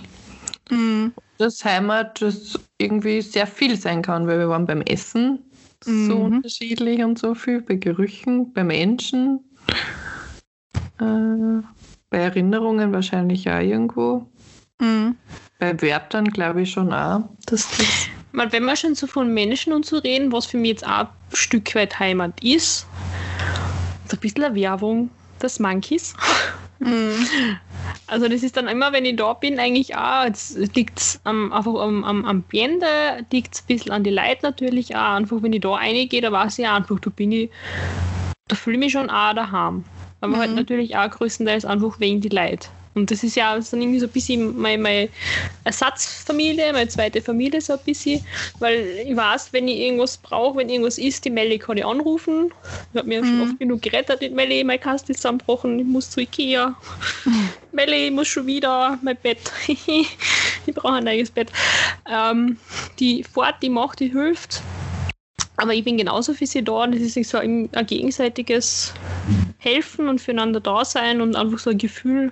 Mhm. 0.71 1.13
Dass 1.39 1.65
Heimat 1.65 2.23
das 2.23 2.59
irgendwie 2.79 3.21
sehr 3.21 3.47
viel 3.47 3.77
sein 3.77 4.03
kann, 4.03 4.27
weil 4.27 4.39
wir 4.39 4.49
waren 4.49 4.67
beim 4.67 4.81
Essen 4.83 5.41
so 5.85 5.91
Mhm. 5.91 6.23
unterschiedlich 6.37 7.03
und 7.03 7.19
so 7.19 7.35
viel, 7.35 7.61
bei 7.61 7.75
Gerüchen, 7.75 8.53
bei 8.53 8.65
Menschen, 8.65 9.41
äh, 11.01 11.63
bei 12.11 12.19
Erinnerungen 12.19 12.93
wahrscheinlich 12.93 13.49
auch 13.51 13.61
irgendwo. 13.61 14.27
Mhm. 14.81 15.17
Bei 15.59 15.81
Wörtern 15.81 16.27
glaube 16.29 16.63
ich 16.63 16.71
schon 16.71 16.93
auch, 16.93 17.29
dass 17.47 17.69
das 17.77 17.87
Weil 18.33 18.53
wenn 18.53 18.65
wir 18.65 18.77
schon 18.77 18.95
so 18.95 19.07
von 19.07 19.33
Menschen 19.33 19.73
und 19.73 19.87
so 19.87 19.97
reden, 19.99 20.31
was 20.33 20.45
für 20.47 20.59
mich 20.59 20.71
jetzt 20.71 20.87
auch 20.87 21.01
ein 21.07 21.09
Stück 21.33 21.75
weit 21.75 21.99
Heimat 21.99 22.43
ist, 22.45 22.87
so 24.09 24.17
ein 24.17 24.21
bisschen 24.21 24.45
eine 24.45 24.55
Werbung 24.55 25.11
des 25.43 25.59
Monkeys. 25.59 26.15
Mhm. 26.79 27.27
Also 28.07 28.29
das 28.29 28.43
ist 28.43 28.57
dann 28.57 28.69
immer, 28.69 28.93
wenn 28.93 29.07
ich 29.07 29.17
da 29.17 29.33
bin, 29.33 29.59
eigentlich 29.59 29.97
auch, 29.97 30.25
jetzt 30.25 30.59
liegt 30.77 30.99
es 30.99 31.21
am, 31.25 31.53
einfach 31.53 31.75
am, 31.77 32.05
am 32.05 32.25
Ambiente, 32.27 32.87
liegt 33.33 33.55
es 33.55 33.63
ein 33.63 33.67
bisschen 33.67 33.93
an 33.93 34.05
die 34.05 34.11
Leute 34.11 34.41
natürlich 34.43 34.95
auch. 34.95 35.15
Einfach, 35.15 35.43
wenn 35.43 35.55
ich 35.55 35.63
da 35.63 35.75
reingehe, 35.75 36.21
da 36.21 36.31
weiß 36.31 36.59
ich 36.59 36.67
auch 36.67 36.75
einfach, 36.75 37.01
da 37.01 37.11
bin 37.11 37.33
ich, 37.33 37.51
da 38.49 38.57
fühle 38.57 38.77
ich 38.77 38.81
mich 38.81 38.93
schon 38.93 39.09
auch 39.09 39.33
daheim. 39.33 39.85
Aber 40.21 40.37
halt 40.37 40.51
Mhm. 40.51 40.57
natürlich 40.57 40.97
auch 40.97 41.11
größtenteils 41.11 41.65
einfach 41.65 41.99
wegen 41.99 42.21
die 42.21 42.29
Leute. 42.29 42.69
Und 42.97 43.11
das 43.11 43.23
ist 43.23 43.37
ja 43.37 43.55
auch 43.55 43.63
dann 43.71 43.83
irgendwie 43.83 44.01
so 44.01 44.07
ein 44.07 44.13
bisschen 44.13 44.57
meine, 44.59 44.83
meine 44.83 45.09
Ersatzfamilie, 45.65 46.73
meine 46.73 46.89
zweite 46.89 47.21
Familie 47.21 47.61
so 47.61 47.75
ein 47.75 47.79
bisschen, 47.85 48.23
weil 48.59 48.87
ich 49.07 49.15
weiß, 49.15 49.53
wenn 49.53 49.69
ich 49.69 49.79
irgendwas 49.81 50.17
brauche, 50.17 50.57
wenn 50.59 50.71
irgendwas 50.71 50.97
ist, 50.97 51.25
die 51.27 51.31
Melli 51.31 51.59
kann 51.59 51.77
ich 51.77 51.85
anrufen. 51.85 52.51
Ich 52.93 52.99
habe 52.99 53.07
mir 53.07 53.23
schon 53.23 53.37
Mhm. 53.37 53.43
oft 53.43 53.59
genug 53.59 53.83
gerettet 53.83 54.23
mit 54.23 54.35
Melli, 54.35 54.65
mein 54.65 54.81
Kasten 54.81 55.13
ist 55.13 55.19
zusammengebrochen, 55.21 55.79
ich 55.79 55.85
muss 55.85 56.09
zu 56.11 56.21
Ikea. 56.21 56.75
Melli, 57.73 58.07
ich 58.07 58.13
muss 58.13 58.29
schon 58.29 58.47
wieder, 58.47 58.99
mein 59.03 59.17
Bett. 59.23 59.53
ich 59.69 60.75
brauche 60.75 60.95
ein 60.95 61.05
neues 61.05 61.31
Bett. 61.31 61.53
Ähm, 62.11 62.57
die 62.99 63.23
Fahrt, 63.25 63.63
die 63.63 63.69
macht, 63.69 64.01
die 64.01 64.11
hilft. 64.11 64.63
Aber 65.57 65.73
ich 65.73 65.85
bin 65.85 65.97
genauso 65.97 66.35
für 66.35 66.47
sie 66.47 66.63
da 66.63 66.85
und 66.85 66.95
es 66.95 67.17
ist 67.17 67.31
so 67.31 67.39
ein, 67.39 67.69
ein 67.73 67.87
gegenseitiges 67.87 68.93
Helfen 69.59 70.09
und 70.09 70.21
füreinander 70.21 70.61
da 70.61 70.85
sein 70.85 71.21
und 71.21 71.35
einfach 71.35 71.59
so 71.59 71.71
ein 71.71 71.79
Gefühl 71.79 72.31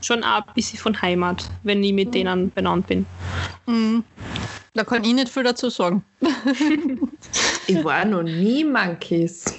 schon 0.00 0.22
auch 0.22 0.46
ein 0.46 0.54
bisschen 0.54 0.78
von 0.78 1.00
Heimat, 1.00 1.48
wenn 1.64 1.82
ich 1.82 1.92
mit 1.92 2.14
denen 2.14 2.50
benannt 2.50 2.86
bin. 2.86 3.06
Mhm. 3.66 4.04
Da 4.74 4.84
kann 4.84 5.04
ich 5.04 5.12
nicht 5.12 5.28
viel 5.28 5.42
dazu 5.42 5.70
sagen. 5.70 6.04
Ich 7.68 7.84
war 7.84 8.04
noch 8.04 8.24
nie 8.24 8.64
Monkeys. 8.64 9.54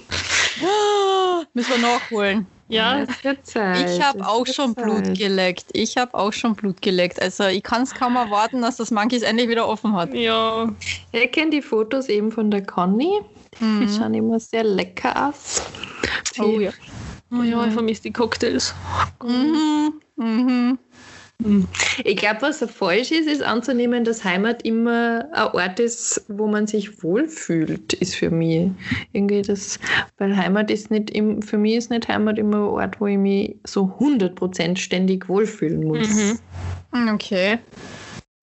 Müssen 1.53 1.71
wir 1.71 1.77
nachholen. 1.79 2.47
Ja, 2.69 2.99
Es 3.01 3.23
wird 3.23 3.45
Zeit, 3.45 3.87
Ich 3.89 4.01
habe 4.01 4.25
auch 4.27 4.47
schon 4.47 4.73
Blut 4.73 5.05
Zeit. 5.05 5.17
geleckt. 5.19 5.65
Ich 5.73 5.97
habe 5.97 6.13
auch 6.15 6.33
schon 6.33 6.55
Blut 6.55 6.81
geleckt. 6.81 7.21
Also 7.21 7.43
ich 7.45 7.61
kann 7.61 7.83
es 7.83 7.93
kaum 7.93 8.15
erwarten, 8.15 8.61
dass 8.61 8.77
das 8.77 8.89
Monkeys 8.89 9.21
endlich 9.21 9.49
wieder 9.49 9.67
offen 9.67 9.93
hat. 9.95 10.13
ja, 10.13 10.67
Ich 11.11 11.31
kenne 11.31 11.51
die 11.51 11.61
Fotos 11.61 12.09
eben 12.09 12.31
von 12.31 12.49
der 12.49 12.65
Conny. 12.65 13.19
Die 13.59 13.63
Mhm. 13.65 13.89
schauen 13.95 14.13
immer 14.15 14.39
sehr 14.39 14.63
lecker 14.63 15.29
aus. 15.29 15.61
oh 16.39 16.59
ja. 16.59 16.71
Oh 17.31 17.43
ja, 17.43 17.65
ich 17.67 17.73
vermisse 17.73 18.03
die 18.03 18.13
Cocktails. 18.13 18.73
Mhm. 19.23 19.93
Mhm. 20.15 20.79
Ich 22.03 22.15
glaube, 22.15 22.41
was 22.41 22.59
falsch 22.71 23.11
ist, 23.11 23.27
ist 23.27 23.43
anzunehmen, 23.43 24.03
dass 24.03 24.23
Heimat 24.23 24.63
immer 24.63 25.27
ein 25.33 25.47
Ort 25.53 25.79
ist, 25.79 26.23
wo 26.27 26.47
man 26.47 26.67
sich 26.67 27.03
wohlfühlt, 27.03 27.93
ist 27.93 28.15
für 28.15 28.29
mich. 28.29 28.71
Irgendwie 29.11 29.41
das, 29.41 29.79
weil 30.17 30.35
Heimat 30.35 30.71
ist 30.71 30.89
nicht, 30.89 31.09
im, 31.11 31.41
für 31.41 31.57
mich 31.57 31.75
ist 31.75 31.91
nicht 31.91 32.07
Heimat 32.07 32.39
immer 32.39 32.57
ein 32.57 32.63
Ort, 32.63 33.01
wo 33.01 33.07
ich 33.07 33.17
mich 33.17 33.57
so 33.65 33.93
100% 33.99 34.77
ständig 34.77 35.27
wohlfühlen 35.27 35.83
muss. 35.83 36.09
Mhm. 36.93 37.09
Okay. 37.13 37.59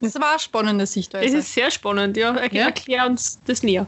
Das 0.01 0.15
war 0.15 0.31
eine 0.31 0.39
spannende 0.39 0.83
Das 0.85 0.93
Sichtweise. 0.95 1.37
ist 1.39 1.53
sehr 1.53 1.71
spannend, 1.71 2.17
ja. 2.17 2.35
Er- 2.35 2.53
Ja. 2.53 2.67
Erklär 2.67 3.07
uns 3.07 3.39
das 3.47 3.63
näher, 3.63 3.87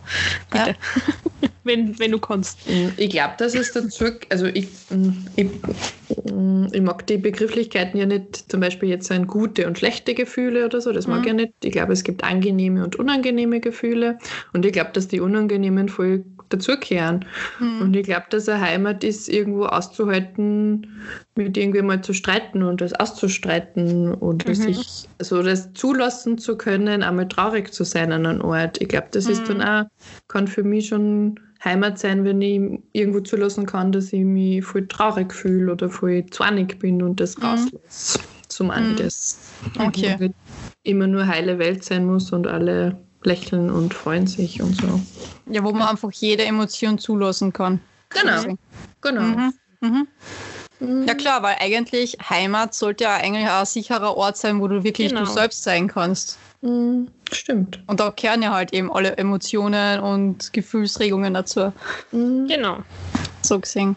bitte. 0.50 0.76
wenn, 1.64 1.98
wenn 1.98 2.10
du 2.10 2.18
kannst. 2.18 2.58
Ich 2.96 3.10
glaube, 3.10 3.34
dass 3.38 3.54
es 3.54 3.72
dazu, 3.72 4.06
also 4.28 4.46
ich, 4.46 4.68
ich, 5.36 5.48
ich 6.72 6.80
mag 6.82 7.06
die 7.06 7.16
Begrifflichkeiten 7.18 7.98
ja 7.98 8.04
nicht, 8.06 8.50
zum 8.50 8.60
Beispiel 8.60 8.88
jetzt 8.88 9.06
so 9.08 9.14
ein 9.14 9.26
gute 9.26 9.66
und 9.66 9.78
schlechte 9.78 10.14
Gefühle 10.14 10.66
oder 10.66 10.80
so, 10.80 10.92
das 10.92 11.06
mag 11.06 11.20
Mhm. 11.20 11.24
ich 11.24 11.28
ja 11.28 11.34
nicht. 11.34 11.52
Ich 11.64 11.72
glaube, 11.72 11.92
es 11.92 12.04
gibt 12.04 12.24
angenehme 12.24 12.84
und 12.84 12.96
unangenehme 12.96 13.60
Gefühle 13.60 14.18
und 14.52 14.66
ich 14.66 14.72
glaube, 14.72 14.90
dass 14.92 15.08
die 15.08 15.20
unangenehmen 15.20 15.88
voll 15.88 16.24
dazugehören. 16.52 17.24
Mhm. 17.58 17.80
Und 17.80 17.96
ich 17.96 18.04
glaube, 18.04 18.26
dass 18.30 18.48
eine 18.48 18.60
Heimat 18.60 19.04
ist, 19.04 19.28
irgendwo 19.28 19.64
auszuhalten, 19.64 20.86
mit 21.34 21.56
irgendwem 21.56 21.86
mal 21.86 22.02
zu 22.02 22.12
streiten 22.12 22.62
und 22.62 22.80
das 22.80 22.92
auszustreiten 22.92 24.12
oder 24.14 24.48
Mhm. 24.48 24.54
sich 24.54 25.08
so 25.20 25.42
das 25.42 25.72
zulassen 25.74 26.38
zu 26.38 26.56
können, 26.56 27.02
einmal 27.02 27.28
traurig 27.28 27.72
zu 27.72 27.84
sein 27.84 28.12
an 28.12 28.26
einem 28.26 28.40
Ort. 28.42 28.80
Ich 28.80 28.88
glaube, 28.88 29.08
das 29.12 29.26
ist 29.28 29.48
Mhm. 29.48 29.58
dann 29.58 29.62
auch, 29.62 29.84
kann 30.28 30.46
für 30.48 30.62
mich 30.62 30.88
schon 30.88 31.38
Heimat 31.64 31.98
sein, 31.98 32.24
wenn 32.24 32.42
ich 32.42 32.60
irgendwo 32.92 33.20
zulassen 33.20 33.66
kann, 33.66 33.92
dass 33.92 34.12
ich 34.12 34.24
mich 34.24 34.64
voll 34.64 34.86
traurig 34.88 35.32
fühle 35.32 35.72
oder 35.72 35.88
voll 35.88 36.26
zornig 36.26 36.78
bin 36.78 37.02
und 37.02 37.20
das 37.20 37.38
Mhm. 37.38 37.44
rauslasse. 37.44 38.20
So 38.50 38.64
meine 38.64 38.88
ich 38.88 38.92
Mhm. 38.94 39.04
das. 39.04 39.38
Okay. 39.78 40.30
Immer 40.84 41.06
nur 41.06 41.26
heile 41.28 41.58
Welt 41.60 41.84
sein 41.84 42.04
muss 42.06 42.32
und 42.32 42.46
alle 42.48 42.98
lächeln 43.26 43.70
und 43.70 43.94
freuen 43.94 44.26
sich 44.26 44.60
und 44.62 44.74
so. 44.76 45.00
Ja, 45.50 45.64
wo 45.64 45.72
man 45.72 45.88
einfach 45.88 46.12
jede 46.12 46.44
Emotion 46.44 46.98
zulassen 46.98 47.52
kann. 47.52 47.80
Genau, 48.10 48.56
genau. 49.00 49.22
Mhm. 49.22 49.52
Mhm. 49.80 50.08
Mhm. 50.80 51.06
Ja 51.06 51.14
klar, 51.14 51.42
weil 51.42 51.56
eigentlich 51.60 52.16
Heimat 52.28 52.74
sollte 52.74 53.04
ja 53.04 53.14
eigentlich 53.16 53.48
auch 53.48 53.60
ein 53.60 53.66
sicherer 53.66 54.16
Ort 54.16 54.36
sein, 54.36 54.60
wo 54.60 54.68
du 54.68 54.84
wirklich 54.84 55.08
Genau. 55.08 55.24
du 55.24 55.30
selbst 55.30 55.62
sein 55.62 55.88
kannst. 55.88 56.38
Mhm. 56.60 57.08
Stimmt. 57.32 57.82
Und 57.86 57.98
da 58.00 58.10
kehren 58.10 58.42
ja 58.42 58.52
halt 58.52 58.72
eben 58.72 58.92
alle 58.92 59.16
Emotionen 59.16 60.00
und 60.00 60.52
Gefühlsregungen 60.52 61.34
dazu. 61.34 61.72
Mhm. 62.12 62.46
Genau. 62.48 62.78
So 63.42 63.58
gesehen. 63.58 63.96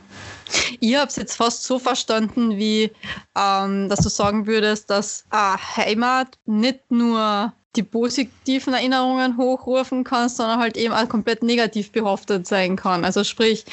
Ich 0.79 0.95
habe 0.95 1.07
es 1.07 1.15
jetzt 1.15 1.35
fast 1.35 1.63
so 1.63 1.79
verstanden, 1.79 2.57
wie 2.57 2.91
ähm, 3.35 3.89
dass 3.89 3.99
du 3.99 4.09
sagen 4.09 4.47
würdest, 4.47 4.89
dass 4.89 5.25
äh, 5.31 5.57
Heimat 5.77 6.37
nicht 6.45 6.91
nur 6.91 7.51
die 7.75 7.83
positiven 7.83 8.73
Erinnerungen 8.73 9.37
hochrufen 9.37 10.03
kann, 10.03 10.29
sondern 10.29 10.59
halt 10.59 10.77
eben 10.77 10.93
auch 10.93 11.07
komplett 11.09 11.43
negativ 11.43 11.91
behaftet 11.91 12.47
sein 12.47 12.75
kann. 12.75 13.05
Also 13.05 13.23
sprich, 13.23 13.65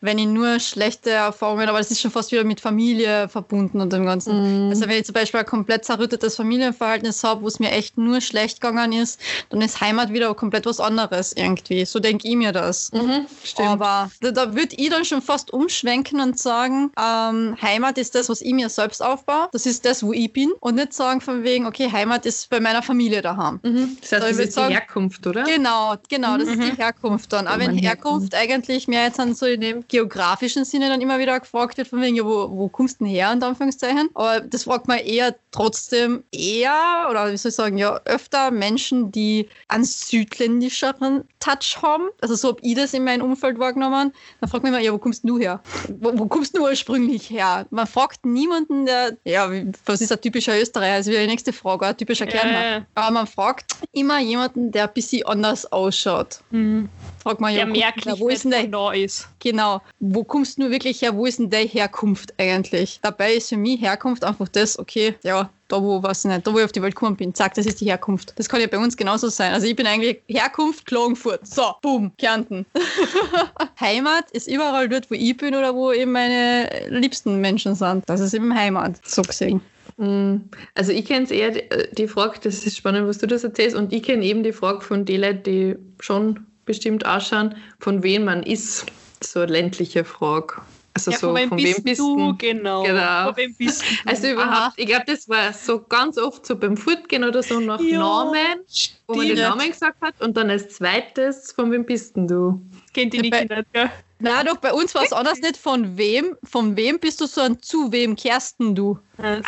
wenn 0.00 0.18
ich 0.18 0.26
nur 0.26 0.60
schlechte 0.60 1.10
Erfahrungen, 1.10 1.68
aber 1.68 1.78
das 1.78 1.90
ist 1.90 2.00
schon 2.00 2.10
fast 2.10 2.32
wieder 2.32 2.44
mit 2.44 2.60
Familie 2.60 3.28
verbunden 3.28 3.80
und 3.80 3.92
dem 3.92 4.04
Ganzen. 4.06 4.66
Mhm. 4.66 4.70
Also 4.70 4.82
wenn 4.82 4.98
ich 4.98 5.04
zum 5.04 5.14
Beispiel 5.14 5.40
ein 5.40 5.46
komplett 5.46 5.84
zerrüttetes 5.84 6.36
Familienverhältnis 6.36 7.22
habe, 7.24 7.42
wo 7.42 7.48
es 7.48 7.58
mir 7.58 7.70
echt 7.70 7.98
nur 7.98 8.20
schlecht 8.20 8.60
gegangen 8.60 8.92
ist, 8.92 9.20
dann 9.50 9.60
ist 9.60 9.80
Heimat 9.80 10.12
wieder 10.12 10.34
komplett 10.34 10.66
was 10.66 10.80
anderes 10.80 11.32
irgendwie. 11.32 11.84
So 11.84 12.00
denke 12.00 12.28
ich 12.28 12.36
mir 12.36 12.52
das. 12.52 12.92
Mhm, 12.92 13.26
stimmt. 13.42 13.68
Aber 13.68 14.10
da, 14.20 14.30
da 14.30 14.54
würde 14.54 14.74
ich 14.76 14.90
dann 14.90 15.04
schon 15.04 15.22
fast 15.22 15.52
umschwenken 15.52 16.20
und 16.20 16.38
sagen, 16.38 16.90
ähm, 16.98 17.56
Heimat 17.60 17.98
ist 17.98 18.14
das, 18.14 18.28
was 18.28 18.40
ich 18.40 18.52
mir 18.52 18.68
selbst 18.68 19.02
aufbaue. 19.02 19.48
Das 19.52 19.66
ist 19.66 19.84
das, 19.84 20.02
wo 20.02 20.12
ich 20.12 20.32
bin. 20.32 20.52
Und 20.60 20.76
nicht 20.76 20.92
sagen 20.92 21.20
von 21.20 21.42
wegen, 21.44 21.66
okay, 21.66 21.90
Heimat 21.90 22.26
ist 22.26 22.50
bei 22.50 22.60
meiner 22.60 22.82
Familie 22.82 23.22
daheim. 23.22 23.43
Mhm. 23.52 23.96
Das 24.00 24.12
heißt, 24.12 24.22
So, 24.22 24.28
das 24.28 24.38
ist 24.38 24.52
sagen- 24.54 24.68
die 24.68 24.74
Herkunft, 24.74 25.26
oder? 25.26 25.44
Genau, 25.44 25.94
genau, 26.08 26.36
das 26.38 26.48
ist 26.48 26.56
Mhm. 26.58 26.70
die 26.70 26.76
Herkunft 26.76 27.32
dann. 27.32 27.46
Aber 27.46 27.60
wenn 27.60 27.76
Herkunft 27.76 28.34
eigentlich 28.34 28.88
mehr 28.88 29.04
jetzt 29.04 29.18
dann 29.18 29.34
so 29.34 29.46
in 29.46 29.60
dem 29.60 29.84
geografischen 29.88 30.64
Sinne 30.64 30.88
dann 30.88 31.00
immer 31.00 31.18
wieder 31.18 31.38
gefragt 31.40 31.76
wird, 31.78 31.88
von 31.88 32.00
wegen, 32.02 32.16
ja, 32.16 32.24
wo, 32.24 32.48
wo 32.50 32.68
kommst 32.68 33.00
du 33.00 33.04
denn 33.04 33.12
her, 33.14 33.32
in 33.32 33.42
Anführungszeichen? 33.42 34.08
Aber 34.14 34.40
das 34.40 34.64
fragt 34.64 34.88
man 34.88 34.98
eher 34.98 35.34
trotzdem 35.50 36.24
eher, 36.32 37.06
oder 37.10 37.30
wie 37.32 37.36
soll 37.36 37.50
ich 37.50 37.54
sagen, 37.56 37.78
ja, 37.78 38.00
öfter 38.04 38.50
Menschen, 38.50 39.12
die 39.12 39.48
einen 39.68 39.84
südländischeren 39.84 41.24
Touch 41.40 41.78
haben. 41.82 42.08
Also 42.20 42.34
so 42.34 42.48
habe 42.48 42.58
ich 42.62 42.74
das 42.74 42.94
in 42.94 43.04
meinem 43.04 43.22
Umfeld 43.22 43.58
wahrgenommen. 43.58 44.12
Dann 44.40 44.50
fragt 44.50 44.62
man 44.64 44.72
immer, 44.72 44.82
ja, 44.82 44.92
wo 44.92 44.98
kommst 44.98 45.24
du 45.24 45.38
her? 45.38 45.62
Wo, 46.00 46.18
wo 46.18 46.26
kommst 46.26 46.56
du 46.56 46.62
ursprünglich 46.64 47.30
her? 47.30 47.66
Man 47.70 47.86
fragt 47.86 48.24
niemanden, 48.24 48.86
der, 48.86 49.16
ja, 49.24 49.50
was 49.86 50.00
ist 50.00 50.12
ein 50.12 50.20
typischer 50.20 50.58
Österreicher? 50.60 50.98
Das 50.98 51.06
wäre 51.06 51.22
die 51.22 51.28
nächste 51.28 51.52
Frage, 51.52 51.86
ein 51.86 51.96
typischer 51.96 52.26
Kärntner. 52.26 52.70
Ja, 52.78 52.86
Aber 52.94 53.10
man 53.12 53.26
fragt 53.34 53.72
immer 53.92 54.20
jemanden, 54.20 54.70
der 54.70 54.84
ein 54.84 54.92
bisschen 54.94 55.26
anders 55.26 55.70
ausschaut. 55.72 56.40
Mhm. 56.50 56.88
Fragt 57.22 57.40
man 57.40 57.52
ja, 57.52 57.64
Der 57.64 57.68
wo- 57.74 57.78
merklich 57.78 58.20
wo 58.20 58.28
ist 58.28 58.44
denn 58.44 58.50
der, 58.52 58.66
da 58.68 58.92
ist. 58.92 59.28
genau, 59.40 59.80
wo 59.98 60.22
kommst 60.24 60.58
du 60.58 60.70
wirklich 60.70 61.02
her, 61.02 61.16
wo 61.16 61.26
ist 61.26 61.38
denn 61.38 61.50
deine 61.50 61.66
Herkunft 61.68 62.32
eigentlich? 62.38 63.00
Dabei 63.02 63.34
ist 63.34 63.48
für 63.48 63.56
mich 63.56 63.80
Herkunft 63.80 64.24
einfach 64.24 64.48
das, 64.48 64.78
okay, 64.78 65.14
ja, 65.24 65.48
da 65.68 65.82
wo, 65.82 65.98
ich 66.06 66.24
nicht, 66.24 66.46
da 66.46 66.52
wo 66.52 66.58
ich 66.58 66.64
auf 66.64 66.72
die 66.72 66.82
Welt 66.82 66.94
gekommen 66.94 67.16
bin, 67.16 67.34
zack, 67.34 67.54
das 67.54 67.66
ist 67.66 67.80
die 67.80 67.86
Herkunft. 67.86 68.34
Das 68.36 68.48
kann 68.48 68.60
ja 68.60 68.66
bei 68.66 68.78
uns 68.78 68.96
genauso 68.96 69.28
sein. 69.30 69.52
Also 69.54 69.66
ich 69.66 69.74
bin 69.74 69.86
eigentlich 69.86 70.20
Herkunft 70.28 70.84
Klagenfurt. 70.86 71.46
So, 71.46 71.74
boom, 71.82 72.12
Kärnten. 72.18 72.66
Heimat 73.80 74.30
ist 74.32 74.46
überall 74.46 74.88
dort, 74.88 75.10
wo 75.10 75.14
ich 75.14 75.36
bin 75.36 75.54
oder 75.54 75.74
wo 75.74 75.92
eben 75.92 76.12
meine 76.12 76.68
liebsten 76.90 77.40
Menschen 77.40 77.74
sind. 77.74 78.04
Das 78.06 78.20
ist 78.20 78.34
eben 78.34 78.54
Heimat, 78.54 79.00
so 79.06 79.22
gesehen. 79.22 79.60
Mm, 79.96 80.36
Also 80.74 80.92
ich 80.92 81.04
kenne 81.04 81.24
es 81.24 81.30
eher, 81.30 81.50
die, 81.50 81.62
die 81.92 82.08
Frage, 82.08 82.38
das 82.42 82.66
ist 82.66 82.76
spannend, 82.76 83.06
was 83.08 83.18
du 83.18 83.26
das 83.26 83.44
erzählst, 83.44 83.76
und 83.76 83.92
ich 83.92 84.02
kenne 84.02 84.24
eben 84.24 84.42
die 84.42 84.52
Frage 84.52 84.80
von 84.80 85.04
den 85.04 85.20
Leuten, 85.20 85.42
die 85.44 85.76
schon 86.00 86.46
bestimmt 86.64 87.04
ausschauen, 87.06 87.54
von 87.78 88.02
wem 88.02 88.24
man 88.24 88.42
ist. 88.42 88.86
So 89.22 89.40
eine 89.40 89.52
ländliche 89.52 90.04
Frage. 90.04 90.54
Also 90.96 91.10
Ja, 91.10 91.18
so, 91.18 91.26
von 91.28 91.36
wem 91.36 91.48
von 91.48 91.56
bist 91.58 91.76
wem 91.78 91.84
bist 91.84 92.00
du? 92.00 92.16
du? 92.16 92.36
Genau. 92.38 92.82
Genau. 92.84 93.24
Von 93.26 93.36
wem 93.36 93.54
bist 93.56 93.82
du? 94.04 94.10
Also 94.10 94.28
überhaupt, 94.28 94.74
ich 94.78 94.86
glaube, 94.86 95.04
das 95.06 95.28
war 95.28 95.52
so 95.52 95.80
ganz 95.82 96.18
oft 96.18 96.46
so 96.46 96.56
beim 96.56 96.76
Fortgehen 96.76 97.24
oder 97.24 97.42
so 97.42 97.58
nach 97.60 97.80
Ja, 97.80 97.98
Namen, 97.98 98.60
wo 99.08 99.14
man 99.16 99.26
den. 99.26 99.36
Namen 99.38 99.70
gesagt 99.70 100.00
hat 100.00 100.14
und 100.20 100.36
dann 100.36 100.50
als 100.50 100.68
zweites, 100.68 101.52
von 101.52 101.70
wem 101.72 101.84
bist 101.84 102.16
denn 102.16 102.28
du? 102.28 102.62
Kennt 102.92 103.12
die 103.12 103.18
nicht, 103.22 103.32
gell? 103.72 103.90
Na 104.24 104.42
doch, 104.42 104.56
bei 104.56 104.72
uns 104.72 104.94
war 104.94 105.02
es 105.02 105.12
anders 105.12 105.38
nicht 105.40 105.56
von 105.56 105.96
wem, 105.96 106.36
von 106.44 106.76
wem 106.76 106.98
bist 106.98 107.20
du 107.20 107.26
so 107.26 107.40
ein 107.42 107.60
zu 107.62 107.92
wem 107.92 108.16
kehrsten 108.16 108.74
du? 108.74 108.98
Also, 109.18 109.42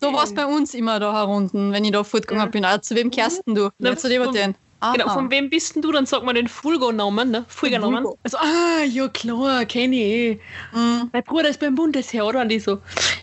So 0.00 0.12
war 0.12 0.24
es 0.24 0.34
bei 0.34 0.46
uns 0.46 0.74
immer 0.74 0.98
da 1.00 1.12
herunten, 1.12 1.72
wenn 1.72 1.84
ich 1.84 1.92
da 1.92 2.02
fortgegangen 2.04 2.46
Ja. 2.46 2.50
bin. 2.50 2.64
Ah, 2.64 2.82
zu 2.82 2.94
wem 2.96 3.10
kehrsten 3.10 3.54
du? 3.54 3.70
Na, 3.78 3.90
Ja, 3.90 3.96
zu 3.96 4.08
dem 4.08 4.20
von- 4.22 4.28
und 4.28 4.36
den. 4.36 4.54
Aha. 4.82 4.92
Genau, 4.94 5.10
von 5.10 5.30
wem 5.30 5.50
bist 5.50 5.74
denn 5.74 5.82
du? 5.82 5.92
Dann 5.92 6.06
sagt 6.06 6.24
man 6.24 6.34
den 6.34 6.48
Fulgo-Namen, 6.48 7.30
ne? 7.30 7.44
Fulgo-Namen. 7.48 8.02
Fulgo. 8.02 8.18
Also, 8.24 8.38
ah, 8.38 8.82
ja 8.88 9.08
klar, 9.08 9.64
kenne 9.66 9.94
ich 9.96 10.02
eh. 10.02 10.40
Mm. 10.72 11.10
Mein 11.12 11.22
Bruder 11.22 11.50
ist 11.50 11.60
beim 11.60 11.74
Bundesheer, 11.74 12.24
oder? 12.26 12.40
Und 12.40 12.48
die 12.48 12.58
so, 12.60 12.78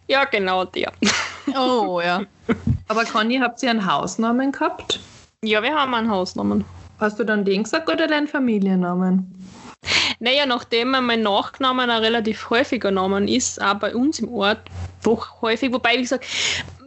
ja 0.08 0.26
genau, 0.26 0.66
der. 0.66 0.92
Oh, 1.58 2.00
ja. 2.00 2.22
Aber 2.88 3.06
Conny, 3.06 3.40
habt 3.40 3.64
ihr 3.64 3.72
einen 3.72 3.92
Hausnamen 3.92 4.52
gehabt? 4.52 5.00
Ja, 5.44 5.64
wir 5.64 5.74
haben 5.74 5.94
einen 5.96 6.10
Hausnamen. 6.12 6.64
Hast 7.00 7.18
du 7.20 7.24
dann 7.24 7.44
den 7.44 7.64
gesagt 7.64 7.90
oder 7.90 8.06
deinen 8.08 8.28
Familiennamen? 8.28 9.34
Naja, 10.20 10.46
nachdem 10.46 10.92
mein 10.92 11.22
Nachnamen 11.22 11.90
ein 11.90 12.02
relativ 12.04 12.50
häufiger 12.50 12.92
Name 12.92 13.30
ist, 13.30 13.62
auch 13.62 13.76
bei 13.76 13.96
uns 13.96 14.20
im 14.20 14.30
Ort 14.30 14.70
doch 15.04 15.42
häufig, 15.42 15.72
wobei, 15.72 15.94
wie 15.98 16.02
gesagt, 16.02 16.26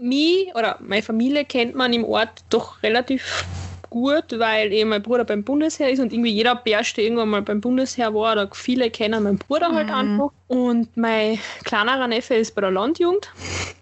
mich 0.01 0.49
oder 0.55 0.79
meine 0.81 1.03
Familie 1.03 1.45
kennt 1.45 1.75
man 1.75 1.93
im 1.93 2.05
Ort 2.05 2.45
doch 2.51 2.83
relativ 2.83 3.45
gut, 3.89 4.39
weil 4.39 4.73
eben 4.73 4.91
mein 4.91 5.03
Bruder 5.03 5.25
beim 5.25 5.43
Bundesheer 5.45 5.91
ist 5.91 6.01
und 6.01 6.13
irgendwie 6.13 6.31
jeder 6.31 6.55
Bärst, 6.55 6.97
der 6.97 7.05
irgendwann 7.05 7.29
mal 7.29 7.43
beim 7.43 7.61
Bundesheer 7.61 8.15
war, 8.15 8.33
oder 8.33 8.49
viele 8.53 8.91
kennen 8.91 9.23
meinen 9.23 9.39
Bruder 9.39 9.73
halt 9.73 9.89
Mhm. 9.89 9.95
einfach. 9.95 10.31
Und 10.47 10.97
mein 10.97 11.39
kleinerer 11.65 12.07
Neffe 12.07 12.35
ist 12.35 12.55
bei 12.55 12.61
der 12.61 12.71
Landjugend. 12.71 13.29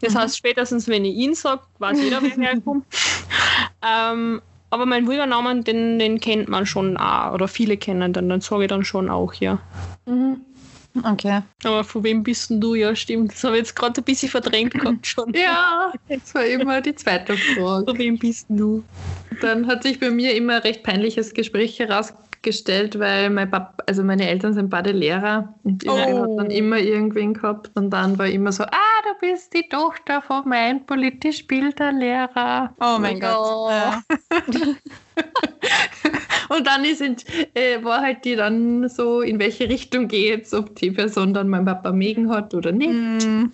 Das 0.01 0.15
Mhm. 0.15 0.19
heißt, 0.19 0.37
spätestens 0.39 0.89
wenn 0.89 1.05
ich 1.05 1.15
ihn 1.15 1.35
sage, 1.35 1.63
weiß 1.79 2.01
jeder, 2.03 2.23
wer 2.23 2.31
herkommt. 2.31 2.87
ähm, 3.83 4.43
aber 4.71 4.87
meinen 4.87 5.07
Brudernamen, 5.07 5.65
den, 5.65 5.99
den 5.99 6.21
kennt 6.21 6.49
man 6.49 6.67
schon 6.67 6.97
auch, 6.97 7.33
oder 7.35 7.49
viele 7.49 7.77
kennen 7.77 8.13
den, 8.13 8.29
dann 8.29 8.41
sage 8.41 8.65
ich 8.65 8.69
dann 8.69 8.85
schon 8.85 9.09
auch, 9.09 9.35
ja. 9.35 9.59
Mhm. 10.07 10.41
Okay. 11.05 11.43
Aber 11.65 11.85
von 11.85 12.03
wem 12.03 12.23
bist 12.23 12.51
denn 12.51 12.61
du? 12.61 12.75
Ja, 12.75 12.95
stimmt. 12.97 13.33
Das 13.33 13.45
habe 13.45 13.57
ich 13.57 13.61
jetzt 13.61 13.77
gerade 13.77 14.01
ein 14.01 14.05
bisschen 14.05 14.29
verdrängt 14.29 14.75
gehabt 14.75 15.07
schon. 15.07 15.33
Ja, 15.35 15.93
das 16.09 16.35
war 16.35 16.45
immer 16.45 16.81
die 16.81 16.95
zweite 16.95 17.37
Frage. 17.37 17.87
Von 17.87 17.99
wem 17.99 18.19
bist 18.19 18.49
denn 18.49 18.57
du? 18.57 18.85
Dann 19.41 19.67
hat 19.67 19.83
sich 19.83 20.01
bei 20.01 20.11
mir 20.11 20.35
immer 20.35 20.57
ein 20.57 20.63
recht 20.63 20.83
peinliches 20.83 21.35
Gespräch 21.35 21.79
herausgestellt, 22.43 22.99
weil 22.99 23.31
mein 23.31 23.51
Papa, 23.51 23.75
also 23.87 24.03
meine 24.05 24.29
Eltern 24.29 24.55
sind 24.55 24.71
beide 24.71 24.93
Lehrer 24.93 25.55
und 25.65 25.85
irgendwer 25.85 26.17
Oh. 26.17 26.23
hat 26.23 26.39
dann 26.39 26.51
immer 26.51 26.79
irgendwen 26.79 27.35
gehabt 27.35 27.71
und 27.75 27.91
dann 27.91 28.19
war 28.19 28.27
immer 28.27 28.53
so, 28.53 28.65
ah, 28.65 29.03
du 29.05 29.27
bist 29.27 29.55
die 29.55 29.69
Tochter 29.69 30.23
von 30.23 30.49
meinem 30.49 30.85
politisch 30.87 31.47
Bilderlehrer. 31.47 32.75
Oh 32.81 32.99
mein 32.99 33.19
Ja. 33.19 33.35
Gott. 33.35 33.71
Ja. 33.71 34.03
Und 36.51 36.67
dann 36.67 36.83
ist, 36.85 37.03
äh, 37.03 37.85
war 37.85 38.01
halt 38.01 38.25
die 38.25 38.35
dann 38.35 38.89
so, 38.89 39.21
in 39.21 39.39
welche 39.39 39.69
Richtung 39.69 40.09
geht's, 40.09 40.55
ob 40.55 40.75
die 40.77 40.91
Person 40.91 41.35
dann 41.35 41.49
mein 41.51 41.67
Papa 41.67 41.93
mögen 41.93 42.31
hat 42.31 42.55
oder 42.55 42.73
nicht. 42.73 42.89
Mm. 42.91 43.51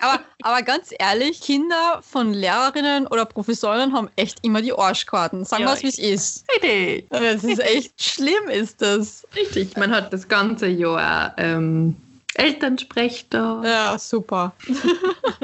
aber, 0.00 0.20
aber 0.44 0.62
ganz 0.62 0.90
ehrlich, 0.98 1.40
Kinder 1.40 2.00
von 2.02 2.32
Lehrerinnen 2.34 3.06
oder 3.06 3.24
Professorinnen 3.24 3.92
haben 3.94 4.08
echt 4.16 4.38
immer 4.42 4.60
die 4.62 4.72
Arschkarten. 4.72 5.44
Sagen 5.44 5.64
wir 5.64 5.70
Ja, 5.70 5.74
es, 5.74 5.82
wie 5.82 5.88
es 5.88 5.98
ist. 5.98 6.44
Richtig. 6.52 7.06
Das 7.10 7.42
ist 7.44 7.60
echt 7.60 8.02
schlimm, 8.02 8.48
ist 8.50 8.80
das. 8.82 9.26
Richtig. 9.34 9.76
Man 9.76 9.90
hat 9.90 10.12
das 10.12 10.28
ganze 10.28 10.66
Jahr 10.66 11.34
ähm, 11.38 11.96
Elternsprech 12.34 13.26
da. 13.30 13.62
Ja, 13.64 13.98
super. 13.98 14.52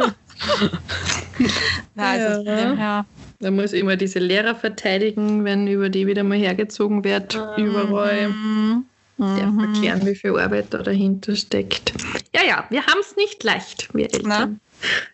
ja, 1.96 2.04
also, 2.04 2.42
Ja. 2.50 3.04
Da 3.42 3.50
muss 3.50 3.72
immer 3.72 3.96
diese 3.96 4.18
Lehrer 4.18 4.54
verteidigen, 4.54 5.44
wenn 5.46 5.66
über 5.66 5.88
die 5.88 6.06
wieder 6.06 6.22
mal 6.22 6.36
hergezogen 6.36 7.04
wird. 7.04 7.40
Überall. 7.56 8.28
Mhm. 8.28 8.84
Darf 9.16 9.50
Mhm. 9.50 9.60
erklären, 9.60 10.06
wie 10.06 10.14
viel 10.14 10.38
Arbeit 10.38 10.66
da 10.70 10.78
dahinter 10.78 11.36
steckt. 11.36 11.92
Ja, 12.34 12.42
ja, 12.42 12.64
wir 12.70 12.86
haben 12.86 13.00
es 13.00 13.16
nicht 13.16 13.42
leicht, 13.44 13.92
wir 13.94 14.12
Eltern. 14.12 14.60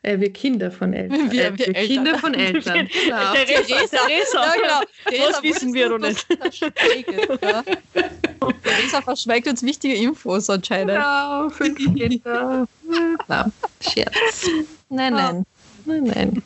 Äh, 0.02 0.18
wir 0.20 0.32
Kinder 0.32 0.70
von 0.70 0.92
Eltern. 0.92 1.30
Wir- 1.30 1.46
äh, 1.46 1.52
wir 1.52 1.58
wir 1.58 1.66
Eltern. 1.76 1.86
Kinder 1.86 2.18
von 2.18 2.34
Eltern. 2.34 2.88
Genau. 2.88 3.32
Theresa, 3.32 3.76
Theresa. 3.96 4.44
Ja, 4.44 4.54
genau. 4.54 4.80
Theresa, 5.08 5.42
wissen 5.42 5.74
wir 5.74 5.90
was 6.00 6.22
verschweigen, 6.22 7.38
Ja? 7.42 7.62
Theresa 8.62 9.02
verschweigt 9.02 9.48
uns 9.48 9.62
wichtige 9.62 9.94
Infos 9.94 10.48
anscheinend. 10.50 10.96
Genau, 10.96 11.48
fünf 11.50 11.78
Kinder. 11.78 12.66
Na, 13.28 13.50
Scherz. 13.80 14.46
Nein, 14.88 15.14
nein. 15.14 15.46
Nein, 15.84 16.04
nein. 16.04 16.42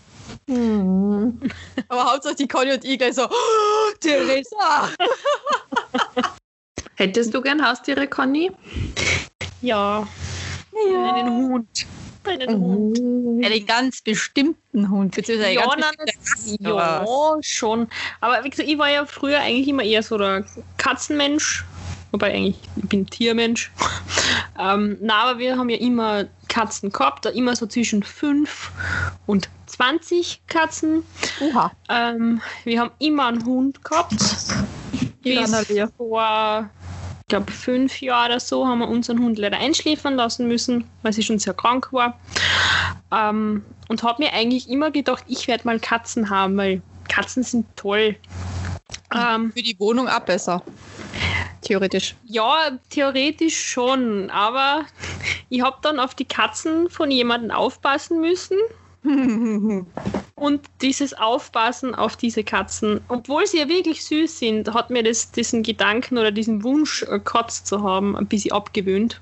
Hm. 0.48 1.40
Aber 1.88 2.12
Hauptsache 2.12 2.34
die 2.36 2.48
Conny 2.48 2.72
und 2.72 2.84
ich 2.84 2.98
gleich 2.98 3.14
so, 3.14 3.24
oh, 3.26 3.92
Theresa! 4.00 4.88
Hättest 6.96 7.32
du 7.34 7.40
gern 7.40 7.64
Haustiere, 7.66 8.06
Conny? 8.06 8.50
Ja, 9.62 10.06
einen 10.74 11.48
Hund. 11.48 11.86
Einen 12.24 12.60
Hund. 12.60 13.44
Einen 13.44 13.66
ganz 13.66 14.02
bestimmten 14.02 14.90
Hund, 14.90 15.14
beziehungsweise 15.14 15.54
Ja, 15.54 15.66
ganz 15.66 15.80
nein, 15.80 15.94
bestimmte 16.04 16.62
das, 16.62 17.06
ja, 17.06 17.36
schon. 17.40 17.88
Aber 18.20 18.44
wie 18.44 18.50
gesagt, 18.50 18.68
ich 18.68 18.78
war 18.78 18.90
ja 18.90 19.06
früher 19.06 19.40
eigentlich 19.40 19.68
immer 19.68 19.82
eher 19.82 20.02
so 20.02 20.18
der 20.18 20.44
Katzenmensch. 20.76 21.64
Wobei 22.12 22.34
eigentlich, 22.34 22.58
ich 22.76 22.88
bin 22.88 23.06
Tiermensch. 23.06 23.70
ähm, 24.58 24.98
na, 25.00 25.22
aber 25.22 25.38
wir 25.38 25.56
haben 25.56 25.68
ja 25.68 25.78
immer 25.78 26.26
Katzen 26.48 26.90
gehabt, 26.90 27.24
da 27.24 27.30
immer 27.30 27.54
so 27.54 27.66
zwischen 27.66 28.02
5 28.02 28.72
und 29.26 29.48
20 29.66 30.42
Katzen. 30.48 31.04
Oha. 31.40 31.70
Ähm, 31.88 32.40
wir 32.64 32.80
haben 32.80 32.90
immer 32.98 33.26
einen 33.26 33.44
Hund 33.44 33.84
gehabt. 33.84 34.16
Bis 35.22 35.52
vor, 35.96 36.68
glaube, 37.30 37.50
fünf 37.50 38.02
Jahren 38.02 38.32
oder 38.32 38.40
so 38.40 38.66
haben 38.66 38.80
wir 38.80 38.88
unseren 38.88 39.20
Hund 39.20 39.38
leider 39.38 39.58
einschläfern 39.58 40.16
lassen 40.16 40.46
müssen, 40.46 40.84
weil 41.02 41.14
sie 41.14 41.22
schon 41.22 41.38
sehr 41.38 41.54
krank 41.54 41.90
war. 41.92 42.20
Ähm, 43.10 43.64
und 43.88 44.02
habe 44.02 44.22
mir 44.22 44.34
eigentlich 44.34 44.68
immer 44.68 44.90
gedacht, 44.90 45.24
ich 45.26 45.48
werde 45.48 45.64
mal 45.64 45.80
Katzen 45.80 46.28
haben, 46.28 46.56
weil 46.58 46.82
Katzen 47.08 47.42
sind 47.42 47.66
toll. 47.76 48.16
Ähm, 49.14 49.52
Für 49.52 49.62
die 49.62 49.78
Wohnung 49.80 50.08
auch 50.08 50.20
besser. 50.20 50.62
Theoretisch. 51.62 52.14
Ja, 52.24 52.78
theoretisch 52.90 53.58
schon, 53.58 54.30
aber 54.30 54.84
ich 55.48 55.62
habe 55.62 55.78
dann 55.82 55.98
auf 55.98 56.14
die 56.14 56.24
Katzen 56.26 56.90
von 56.90 57.10
jemandem 57.10 57.50
aufpassen 57.50 58.20
müssen. 58.20 58.58
Und 60.34 60.60
dieses 60.80 61.14
Aufpassen 61.14 61.94
auf 61.94 62.16
diese 62.16 62.44
Katzen, 62.44 63.00
obwohl 63.08 63.46
sie 63.46 63.58
ja 63.58 63.68
wirklich 63.68 64.04
süß 64.04 64.38
sind, 64.38 64.72
hat 64.72 64.90
mir 64.90 65.02
das, 65.02 65.30
diesen 65.32 65.62
Gedanken 65.62 66.16
oder 66.16 66.30
diesen 66.30 66.62
Wunsch, 66.64 67.02
äh, 67.02 67.18
Katz 67.22 67.64
zu 67.64 67.82
haben, 67.82 68.16
ein 68.16 68.26
bisschen 68.26 68.52
abgewöhnt. 68.52 69.20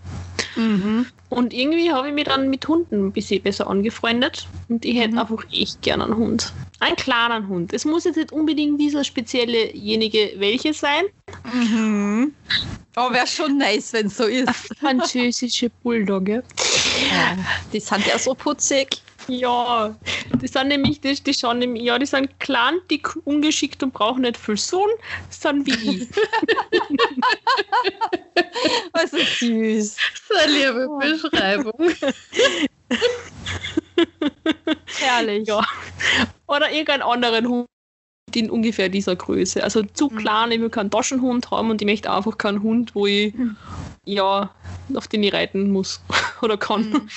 Mhm. 0.56 1.06
Und 1.28 1.52
irgendwie 1.52 1.92
habe 1.92 2.08
ich 2.08 2.14
mich 2.14 2.24
dann 2.24 2.48
mit 2.50 2.66
Hunden 2.66 3.06
ein 3.06 3.12
bisschen 3.12 3.42
besser 3.42 3.68
angefreundet. 3.68 4.48
Und 4.68 4.84
ich 4.84 4.96
hätte 4.96 5.12
mhm. 5.12 5.18
einfach 5.18 5.44
echt 5.52 5.82
gerne 5.82 6.04
einen 6.04 6.16
Hund. 6.16 6.52
Einen 6.80 6.96
kleinen 6.96 7.48
Hund. 7.48 7.72
Es 7.72 7.84
muss 7.84 8.04
jetzt 8.04 8.16
nicht 8.16 8.32
unbedingt 8.32 8.80
dieser 8.80 9.04
speziellejenige 9.04 10.34
welche 10.38 10.72
sein. 10.72 11.04
Mhm. 11.52 12.32
Aber 12.94 13.14
wäre 13.14 13.26
schon 13.26 13.58
nice, 13.58 13.92
wenn 13.92 14.06
es 14.06 14.16
so 14.16 14.24
ist. 14.24 14.50
Französische 14.80 15.70
Bulldogge. 15.82 16.42
Ja, 17.10 17.36
die 17.72 17.80
sind 17.80 18.06
ja 18.06 18.18
so 18.18 18.34
putzig. 18.34 19.02
Ja, 19.28 19.94
die 20.40 20.48
sind 20.48 20.68
nämlich, 20.68 21.00
die, 21.00 21.14
die 21.14 21.34
schauen 21.34 21.58
nämlich, 21.58 21.82
ja, 21.82 21.98
die 21.98 22.06
sind 22.06 22.40
klein, 22.40 22.76
dick, 22.90 23.14
ungeschickt 23.26 23.82
und 23.82 23.92
brauchen 23.92 24.22
nicht 24.22 24.38
viel 24.38 24.56
Sohn, 24.56 24.88
sind 25.28 25.66
wie 25.66 26.02
ich. 26.02 26.08
Was 28.92 29.12
ist 29.12 29.38
süß. 29.38 29.96
So 30.28 30.34
eine 30.34 30.52
liebe 30.52 30.88
oh. 30.88 30.98
Beschreibung. 30.98 31.72
Herrlich. 34.98 35.46
Ja. 35.46 35.62
Oder 36.46 36.70
irgendeinen 36.70 37.02
anderen 37.02 37.48
Hund 37.48 37.66
in 38.34 38.50
ungefähr 38.50 38.88
dieser 38.88 39.16
Größe. 39.16 39.62
Also 39.62 39.82
zu 39.82 40.08
mhm. 40.08 40.16
klein, 40.16 40.52
ich 40.52 40.60
will 40.60 40.70
keinen 40.70 40.90
Taschenhund 40.90 41.50
haben 41.50 41.70
und 41.70 41.82
ich 41.82 41.86
möchte 41.86 42.10
einfach 42.10 42.38
keinen 42.38 42.62
Hund, 42.62 42.94
wo 42.94 43.06
ich 43.06 43.34
mhm. 43.34 43.56
ja 44.04 44.50
auf 44.96 45.08
den 45.08 45.22
ich 45.22 45.32
reiten 45.32 45.70
muss 45.70 46.00
oder 46.42 46.56
kann. 46.56 46.90
Mhm. 46.90 47.08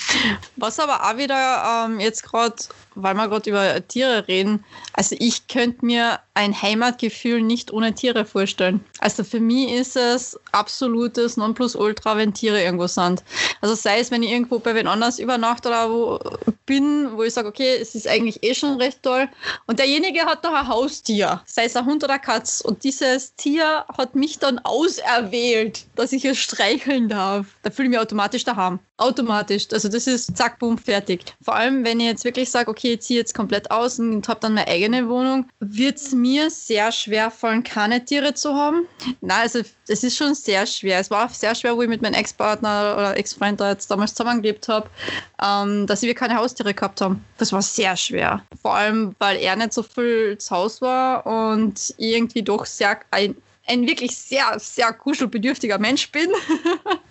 Was 0.55 0.79
aber 0.79 1.03
auch 1.03 1.17
wieder 1.17 1.85
ähm, 1.85 1.99
jetzt 1.99 2.23
gerade, 2.23 2.55
weil 2.95 3.13
wir 3.13 3.27
gerade 3.27 3.49
über 3.49 3.87
Tiere 3.87 4.27
reden, 4.27 4.63
also 4.93 5.15
ich 5.19 5.47
könnte 5.47 5.85
mir 5.85 6.19
ein 6.33 6.59
Heimatgefühl 6.59 7.41
nicht 7.41 7.71
ohne 7.71 7.93
Tiere 7.93 8.25
vorstellen. 8.25 8.83
Also 8.99 9.23
für 9.23 9.39
mich 9.39 9.71
ist 9.71 9.95
es 9.95 10.39
absolutes 10.51 11.37
Nonplusultra, 11.37 12.17
wenn 12.17 12.33
Tiere 12.33 12.61
irgendwo 12.61 12.87
sind. 12.87 13.23
Also 13.61 13.75
sei 13.75 13.99
es, 13.99 14.11
wenn 14.11 14.23
ich 14.23 14.31
irgendwo 14.31 14.59
bei 14.59 14.75
wen 14.75 14.87
anders 14.87 15.19
übernachte 15.19 15.69
oder 15.69 15.89
wo 15.89 16.19
bin, 16.65 17.17
wo 17.17 17.23
ich 17.23 17.33
sage, 17.33 17.47
okay, 17.47 17.77
es 17.81 17.95
ist 17.95 18.07
eigentlich 18.07 18.43
eh 18.43 18.53
schon 18.53 18.77
recht 18.77 19.03
toll. 19.03 19.27
Und 19.67 19.79
derjenige 19.79 20.21
hat 20.21 20.45
doch 20.45 20.53
ein 20.53 20.67
Haustier, 20.67 21.41
sei 21.45 21.65
es 21.65 21.75
ein 21.75 21.85
Hund 21.85 22.03
oder 22.03 22.19
Katz. 22.19 22.61
Und 22.61 22.83
dieses 22.83 23.35
Tier 23.35 23.85
hat 23.97 24.15
mich 24.15 24.39
dann 24.39 24.59
auserwählt, 24.59 25.85
dass 25.95 26.13
ich 26.13 26.25
es 26.25 26.37
streicheln 26.37 27.09
darf 27.09 27.45
da 27.63 27.69
fühle 27.69 27.87
ich 27.87 27.89
mich 27.91 27.99
automatisch 27.99 28.43
daheim. 28.43 28.79
Automatisch. 28.97 29.67
Also 29.71 29.89
das 29.89 30.07
ist 30.07 30.35
zack, 30.35 30.59
boom, 30.59 30.77
fertig. 30.77 31.23
Vor 31.41 31.55
allem, 31.55 31.85
wenn 31.85 31.99
ich 31.99 32.07
jetzt 32.07 32.23
wirklich 32.23 32.49
sage, 32.49 32.69
okay, 32.69 32.80
ich 32.83 33.01
ziehe 33.01 33.19
jetzt 33.19 33.33
komplett 33.33 33.71
aus 33.71 33.99
und 33.99 34.27
habe 34.27 34.39
dann 34.39 34.53
meine 34.53 34.67
eigene 34.67 35.07
Wohnung, 35.09 35.47
wird 35.59 35.97
es 35.97 36.11
mir 36.11 36.49
sehr 36.49 36.91
schwer 36.91 37.31
fallen, 37.31 37.63
keine 37.63 38.03
Tiere 38.03 38.33
zu 38.33 38.53
haben. 38.55 38.87
Nein, 39.21 39.41
also 39.41 39.61
es 39.87 40.03
ist 40.03 40.17
schon 40.17 40.35
sehr 40.35 40.65
schwer. 40.65 40.99
Es 40.99 41.11
war 41.11 41.25
auch 41.25 41.33
sehr 41.33 41.55
schwer, 41.55 41.75
wo 41.75 41.81
ich 41.81 41.89
mit 41.89 42.01
meinem 42.01 42.13
Ex-Partner 42.13 42.95
oder 42.97 43.17
Ex-Freund 43.17 43.59
da 43.59 43.71
jetzt 43.71 43.89
damals 43.91 44.13
zusammengelebt 44.13 44.67
habe, 44.67 44.89
ähm, 45.43 45.87
dass 45.87 46.01
wir 46.01 46.15
keine 46.15 46.35
Haustiere 46.35 46.73
gehabt 46.73 47.01
haben. 47.01 47.23
Das 47.37 47.51
war 47.51 47.61
sehr 47.61 47.95
schwer. 47.97 48.41
Vor 48.61 48.75
allem, 48.75 49.15
weil 49.19 49.37
er 49.37 49.55
nicht 49.55 49.73
so 49.73 49.83
viel 49.83 50.37
zu 50.37 50.55
Hause 50.55 50.81
war 50.81 51.25
und 51.25 51.93
irgendwie 51.97 52.43
doch 52.43 52.65
sehr 52.65 52.99
ein, 53.11 53.35
ein 53.67 53.87
wirklich 53.87 54.15
sehr, 54.15 54.57
sehr 54.59 54.93
kuschelbedürftiger 54.93 55.77
Mensch 55.77 56.11
bin. 56.11 56.29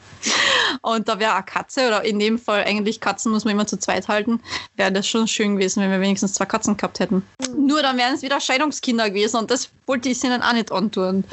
Und 0.83 1.09
da 1.09 1.19
wäre 1.19 1.35
eine 1.35 1.45
Katze, 1.45 1.89
oder 1.89 2.05
in 2.05 2.19
dem 2.19 2.39
Fall 2.39 2.65
eigentlich 2.65 3.01
Katzen 3.01 3.33
muss 3.33 3.45
man 3.45 3.55
immer 3.55 3.67
zu 3.67 3.79
zweit 3.79 4.09
halten, 4.09 4.41
wäre 4.77 4.93
das 4.93 5.07
schon 5.07 5.27
schön 5.27 5.57
gewesen, 5.57 5.83
wenn 5.83 5.91
wir 5.91 6.01
wenigstens 6.01 6.35
zwei 6.35 6.47
Katzen 6.47 6.77
gehabt 6.77 7.01
hätten. 7.01 7.27
Mhm. 7.49 7.67
Nur 7.67 7.83
dann 7.83 7.97
wären 7.97 8.15
es 8.15 8.23
wieder 8.23 8.41
Scheidungskinder 8.41 9.11
gewesen 9.11 9.37
und 9.37 9.51
das 9.51 9.71
wollte 9.87 10.09
ich 10.09 10.23
ihnen 10.25 10.43
auch 10.43 10.53
nicht 10.53 10.73
antun. 10.73 11.25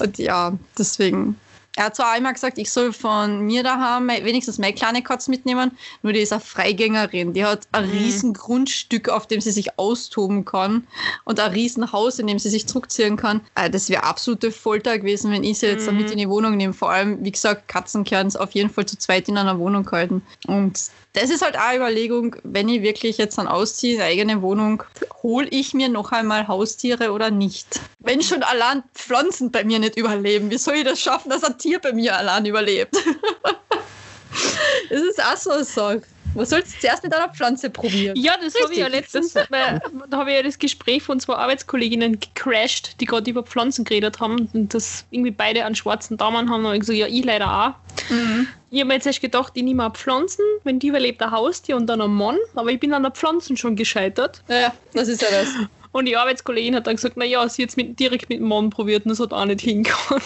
Und 0.00 0.18
ja, 0.18 0.52
deswegen 0.78 1.38
er 1.76 1.86
hat 1.86 1.96
zwar 1.96 2.12
einmal 2.12 2.32
gesagt, 2.32 2.58
ich 2.58 2.70
soll 2.70 2.92
von 2.92 3.40
mir 3.40 3.62
daheim 3.62 4.08
wenigstens 4.08 4.58
meine 4.58 4.74
kleine 4.74 5.02
Katze 5.02 5.30
mitnehmen, 5.30 5.76
nur 6.02 6.12
die 6.12 6.20
ist 6.20 6.32
eine 6.32 6.40
Freigängerin. 6.40 7.32
Die 7.32 7.44
hat 7.44 7.66
ein 7.72 7.86
mhm. 7.86 7.92
riesen 7.92 8.32
Grundstück, 8.32 9.08
auf 9.08 9.26
dem 9.26 9.40
sie 9.40 9.50
sich 9.50 9.76
austoben 9.78 10.44
kann 10.44 10.86
und 11.24 11.40
ein 11.40 11.50
riesen 11.50 11.90
Haus, 11.92 12.18
in 12.18 12.28
dem 12.28 12.38
sie 12.38 12.50
sich 12.50 12.66
zurückziehen 12.66 13.16
kann. 13.16 13.40
Äh, 13.56 13.70
das 13.70 13.88
wäre 13.88 14.04
absolute 14.04 14.52
Folter 14.52 14.98
gewesen, 14.98 15.32
wenn 15.32 15.42
ich 15.42 15.58
sie 15.58 15.66
jetzt 15.66 15.90
mhm. 15.90 15.96
mit 15.96 16.10
in 16.10 16.18
die 16.18 16.28
Wohnung 16.28 16.56
nehme. 16.56 16.74
Vor 16.74 16.90
allem, 16.90 17.24
wie 17.24 17.32
gesagt, 17.32 17.66
Katzen 17.66 18.04
können 18.04 18.28
es 18.28 18.36
auf 18.36 18.52
jeden 18.52 18.70
Fall 18.70 18.86
zu 18.86 18.96
zweit 18.96 19.28
in 19.28 19.36
einer 19.36 19.58
Wohnung 19.58 19.90
halten. 19.90 20.22
Und 20.46 20.90
das 21.14 21.30
ist 21.30 21.42
halt 21.42 21.56
auch 21.56 21.60
eine 21.60 21.78
Überlegung, 21.78 22.36
wenn 22.42 22.68
ich 22.68 22.82
wirklich 22.82 23.18
jetzt 23.18 23.38
dann 23.38 23.46
ausziehe, 23.46 23.94
eine 23.94 24.04
eigene 24.04 24.42
Wohnung, 24.42 24.82
hole 25.22 25.46
ich 25.48 25.72
mir 25.72 25.88
noch 25.88 26.10
einmal 26.10 26.48
Haustiere 26.48 27.12
oder 27.12 27.30
nicht? 27.30 27.80
Wenn 28.00 28.20
schon 28.20 28.42
allein 28.42 28.82
Pflanzen 28.94 29.52
bei 29.52 29.62
mir 29.64 29.78
nicht 29.78 29.96
überleben, 29.96 30.50
wie 30.50 30.58
soll 30.58 30.74
ich 30.74 30.84
das 30.84 31.00
schaffen, 31.00 31.30
dass 31.30 31.44
ein 31.44 31.56
Tier 31.56 31.78
bei 31.78 31.92
mir 31.92 32.16
allein 32.16 32.44
überlebt? 32.44 32.96
das 34.90 35.02
ist 35.02 35.22
auch 35.24 35.36
so 35.36 35.50
eine 35.50 35.64
Sache. 35.64 36.02
Man 36.34 36.46
soll 36.46 36.60
es 36.60 36.78
zuerst 36.80 37.02
mit 37.02 37.14
einer 37.14 37.28
Pflanze 37.28 37.70
probieren. 37.70 38.16
Ja, 38.16 38.34
das 38.42 38.54
habe 38.60 38.72
ich 38.72 38.78
ja 38.78 38.88
letztens, 38.88 39.34
weil, 39.34 39.80
da 40.08 40.18
habe 40.18 40.30
ich 40.30 40.36
ja 40.36 40.42
das 40.42 40.58
Gespräch 40.58 41.02
von 41.02 41.20
zwei 41.20 41.34
Arbeitskolleginnen 41.34 42.18
gecrashed, 42.20 43.00
die 43.00 43.06
gerade 43.06 43.30
über 43.30 43.42
Pflanzen 43.42 43.84
geredet 43.84 44.20
haben 44.20 44.48
und 44.52 44.74
das 44.74 45.04
irgendwie 45.10 45.30
beide 45.30 45.64
einen 45.64 45.74
schwarzen 45.74 46.16
Daumen 46.16 46.50
haben. 46.50 46.64
Und 46.64 46.74
ich 46.74 46.80
gesagt, 46.80 46.98
ja, 46.98 47.06
ich 47.06 47.24
leider 47.24 47.46
auch. 47.46 48.10
Mhm. 48.10 48.48
Ich 48.70 48.80
habe 48.80 48.88
mir 48.88 48.94
jetzt 48.94 49.06
erst 49.06 49.20
gedacht, 49.20 49.52
ich 49.54 49.62
nehme 49.62 49.88
Pflanzen, 49.92 50.44
wenn 50.64 50.80
die 50.80 50.88
überlebt, 50.88 51.22
ein 51.22 51.30
Haustier 51.30 51.76
und 51.76 51.86
dann 51.86 52.00
ein 52.00 52.10
Mann, 52.10 52.38
aber 52.54 52.70
ich 52.70 52.80
bin 52.80 52.92
an 52.92 53.02
der 53.02 53.12
Pflanzen 53.12 53.56
schon 53.56 53.76
gescheitert. 53.76 54.42
Ja, 54.48 54.74
das 54.92 55.08
ist 55.08 55.22
ja 55.22 55.28
das. 55.30 55.48
Und 55.94 56.06
die 56.06 56.16
Arbeitskollegin 56.16 56.74
hat 56.74 56.88
dann 56.88 56.96
gesagt, 56.96 57.16
naja, 57.16 57.48
sie 57.48 57.62
hat 57.62 57.68
es 57.68 57.76
direkt 57.76 58.28
mit 58.28 58.40
dem 58.40 58.48
Mann 58.48 58.68
probiert 58.68 59.04
und 59.04 59.10
das 59.10 59.20
hat 59.20 59.32
auch 59.32 59.44
nicht 59.44 59.60
hingehauen. 59.60 60.20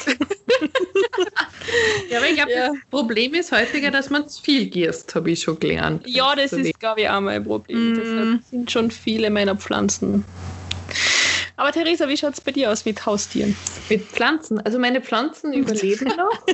ja, 2.11 2.17
aber 2.17 2.27
ich 2.27 2.37
glaube, 2.37 2.53
ja. 2.53 2.69
das 2.69 2.77
Problem 2.91 3.35
ist 3.35 3.53
häufiger, 3.53 3.91
dass 3.91 4.09
man 4.09 4.27
zu 4.27 4.41
viel 4.41 4.65
gießt, 4.65 5.15
habe 5.15 5.31
ich 5.31 5.43
schon 5.43 5.61
gelernt. 5.61 6.07
Ja, 6.07 6.35
das 6.35 6.55
ist, 6.55 6.81
glaube 6.81 7.03
ich, 7.03 7.11
auch 7.11 7.21
mein 7.21 7.45
Problem. 7.45 7.93
Mm. 7.93 7.95
Deshalb 7.97 8.43
sind 8.51 8.71
schon 8.71 8.91
viele 8.91 9.29
meiner 9.29 9.57
Pflanzen. 9.57 10.25
Aber 11.57 11.71
Theresa, 11.71 12.09
wie 12.09 12.17
schaut 12.17 12.33
es 12.33 12.41
bei 12.41 12.53
dir 12.53 12.73
aus 12.73 12.87
mit 12.87 13.05
Haustieren? 13.05 13.55
Mit 13.91 14.05
Pflanzen? 14.05 14.61
Also 14.61 14.79
meine 14.79 15.03
Pflanzen 15.03 15.53
überleben 15.53 16.11
noch. 16.17 16.47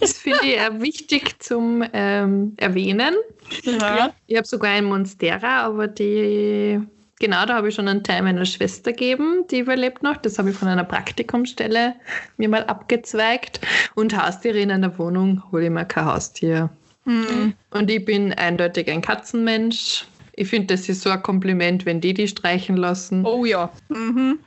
Das 0.00 0.18
finde 0.18 0.40
ich 0.42 0.60
auch 0.60 0.80
wichtig 0.80 1.40
zum 1.40 1.84
ähm, 1.92 2.54
Erwähnen. 2.56 3.14
Ja. 3.62 4.12
Ich 4.26 4.36
habe 4.36 4.46
sogar 4.46 4.72
ein 4.72 4.86
Monstera, 4.86 5.62
aber 5.62 5.86
die 5.86 6.80
Genau, 7.20 7.44
da 7.44 7.56
habe 7.56 7.68
ich 7.68 7.74
schon 7.74 7.86
einen 7.86 8.02
Teil 8.02 8.22
meiner 8.22 8.46
Schwester 8.46 8.92
gegeben, 8.92 9.44
die 9.50 9.58
überlebt 9.58 10.02
noch. 10.02 10.16
Das 10.16 10.38
habe 10.38 10.50
ich 10.50 10.56
von 10.56 10.68
einer 10.68 10.84
Praktikumsstelle 10.84 11.94
mir 12.38 12.48
mal 12.48 12.64
abgezweigt. 12.64 13.60
Und 13.94 14.16
Haustiere 14.16 14.58
in 14.58 14.70
einer 14.70 14.98
Wohnung 14.98 15.42
hole 15.52 15.64
ich 15.64 15.70
mir 15.70 15.84
kein 15.84 16.06
Haustier. 16.06 16.70
Mhm. 17.04 17.52
Und 17.70 17.90
ich 17.90 18.06
bin 18.06 18.32
eindeutig 18.32 18.90
ein 18.90 19.02
Katzenmensch. 19.02 20.06
Ich 20.32 20.48
finde, 20.48 20.74
das 20.74 20.88
ist 20.88 21.02
so 21.02 21.10
ein 21.10 21.22
Kompliment, 21.22 21.84
wenn 21.84 22.00
die 22.00 22.14
die 22.14 22.26
streichen 22.26 22.78
lassen. 22.78 23.26
Oh 23.26 23.44
ja. 23.44 23.70
Mhm. 23.90 24.38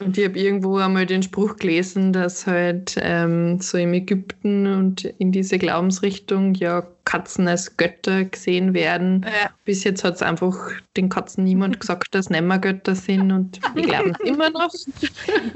Und 0.00 0.18
ich 0.18 0.24
habe 0.24 0.38
irgendwo 0.38 0.78
einmal 0.78 1.06
den 1.06 1.22
Spruch 1.22 1.56
gelesen, 1.56 2.12
dass 2.12 2.46
halt 2.46 2.96
ähm, 3.00 3.60
so 3.60 3.78
im 3.78 3.94
Ägypten 3.94 4.66
und 4.66 5.04
in 5.04 5.30
diese 5.30 5.56
Glaubensrichtung 5.56 6.54
ja 6.54 6.86
Katzen 7.04 7.46
als 7.46 7.76
Götter 7.76 8.24
gesehen 8.24 8.74
werden. 8.74 9.24
Ja. 9.24 9.50
Bis 9.64 9.84
jetzt 9.84 10.02
hat 10.02 10.14
es 10.14 10.22
einfach 10.22 10.56
den 10.96 11.08
Katzen 11.08 11.44
niemand 11.44 11.78
gesagt, 11.78 12.14
dass 12.14 12.28
nicht 12.28 12.42
Götter 12.58 12.94
sind 12.94 13.30
und 13.30 13.60
die 13.76 13.82
glauben 13.82 14.14
immer 14.24 14.50
noch. 14.50 14.72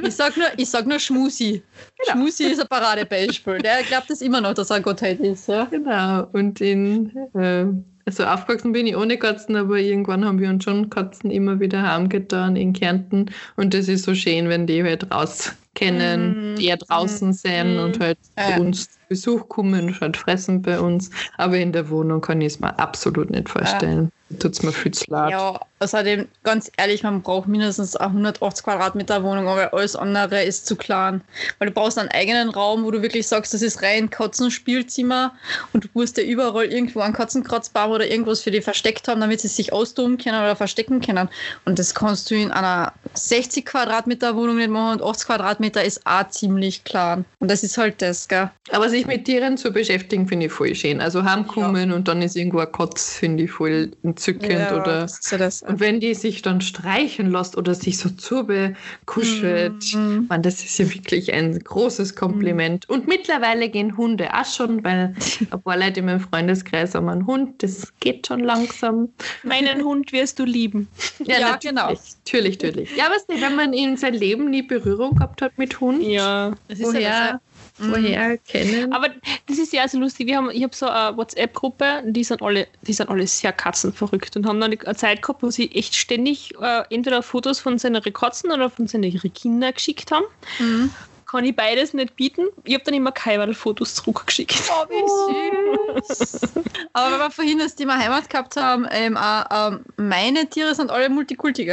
Ich 0.02 0.14
sage 0.14 0.38
nur, 0.38 0.48
sag 0.70 0.86
nur 0.86 1.00
Schmusi. 1.00 1.62
Genau. 1.98 2.12
Schmusi 2.12 2.44
ist 2.44 2.60
ein 2.60 2.68
Paradebeispiel. 2.68 3.58
Der 3.58 3.82
glaubt 3.82 4.10
es 4.10 4.22
immer 4.22 4.40
noch, 4.40 4.54
dass 4.54 4.70
er 4.70 4.76
eine 4.76 4.84
Gottheit 4.84 5.20
ist. 5.20 5.48
Ja? 5.48 5.64
Genau. 5.64 6.28
Und 6.32 6.60
in 6.60 7.10
äh, 7.34 7.66
also 8.08 8.24
aufgewachsen 8.24 8.72
bin 8.72 8.86
ich 8.86 8.96
ohne 8.96 9.18
Katzen, 9.18 9.54
aber 9.54 9.78
irgendwann 9.78 10.24
haben 10.24 10.38
wir 10.38 10.48
uns 10.48 10.64
schon 10.64 10.88
Katzen 10.88 11.30
immer 11.30 11.60
wieder 11.60 11.82
heimgetan 11.82 12.56
in 12.56 12.72
Kärnten. 12.72 13.26
Und 13.56 13.74
das 13.74 13.86
ist 13.86 14.04
so 14.04 14.14
schön, 14.14 14.48
wenn 14.48 14.66
die 14.66 14.82
halt 14.82 15.12
raus 15.12 15.52
kennen, 15.74 16.54
mm. 16.54 16.56
die 16.56 16.64
ja 16.68 16.76
draußen 16.76 17.34
sind 17.34 17.76
mm. 17.76 17.80
und 17.80 18.00
halt 18.00 18.16
ja. 18.38 18.56
zu 18.56 18.62
uns 18.62 18.88
Besuch 19.10 19.46
kommen 19.50 19.88
und 19.88 20.00
halt 20.00 20.16
fressen 20.16 20.62
bei 20.62 20.80
uns. 20.80 21.10
Aber 21.36 21.58
in 21.58 21.72
der 21.72 21.90
Wohnung 21.90 22.22
kann 22.22 22.40
ich 22.40 22.54
es 22.54 22.60
mir 22.60 22.78
absolut 22.78 23.28
nicht 23.28 23.50
vorstellen. 23.50 24.10
Ja. 24.30 24.38
Tut 24.38 24.52
es 24.52 24.62
mir 24.62 24.72
viel 24.72 24.92
zu 24.92 25.04
laut. 25.10 25.30
Ja, 25.30 25.60
Außerdem, 25.80 26.26
ganz 26.42 26.72
ehrlich, 26.76 27.04
man 27.04 27.22
braucht 27.22 27.46
mindestens 27.46 27.94
eine 27.94 28.08
180 28.08 28.64
Quadratmeter 28.64 29.22
Wohnung, 29.22 29.46
aber 29.46 29.72
alles 29.72 29.94
andere 29.94 30.42
ist 30.42 30.66
zu 30.66 30.74
klein. 30.74 31.20
Weil 31.58 31.68
du 31.68 31.74
brauchst 31.74 31.98
einen 31.98 32.08
eigenen 32.08 32.48
Raum, 32.48 32.84
wo 32.84 32.90
du 32.90 33.00
wirklich 33.00 33.28
sagst, 33.28 33.54
das 33.54 33.62
ist 33.62 33.80
rein 33.82 34.10
Katzenspielzimmer 34.10 35.34
und 35.72 35.84
du 35.84 35.88
musst 35.94 36.18
ja 36.18 36.24
überall 36.24 36.64
irgendwo 36.64 37.00
einen 37.00 37.14
Katzenkratzbaum 37.14 37.92
oder 37.92 38.10
irgendwas 38.10 38.40
für 38.40 38.50
die 38.50 38.60
versteckt 38.60 39.06
haben, 39.06 39.20
damit 39.20 39.40
sie 39.40 39.48
sich 39.48 39.72
austoben 39.72 40.18
können 40.18 40.40
oder 40.40 40.56
verstecken 40.56 41.00
können. 41.00 41.28
Und 41.64 41.78
das 41.78 41.94
kannst 41.94 42.28
du 42.30 42.34
in 42.34 42.50
einer 42.50 42.92
60 43.14 43.64
Quadratmeter 43.64 44.34
Wohnung 44.34 44.56
nicht 44.56 44.70
machen 44.70 45.00
und 45.00 45.02
80 45.08 45.26
Quadratmeter 45.28 45.84
ist 45.84 46.04
auch 46.06 46.28
ziemlich 46.28 46.82
klein. 46.82 47.24
Und 47.38 47.52
das 47.52 47.62
ist 47.62 47.78
halt 47.78 48.02
das, 48.02 48.26
gell? 48.26 48.50
Aber 48.72 48.90
sich 48.90 49.06
mit 49.06 49.26
Tieren 49.26 49.56
zu 49.56 49.70
beschäftigen, 49.70 50.26
finde 50.26 50.46
ich 50.46 50.52
voll 50.52 50.74
schön. 50.74 51.00
Also 51.00 51.22
heimkommen 51.22 51.90
ja. 51.90 51.96
und 51.96 52.08
dann 52.08 52.20
ist 52.20 52.34
irgendwo 52.34 52.58
ein 52.58 52.72
Katz, 52.72 53.14
finde 53.14 53.44
ich 53.44 53.52
voll 53.52 53.92
entzückend. 54.18 54.52
Ja, 54.52 54.80
oder 54.80 55.06
ja. 55.06 55.68
Und 55.68 55.80
wenn 55.80 56.00
die 56.00 56.14
sich 56.14 56.42
dann 56.42 56.60
streichen 56.60 57.30
lässt 57.30 57.56
oder 57.56 57.74
sich 57.74 57.98
so 57.98 58.10
zubekuschelt, 58.10 59.94
mhm. 59.94 60.26
man, 60.28 60.42
das 60.42 60.64
ist 60.64 60.78
ja 60.78 60.92
wirklich 60.92 61.32
ein 61.32 61.58
großes 61.58 62.16
Kompliment. 62.16 62.88
Mhm. 62.88 62.94
Und 62.94 63.08
mittlerweile 63.08 63.68
gehen 63.68 63.96
Hunde 63.96 64.34
auch 64.34 64.44
schon, 64.44 64.82
weil 64.84 65.14
ein 65.50 65.62
paar 65.62 65.76
Leute 65.76 66.00
in 66.00 66.06
meinem 66.06 66.20
Freundeskreis 66.20 66.94
haben 66.94 67.08
einen 67.08 67.26
Hund, 67.26 67.62
das 67.62 67.92
geht 68.00 68.26
schon 68.26 68.40
langsam. 68.40 69.10
Meinen 69.42 69.84
Hund 69.84 70.12
wirst 70.12 70.38
du 70.38 70.44
lieben. 70.44 70.88
Ja, 71.24 71.40
ja 71.40 71.58
genau. 71.60 71.88
Natürlich, 72.24 72.58
natürlich. 72.60 72.96
Ja, 72.96 73.10
was 73.10 73.26
nicht, 73.28 73.42
wenn 73.42 73.56
man 73.56 73.72
in 73.72 73.96
sein 73.96 74.14
Leben 74.14 74.50
nie 74.50 74.62
Berührung 74.62 75.16
gehabt 75.16 75.42
hat 75.42 75.58
mit 75.58 75.78
Hund. 75.80 76.02
Ja, 76.02 76.54
das 76.68 76.78
ist 76.78 76.86
woher, 76.86 77.00
ja 77.00 77.40
vorher 77.78 78.28
mhm. 78.30 78.38
kennen. 78.46 78.92
Aber 78.92 79.08
das 79.46 79.58
ist 79.58 79.72
ja 79.72 79.86
so 79.88 79.98
lustig. 79.98 80.26
Wir 80.26 80.36
haben, 80.36 80.50
ich 80.50 80.62
habe 80.62 80.74
so 80.74 80.86
eine 80.86 81.16
WhatsApp-Gruppe, 81.16 82.02
die 82.06 82.24
sind 82.24 82.42
alle, 82.42 82.66
die 82.82 82.92
sind 82.92 83.08
alle 83.08 83.26
sehr 83.26 83.52
katzenverrückt 83.52 84.36
und 84.36 84.46
haben 84.46 84.60
dann 84.60 84.72
eine 84.72 84.96
Zeit 84.96 85.22
gehabt, 85.22 85.42
wo 85.42 85.50
sie 85.50 85.70
echt 85.72 85.94
ständig 85.94 86.54
äh, 86.60 86.82
entweder 86.90 87.22
Fotos 87.22 87.60
von 87.60 87.78
seinen 87.78 88.02
Katzen 88.02 88.50
oder 88.50 88.70
von 88.70 88.86
seinen 88.86 89.10
Kindern 89.32 89.72
geschickt 89.72 90.10
haben. 90.10 90.26
Mhm. 90.58 90.90
Kann 91.30 91.44
ich 91.44 91.54
beides 91.54 91.92
nicht 91.92 92.16
bieten. 92.16 92.46
Ich 92.64 92.72
habe 92.72 92.84
dann 92.84 92.94
immer 92.94 93.12
keine 93.12 93.52
Fotos 93.52 93.96
zurückgeschickt. 93.96 94.62
Oh, 94.70 94.86
wie 94.88 96.00
süß. 96.00 96.40
Aber 96.94 97.12
wenn 97.12 97.18
wir 97.18 97.30
vorhin 97.30 97.58
das 97.58 97.74
Thema 97.74 97.98
Heimat 97.98 98.30
gehabt 98.30 98.56
haben, 98.56 98.86
ähm, 98.90 99.16
äh, 99.16 99.40
äh, 99.74 99.78
meine 99.98 100.48
Tiere 100.48 100.74
sind 100.74 100.90
alle 100.90 101.10
Multikulti. 101.10 101.70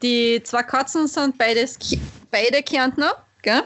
Die 0.00 0.40
zwei 0.44 0.62
Katzen 0.62 1.08
sind 1.08 1.36
beides, 1.38 1.76
beide 2.30 2.62
Kärntner. 2.62 3.16
Gell? 3.42 3.62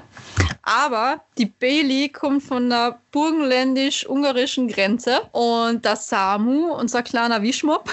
Aber 0.62 1.20
die 1.38 1.46
Bailey 1.46 2.08
kommt 2.08 2.42
von 2.42 2.68
der 2.68 2.98
burgenländisch-ungarischen 3.12 4.66
Grenze 4.66 5.20
und 5.30 5.84
der 5.84 5.94
Samu, 5.94 6.72
unser 6.72 7.04
kleiner 7.04 7.40
Wischmopp, 7.40 7.88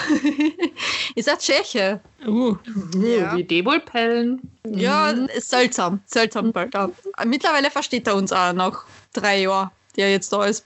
ist 1.14 1.28
ein 1.28 1.38
Tscheche. 1.38 2.00
Uh, 2.26 2.56
ja. 2.96 3.36
wie 3.36 3.44
die 3.44 3.64
wohl 3.64 3.78
pellen. 3.78 4.40
Ja, 4.66 5.12
mhm. 5.12 5.28
seltsam, 5.38 6.00
seltsam. 6.06 6.46
Mhm. 6.46 6.92
Mittlerweile 7.26 7.70
versteht 7.70 8.08
er 8.08 8.16
uns 8.16 8.32
auch 8.32 8.52
nach 8.52 8.84
drei 9.12 9.42
Jahren, 9.42 9.70
der 9.96 10.10
jetzt 10.10 10.32
da 10.32 10.44
ist. 10.44 10.64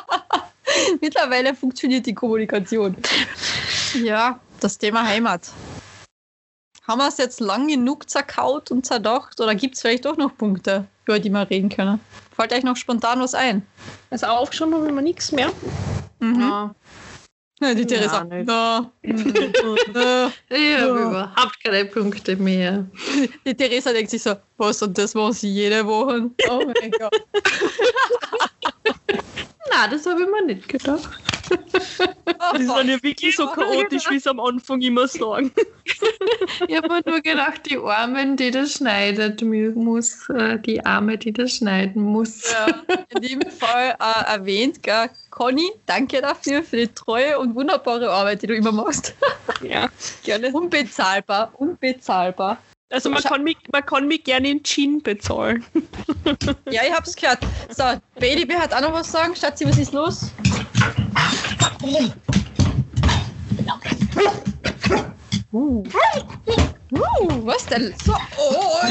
Mittlerweile 1.00 1.54
funktioniert 1.54 2.06
die 2.06 2.14
Kommunikation. 2.14 2.94
Ja, 3.94 4.38
das 4.60 4.78
Thema 4.78 5.04
Heimat. 5.04 5.50
Haben 6.86 6.98
wir 6.98 7.08
es 7.08 7.18
jetzt 7.18 7.40
lang 7.40 7.66
genug 7.66 8.08
zerkaut 8.08 8.70
und 8.70 8.86
zerdacht 8.86 9.40
oder 9.40 9.56
gibt 9.56 9.74
es 9.74 9.80
vielleicht 9.80 10.04
doch 10.04 10.16
noch 10.16 10.36
Punkte, 10.36 10.86
über 11.04 11.18
die 11.18 11.30
wir 11.30 11.50
reden 11.50 11.68
können? 11.68 11.98
Fällt 12.34 12.52
euch 12.52 12.62
noch 12.62 12.76
spontan 12.76 13.18
was 13.20 13.34
ein? 13.34 13.66
Also 14.10 14.26
aufschauen 14.26 14.72
haben 14.72 14.94
wir 14.94 15.02
nichts 15.02 15.32
mehr. 15.32 15.50
Mhm. 16.20 16.40
Ja. 16.40 16.74
Ja, 17.58 17.74
die 17.74 17.86
Theresa. 17.86 18.26
Ja, 18.30 18.92
ich 19.02 20.78
habe 20.78 21.00
überhaupt 21.00 21.64
keine 21.64 21.86
Punkte 21.86 22.36
mehr. 22.36 22.84
Die 23.46 23.54
Theresa 23.54 23.92
denkt 23.92 24.10
sich 24.10 24.22
so, 24.22 24.34
was 24.58 24.82
und 24.82 24.98
das 24.98 25.14
machen 25.14 25.32
sie 25.32 25.48
jede 25.48 25.86
Woche. 25.86 26.30
Oh 26.50 26.62
mein 26.66 26.90
Gott. 26.90 27.16
Na, 29.70 29.88
das 29.88 30.06
habe 30.06 30.22
ich 30.22 30.28
mir 30.28 30.44
nicht 30.44 30.68
gedacht. 30.68 31.08
Die 32.58 32.64
sind 32.64 32.88
ja 32.88 33.02
wirklich 33.02 33.36
so 33.36 33.46
chaotisch, 33.46 34.10
wie 34.10 34.18
sie 34.18 34.28
am 34.28 34.40
Anfang 34.40 34.80
immer 34.80 35.06
sagen. 35.06 35.52
ich 36.68 36.76
habe 36.76 36.88
mir 36.88 37.02
nur 37.06 37.20
gedacht, 37.20 37.62
die 37.70 37.78
Armen, 37.78 38.36
die 38.36 38.50
das 38.50 38.72
schneidet 38.72 39.42
muss, 39.42 40.28
äh, 40.30 40.58
die 40.58 40.84
Arme, 40.84 41.18
die 41.18 41.32
das 41.32 41.52
schneiden 41.52 42.02
muss. 42.02 42.50
Ja, 42.50 42.66
in 43.10 43.22
dem 43.22 43.40
Fall 43.58 43.96
äh, 44.00 44.34
erwähnt, 44.34 44.82
gell? 44.82 45.08
Conny, 45.30 45.70
danke 45.86 46.20
dafür, 46.20 46.62
für 46.62 46.78
die 46.78 46.88
treue 46.88 47.38
und 47.38 47.54
wunderbare 47.54 48.10
Arbeit, 48.10 48.42
die 48.42 48.48
du 48.48 48.56
immer 48.56 48.72
machst. 48.72 49.14
Ja, 49.62 49.88
gerne. 50.24 50.50
Unbezahlbar, 50.52 51.52
unbezahlbar. 51.54 52.58
Also 52.90 53.10
man 53.10 53.20
kann, 53.22 53.42
mich, 53.42 53.56
man 53.72 53.84
kann 53.84 54.06
mich 54.06 54.22
gerne 54.22 54.48
in 54.48 54.62
Gin 54.62 55.02
bezahlen. 55.02 55.64
Ja, 56.70 56.82
ich 56.84 56.92
hab's 56.92 57.14
gehört. 57.14 57.38
So, 57.70 57.84
Baby 58.18 58.52
hat 58.54 58.72
auch 58.74 58.80
noch 58.80 58.92
was 58.92 59.10
sagen. 59.10 59.34
Schatzi, 59.34 59.66
was 59.66 59.78
ist 59.78 59.92
los? 59.92 60.30
Uh. 65.52 65.84
Uh, 66.92 67.46
was 67.46 67.66
denn? 67.66 67.94
So, 68.04 68.14
oh. 68.38 68.90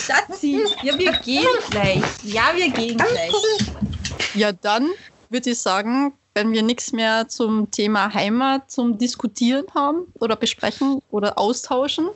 Schatzi, 0.00 0.64
ja, 0.82 0.98
wir 0.98 1.12
gehen 1.12 1.46
gleich. 1.70 2.02
Ja, 2.22 2.52
wir 2.54 2.70
gehen 2.70 2.98
gleich. 2.98 3.32
Ja, 4.34 4.52
dann 4.52 4.90
würde 5.30 5.50
ich 5.50 5.58
sagen, 5.58 6.12
wenn 6.34 6.52
wir 6.52 6.62
nichts 6.62 6.92
mehr 6.92 7.28
zum 7.28 7.70
Thema 7.70 8.12
Heimat 8.12 8.70
zum 8.70 8.98
Diskutieren 8.98 9.66
haben 9.74 10.12
oder 10.14 10.34
besprechen 10.34 11.00
oder 11.10 11.38
austauschen. 11.38 12.08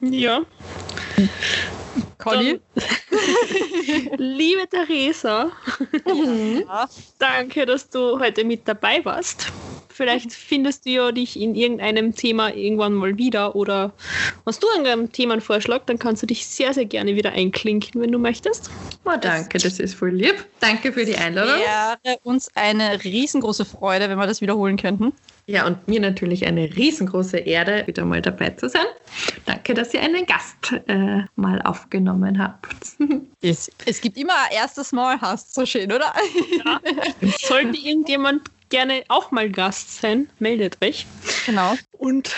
Ja. 0.00 0.42
Conny? 2.18 2.60
Liebe 4.16 4.68
Theresa, 4.68 5.50
mhm. 6.06 6.64
danke, 7.18 7.66
dass 7.66 7.90
du 7.90 8.18
heute 8.18 8.44
mit 8.44 8.66
dabei 8.66 9.04
warst. 9.04 9.52
Vielleicht 9.94 10.32
findest 10.32 10.86
du 10.86 10.90
ja 10.90 11.12
dich 11.12 11.40
in 11.40 11.54
irgendeinem 11.54 12.16
Thema 12.16 12.52
irgendwann 12.52 12.94
mal 12.94 13.16
wieder 13.16 13.54
oder 13.54 13.92
hast 14.44 14.60
du 14.60 14.66
einen 14.76 15.12
Themenvorschlag, 15.12 15.86
dann 15.86 16.00
kannst 16.00 16.20
du 16.20 16.26
dich 16.26 16.48
sehr, 16.48 16.74
sehr 16.74 16.84
gerne 16.84 17.14
wieder 17.14 17.30
einklinken, 17.30 18.00
wenn 18.00 18.10
du 18.10 18.18
möchtest. 18.18 18.72
Oh, 19.04 19.12
danke, 19.20 19.58
das 19.58 19.78
ist 19.78 19.94
voll 19.94 20.10
lieb. 20.10 20.44
Danke 20.58 20.92
für 20.92 21.04
die 21.04 21.14
Einladung. 21.14 21.60
Wäre 22.02 22.18
uns 22.24 22.48
eine 22.56 23.04
riesengroße 23.04 23.64
Freude, 23.64 24.08
wenn 24.08 24.18
wir 24.18 24.26
das 24.26 24.40
wiederholen 24.40 24.76
könnten. 24.76 25.12
Ja, 25.46 25.64
und 25.64 25.86
mir 25.86 26.00
natürlich 26.00 26.44
eine 26.44 26.74
riesengroße 26.74 27.36
Ehre, 27.36 27.86
wieder 27.86 28.04
mal 28.04 28.20
dabei 28.20 28.50
zu 28.50 28.68
sein. 28.68 28.86
Danke, 29.44 29.74
dass 29.74 29.94
ihr 29.94 30.00
einen 30.00 30.26
Gast 30.26 30.72
äh, 30.88 31.20
mal 31.36 31.62
aufgenommen 31.62 32.42
habt. 32.42 32.74
Es, 33.46 33.70
es 33.84 34.00
gibt 34.00 34.16
immer 34.16 34.32
ein 34.46 34.56
erstes 34.56 34.90
Mal, 34.90 35.20
hast 35.20 35.54
du 35.54 35.60
so 35.60 35.66
schön, 35.66 35.92
oder? 35.92 36.14
Ja. 36.64 36.80
Sollte 37.46 37.76
irgendjemand 37.76 38.48
gerne 38.74 39.04
auch 39.06 39.30
mal 39.30 39.48
Gast 39.50 40.00
sein, 40.00 40.28
meldet 40.40 40.78
euch. 40.82 41.06
Genau. 41.46 41.76
Und 41.92 42.34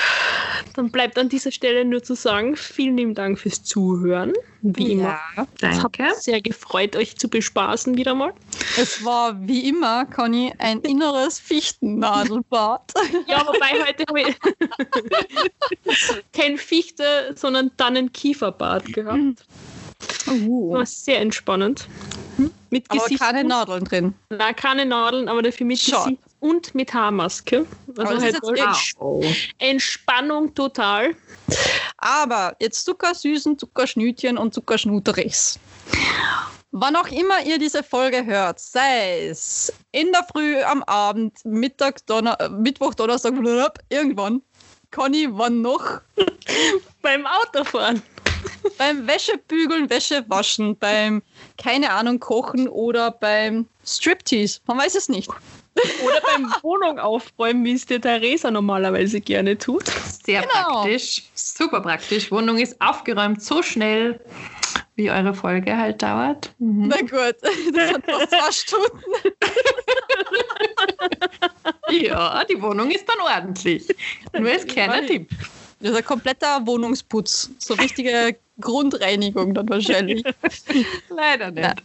dann 0.74 0.90
bleibt 0.90 1.16
an 1.16 1.30
dieser 1.30 1.50
Stelle 1.50 1.82
nur 1.86 2.02
zu 2.02 2.14
sagen, 2.14 2.56
vielen 2.56 2.98
lieben 2.98 3.14
Dank 3.14 3.38
fürs 3.38 3.62
Zuhören. 3.62 4.34
Wie 4.60 4.92
immer. 4.92 5.18
Ja, 5.34 5.46
danke. 5.60 6.02
Es 6.02 6.08
hat 6.10 6.22
sehr 6.22 6.42
gefreut, 6.42 6.94
euch 6.94 7.16
zu 7.16 7.30
bespaßen 7.30 7.96
wieder 7.96 8.14
mal. 8.14 8.34
Es 8.76 9.02
war 9.02 9.34
wie 9.48 9.66
immer, 9.66 10.04
Conny, 10.04 10.52
ein 10.58 10.80
inneres 10.82 11.38
Fichtennadelbad. 11.38 12.92
Ja, 13.28 13.46
wobei 13.46 13.86
heute 13.86 14.04
habe 14.06 14.20
ich 14.20 14.36
kein 16.32 16.58
Fichte, 16.58 17.32
sondern 17.34 17.74
Tannenkieferbad 17.78 18.92
gehabt. 18.92 19.46
Uh. 20.28 20.74
War 20.74 20.86
sehr 20.86 21.20
entspannend. 21.20 21.88
Mit 22.70 22.90
aber 22.90 23.00
Gesicht 23.00 23.20
keine 23.20 23.44
Nadeln 23.44 23.84
drin. 23.84 24.14
Nein, 24.28 24.56
keine 24.56 24.84
Nadeln, 24.84 25.28
aber 25.28 25.42
dafür 25.42 25.66
mit 25.66 25.78
Schau. 25.78 26.04
Gesicht 26.04 26.25
und 26.40 26.74
mit 26.74 26.92
Haarmaske. 26.92 27.66
Also 27.96 28.20
halt 28.20 28.36
Entsp 28.58 28.98
Entspannung 29.58 30.54
total. 30.54 31.14
Aber 31.98 32.56
jetzt 32.60 32.84
Zuckersüßen, 32.84 33.58
Zuckerschnütchen 33.58 34.38
und 34.38 34.54
Zuckerschnuterichs. 34.54 35.58
Wann 36.72 36.96
auch 36.96 37.08
immer 37.08 37.42
ihr 37.44 37.58
diese 37.58 37.82
Folge 37.82 38.26
hört, 38.26 38.60
sei 38.60 39.28
es 39.28 39.72
in 39.92 40.12
der 40.12 40.24
Früh, 40.30 40.62
am 40.62 40.82
Abend, 40.82 41.38
Mittag, 41.44 42.04
Donner 42.06 42.38
äh, 42.40 42.48
Mittwoch, 42.50 42.94
Donnerstag, 42.94 43.34
irgendwann. 43.88 44.42
Conny, 44.90 45.28
wann 45.30 45.62
noch? 45.62 46.00
Beim 47.02 47.26
Autofahren 47.26 48.02
beim 48.78 49.06
Wäschebügeln, 49.06 49.90
Wäsche 49.90 50.24
waschen, 50.28 50.76
beim, 50.76 51.22
keine 51.58 51.90
Ahnung, 51.90 52.20
Kochen 52.20 52.68
oder 52.68 53.10
beim 53.10 53.66
Striptease. 53.84 54.60
Man 54.66 54.78
weiß 54.78 54.94
es 54.94 55.08
nicht. 55.08 55.30
Oder 56.04 56.20
beim 56.22 56.54
Wohnung 56.62 56.98
aufräumen, 56.98 57.64
wie 57.64 57.72
es 57.72 57.86
der 57.86 58.00
Theresa 58.00 58.50
normalerweise 58.50 59.20
gerne 59.20 59.58
tut. 59.58 59.84
Sehr 60.24 60.42
genau. 60.42 60.82
praktisch, 60.82 61.24
super 61.34 61.80
praktisch. 61.80 62.30
Wohnung 62.30 62.58
ist 62.58 62.80
aufgeräumt 62.80 63.42
so 63.42 63.62
schnell, 63.62 64.20
wie 64.94 65.10
eure 65.10 65.34
Folge 65.34 65.76
halt 65.76 66.02
dauert. 66.02 66.54
Mhm. 66.58 66.88
Na 66.88 66.96
gut, 67.00 67.36
das 67.74 67.92
hat 67.92 68.04
fast 68.04 68.30
zwei 68.30 68.52
Stunden. 68.52 69.34
Ja, 71.88 72.44
die 72.44 72.60
Wohnung 72.60 72.90
ist 72.90 73.06
dann 73.08 73.20
ordentlich. 73.20 73.86
Nur 74.36 74.50
als 74.50 74.66
kleiner 74.66 75.06
Tipp. 75.06 75.30
Das 75.80 75.90
ist 75.90 75.96
ein 75.96 76.04
kompletter 76.04 76.66
Wohnungsputz. 76.66 77.50
So 77.58 77.74
richtige 77.74 78.36
Grundreinigung 78.60 79.54
dann 79.54 79.68
wahrscheinlich. 79.68 80.22
Leider 81.08 81.50
nicht. 81.50 81.82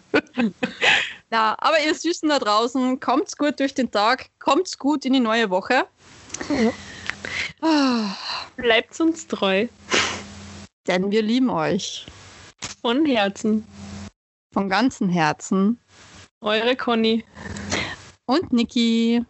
Ja, 1.32 1.56
aber 1.58 1.84
ihr 1.86 1.94
Süßen 1.94 2.30
da 2.30 2.40
draußen, 2.40 3.00
kommt's 3.00 3.36
gut 3.38 3.60
durch 3.60 3.74
den 3.74 3.92
Tag, 3.92 4.28
kommt's 4.40 4.78
gut 4.78 5.06
in 5.06 5.14
die 5.14 5.20
neue 5.20 5.50
Woche. 5.50 5.86
Ah, 7.62 8.16
Bleibt 8.56 9.00
uns 9.00 9.28
treu. 9.28 9.68
Denn 10.88 11.12
wir 11.12 11.22
lieben 11.22 11.50
euch 11.50 12.06
Von 12.82 13.06
Herzen. 13.06 13.66
von 14.54 14.68
ganzem 14.70 15.10
Herzen. 15.10 15.80
Eure 16.42 16.76
Conny. 16.76 17.24
Und 18.26 18.52
Niki. 18.52 19.24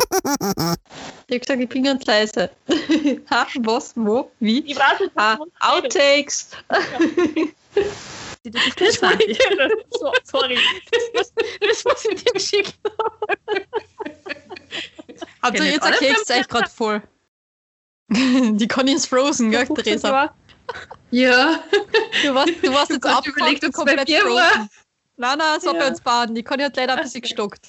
Ich 0.00 1.34
hab 1.34 1.40
gesagt, 1.40 1.60
ich 1.60 1.68
bin 1.68 1.82
ganz 1.84 2.04
leise. 2.06 2.50
ha, 3.30 3.46
was, 3.60 3.92
wo, 3.96 4.30
wie? 4.40 4.60
Ich 4.60 4.78
weiß 4.78 5.00
nicht, 5.00 5.12
Ah, 5.16 5.38
Outtakes. 5.60 6.50
Das 8.44 9.02
war 9.02 9.20
ich. 9.20 9.38
So, 9.90 10.12
sorry. 10.24 10.58
Das, 11.12 11.32
das 11.60 11.84
was 11.84 12.04
ich 12.06 12.24
dir 12.24 12.32
geschickt 12.32 12.74
Habt 15.42 15.54
ihr 15.54 15.60
Kennt 15.60 15.74
jetzt 15.74 15.84
erklärt, 15.84 16.18
es 16.22 16.30
echt 16.30 16.48
gerade 16.48 16.70
voll. 16.70 17.02
Die 18.10 18.68
Conny 18.68 18.92
ist 18.92 19.06
frozen, 19.06 19.50
gell, 19.50 19.66
habe. 19.66 19.82
Theresa? 19.82 20.34
Ja, 21.10 21.62
Du 22.22 22.34
warst, 22.34 22.52
du 22.62 22.72
warst 22.72 22.90
Ich 22.90 22.96
jetzt 22.96 23.06
abgelenkt 23.06 23.64
und 23.64 23.72
komplett 23.74 24.08
frozen. 24.10 24.70
Nein, 25.16 25.38
nein, 25.38 25.56
war 25.66 25.74
Ja. 25.74 25.80
bei 25.80 25.88
uns 25.88 26.00
baden. 26.00 26.34
Die 26.34 26.42
Conny 26.42 26.62
hat 26.62 26.76
leider 26.76 26.94
ein 26.96 27.02
bisschen 27.02 27.20
gestockt. 27.20 27.68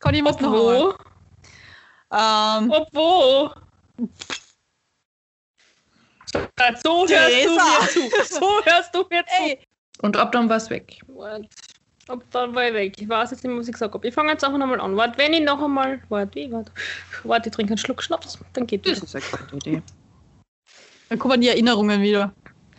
Conny 0.00 0.22
muss 0.22 0.40
noch? 0.40 0.98
Ähm, 2.10 2.70
Ob 2.70 2.88
wo? 2.92 3.50
So 6.32 6.38
hörst 6.58 6.84
du 6.84 7.06
mir 7.06 7.88
zu. 7.88 8.34
So 8.34 8.64
hörst 8.64 8.94
du 8.94 9.04
mir 9.10 9.24
zu. 9.24 9.32
ey, 9.42 9.58
und 10.02 10.16
ab 10.16 10.32
dann 10.32 10.48
war 10.48 10.56
es 10.56 10.70
weg. 10.70 11.00
Warte. 11.06 11.48
Ob 12.08 12.30
dann 12.30 12.54
war 12.54 12.68
ich 12.68 12.74
weg. 12.74 12.94
Ich 13.00 13.08
weiß 13.08 13.32
jetzt 13.32 13.44
nicht, 13.44 13.54
was 13.54 13.66
ich 13.68 13.72
gesagt 13.72 13.92
habe. 13.92 14.08
Ich 14.08 14.14
fange 14.14 14.32
jetzt 14.32 14.44
einfach 14.44 14.58
nochmal 14.58 14.80
an. 14.80 14.96
Warte, 14.96 15.18
wenn 15.18 15.34
ich 15.34 15.42
noch 15.42 15.62
einmal. 15.62 16.00
Warte, 16.08 16.34
wie? 16.34 16.50
Warte. 16.50 16.72
Warte, 17.24 17.48
ich 17.48 17.54
trinke 17.54 17.72
einen 17.72 17.78
Schluck 17.78 18.02
Schnaps. 18.02 18.38
Dann 18.54 18.66
geht 18.66 18.86
das. 18.86 18.98
ist 18.98 19.14
eine 19.14 19.24
gute 19.30 19.56
Idee. 19.56 19.82
dann 21.10 21.18
kommen 21.18 21.40
die 21.40 21.48
Erinnerungen 21.48 22.00
wieder. 22.00 22.32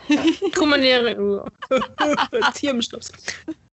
Kommen 0.55 0.81
die 0.81 0.87
Jetzt 0.87 2.57
hier 2.57 2.71
im 2.71 2.81
Schnaps. 2.81 3.11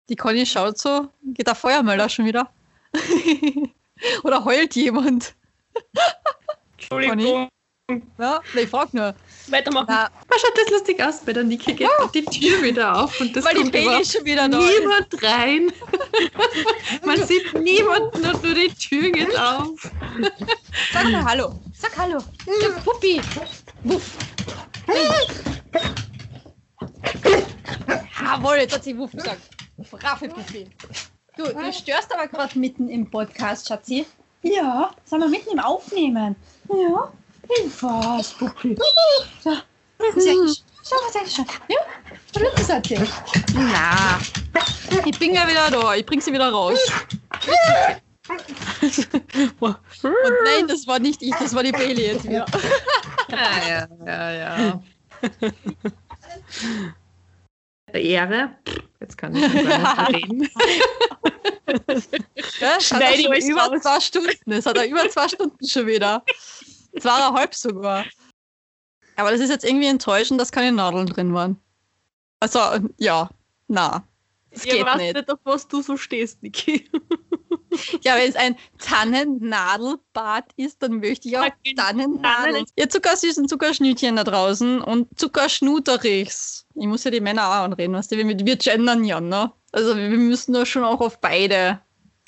Die 0.08 0.16
Conny 0.16 0.46
schaut 0.46 0.78
so, 0.78 1.10
geht 1.34 1.48
der 1.48 1.56
Feuermelder 1.56 2.08
schon 2.08 2.26
wieder? 2.26 2.54
Oder 4.24 4.46
heult 4.46 4.76
jemand? 4.76 5.36
Entschuldigung. 6.78 7.50
Ja, 8.18 8.42
ich 8.56 8.70
frag 8.70 8.94
nur. 8.94 9.14
Weitermachen. 9.48 9.86
Na, 9.90 10.10
Was 10.30 10.42
schaut 10.42 10.58
das 10.58 10.70
lustig 10.72 11.04
aus? 11.04 11.20
Bei 11.26 11.34
der 11.34 11.44
Niki 11.44 11.74
geht 11.74 11.90
die 12.14 12.24
Tür 12.24 12.62
wieder 12.64 13.04
auf 13.04 13.20
und 13.20 13.36
das 13.36 13.44
weil 13.44 13.54
die 13.56 13.60
kommt 13.62 13.72
Baby 13.74 13.86
überhaupt 13.86 14.08
schon 14.08 14.26
wieder 14.26 14.48
da 14.48 14.60
ist. 14.60 14.80
niemand 14.80 15.24
rein. 15.24 15.72
Man 17.06 17.28
sieht 17.28 17.54
niemanden 17.54 18.26
und 18.26 18.44
nur 18.44 18.54
die 18.54 18.70
Tür 18.70 19.12
geht 19.12 19.38
auf. 19.38 19.92
Sag 20.94 21.10
mal 21.10 21.26
Hallo. 21.26 21.60
Sag 21.74 21.98
Hallo. 21.98 22.20
Der 22.48 22.70
Puppi. 22.82 23.22
Wuff. 23.84 24.18
Jawohl, 28.22 28.56
jetzt 28.58 28.76
hat 28.76 28.84
sie 28.84 28.98
Wuff 28.98 29.12
gesagt. 29.12 29.42
Brave 29.90 30.30
Puppi. 30.30 30.70
Du, 31.36 31.44
du 31.44 31.74
störst 31.74 32.14
aber 32.14 32.28
gerade 32.28 32.58
mitten 32.58 32.90
im 32.90 33.10
Podcast, 33.10 33.68
Schatzi. 33.68 34.06
Ja, 34.44 34.92
sind 35.06 35.20
wir 35.20 35.28
mitten 35.28 35.52
im 35.52 35.60
Aufnehmen. 35.60 36.36
Ja. 36.70 37.12
Was, 37.82 38.34
Puppi? 38.34 38.78
So. 39.44 39.52
Schau, 40.84 41.10
sehr 41.12 41.28
schön. 41.28 41.46
Ja, 41.68 41.78
was 42.56 42.70
hat 42.70 42.88
sie? 42.88 42.98
Na, 43.54 44.20
ich 45.06 45.20
bin 45.20 45.34
ja 45.34 45.48
wieder 45.48 45.70
da. 45.70 45.96
Ich 45.96 46.06
bring 46.06 46.22
sie 46.22 46.34
wieder 46.34 46.50
raus. 46.52 46.80
Und 49.60 49.78
nein, 50.44 50.68
das 50.68 50.88
war 50.88 51.00
nicht 51.00 51.22
ich, 51.22 51.36
das 51.36 51.54
war 51.54 51.64
die 51.64 51.72
Bailey 51.72 52.08
jetzt 52.14 52.28
wieder. 52.28 52.46
Ja, 53.32 53.88
ja, 54.06 54.32
ja, 54.34 54.60
ja. 54.60 54.84
Ehre. 58.00 58.56
Jetzt 59.00 59.18
kann 59.18 59.36
ich 59.36 59.42
nicht 59.42 59.66
reden. 60.10 60.50
Ja, 62.60 62.80
Schneid 62.80 63.18
ich 63.18 63.24
schon 63.26 63.34
euch 63.34 63.46
über 63.46 63.62
raus. 63.64 63.82
zwei 63.82 64.00
Stunden. 64.00 64.52
Es 64.52 64.66
hat 64.66 64.78
er 64.78 64.88
über 64.88 65.10
zwei 65.10 65.28
Stunden 65.28 65.68
schon 65.68 65.88
wieder. 65.88 66.24
Zweieinhalb 67.00 67.56
sogar. 67.56 68.06
Aber 69.16 69.32
das 69.32 69.40
ist 69.40 69.50
jetzt 69.50 69.66
irgendwie 69.66 69.88
enttäuschend, 69.88 70.40
dass 70.40 70.52
keine 70.52 70.72
Nadeln 70.72 71.08
drin 71.08 71.34
waren. 71.34 71.60
Also, 72.40 72.60
ja, 72.98 73.30
na. 73.68 74.04
Es 74.52 74.66
Ich 74.66 74.72
geht 74.72 74.86
weiß 74.86 74.98
nicht. 74.98 75.16
nicht, 75.16 75.32
auf 75.32 75.40
was 75.44 75.68
du 75.68 75.82
so 75.82 75.98
stehst, 75.98 76.42
Niki. 76.44 76.90
Ja, 78.04 78.18
wenn 78.18 78.30
es 78.30 78.36
ein 78.36 78.58
Tannennadelbad 78.80 80.44
ist, 80.58 80.84
dann 80.84 81.00
möchte 81.00 81.30
ich 81.30 81.38
auch 81.38 81.48
Tannennadeln. 81.78 82.22
Tannen- 82.56 82.66
Ihr 82.76 82.90
zuckersüßen 82.90 83.48
Zuckerschnütchen 83.48 84.18
da 84.18 84.26
draußen 84.26 84.82
und 84.82 85.08
Zuckerschnuterichs. 85.18 86.66
Ich 86.76 86.86
muss 86.88 87.06
ja 87.06 87.12
die 87.12 87.22
Männer 87.22 87.48
auch 87.48 87.64
anreden, 87.64 87.94
weißt 87.96 88.12
du, 88.12 88.18
wir, 88.18 88.28
wir 88.28 88.56
gendern 88.58 89.06
ja, 89.06 89.22
ne? 89.22 89.52
Also 89.72 89.96
wir 89.96 90.10
müssen 90.10 90.52
da 90.54 90.66
schon 90.66 90.84
auch 90.84 91.00
auf 91.00 91.20
beide 91.22 91.80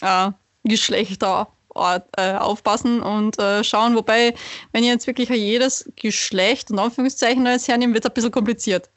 äh, 0.02 0.32
Geschlechter 0.64 1.52
äh, 1.76 2.34
aufpassen 2.36 3.02
und 3.02 3.38
äh, 3.40 3.64
schauen. 3.66 3.95
Wobei, 3.95 4.34
wenn 4.72 4.84
ihr 4.86 4.91
jetzt 4.91 5.08
wirklich 5.08 5.28
jedes 5.30 5.91
Geschlecht 5.98 6.72
und 6.72 6.80
Anführungszeichen 6.80 7.45
als 7.48 7.68
hernehmt, 7.68 7.94
wird 7.95 8.06
es 8.06 8.12
ein 8.12 8.14
bisschen 8.14 8.32
kompliziert. 8.32 8.90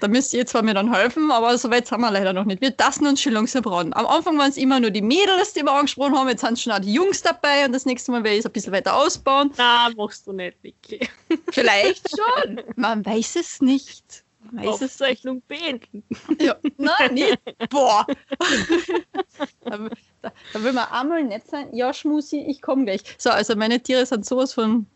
Da 0.00 0.08
müsst 0.08 0.34
ihr 0.34 0.46
zwar 0.46 0.62
mir 0.62 0.74
dann 0.74 0.92
helfen, 0.92 1.30
aber 1.30 1.56
so 1.56 1.70
weit 1.70 1.86
sind 1.86 2.00
wir 2.00 2.10
leider 2.10 2.32
noch 2.32 2.44
nicht. 2.44 2.60
Wir 2.60 2.76
tasten 2.76 3.06
uns 3.06 3.20
schon 3.20 3.32
langsam 3.32 3.64
ran. 3.64 3.92
Am 3.94 4.06
Anfang 4.06 4.38
waren 4.38 4.50
es 4.50 4.56
immer 4.56 4.80
nur 4.80 4.90
die 4.90 5.02
Mädels, 5.02 5.52
die 5.54 5.62
wir 5.62 5.72
angesprochen 5.72 6.16
haben. 6.16 6.28
Jetzt 6.28 6.42
sind 6.42 6.58
schon 6.58 6.72
auch 6.72 6.78
die 6.78 6.92
Jungs 6.92 7.22
dabei 7.22 7.64
und 7.64 7.72
das 7.72 7.86
nächste 7.86 8.12
Mal 8.12 8.22
werde 8.22 8.34
ich 8.34 8.40
es 8.40 8.46
ein 8.46 8.52
bisschen 8.52 8.72
weiter 8.72 8.94
ausbauen. 8.94 9.52
Na, 9.56 9.90
machst 9.96 10.26
du 10.26 10.32
nicht, 10.32 10.62
Niki. 10.62 11.08
Vielleicht 11.50 12.08
schon. 12.10 12.60
Man 12.76 13.04
weiß 13.04 13.36
es 13.36 13.60
nicht. 13.60 14.24
Man 14.52 14.66
weiß 14.66 14.76
es 14.76 14.92
Aufzeichnung 14.92 15.42
beenden. 15.48 16.04
ja. 16.40 16.56
Nein, 16.76 17.14
nicht. 17.14 17.38
Boah. 17.70 18.06
da, 19.64 19.78
da, 20.22 20.32
da 20.52 20.62
will 20.62 20.72
man 20.72 20.88
einmal 20.90 21.24
nett 21.24 21.46
sein. 21.48 21.74
Ja, 21.74 21.92
Schmusi, 21.92 22.38
ich 22.40 22.60
komme 22.60 22.84
gleich. 22.84 23.02
So, 23.18 23.30
also 23.30 23.56
meine 23.56 23.82
Tiere 23.82 24.06
sind 24.06 24.26
sowas 24.26 24.52
von 24.52 24.86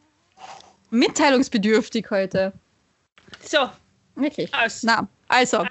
mitteilungsbedürftig 0.90 2.10
heute. 2.10 2.52
So, 3.42 3.70
Okay. 4.20 4.48
Also. 4.52 4.86
Na, 4.86 5.08
also. 5.28 5.64